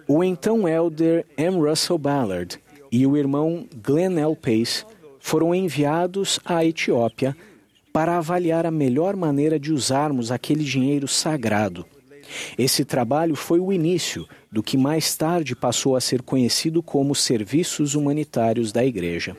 O 0.08 0.24
então 0.24 0.66
elder 0.66 1.26
M. 1.36 1.58
Russell 1.58 1.98
Ballard 1.98 2.58
e 2.90 3.06
o 3.06 3.16
irmão 3.16 3.68
Glenn 3.82 4.18
L. 4.18 4.34
Pace 4.34 4.84
foram 5.20 5.54
enviados 5.54 6.40
à 6.44 6.64
Etiópia 6.64 7.36
para 7.92 8.16
avaliar 8.16 8.64
a 8.64 8.70
melhor 8.70 9.16
maneira 9.16 9.58
de 9.58 9.72
usarmos 9.72 10.32
aquele 10.32 10.64
dinheiro 10.64 11.06
sagrado. 11.06 11.84
Esse 12.56 12.84
trabalho 12.84 13.34
foi 13.34 13.60
o 13.60 13.72
início 13.72 14.26
do 14.50 14.62
que 14.62 14.76
mais 14.76 15.14
tarde 15.16 15.54
passou 15.54 15.96
a 15.96 16.00
ser 16.00 16.22
conhecido 16.22 16.82
como 16.82 17.14
Serviços 17.14 17.94
Humanitários 17.94 18.72
da 18.72 18.84
Igreja. 18.84 19.36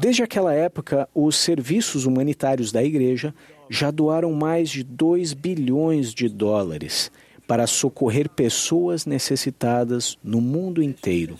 Desde 0.00 0.22
aquela 0.22 0.54
época, 0.54 1.06
os 1.14 1.36
serviços 1.36 2.06
humanitários 2.06 2.72
da 2.72 2.82
Igreja 2.82 3.34
já 3.68 3.90
doaram 3.90 4.32
mais 4.32 4.70
de 4.70 4.82
2 4.82 5.34
bilhões 5.34 6.14
de 6.14 6.26
dólares 6.26 7.12
para 7.46 7.66
socorrer 7.66 8.28
pessoas 8.30 9.04
necessitadas 9.04 10.16
no 10.24 10.40
mundo 10.40 10.82
inteiro. 10.82 11.38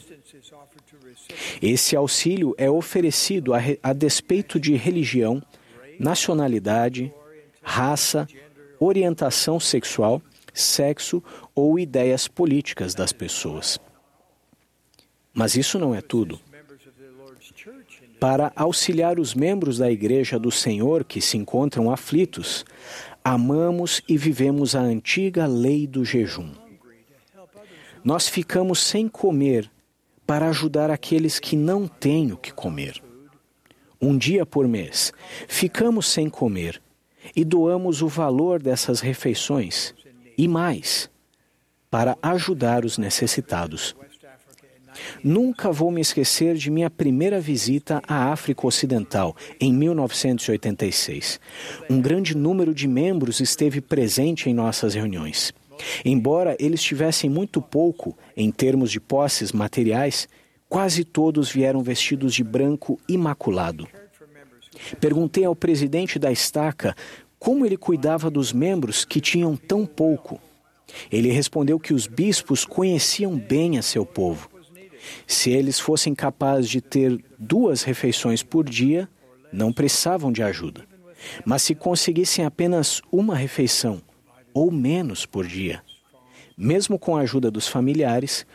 Esse 1.62 1.96
auxílio 1.96 2.54
é 2.58 2.68
oferecido 2.68 3.54
a, 3.54 3.60
a 3.82 3.94
despeito 3.94 4.60
de 4.60 4.74
religião, 4.74 5.42
nacionalidade, 5.98 7.10
raça, 7.62 8.28
orientação 8.78 9.58
sexual, 9.58 10.20
sexo 10.52 11.22
ou 11.54 11.78
ideias 11.78 12.28
políticas 12.28 12.94
das 12.94 13.10
pessoas. 13.12 13.80
Mas 15.32 15.54
isso 15.56 15.78
não 15.78 15.94
é 15.94 16.02
tudo. 16.02 16.38
Para 18.20 18.52
auxiliar 18.54 19.18
os 19.18 19.34
membros 19.34 19.78
da 19.78 19.90
Igreja 19.90 20.38
do 20.38 20.50
Senhor 20.50 21.04
que 21.04 21.22
se 21.22 21.38
encontram 21.38 21.90
aflitos, 21.90 22.66
amamos 23.24 24.02
e 24.06 24.18
vivemos 24.18 24.76
a 24.76 24.80
antiga 24.80 25.46
lei 25.46 25.86
do 25.86 26.04
jejum. 26.04 26.52
Nós 28.04 28.28
ficamos 28.28 28.78
sem 28.78 29.08
comer 29.08 29.70
para 30.26 30.50
ajudar 30.50 30.90
aqueles 30.90 31.38
que 31.38 31.56
não 31.56 31.88
têm 31.88 32.30
o 32.30 32.36
que 32.36 32.52
comer. 32.52 33.02
Um 33.98 34.18
dia 34.18 34.44
por 34.44 34.68
mês, 34.68 35.12
ficamos 35.48 36.06
sem 36.06 36.28
comer 36.28 36.80
e 37.34 37.42
doamos 37.42 38.02
o 38.02 38.08
valor 38.08 38.62
dessas 38.62 39.00
refeições 39.00 39.94
e 40.36 40.46
mais 40.46 41.10
para 41.90 42.18
ajudar 42.22 42.84
os 42.84 42.98
necessitados. 42.98 43.96
Nunca 45.22 45.70
vou 45.70 45.90
me 45.90 46.00
esquecer 46.00 46.54
de 46.54 46.70
minha 46.70 46.90
primeira 46.90 47.40
visita 47.40 48.02
à 48.06 48.32
África 48.32 48.66
Ocidental, 48.66 49.36
em 49.60 49.72
1986. 49.72 51.40
Um 51.88 52.00
grande 52.00 52.36
número 52.36 52.74
de 52.74 52.88
membros 52.88 53.40
esteve 53.40 53.80
presente 53.80 54.48
em 54.48 54.54
nossas 54.54 54.94
reuniões. 54.94 55.52
Embora 56.04 56.56
eles 56.58 56.82
tivessem 56.82 57.30
muito 57.30 57.60
pouco 57.60 58.16
em 58.36 58.50
termos 58.50 58.90
de 58.90 59.00
posses 59.00 59.52
materiais, 59.52 60.28
quase 60.68 61.04
todos 61.04 61.50
vieram 61.50 61.82
vestidos 61.82 62.34
de 62.34 62.44
branco 62.44 62.98
imaculado. 63.08 63.88
Perguntei 65.00 65.44
ao 65.44 65.56
presidente 65.56 66.18
da 66.18 66.30
estaca 66.30 66.94
como 67.38 67.64
ele 67.64 67.76
cuidava 67.76 68.30
dos 68.30 68.52
membros 68.52 69.04
que 69.04 69.20
tinham 69.20 69.56
tão 69.56 69.86
pouco. 69.86 70.40
Ele 71.10 71.30
respondeu 71.30 71.78
que 71.78 71.94
os 71.94 72.06
bispos 72.06 72.64
conheciam 72.64 73.36
bem 73.36 73.78
a 73.78 73.82
seu 73.82 74.04
povo. 74.04 74.49
Se 75.26 75.50
eles 75.50 75.78
fossem 75.78 76.14
capazes 76.14 76.68
de 76.68 76.80
ter 76.80 77.22
duas 77.38 77.82
refeições 77.82 78.42
por 78.42 78.68
dia, 78.68 79.08
não 79.52 79.72
precisavam 79.72 80.32
de 80.32 80.42
ajuda. 80.42 80.86
Mas 81.44 81.62
se 81.62 81.74
conseguissem 81.74 82.44
apenas 82.44 83.02
uma 83.10 83.36
refeição 83.36 84.00
ou 84.54 84.70
menos 84.70 85.26
por 85.26 85.46
dia. 85.46 85.82
Mesmo 86.56 86.98
com 86.98 87.16
a 87.16 87.20
ajuda 87.20 87.50
dos 87.50 87.66
familiares, 87.66 88.46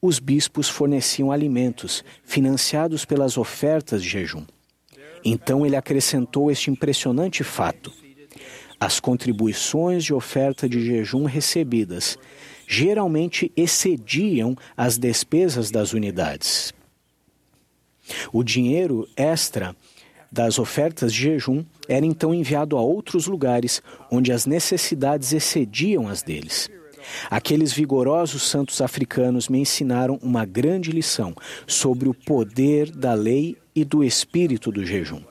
os 0.00 0.18
bispos 0.18 0.68
forneciam 0.68 1.32
alimentos, 1.32 2.04
financiados 2.24 3.04
pelas 3.04 3.38
ofertas 3.38 4.02
de 4.02 4.08
jejum. 4.08 4.44
Então 5.24 5.64
ele 5.64 5.76
acrescentou 5.76 6.50
este 6.50 6.70
impressionante 6.70 7.42
fato: 7.42 7.90
as 8.78 9.00
contribuições 9.00 10.04
de 10.04 10.12
oferta 10.12 10.68
de 10.68 10.84
jejum 10.84 11.24
recebidas 11.24 12.18
geralmente 12.66 13.50
excediam 13.56 14.56
as 14.76 14.98
despesas 14.98 15.70
das 15.70 15.92
unidades. 15.92 16.72
O 18.32 18.42
dinheiro 18.42 19.08
extra 19.16 19.74
das 20.30 20.58
ofertas 20.58 21.12
de 21.12 21.22
jejum 21.22 21.64
era 21.88 22.04
então 22.04 22.34
enviado 22.34 22.76
a 22.76 22.80
outros 22.80 23.26
lugares 23.26 23.80
onde 24.10 24.32
as 24.32 24.46
necessidades 24.46 25.32
excediam 25.32 26.08
as 26.08 26.22
deles. 26.22 26.68
Aqueles 27.30 27.72
vigorosos 27.72 28.42
santos 28.42 28.80
africanos 28.80 29.48
me 29.48 29.58
ensinaram 29.60 30.18
uma 30.22 30.44
grande 30.44 30.90
lição 30.90 31.34
sobre 31.66 32.08
o 32.08 32.14
poder 32.14 32.90
da 32.90 33.14
lei 33.14 33.56
e 33.74 33.84
do 33.84 34.02
espírito 34.02 34.72
do 34.72 34.84
jejum. 34.84 35.22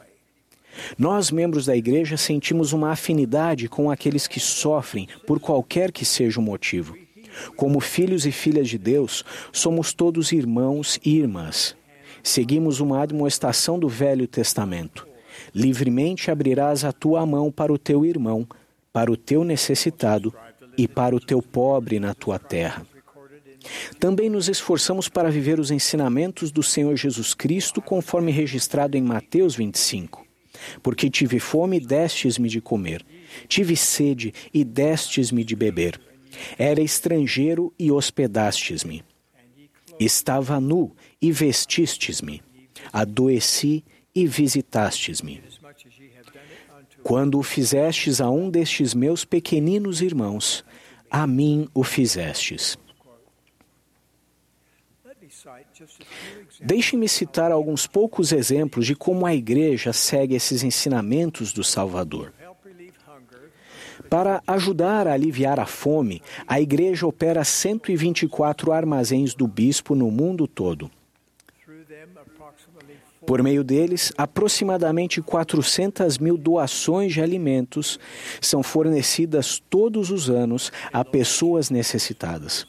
Nós, 0.97 1.31
membros 1.31 1.65
da 1.65 1.76
igreja, 1.76 2.18
sentimos 2.18 2.73
uma 2.73 2.91
afinidade 2.91 3.68
com 3.68 3.91
aqueles 3.91 4.27
que 4.27 4.39
sofrem 4.39 5.07
por 5.27 5.39
qualquer 5.39 5.91
que 5.91 6.05
seja 6.05 6.39
o 6.39 6.43
motivo. 6.43 6.97
Como 7.55 7.80
filhos 7.80 8.26
e 8.26 8.31
filhas 8.31 8.69
de 8.69 8.77
Deus, 8.77 9.23
somos 9.51 9.93
todos 9.93 10.31
irmãos 10.31 10.99
e 11.03 11.18
irmãs. 11.18 11.76
Seguimos 12.22 12.80
uma 12.80 13.01
admoestação 13.01 13.77
do 13.77 13.89
Velho 13.89 14.27
Testamento. 14.27 15.07
Livremente 15.53 16.31
abrirás 16.31 16.85
a 16.85 16.91
tua 16.91 17.26
mão 17.26 17.51
para 17.51 17.73
o 17.73 17.77
teu 17.77 18.05
irmão, 18.05 18.47
para 18.91 19.11
o 19.11 19.18
teu 19.18 19.43
necessitado 19.43 20.34
e 20.77 20.88
para 20.88 21.15
o 21.15 21.19
teu 21.19 21.41
pobre 21.41 21.99
na 21.99 22.14
tua 22.14 22.39
terra. 22.39 22.85
Também 23.99 24.30
nos 24.30 24.49
esforçamos 24.49 25.07
para 25.07 25.31
viver 25.31 25.60
os 25.60 25.72
ensinamentos 25.72 26.51
do 26.51 26.61
Senhor 26.61 26.95
Jesus 26.95 27.34
Cristo, 27.34 27.81
conforme 27.81 28.31
registrado 28.31 28.97
em 28.97 29.01
Mateus 29.01 29.55
25. 29.55 30.26
Porque 30.81 31.10
tive 31.10 31.39
fome 31.39 31.77
e 31.77 31.80
destes-me 31.80 32.47
de 32.47 32.61
comer, 32.61 33.05
tive 33.47 33.76
sede 33.76 34.34
e 34.53 34.64
destes-me 34.64 35.43
de 35.43 35.55
beber. 35.55 35.99
Era 36.57 36.81
estrangeiro 36.81 37.73
e 37.77 37.91
hospedastes-me. 37.91 39.03
Estava 39.99 40.60
nu 40.60 40.95
e 41.22 41.31
vestistes-me, 41.31 42.41
adoeci 42.91 43.84
e 44.14 44.27
visitastes-me. 44.27 45.41
Quando 47.03 47.38
o 47.38 47.43
fizestes 47.43 48.22
a 48.22 48.30
um 48.30 48.49
destes 48.49 48.93
meus 48.93 49.26
pequeninos 49.26 50.01
irmãos, 50.01 50.64
a 51.10 51.27
mim 51.27 51.68
o 51.73 51.84
fizestes. 51.84 52.77
Deixe-me 56.61 57.10
citar 57.10 57.51
alguns 57.51 57.85
poucos 57.85 58.31
exemplos 58.31 58.85
de 58.85 58.95
como 58.95 59.26
a 59.26 59.35
Igreja 59.35 59.91
segue 59.91 60.35
esses 60.35 60.64
ensinamentos 60.64 61.51
do 61.51 61.64
Salvador. 61.64 62.34
Para 64.14 64.44
ajudar 64.45 65.07
a 65.07 65.14
aliviar 65.14 65.60
a 65.60 65.65
fome, 65.65 66.22
a 66.48 66.61
Igreja 66.61 67.07
opera 67.07 67.44
124 67.44 68.72
armazéns 68.72 69.34
do 69.34 69.48
bispo 69.48 69.95
no 69.95 70.11
mundo 70.11 70.45
todo. 70.45 70.91
Por 73.26 73.41
meio 73.41 73.64
deles, 73.64 74.14
aproximadamente 74.15 75.19
400 75.19 76.19
mil 76.19 76.38
doações 76.38 77.11
de 77.11 77.22
alimentos 77.22 77.99
são 78.40 78.61
fornecidas 78.61 79.60
todos 79.68 80.11
os 80.11 80.30
anos 80.30 80.72
a 80.94 81.03
pessoas 81.03 81.72
necessitadas. 81.72 82.68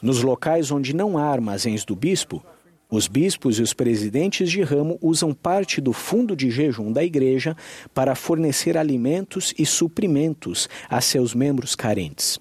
Nos 0.00 0.22
locais 0.22 0.70
onde 0.70 0.96
não 0.96 1.18
há 1.18 1.24
armazéns 1.24 1.84
do 1.84 1.94
bispo, 1.94 2.42
os 2.90 3.08
bispos 3.08 3.58
e 3.58 3.62
os 3.62 3.72
presidentes 3.72 4.50
de 4.50 4.62
ramo 4.62 4.98
usam 5.02 5.34
parte 5.34 5.80
do 5.80 5.92
fundo 5.92 6.36
de 6.36 6.50
jejum 6.50 6.92
da 6.92 7.02
igreja 7.02 7.56
para 7.92 8.14
fornecer 8.14 8.76
alimentos 8.76 9.52
e 9.58 9.66
suprimentos 9.66 10.68
a 10.88 11.00
seus 11.00 11.34
membros 11.34 11.74
carentes. 11.74 12.40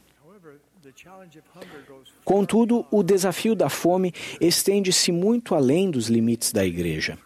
Contudo, 2.24 2.86
o 2.90 3.04
desafio 3.04 3.56
da 3.56 3.70
fome 3.70 4.12
estende-se 4.42 5.12
muito 5.12 5.54
além 5.54 5.92
dos 5.92 6.08
limites 6.08 6.52
da 6.52 6.66
igreja 6.66 7.18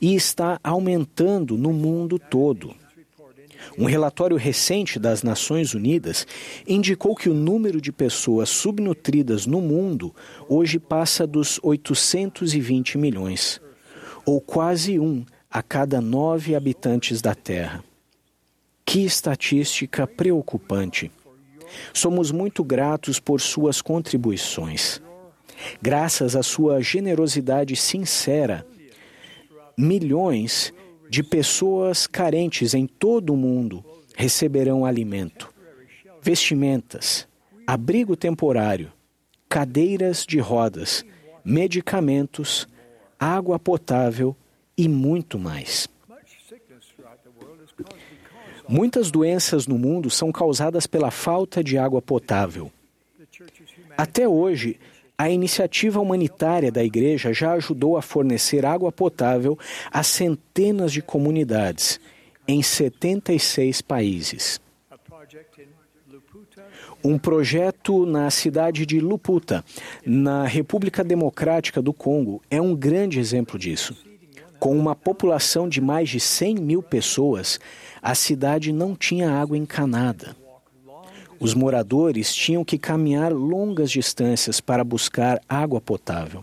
e 0.00 0.14
está 0.14 0.58
aumentando 0.62 1.56
no 1.56 1.72
mundo 1.72 2.18
todo. 2.18 2.74
Um 3.78 3.86
relatório 3.86 4.36
recente 4.36 4.98
das 4.98 5.22
Nações 5.22 5.74
Unidas 5.74 6.26
indicou 6.66 7.14
que 7.14 7.28
o 7.28 7.34
número 7.34 7.80
de 7.80 7.90
pessoas 7.90 8.48
subnutridas 8.48 9.46
no 9.46 9.60
mundo 9.60 10.14
hoje 10.48 10.78
passa 10.78 11.26
dos 11.26 11.58
820 11.62 12.98
milhões, 12.98 13.60
ou 14.24 14.40
quase 14.40 14.98
um 14.98 15.24
a 15.50 15.62
cada 15.62 16.00
nove 16.00 16.54
habitantes 16.54 17.20
da 17.20 17.34
Terra. 17.34 17.82
Que 18.84 19.04
estatística 19.04 20.06
preocupante! 20.06 21.10
Somos 21.92 22.30
muito 22.30 22.62
gratos 22.62 23.18
por 23.18 23.40
suas 23.40 23.80
contribuições. 23.80 25.00
Graças 25.80 26.36
à 26.36 26.42
sua 26.42 26.80
generosidade 26.80 27.74
sincera, 27.76 28.66
milhões 29.76 30.72
de 31.14 31.22
pessoas 31.22 32.08
carentes 32.08 32.74
em 32.74 32.88
todo 32.88 33.34
o 33.34 33.36
mundo 33.36 33.84
receberão 34.16 34.84
alimento, 34.84 35.48
vestimentas, 36.20 37.28
abrigo 37.64 38.16
temporário, 38.16 38.92
cadeiras 39.48 40.26
de 40.26 40.40
rodas, 40.40 41.04
medicamentos, 41.44 42.66
água 43.16 43.60
potável 43.60 44.36
e 44.76 44.88
muito 44.88 45.38
mais. 45.38 45.88
Muitas 48.68 49.08
doenças 49.12 49.68
no 49.68 49.78
mundo 49.78 50.10
são 50.10 50.32
causadas 50.32 50.84
pela 50.84 51.12
falta 51.12 51.62
de 51.62 51.78
água 51.78 52.02
potável. 52.02 52.72
Até 53.96 54.28
hoje, 54.28 54.80
a 55.16 55.30
iniciativa 55.30 56.00
humanitária 56.00 56.72
da 56.72 56.82
Igreja 56.82 57.32
já 57.32 57.52
ajudou 57.52 57.96
a 57.96 58.02
fornecer 58.02 58.66
água 58.66 58.90
potável 58.90 59.58
a 59.90 60.02
centenas 60.02 60.92
de 60.92 61.00
comunidades 61.00 62.00
em 62.46 62.62
76 62.62 63.80
países. 63.80 64.60
Um 67.02 67.18
projeto 67.18 68.06
na 68.06 68.30
cidade 68.30 68.86
de 68.86 68.98
Luputa, 68.98 69.64
na 70.04 70.46
República 70.46 71.04
Democrática 71.04 71.80
do 71.80 71.92
Congo, 71.92 72.42
é 72.50 72.60
um 72.60 72.74
grande 72.74 73.20
exemplo 73.20 73.58
disso. 73.58 73.96
Com 74.58 74.76
uma 74.76 74.96
população 74.96 75.68
de 75.68 75.80
mais 75.80 76.08
de 76.08 76.18
100 76.18 76.56
mil 76.56 76.82
pessoas, 76.82 77.60
a 78.00 78.14
cidade 78.14 78.72
não 78.72 78.94
tinha 78.94 79.30
água 79.30 79.56
encanada. 79.56 80.34
Os 81.44 81.52
moradores 81.52 82.34
tinham 82.34 82.64
que 82.64 82.78
caminhar 82.78 83.30
longas 83.30 83.90
distâncias 83.90 84.62
para 84.62 84.82
buscar 84.82 85.38
água 85.46 85.78
potável. 85.78 86.42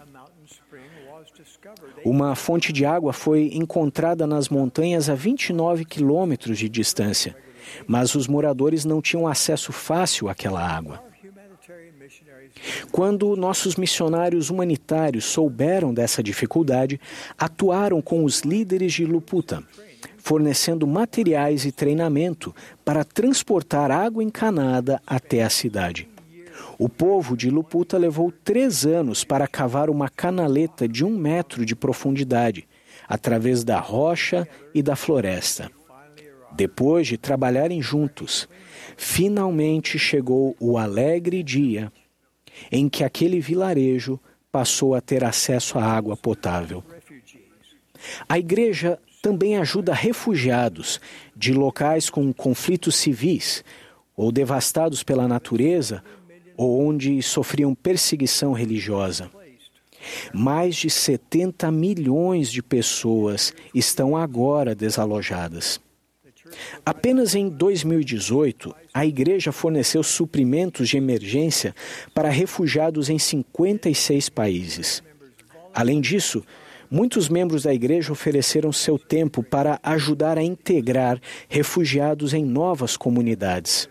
Uma 2.06 2.36
fonte 2.36 2.72
de 2.72 2.86
água 2.86 3.12
foi 3.12 3.50
encontrada 3.52 4.28
nas 4.28 4.48
montanhas 4.48 5.10
a 5.10 5.16
29 5.16 5.86
quilômetros 5.86 6.60
de 6.60 6.70
distância, 6.70 7.36
mas 7.88 8.14
os 8.14 8.28
moradores 8.28 8.86
não 8.86 9.02
tinham 9.02 9.28
acesso 9.28 9.72
fácil 9.72 10.30
àquela 10.30 10.64
água. 10.64 11.04
Quando 12.92 13.36
nossos 13.36 13.78
missionários 13.78 14.52
humanitários 14.52 15.26
souberam 15.26 15.92
dessa 15.92 16.22
dificuldade, 16.22 17.02
atuaram 17.40 18.04
com 18.04 18.24
os 18.24 18.42
líderes 18.42 18.94
de 18.94 19.04
Luputa 19.04 19.64
fornecendo 20.22 20.86
materiais 20.86 21.66
e 21.66 21.72
treinamento 21.72 22.56
para 22.86 23.04
transportar 23.04 23.90
água 23.90 24.24
encanada 24.24 25.02
até 25.06 25.44
a 25.44 25.50
cidade. 25.50 26.08
O 26.78 26.88
povo 26.88 27.36
de 27.36 27.50
Luputa 27.50 27.98
levou 27.98 28.32
três 28.32 28.86
anos 28.86 29.24
para 29.24 29.48
cavar 29.48 29.90
uma 29.90 30.10
canaleta 30.10 30.88
de 30.88 31.04
um 31.04 31.10
metro 31.10 31.66
de 31.66 31.76
profundidade, 31.76 32.68
através 33.08 33.64
da 33.64 33.80
rocha 33.80 34.48
e 34.74 34.82
da 34.82 34.96
floresta. 34.96 35.72
Depois 36.54 37.08
de 37.08 37.18
trabalharem 37.18 37.82
juntos, 37.82 38.48
finalmente 38.96 39.98
chegou 39.98 40.56
o 40.60 40.78
alegre 40.78 41.42
dia 41.42 41.92
em 42.72 42.88
que 42.88 43.04
aquele 43.04 43.40
vilarejo 43.40 44.20
passou 44.52 44.94
a 44.94 45.02
ter 45.02 45.24
acesso 45.24 45.80
à 45.80 45.84
água 45.84 46.16
potável. 46.16 46.84
A 48.28 48.38
igreja 48.38 49.00
também 49.22 49.58
ajuda 49.58 49.94
refugiados 49.94 51.00
de 51.36 51.54
locais 51.54 52.10
com 52.10 52.34
conflitos 52.34 52.96
civis 52.96 53.64
ou 54.16 54.32
devastados 54.32 55.04
pela 55.04 55.28
natureza 55.28 56.04
ou 56.58 56.86
onde 56.88 57.22
sofriam 57.22 57.74
perseguição 57.76 58.54
religiosa. 58.54 59.30
Mais 60.34 60.76
de 60.76 60.90
70 60.90 61.72
milhões 61.72 62.52
de 62.52 62.64
pessoas 62.64 63.54
estão 63.74 64.18
agora 64.18 64.74
desalojadas. 64.74 65.80
Apenas 66.86 67.36
em 67.36 67.48
2018, 67.48 68.76
a 68.94 69.06
igreja 69.06 69.52
forneceu 69.52 70.04
suprimentos 70.04 70.90
de 70.90 70.98
emergência 70.98 71.74
para 72.14 72.30
refugiados 72.30 73.10
em 73.10 73.20
56 73.20 74.30
países. 74.30 75.04
Além 75.74 76.02
disso, 76.02 76.44
Muitos 76.94 77.30
membros 77.30 77.64
da 77.64 77.74
igreja 77.74 78.12
ofereceram 78.12 78.70
seu 78.74 79.00
tempo 79.00 79.42
para 79.42 79.80
ajudar 79.82 80.38
a 80.38 80.44
integrar 80.44 81.22
refugiados 81.48 82.34
em 82.34 82.44
novas 82.44 82.98
comunidades. 82.98 83.88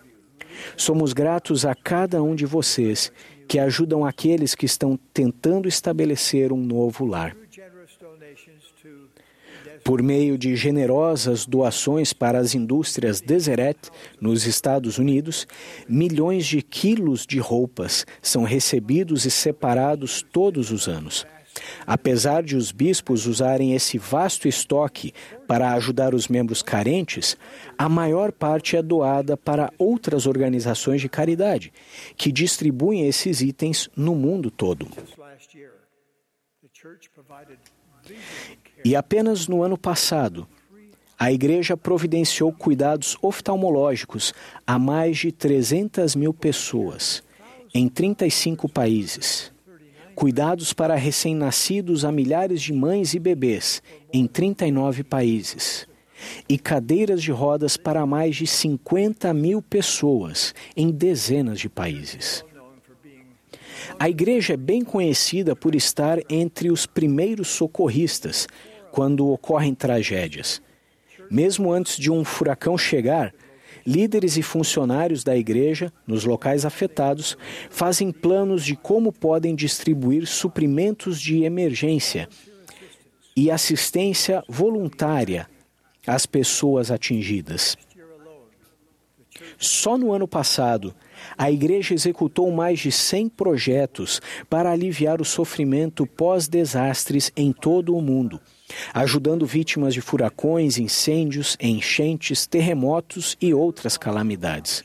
Somos 0.77 1.14
gratos 1.14 1.64
a 1.64 1.74
cada 1.74 2.22
um 2.22 2.35
de 2.35 2.44
vocês 2.44 3.10
que 3.48 3.59
ajudam 3.59 4.05
aqueles 4.05 4.55
que 4.55 4.66
estão 4.66 4.98
tentando 5.14 5.66
estabelecer 5.66 6.52
um 6.52 6.62
novo 6.62 7.06
lar. 7.06 7.35
Por 9.82 10.02
meio 10.02 10.36
de 10.36 10.55
generosas 10.55 11.47
doações 11.47 12.12
para 12.12 12.39
as 12.39 12.55
indústrias 12.55 13.22
Deseret, 13.22 13.78
nos 14.20 14.47
Estados 14.47 14.98
Unidos, 14.98 15.47
milhões 15.89 16.47
de 16.47 16.60
quilos 16.60 17.27
de 17.27 17.39
roupas 17.39 18.05
são 18.20 18.43
recebidos 18.43 19.24
e 19.24 19.31
separados 19.31 20.20
todos 20.20 20.70
os 20.70 20.86
anos. 20.86 21.27
Apesar 21.86 22.42
de 22.42 22.56
os 22.56 22.72
bispos 22.72 23.26
usarem 23.26 23.74
esse 23.74 23.98
vasto 23.98 24.48
estoque 24.48 25.12
para 25.46 25.72
ajudar 25.72 26.14
os 26.14 26.28
membros 26.28 26.62
carentes, 26.62 27.36
a 27.76 27.88
maior 27.88 28.32
parte 28.32 28.76
é 28.76 28.82
doada 28.82 29.36
para 29.36 29.72
outras 29.78 30.26
organizações 30.26 31.00
de 31.00 31.08
caridade, 31.08 31.72
que 32.16 32.30
distribuem 32.30 33.06
esses 33.06 33.40
itens 33.40 33.88
no 33.96 34.14
mundo 34.14 34.50
todo. 34.50 34.86
E 38.84 38.96
apenas 38.96 39.46
no 39.46 39.62
ano 39.62 39.76
passado, 39.76 40.46
a 41.18 41.30
Igreja 41.30 41.76
providenciou 41.76 42.50
cuidados 42.50 43.16
oftalmológicos 43.20 44.32
a 44.66 44.78
mais 44.78 45.18
de 45.18 45.30
300 45.30 46.16
mil 46.16 46.32
pessoas, 46.32 47.22
em 47.74 47.88
35 47.88 48.68
países 48.68 49.52
cuidados 50.20 50.74
para 50.74 50.97
recém-nascidos 50.97 52.05
a 52.05 52.12
milhares 52.12 52.60
de 52.60 52.74
mães 52.74 53.14
e 53.14 53.18
bebês 53.18 53.82
em 54.12 54.26
39 54.26 55.02
países, 55.02 55.88
e 56.47 56.59
cadeiras 56.59 57.22
de 57.22 57.32
rodas 57.32 57.78
para 57.78 58.05
mais 58.05 58.36
de 58.36 58.47
50 58.47 59.32
mil 59.32 59.62
pessoas 59.62 60.55
em 60.76 60.90
dezenas 60.90 61.59
de 61.59 61.70
países. 61.70 62.44
A 63.98 64.10
igreja 64.10 64.52
é 64.52 64.56
bem 64.59 64.84
conhecida 64.84 65.56
por 65.56 65.74
estar 65.74 66.18
entre 66.28 66.70
os 66.70 66.84
primeiros 66.84 67.48
socorristas 67.48 68.47
quando 68.92 69.26
ocorrem 69.26 69.74
tragédias. 69.74 70.60
Mesmo 71.30 71.72
antes 71.72 71.97
de 71.97 72.10
um 72.10 72.26
furacão 72.26 72.76
chegar, 72.76 73.32
líderes 73.86 74.36
e 74.36 74.43
funcionários 74.43 75.24
da 75.24 75.36
igreja, 75.36 75.93
nos 76.07 76.24
locais 76.24 76.65
afetados, 76.65 77.36
fazem 77.69 78.12
planos 78.12 78.65
de 78.65 78.77
como 78.77 79.12
podem 79.12 79.55
distribuir 79.55 80.27
suprimentos 80.27 81.20
de 81.20 81.43
emergência 81.44 82.28
e 83.36 83.51
assistência 83.51 84.44
voluntária 84.48 85.48
às 86.07 86.27
pessoas 86.27 86.90
atingidas. 86.90 87.77
Só 89.59 89.97
no 89.97 90.12
ano 90.12 90.27
passado, 90.27 90.94
a 91.36 91.51
igreja 91.51 91.94
executou 91.94 92.51
mais 92.51 92.78
de 92.81 92.90
100 92.90 93.28
projetos 93.31 94.20
para 94.48 94.70
aliviar 94.70 95.20
o 95.20 95.24
sofrimento 95.24 96.07
pós-desastres 96.07 97.31
em 97.36 97.52
todo 97.52 97.97
o 97.97 98.02
mundo 98.02 98.40
ajudando 98.92 99.47
vítimas 99.47 99.94
de 99.94 100.01
furacões, 100.01 100.78
incêndios, 100.78 101.56
enchentes, 101.60 102.47
terremotos 102.47 103.36
e 103.40 103.52
outras 103.55 103.97
calamidades. 103.97 104.84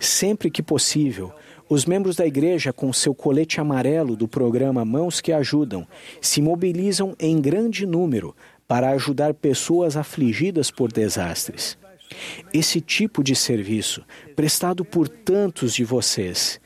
Sempre 0.00 0.50
que 0.50 0.62
possível, 0.62 1.32
Os 1.70 1.84
membros 1.84 2.16
da 2.16 2.26
igreja, 2.26 2.72
com 2.72 2.90
seu 2.94 3.14
colete 3.14 3.60
amarelo 3.60 4.16
do 4.16 4.26
programa 4.26 4.86
Mãos 4.86 5.20
que 5.20 5.32
Ajudam, 5.32 5.86
se 6.18 6.40
mobilizam 6.40 7.14
em 7.20 7.38
grande 7.38 7.84
número 7.84 8.34
para 8.66 8.90
ajudar 8.90 9.34
pessoas 9.34 9.94
afligidas 9.94 10.70
por 10.70 10.90
desastres. 10.90 11.76
Esse 12.54 12.80
tipo 12.80 13.22
de 13.22 13.36
serviço, 13.36 14.02
prestado 14.34 14.82
por 14.82 15.08
tantos 15.08 15.74
de 15.74 15.84
vocês, 15.84 16.58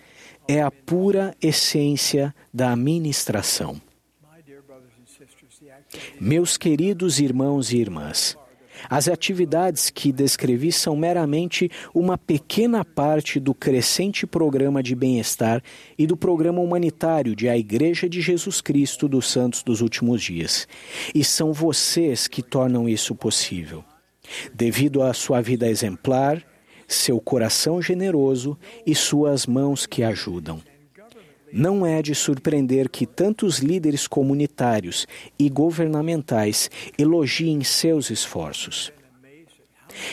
é 0.46 0.62
a 0.62 0.70
pura 0.70 1.34
essência 1.42 2.32
da 2.54 2.72
administração. 2.72 3.80
Meus 6.20 6.56
queridos 6.56 7.18
irmãos 7.18 7.72
e 7.72 7.78
irmãs, 7.78 8.36
as 8.88 9.08
atividades 9.08 9.90
que 9.90 10.12
descrevi 10.12 10.72
são 10.72 10.96
meramente 10.96 11.70
uma 11.94 12.18
pequena 12.18 12.84
parte 12.84 13.38
do 13.38 13.54
crescente 13.54 14.26
programa 14.26 14.82
de 14.82 14.94
bem-estar 14.94 15.62
e 15.96 16.06
do 16.06 16.16
programa 16.16 16.60
humanitário 16.60 17.34
de 17.36 17.48
A 17.48 17.56
Igreja 17.56 18.08
de 18.08 18.20
Jesus 18.20 18.60
Cristo 18.60 19.08
dos 19.08 19.30
Santos 19.30 19.62
dos 19.62 19.80
Últimos 19.80 20.22
Dias. 20.22 20.66
E 21.14 21.24
são 21.24 21.52
vocês 21.52 22.26
que 22.26 22.42
tornam 22.42 22.88
isso 22.88 23.14
possível. 23.14 23.84
Devido 24.54 25.02
à 25.02 25.12
sua 25.12 25.40
vida 25.40 25.68
exemplar, 25.68 26.42
seu 26.86 27.20
coração 27.20 27.80
generoso 27.80 28.58
e 28.86 28.94
suas 28.94 29.46
mãos 29.46 29.86
que 29.86 30.02
ajudam. 30.02 30.60
Não 31.52 31.84
é 31.84 32.00
de 32.00 32.14
surpreender 32.14 32.88
que 32.88 33.04
tantos 33.04 33.58
líderes 33.58 34.06
comunitários 34.06 35.06
e 35.38 35.50
governamentais 35.50 36.70
elogiem 36.98 37.62
seus 37.62 38.10
esforços. 38.10 38.90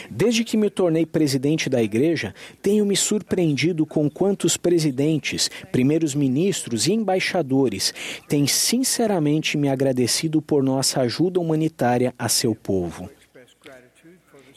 Desde 0.10 0.44
que 0.44 0.58
me 0.58 0.70
tornei 0.70 1.06
presidente 1.06 1.70
da 1.70 1.82
igreja, 1.82 2.34
tenho 2.62 2.86
me 2.86 2.98
surpreendido 2.98 3.86
com 3.86 4.10
quantos 4.10 4.58
presidentes, 4.58 5.50
primeiros 5.72 6.14
ministros 6.14 6.88
e 6.88 6.92
embaixadores 6.92 7.94
têm 8.28 8.46
sinceramente 8.46 9.58
me 9.58 9.70
agradecido 9.70 10.42
por 10.42 10.62
nossa 10.62 11.00
ajuda 11.00 11.40
humanitária 11.40 12.14
a 12.20 12.28
seu 12.28 12.54
povo. 12.54 13.10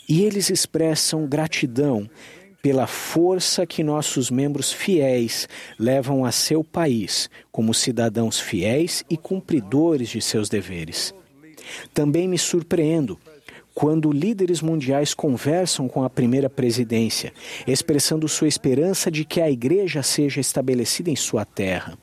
E 0.08 0.24
eles 0.24 0.50
expressam 0.50 1.26
gratidão 1.26 2.10
pela 2.62 2.86
força 2.86 3.66
que 3.66 3.82
nossos 3.82 4.30
membros 4.30 4.72
fiéis 4.72 5.48
levam 5.76 6.24
a 6.24 6.30
seu 6.30 6.62
país 6.62 7.28
como 7.50 7.74
cidadãos 7.74 8.38
fiéis 8.38 9.04
e 9.10 9.16
cumpridores 9.16 10.08
de 10.08 10.22
seus 10.22 10.48
deveres. 10.48 11.12
Também 11.92 12.28
me 12.28 12.38
surpreendo 12.38 13.18
quando 13.74 14.12
líderes 14.12 14.60
mundiais 14.60 15.12
conversam 15.12 15.88
com 15.88 16.04
a 16.04 16.10
primeira 16.10 16.48
presidência, 16.48 17.32
expressando 17.66 18.28
sua 18.28 18.46
esperança 18.46 19.10
de 19.10 19.24
que 19.24 19.40
a 19.40 19.50
igreja 19.50 20.02
seja 20.02 20.40
estabelecida 20.40 21.10
em 21.10 21.16
sua 21.16 21.44
terra. 21.44 21.98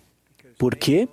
Por 0.57 0.76
quê? 0.76 1.07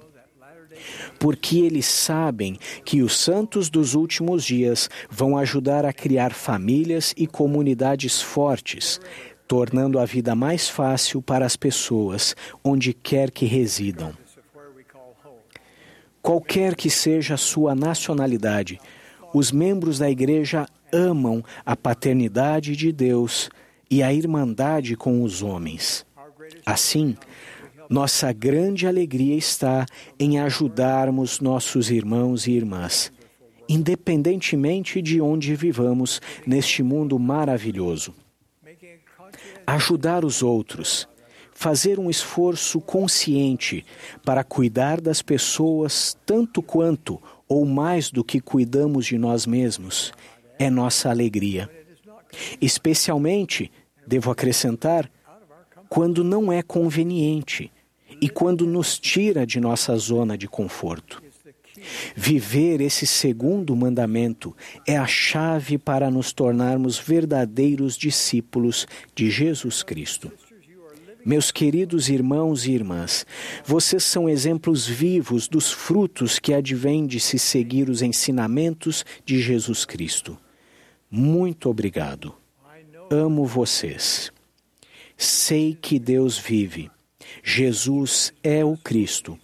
porque 1.18 1.58
eles 1.58 1.86
sabem 1.86 2.58
que 2.84 3.02
os 3.02 3.16
santos 3.18 3.70
dos 3.70 3.94
últimos 3.94 4.44
dias 4.44 4.90
vão 5.08 5.36
ajudar 5.38 5.84
a 5.84 5.92
criar 5.92 6.32
famílias 6.32 7.14
e 7.16 7.26
comunidades 7.26 8.20
fortes, 8.20 9.00
tornando 9.46 9.98
a 9.98 10.04
vida 10.04 10.34
mais 10.34 10.68
fácil 10.68 11.22
para 11.22 11.46
as 11.46 11.56
pessoas 11.56 12.34
onde 12.64 12.92
quer 12.92 13.30
que 13.30 13.46
residam. 13.46 14.12
Qualquer 16.20 16.74
que 16.74 16.90
seja 16.90 17.34
a 17.34 17.38
sua 17.38 17.74
nacionalidade, 17.74 18.80
os 19.32 19.52
membros 19.52 19.98
da 19.98 20.10
Igreja 20.10 20.66
amam 20.92 21.42
a 21.64 21.76
paternidade 21.76 22.74
de 22.74 22.90
Deus 22.90 23.48
e 23.88 24.02
a 24.02 24.12
irmandade 24.12 24.96
com 24.96 25.22
os 25.22 25.42
homens. 25.42 26.04
Assim, 26.64 27.16
nossa 27.88 28.32
grande 28.32 28.88
alegria 28.88 29.36
está 29.36 29.86
em 30.18 30.40
ajudarmos 30.40 31.38
nossos 31.38 31.90
irmãos 31.90 32.48
e 32.48 32.52
irmãs, 32.52 33.12
independentemente 33.68 35.00
de 35.00 35.20
onde 35.20 35.54
vivamos 35.54 36.20
neste 36.44 36.82
mundo 36.82 37.16
maravilhoso 37.20 38.12
ajudar 39.66 40.24
os 40.24 40.42
outros, 40.42 41.08
fazer 41.52 41.98
um 41.98 42.08
esforço 42.08 42.80
consciente 42.80 43.84
para 44.24 44.44
cuidar 44.44 45.00
das 45.00 45.22
pessoas 45.22 46.16
tanto 46.24 46.62
quanto 46.62 47.20
ou 47.48 47.64
mais 47.64 48.10
do 48.10 48.22
que 48.22 48.40
cuidamos 48.40 49.06
de 49.06 49.18
nós 49.18 49.46
mesmos 49.46 50.12
é 50.58 50.70
nossa 50.70 51.10
alegria. 51.10 51.70
Especialmente, 52.60 53.70
devo 54.06 54.30
acrescentar, 54.30 55.10
quando 55.88 56.24
não 56.24 56.52
é 56.52 56.62
conveniente 56.62 57.72
e 58.20 58.28
quando 58.28 58.66
nos 58.66 58.98
tira 58.98 59.46
de 59.46 59.60
nossa 59.60 59.96
zona 59.96 60.36
de 60.36 60.48
conforto. 60.48 61.22
Viver 62.14 62.80
esse 62.80 63.06
segundo 63.06 63.74
mandamento 63.76 64.56
é 64.86 64.96
a 64.96 65.06
chave 65.06 65.78
para 65.78 66.10
nos 66.10 66.32
tornarmos 66.32 66.98
verdadeiros 66.98 67.96
discípulos 67.96 68.86
de 69.14 69.30
Jesus 69.30 69.82
Cristo. 69.82 70.32
Meus 71.24 71.50
queridos 71.50 72.08
irmãos 72.08 72.66
e 72.66 72.72
irmãs, 72.72 73.26
vocês 73.64 74.04
são 74.04 74.28
exemplos 74.28 74.86
vivos 74.86 75.48
dos 75.48 75.72
frutos 75.72 76.38
que 76.38 76.54
advêm 76.54 77.04
de 77.04 77.18
se 77.18 77.36
seguir 77.36 77.90
os 77.90 78.00
ensinamentos 78.00 79.04
de 79.24 79.42
Jesus 79.42 79.84
Cristo. 79.84 80.38
Muito 81.10 81.68
obrigado. 81.68 82.32
Amo 83.10 83.44
vocês. 83.44 84.32
Sei 85.16 85.74
que 85.74 85.98
Deus 85.98 86.38
vive. 86.38 86.90
Jesus 87.42 88.32
é 88.42 88.64
o 88.64 88.76
Cristo 88.76 89.36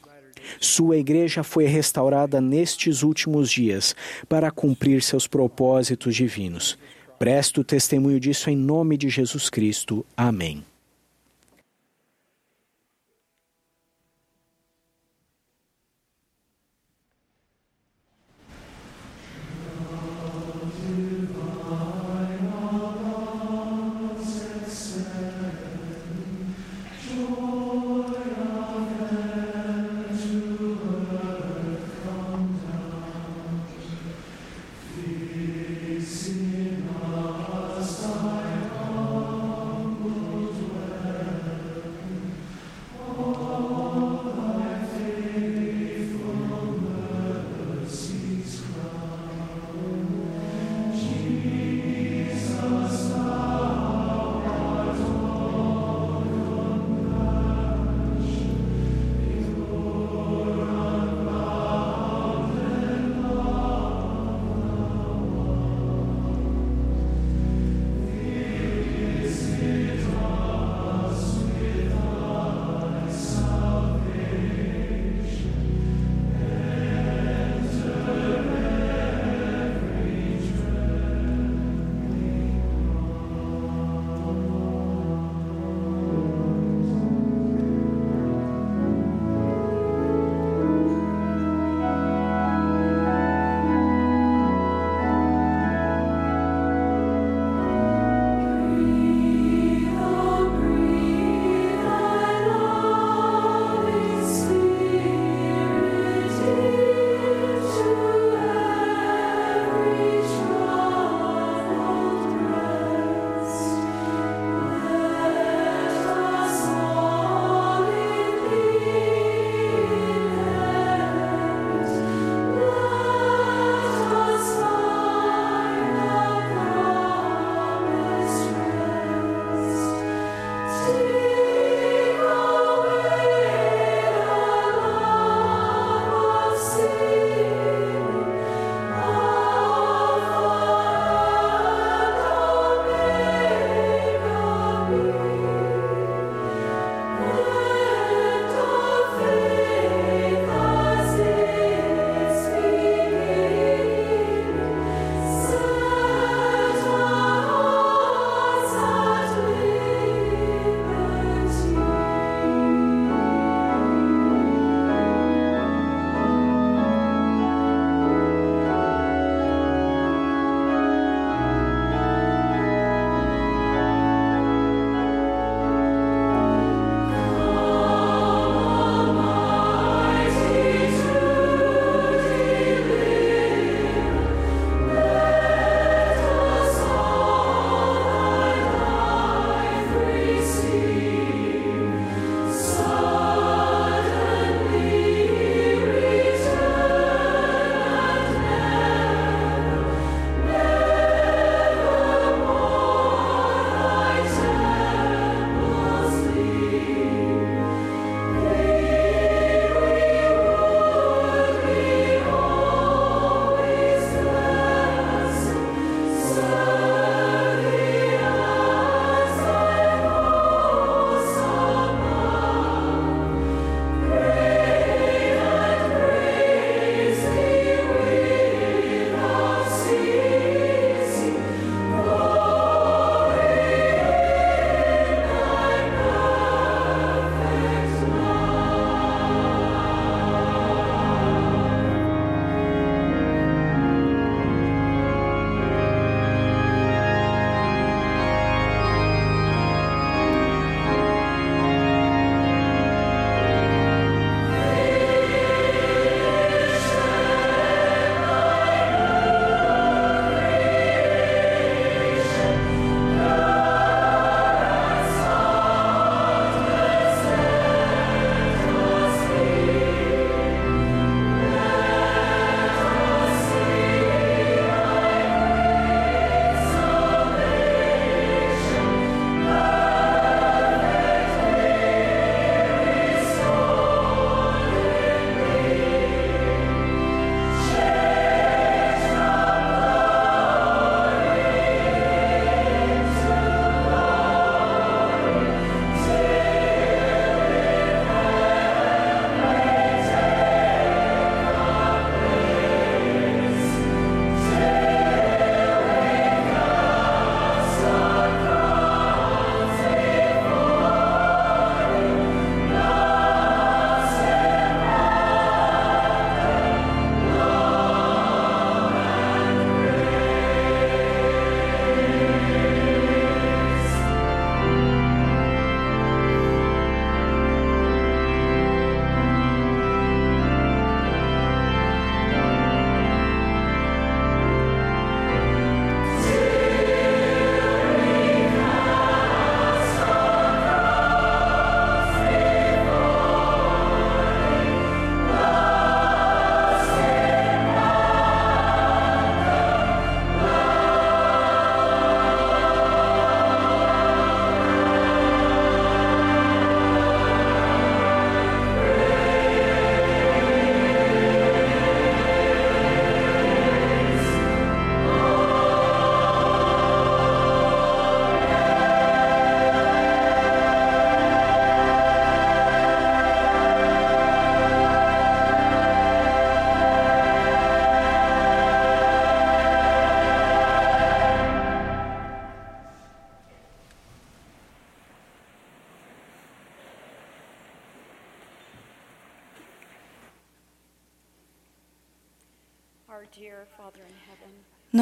sua 0.60 0.96
igreja 0.96 1.42
foi 1.42 1.66
restaurada 1.66 2.40
nestes 2.40 3.02
últimos 3.02 3.50
dias 3.50 3.94
para 4.28 4.50
cumprir 4.50 5.02
seus 5.02 5.26
propósitos 5.26 6.14
divinos. 6.14 6.78
Presto 7.18 7.62
testemunho 7.62 8.18
disso 8.18 8.50
em 8.50 8.56
nome 8.56 8.96
de 8.96 9.08
Jesus 9.08 9.48
Cristo. 9.48 10.04
Amém. 10.16 10.64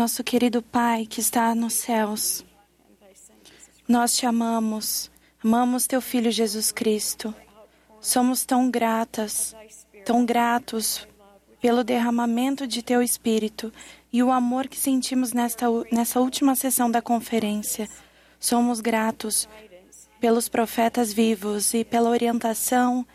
Nosso 0.01 0.25
querido 0.25 0.63
Pai 0.63 1.05
que 1.05 1.21
está 1.21 1.55
nos 1.55 1.75
céus, 1.75 2.43
nós 3.87 4.17
te 4.17 4.25
amamos, 4.25 5.11
amamos 5.45 5.87
teu 5.87 6.01
Filho 6.01 6.31
Jesus 6.31 6.73
Cristo. 6.73 7.35
Somos 8.01 8.43
tão 8.47 8.71
gratas, 8.71 9.55
tão 10.03 10.25
gratos 10.25 11.07
pelo 11.61 11.85
derramamento 11.85 12.67
de 12.67 12.83
teu 12.83 13.03
Espírito 13.03 13.71
e 14.11 14.23
o 14.23 14.33
amor 14.33 14.69
que 14.69 14.79
sentimos 14.79 15.35
nesta, 15.35 15.67
nessa 15.93 16.19
última 16.19 16.55
sessão 16.55 16.91
da 16.91 17.03
conferência. 17.03 17.87
Somos 18.39 18.81
gratos 18.81 19.47
pelos 20.19 20.49
profetas 20.49 21.13
vivos 21.13 21.75
e 21.75 21.85
pela 21.85 22.09
orientação 22.09 23.07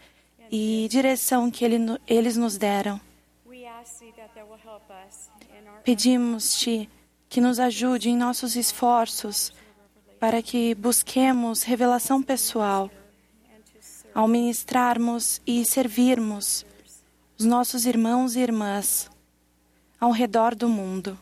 e 0.52 0.88
direção 0.88 1.50
que 1.50 1.66
ele, 1.66 1.80
eles 2.06 2.38
nos 2.38 2.60
deram. 2.60 3.02
Pedimos-te 5.86 6.90
que 7.30 7.40
nos 7.40 7.60
ajude 7.60 8.10
em 8.10 8.18
nossos 8.18 8.56
esforços 8.56 9.54
para 10.20 10.42
que 10.42 10.74
busquemos 10.74 11.62
revelação 11.62 12.24
pessoal 12.24 12.90
ao 14.12 14.28
ministrarmos 14.28 15.40
e 15.46 15.64
servirmos 15.64 16.66
os 17.38 17.46
nossos 17.46 17.86
irmãos 17.86 18.36
e 18.36 18.40
irmãs 18.40 19.12
ao 20.00 20.10
redor 20.10 20.56
do 20.56 20.68
mundo. 20.68 21.20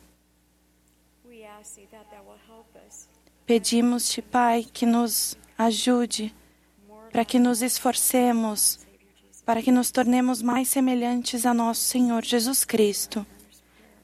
Pedimos-te, 3.46 4.22
Pai, 4.22 4.64
que 4.64 4.86
nos 4.86 5.38
ajude 5.58 6.34
para 7.12 7.26
que 7.26 7.38
nos 7.38 7.62
esforcemos, 7.62 8.80
para 9.46 9.62
que 9.62 9.74
nos 9.74 9.92
tornemos 9.92 10.42
mais 10.42 10.70
semelhantes 10.70 11.46
a 11.46 11.54
nosso 11.54 11.82
Senhor 11.82 12.24
Jesus 12.24 12.64
Cristo. 12.64 13.28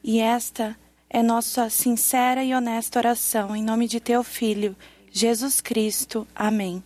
E 0.02 0.20
esta 0.20 0.76
é 1.08 1.22
nossa 1.22 1.68
sincera 1.68 2.42
e 2.42 2.54
honesta 2.54 2.98
oração, 2.98 3.54
em 3.54 3.62
nome 3.62 3.86
de 3.86 4.00
teu 4.00 4.22
Filho, 4.22 4.76
Jesus 5.10 5.60
Cristo. 5.60 6.26
Amém. 6.34 6.82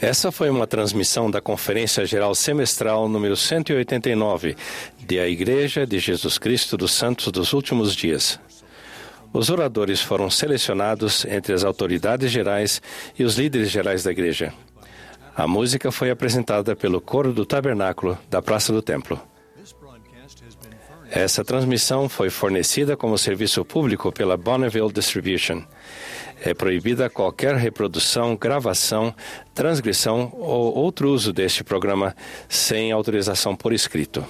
Essa 0.00 0.32
foi 0.32 0.50
uma 0.50 0.66
transmissão 0.66 1.30
da 1.30 1.40
Conferência 1.40 2.04
Geral 2.04 2.34
Semestral 2.34 3.08
número 3.08 3.36
189 3.36 4.56
de 4.98 5.20
A 5.20 5.28
Igreja 5.28 5.86
de 5.86 6.00
Jesus 6.00 6.36
Cristo 6.36 6.76
dos 6.76 6.92
Santos 6.92 7.30
dos 7.30 7.52
Últimos 7.52 7.94
Dias. 7.94 8.40
Os 9.32 9.50
oradores 9.50 10.00
foram 10.00 10.28
selecionados 10.28 11.24
entre 11.26 11.52
as 11.52 11.62
autoridades 11.62 12.28
gerais 12.32 12.82
e 13.16 13.22
os 13.22 13.36
líderes 13.38 13.70
gerais 13.70 14.02
da 14.02 14.10
igreja. 14.10 14.52
A 15.36 15.46
música 15.46 15.92
foi 15.92 16.10
apresentada 16.10 16.74
pelo 16.74 17.00
coro 17.00 17.32
do 17.32 17.46
tabernáculo 17.46 18.18
da 18.28 18.42
Praça 18.42 18.72
do 18.72 18.82
Templo. 18.82 19.20
Essa 21.08 21.44
transmissão 21.44 22.08
foi 22.08 22.30
fornecida 22.30 22.96
como 22.96 23.16
serviço 23.16 23.64
público 23.64 24.10
pela 24.10 24.36
Bonneville 24.36 24.92
Distribution. 24.92 25.62
É 26.46 26.52
proibida 26.52 27.08
qualquer 27.08 27.54
reprodução, 27.54 28.36
gravação, 28.36 29.14
transgressão 29.54 30.30
ou 30.34 30.76
outro 30.76 31.08
uso 31.10 31.32
deste 31.32 31.64
programa 31.64 32.14
sem 32.50 32.92
autorização 32.92 33.56
por 33.56 33.72
escrito. 33.72 34.22